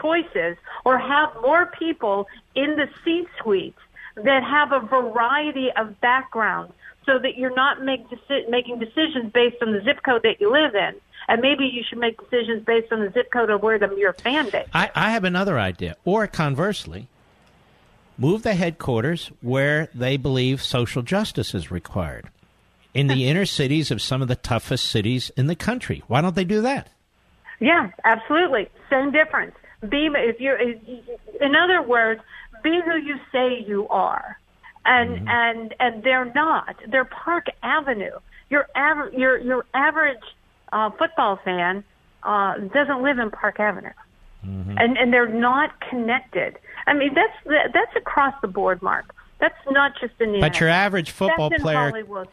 choices 0.00 0.56
or 0.84 0.98
have 0.98 1.30
more 1.42 1.66
people 1.66 2.28
in 2.54 2.76
the 2.76 2.88
C-suite 3.04 3.74
that 4.16 4.44
have 4.44 4.70
a 4.72 4.80
variety 4.86 5.70
of 5.72 6.00
backgrounds, 6.00 6.72
so 7.06 7.18
that 7.18 7.36
you're 7.36 7.54
not 7.54 7.82
make 7.82 8.08
deci- 8.08 8.48
making 8.48 8.78
decisions 8.78 9.32
based 9.32 9.56
on 9.62 9.72
the 9.72 9.82
zip 9.82 10.02
code 10.04 10.22
that 10.22 10.40
you 10.40 10.52
live 10.52 10.74
in. 10.74 10.94
And 11.28 11.40
maybe 11.40 11.64
you 11.64 11.82
should 11.88 11.98
make 11.98 12.18
decisions 12.18 12.64
based 12.64 12.92
on 12.92 13.00
the 13.00 13.10
zip 13.12 13.30
code 13.30 13.50
of 13.50 13.62
where 13.62 13.78
the, 13.78 13.94
your 13.96 14.12
fan 14.12 14.50
base. 14.50 14.68
I, 14.72 14.90
I 14.94 15.10
have 15.10 15.24
another 15.24 15.58
idea. 15.58 15.96
Or 16.04 16.26
conversely, 16.26 17.08
move 18.18 18.42
the 18.42 18.54
headquarters 18.54 19.30
where 19.40 19.88
they 19.94 20.16
believe 20.16 20.62
social 20.62 21.02
justice 21.02 21.54
is 21.54 21.70
required. 21.70 22.28
In 22.92 23.06
the 23.06 23.26
inner 23.28 23.46
cities 23.46 23.90
of 23.90 24.02
some 24.02 24.20
of 24.20 24.28
the 24.28 24.36
toughest 24.36 24.86
cities 24.86 25.30
in 25.36 25.46
the 25.46 25.56
country. 25.56 26.02
Why 26.08 26.20
don't 26.20 26.34
they 26.34 26.44
do 26.44 26.60
that? 26.62 26.88
Yeah, 27.60 27.90
absolutely. 28.04 28.68
Same 28.90 29.12
difference. 29.12 29.54
Be 29.88 30.08
if 30.12 30.40
you, 30.40 30.56
in 31.40 31.54
other 31.56 31.82
words, 31.82 32.20
be 32.62 32.80
who 32.84 32.96
you 32.96 33.16
say 33.30 33.64
you 33.66 33.88
are, 33.88 34.38
and 34.84 35.28
and 35.28 35.74
and 35.80 36.02
they're 36.02 36.32
not. 36.34 36.76
They're 36.88 37.04
Park 37.04 37.46
Avenue. 37.62 38.18
Your 38.50 38.68
aver- 38.76 39.10
your 39.16 39.38
your 39.38 39.64
average 39.74 40.22
uh, 40.72 40.90
football 40.90 41.38
fan 41.44 41.84
uh, 42.22 42.58
doesn't 42.58 43.02
live 43.02 43.18
in 43.18 43.30
Park 43.30 43.60
Avenue, 43.60 43.90
and 44.42 44.96
and 44.98 45.12
they're 45.12 45.28
not 45.28 45.80
connected. 45.80 46.58
I 46.86 46.94
mean, 46.94 47.14
that's 47.14 47.72
that's 47.72 47.96
across 47.96 48.34
the 48.42 48.48
board, 48.48 48.82
Mark. 48.82 49.14
That's 49.38 49.54
not 49.70 49.92
just 50.00 50.14
in 50.20 50.32
the. 50.32 50.40
But 50.40 50.60
your 50.60 50.68
average 50.68 51.10
football 51.10 51.50
That's 51.50 51.62
player 51.62 51.90
Hollywood. 51.90 52.28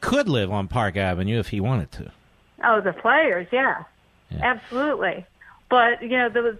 could 0.00 0.28
live 0.28 0.50
on 0.52 0.68
Park 0.68 0.96
Avenue 0.96 1.38
if 1.38 1.48
he 1.48 1.60
wanted 1.60 1.90
to. 1.92 2.12
Oh, 2.64 2.80
the 2.80 2.92
players, 2.92 3.48
yeah, 3.50 3.84
absolutely. 4.40 5.26
But 5.72 6.02
you 6.02 6.18
know, 6.18 6.28
there 6.28 6.42
was, 6.42 6.56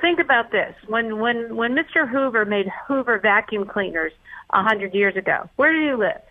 think 0.00 0.20
about 0.20 0.52
this: 0.52 0.72
when 0.86 1.18
when 1.18 1.56
when 1.56 1.74
Mr. 1.74 2.08
Hoover 2.08 2.44
made 2.44 2.68
Hoover 2.86 3.18
vacuum 3.18 3.66
cleaners 3.66 4.12
a 4.50 4.62
hundred 4.62 4.94
years 4.94 5.16
ago, 5.16 5.50
where 5.56 5.72
did 5.72 5.82
he 5.82 5.94
live? 5.96 6.22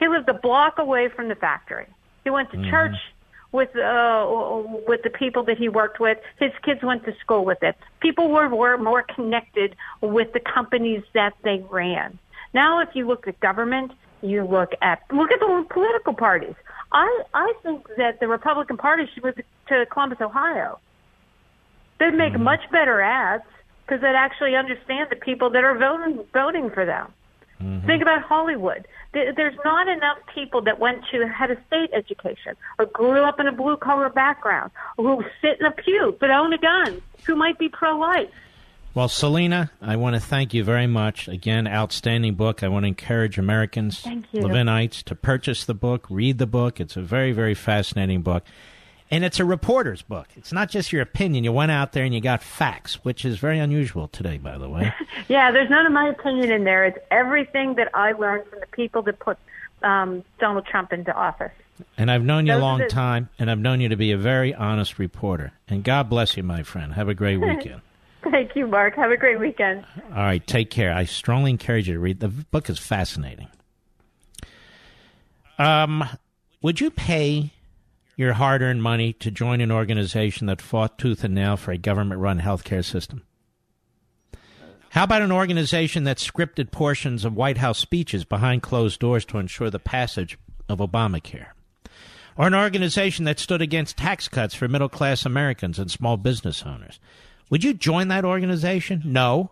He 0.00 0.08
lived 0.08 0.28
a 0.28 0.34
block 0.34 0.78
away 0.78 1.08
from 1.14 1.28
the 1.28 1.36
factory. 1.36 1.86
He 2.24 2.30
went 2.30 2.50
to 2.50 2.70
church 2.70 2.96
with 3.52 3.68
uh, 3.76 4.26
with 4.88 5.04
the 5.04 5.10
people 5.10 5.44
that 5.44 5.56
he 5.56 5.68
worked 5.68 6.00
with. 6.00 6.18
His 6.40 6.50
kids 6.64 6.82
went 6.82 7.04
to 7.04 7.14
school 7.20 7.44
with 7.44 7.62
it. 7.62 7.76
People 8.00 8.30
were 8.30 8.48
were 8.48 8.76
more 8.76 9.04
connected 9.14 9.76
with 10.00 10.32
the 10.32 10.40
companies 10.40 11.04
that 11.12 11.34
they 11.44 11.64
ran. 11.70 12.18
Now, 12.52 12.80
if 12.80 12.88
you 12.94 13.06
look 13.06 13.28
at 13.28 13.38
government, 13.38 13.92
you 14.22 14.42
look 14.42 14.72
at 14.82 15.02
look 15.12 15.30
at 15.30 15.38
the 15.38 15.64
political 15.70 16.14
parties. 16.14 16.56
I 16.90 17.22
I 17.32 17.52
think 17.62 17.86
that 17.96 18.18
the 18.18 18.26
Republican 18.26 18.76
Party 18.76 19.08
should 19.14 19.22
move 19.22 19.36
to 19.68 19.86
Columbus, 19.86 20.20
Ohio. 20.20 20.80
They'd 22.04 22.16
make 22.16 22.34
mm-hmm. 22.34 22.42
much 22.42 22.60
better 22.70 23.00
ads 23.00 23.44
because 23.86 24.02
they'd 24.02 24.14
actually 24.14 24.56
understand 24.56 25.08
the 25.10 25.16
people 25.16 25.48
that 25.50 25.64
are 25.64 25.76
voting 25.76 26.22
voting 26.34 26.70
for 26.70 26.84
them. 26.84 27.12
Mm-hmm. 27.62 27.86
Think 27.86 28.02
about 28.02 28.22
Hollywood. 28.22 28.86
There's 29.12 29.56
not 29.64 29.88
enough 29.88 30.18
people 30.34 30.60
that 30.62 30.78
went 30.80 31.02
to 31.12 31.26
had 31.28 31.50
a 31.50 31.56
state 31.66 31.90
education 31.94 32.56
or 32.78 32.86
grew 32.86 33.22
up 33.22 33.40
in 33.40 33.46
a 33.46 33.52
blue 33.52 33.76
collar 33.76 34.10
background 34.10 34.72
who 34.96 35.24
sit 35.40 35.60
in 35.60 35.66
a 35.66 35.70
pew 35.70 36.16
but 36.20 36.30
own 36.30 36.52
a 36.52 36.58
gun 36.58 37.00
who 37.24 37.36
might 37.36 37.58
be 37.58 37.68
pro 37.68 37.96
life. 37.96 38.28
Well, 38.92 39.08
Salena, 39.08 39.70
I 39.80 39.96
want 39.96 40.14
to 40.14 40.20
thank 40.20 40.52
you 40.52 40.62
very 40.62 40.86
much. 40.86 41.26
Again, 41.26 41.66
outstanding 41.66 42.34
book. 42.34 42.62
I 42.62 42.68
want 42.68 42.84
to 42.84 42.88
encourage 42.88 43.38
Americans. 43.38 44.02
Levinites, 44.02 45.02
to 45.04 45.14
purchase 45.14 45.64
the 45.64 45.74
book, 45.74 46.06
read 46.10 46.38
the 46.38 46.46
book. 46.46 46.80
It's 46.80 46.96
a 46.96 47.02
very, 47.02 47.32
very 47.32 47.54
fascinating 47.54 48.22
book. 48.22 48.44
And 49.14 49.24
it's 49.24 49.38
a 49.38 49.44
reporter's 49.44 50.02
book. 50.02 50.26
It's 50.34 50.52
not 50.52 50.68
just 50.68 50.92
your 50.92 51.00
opinion. 51.00 51.44
You 51.44 51.52
went 51.52 51.70
out 51.70 51.92
there 51.92 52.02
and 52.02 52.12
you 52.12 52.20
got 52.20 52.42
facts, 52.42 53.04
which 53.04 53.24
is 53.24 53.38
very 53.38 53.60
unusual 53.60 54.08
today, 54.08 54.38
by 54.38 54.58
the 54.58 54.68
way. 54.68 54.92
Yeah, 55.26 55.52
there's 55.52 55.70
none 55.70 55.86
of 55.86 55.92
my 55.92 56.08
opinion 56.10 56.50
in 56.52 56.64
there. 56.64 56.84
It's 56.84 56.98
everything 57.10 57.76
that 57.76 57.88
I 57.94 58.12
learned 58.12 58.46
from 58.50 58.60
the 58.60 58.66
people 58.66 59.00
that 59.02 59.18
put 59.20 59.38
um, 59.82 60.22
Donald 60.38 60.66
Trump 60.66 60.92
into 60.92 61.14
office. 61.14 61.52
And 61.96 62.10
I've 62.10 62.22
known 62.22 62.44
you 62.46 62.52
a 62.52 62.56
Those 62.56 62.62
are 62.62 62.66
long 62.66 62.88
time, 62.88 63.28
and 63.38 63.50
I've 63.50 63.58
known 63.58 63.80
you 63.80 63.88
to 63.88 63.96
be 63.96 64.12
a 64.12 64.18
very 64.18 64.54
honest 64.54 64.98
reporter. 64.98 65.52
And 65.66 65.82
God 65.82 66.10
bless 66.10 66.36
you, 66.36 66.42
my 66.42 66.62
friend. 66.62 66.92
Have 66.92 67.08
a 67.08 67.14
great 67.14 67.36
weekend. 67.40 67.80
Thank 68.22 68.54
you, 68.54 68.66
Mark. 68.66 68.96
Have 68.96 69.12
a 69.12 69.16
great 69.16 69.40
weekend. 69.40 69.86
All 70.10 70.16
right, 70.16 70.46
take 70.46 70.70
care. 70.70 70.92
I 70.92 71.04
strongly 71.04 71.50
encourage 71.52 71.88
you 71.88 71.94
to 71.94 72.00
read. 72.00 72.20
The 72.20 72.28
book 72.28 72.68
is 72.68 72.78
fascinating. 72.78 73.48
Um, 75.58 76.04
would 76.60 76.82
you 76.82 76.90
pay 76.90 77.52
your 78.16 78.34
hard-earned 78.34 78.82
money 78.82 79.12
to 79.14 79.30
join 79.30 79.60
an 79.60 79.72
organization 79.72 80.46
that 80.46 80.62
fought 80.62 80.98
tooth 80.98 81.24
and 81.24 81.34
nail 81.34 81.56
for 81.56 81.72
a 81.72 81.78
government-run 81.78 82.40
healthcare 82.40 82.84
system? 82.84 83.22
How 84.90 85.04
about 85.04 85.22
an 85.22 85.32
organization 85.32 86.04
that 86.04 86.18
scripted 86.18 86.70
portions 86.70 87.24
of 87.24 87.34
White 87.34 87.58
House 87.58 87.78
speeches 87.78 88.24
behind 88.24 88.62
closed 88.62 89.00
doors 89.00 89.24
to 89.26 89.38
ensure 89.38 89.70
the 89.70 89.80
passage 89.80 90.38
of 90.68 90.78
Obamacare? 90.78 91.48
or 92.36 92.46
an 92.46 92.54
organization 92.54 93.24
that 93.24 93.38
stood 93.38 93.62
against 93.62 93.96
tax 93.96 94.28
cuts 94.28 94.54
for 94.54 94.68
middle 94.68 94.88
class 94.88 95.24
Americans 95.24 95.78
and 95.78 95.90
small 95.90 96.16
business 96.16 96.64
owners. 96.64 96.98
Would 97.50 97.64
you 97.64 97.74
join 97.74 98.08
that 98.08 98.24
organization? 98.24 99.02
No. 99.04 99.50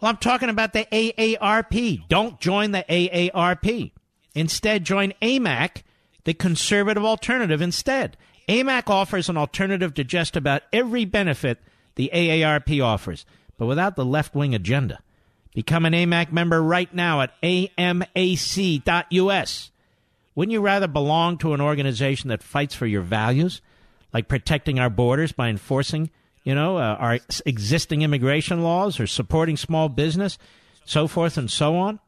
Well, 0.00 0.10
I'm 0.10 0.16
talking 0.16 0.48
about 0.48 0.72
the 0.72 0.86
AARP. 0.92 2.08
Don't 2.08 2.40
join 2.40 2.70
the 2.70 2.84
AARP. 2.88 3.92
Instead, 4.34 4.84
join 4.84 5.12
AMAC, 5.20 5.82
the 6.24 6.34
conservative 6.34 7.04
alternative 7.04 7.60
instead. 7.62 8.16
AMAC 8.48 8.90
offers 8.90 9.28
an 9.28 9.36
alternative 9.36 9.94
to 9.94 10.04
just 10.04 10.36
about 10.36 10.62
every 10.72 11.04
benefit 11.04 11.58
the 11.94 12.10
AARP 12.12 12.84
offers, 12.84 13.24
but 13.56 13.66
without 13.66 13.96
the 13.96 14.04
left 14.04 14.34
wing 14.34 14.54
agenda. 14.54 15.00
Become 15.54 15.86
an 15.86 15.92
AMAC 15.92 16.32
member 16.32 16.62
right 16.62 16.92
now 16.94 17.20
at 17.20 17.40
amac.us. 17.42 17.70
Wouldn't 20.34 20.52
you 20.52 20.60
rather 20.60 20.86
belong 20.86 21.38
to 21.38 21.54
an 21.54 21.60
organization 21.60 22.28
that 22.28 22.42
fights 22.42 22.74
for 22.74 22.86
your 22.86 23.02
values, 23.02 23.60
like 24.12 24.28
protecting 24.28 24.78
our 24.78 24.90
borders 24.90 25.32
by 25.32 25.48
enforcing, 25.48 26.10
you 26.44 26.54
know, 26.54 26.76
uh, 26.76 26.96
our 26.98 27.18
existing 27.44 28.02
immigration 28.02 28.62
laws 28.62 29.00
or 29.00 29.06
supporting 29.06 29.56
small 29.56 29.88
business, 29.88 30.38
so 30.84 31.08
forth 31.08 31.36
and 31.36 31.50
so 31.50 31.76
on? 31.76 31.98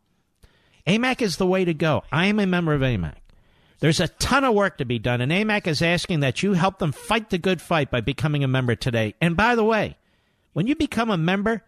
AMAC 0.86 1.20
is 1.20 1.36
the 1.36 1.46
way 1.46 1.64
to 1.64 1.74
go. 1.74 2.04
I 2.10 2.26
am 2.26 2.38
a 2.38 2.46
member 2.46 2.74
of 2.74 2.80
AMAC. 2.80 3.14
There's 3.82 3.98
a 3.98 4.06
ton 4.06 4.44
of 4.44 4.54
work 4.54 4.78
to 4.78 4.84
be 4.84 5.00
done, 5.00 5.20
and 5.20 5.32
AMAC 5.32 5.66
is 5.66 5.82
asking 5.82 6.20
that 6.20 6.40
you 6.40 6.52
help 6.52 6.78
them 6.78 6.92
fight 6.92 7.30
the 7.30 7.38
good 7.38 7.60
fight 7.60 7.90
by 7.90 8.00
becoming 8.00 8.44
a 8.44 8.48
member 8.48 8.76
today. 8.76 9.16
And 9.20 9.36
by 9.36 9.56
the 9.56 9.64
way, 9.64 9.96
when 10.52 10.68
you 10.68 10.76
become 10.76 11.10
a 11.10 11.16
member, 11.16 11.64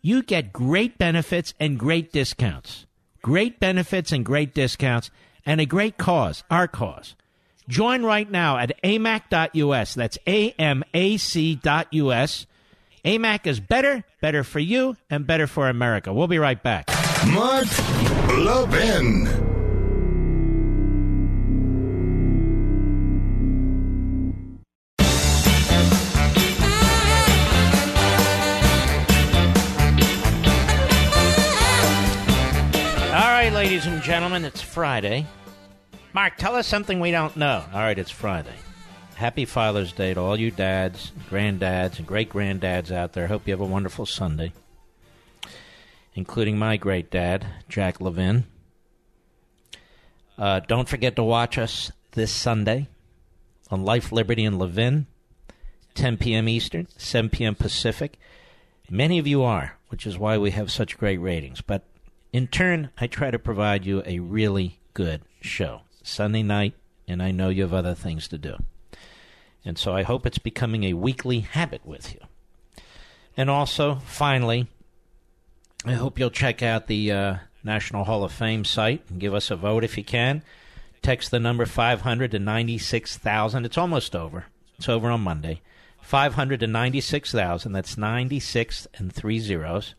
you 0.00 0.22
get 0.22 0.50
great 0.50 0.96
benefits 0.96 1.52
and 1.60 1.78
great 1.78 2.10
discounts. 2.10 2.86
Great 3.20 3.60
benefits 3.60 4.12
and 4.12 4.24
great 4.24 4.54
discounts, 4.54 5.10
and 5.44 5.60
a 5.60 5.66
great 5.66 5.98
cause, 5.98 6.42
our 6.50 6.66
cause. 6.68 7.14
Join 7.68 8.02
right 8.02 8.30
now 8.30 8.56
at 8.56 8.82
amac.us. 8.82 9.92
That's 9.92 10.16
A-M-A-C.us. 10.26 11.66
AMAC 13.04 13.46
is 13.46 13.60
better, 13.60 14.04
better 14.22 14.42
for 14.42 14.60
you, 14.60 14.96
and 15.10 15.26
better 15.26 15.46
for 15.46 15.68
America. 15.68 16.14
We'll 16.14 16.28
be 16.28 16.38
right 16.38 16.62
back. 16.62 16.88
Mark 17.26 17.66
Levin. 18.38 19.47
Ladies 33.68 33.84
and 33.84 34.00
gentlemen, 34.00 34.46
it's 34.46 34.62
Friday. 34.62 35.26
Mark, 36.14 36.38
tell 36.38 36.56
us 36.56 36.66
something 36.66 37.00
we 37.00 37.10
don't 37.10 37.36
know. 37.36 37.62
All 37.70 37.80
right, 37.80 37.98
it's 37.98 38.10
Friday. 38.10 38.54
Happy 39.14 39.44
Father's 39.44 39.92
Day 39.92 40.14
to 40.14 40.20
all 40.20 40.40
you 40.40 40.50
dads, 40.50 41.12
granddads, 41.28 41.98
and 41.98 42.06
great 42.06 42.30
granddads 42.30 42.90
out 42.90 43.12
there. 43.12 43.26
Hope 43.26 43.46
you 43.46 43.52
have 43.52 43.60
a 43.60 43.66
wonderful 43.66 44.06
Sunday, 44.06 44.54
including 46.14 46.56
my 46.56 46.78
great 46.78 47.10
dad, 47.10 47.44
Jack 47.68 48.00
Levin. 48.00 48.46
Uh, 50.38 50.60
don't 50.60 50.88
forget 50.88 51.14
to 51.16 51.22
watch 51.22 51.58
us 51.58 51.92
this 52.12 52.32
Sunday 52.32 52.88
on 53.70 53.84
Life, 53.84 54.10
Liberty, 54.12 54.46
and 54.46 54.58
Levin, 54.58 55.06
10 55.94 56.16
p.m. 56.16 56.48
Eastern, 56.48 56.88
7 56.96 57.28
p.m. 57.28 57.54
Pacific. 57.54 58.18
Many 58.88 59.18
of 59.18 59.26
you 59.26 59.42
are, 59.42 59.76
which 59.88 60.06
is 60.06 60.16
why 60.16 60.38
we 60.38 60.52
have 60.52 60.70
such 60.70 60.96
great 60.96 61.18
ratings. 61.18 61.60
But 61.60 61.84
in 62.32 62.46
turn, 62.46 62.90
I 62.98 63.06
try 63.06 63.30
to 63.30 63.38
provide 63.38 63.86
you 63.86 64.02
a 64.04 64.18
really 64.18 64.80
good 64.94 65.22
show. 65.40 65.82
Sunday 66.02 66.42
night, 66.42 66.74
and 67.06 67.22
I 67.22 67.30
know 67.30 67.48
you 67.48 67.62
have 67.62 67.74
other 67.74 67.94
things 67.94 68.28
to 68.28 68.38
do. 68.38 68.56
And 69.64 69.76
so 69.78 69.94
I 69.94 70.02
hope 70.02 70.26
it's 70.26 70.38
becoming 70.38 70.84
a 70.84 70.94
weekly 70.94 71.40
habit 71.40 71.84
with 71.84 72.14
you. 72.14 72.20
And 73.36 73.50
also, 73.50 73.96
finally, 73.96 74.66
I 75.84 75.92
hope 75.92 76.18
you'll 76.18 76.30
check 76.30 76.62
out 76.62 76.86
the 76.86 77.12
uh, 77.12 77.36
National 77.62 78.04
Hall 78.04 78.24
of 78.24 78.32
Fame 78.32 78.64
site 78.64 79.04
and 79.08 79.20
give 79.20 79.34
us 79.34 79.50
a 79.50 79.56
vote 79.56 79.84
if 79.84 79.96
you 79.96 80.04
can. 80.04 80.42
Text 81.02 81.30
the 81.30 81.38
number 81.38 81.66
500 81.66 82.30
to 82.32 82.38
96,000. 82.38 83.64
It's 83.64 83.78
almost 83.78 84.16
over. 84.16 84.46
It's 84.76 84.88
over 84.88 85.08
on 85.10 85.20
Monday. 85.20 85.60
500 86.00 86.60
to 86.60 86.66
96,000. 86.66 87.72
That's 87.72 87.96
96 87.96 88.88
and 88.94 89.12
three 89.12 89.38
zeros. 89.38 89.94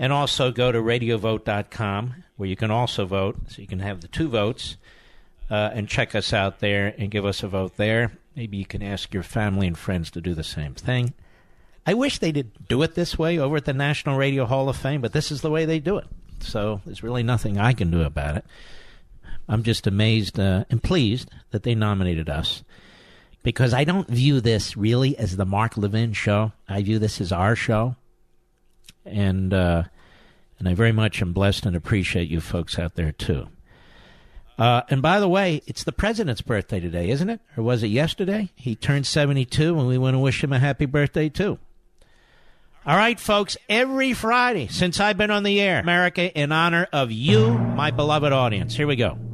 And 0.00 0.12
also 0.12 0.50
go 0.50 0.72
to 0.72 0.80
radiovote.com 0.80 2.24
where 2.36 2.48
you 2.48 2.56
can 2.56 2.70
also 2.70 3.04
vote. 3.04 3.36
So 3.48 3.60
you 3.60 3.68
can 3.68 3.80
have 3.80 4.00
the 4.00 4.08
two 4.08 4.28
votes 4.28 4.76
uh, 5.50 5.70
and 5.74 5.88
check 5.88 6.14
us 6.14 6.32
out 6.32 6.60
there 6.60 6.94
and 6.96 7.10
give 7.10 7.26
us 7.26 7.42
a 7.42 7.48
vote 7.48 7.76
there. 7.76 8.12
Maybe 8.34 8.56
you 8.56 8.64
can 8.64 8.82
ask 8.82 9.12
your 9.12 9.22
family 9.22 9.66
and 9.66 9.76
friends 9.76 10.10
to 10.12 10.20
do 10.20 10.34
the 10.34 10.42
same 10.42 10.74
thing. 10.74 11.12
I 11.86 11.94
wish 11.94 12.18
they 12.18 12.32
did 12.32 12.68
do 12.68 12.82
it 12.82 12.94
this 12.94 13.18
way 13.18 13.38
over 13.38 13.56
at 13.56 13.64
the 13.64 13.72
National 13.72 14.16
Radio 14.16 14.46
Hall 14.46 14.68
of 14.68 14.76
Fame, 14.76 15.00
but 15.00 15.12
this 15.12 15.30
is 15.30 15.42
the 15.42 15.50
way 15.50 15.64
they 15.64 15.80
do 15.80 15.98
it. 15.98 16.06
So 16.40 16.80
there's 16.86 17.02
really 17.02 17.22
nothing 17.22 17.58
I 17.58 17.72
can 17.72 17.90
do 17.90 18.02
about 18.02 18.36
it. 18.36 18.44
I'm 19.48 19.62
just 19.62 19.86
amazed 19.86 20.38
uh, 20.38 20.64
and 20.70 20.82
pleased 20.82 21.30
that 21.50 21.64
they 21.64 21.74
nominated 21.74 22.30
us 22.30 22.62
because 23.42 23.74
I 23.74 23.84
don't 23.84 24.08
view 24.08 24.40
this 24.40 24.76
really 24.76 25.18
as 25.18 25.36
the 25.36 25.44
Mark 25.44 25.76
Levin 25.76 26.12
show. 26.12 26.52
I 26.68 26.82
view 26.82 26.98
this 26.98 27.20
as 27.20 27.32
our 27.32 27.56
show, 27.56 27.96
and 29.10 29.52
uh, 29.52 29.84
and 30.58 30.68
I 30.68 30.74
very 30.74 30.92
much 30.92 31.20
am 31.22 31.32
blessed 31.32 31.66
and 31.66 31.74
appreciate 31.74 32.28
you 32.28 32.40
folks 32.40 32.78
out 32.78 32.94
there 32.94 33.12
too. 33.12 33.48
Uh, 34.58 34.82
and 34.90 35.00
by 35.00 35.18
the 35.18 35.28
way, 35.28 35.62
it's 35.66 35.84
the 35.84 35.92
president's 35.92 36.42
birthday 36.42 36.80
today, 36.80 37.08
isn't 37.08 37.30
it? 37.30 37.40
Or 37.56 37.64
was 37.64 37.82
it 37.82 37.88
yesterday? 37.88 38.50
He 38.54 38.76
turned 38.76 39.06
72, 39.06 39.78
and 39.78 39.88
we 39.88 39.96
want 39.96 40.14
to 40.14 40.18
wish 40.18 40.44
him 40.44 40.52
a 40.52 40.58
happy 40.58 40.84
birthday 40.84 41.30
too. 41.30 41.58
All 42.84 42.96
right, 42.96 43.18
folks, 43.18 43.56
every 43.70 44.12
Friday 44.12 44.66
since 44.66 45.00
I've 45.00 45.16
been 45.16 45.30
on 45.30 45.44
the 45.44 45.60
air, 45.60 45.80
America, 45.80 46.30
in 46.38 46.52
honor 46.52 46.86
of 46.92 47.10
you, 47.10 47.50
my 47.50 47.90
beloved 47.90 48.32
audience. 48.32 48.74
Here 48.74 48.86
we 48.86 48.96
go. 48.96 49.29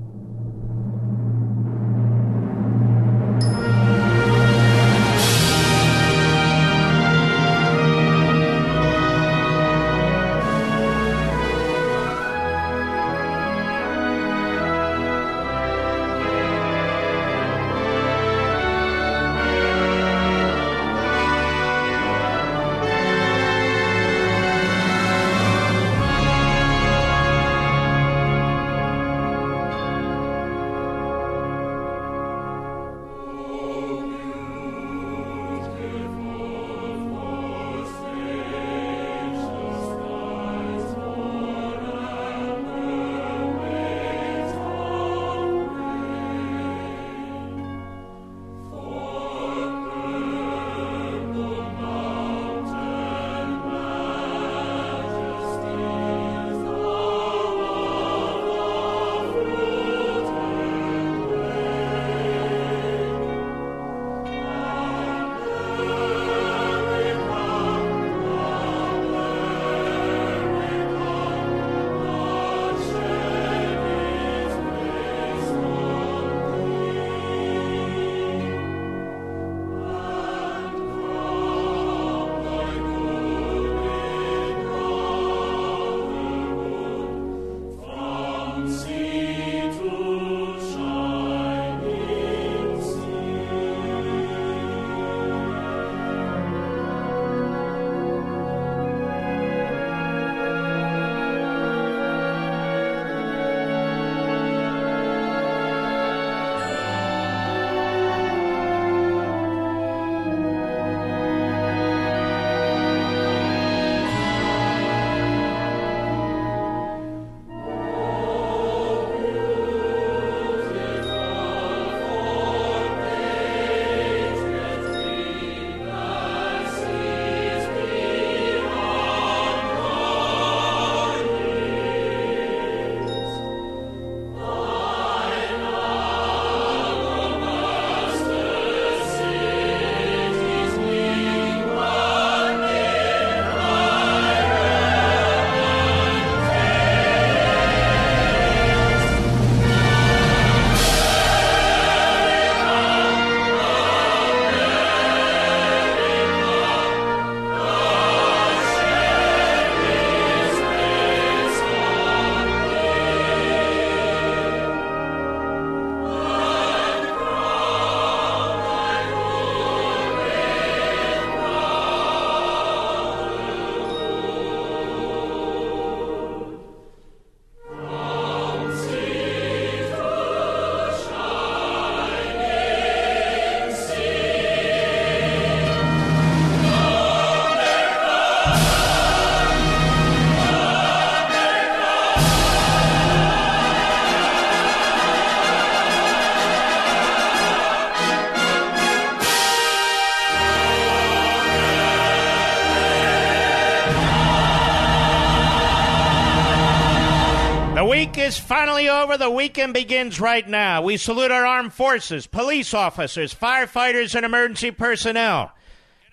Is 208.26 208.36
finally 208.36 208.88
over. 208.88 209.16
The 209.16 209.30
weekend 209.30 209.72
begins 209.72 210.20
right 210.20 210.46
now. 210.46 210.82
We 210.82 210.96
salute 210.96 211.30
our 211.30 211.46
armed 211.46 211.72
forces, 211.72 212.26
police 212.26 212.74
officers, 212.74 213.32
firefighters, 213.32 214.16
and 214.16 214.26
emergency 214.26 214.72
personnel. 214.72 215.52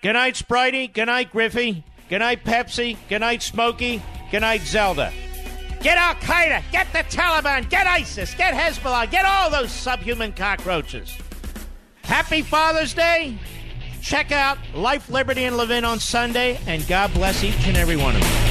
Good 0.00 0.12
night, 0.12 0.34
Spritey. 0.34 0.92
Good 0.92 1.06
night, 1.06 1.32
Griffey. 1.32 1.84
Good 2.08 2.20
night, 2.20 2.44
Pepsi. 2.44 2.96
Good 3.08 3.18
night, 3.18 3.42
Smokey. 3.42 4.00
Good 4.30 4.42
night, 4.42 4.60
Zelda. 4.62 5.12
Get 5.82 5.98
Al 5.98 6.14
Qaeda. 6.14 6.62
Get 6.70 6.86
the 6.92 6.98
Taliban. 6.98 7.68
Get 7.68 7.88
ISIS. 7.88 8.32
Get 8.34 8.54
Hezbollah. 8.54 9.10
Get 9.10 9.24
all 9.24 9.50
those 9.50 9.72
subhuman 9.72 10.32
cockroaches. 10.32 11.18
Happy 12.02 12.42
Father's 12.42 12.94
Day. 12.94 13.36
Check 14.00 14.30
out 14.30 14.58
Life, 14.72 15.10
Liberty, 15.10 15.44
and 15.44 15.56
Levin 15.56 15.84
on 15.84 15.98
Sunday, 15.98 16.60
and 16.68 16.86
God 16.86 17.12
bless 17.12 17.42
each 17.42 17.66
and 17.66 17.76
every 17.76 17.96
one 17.96 18.14
of 18.14 18.22
you. 18.22 18.43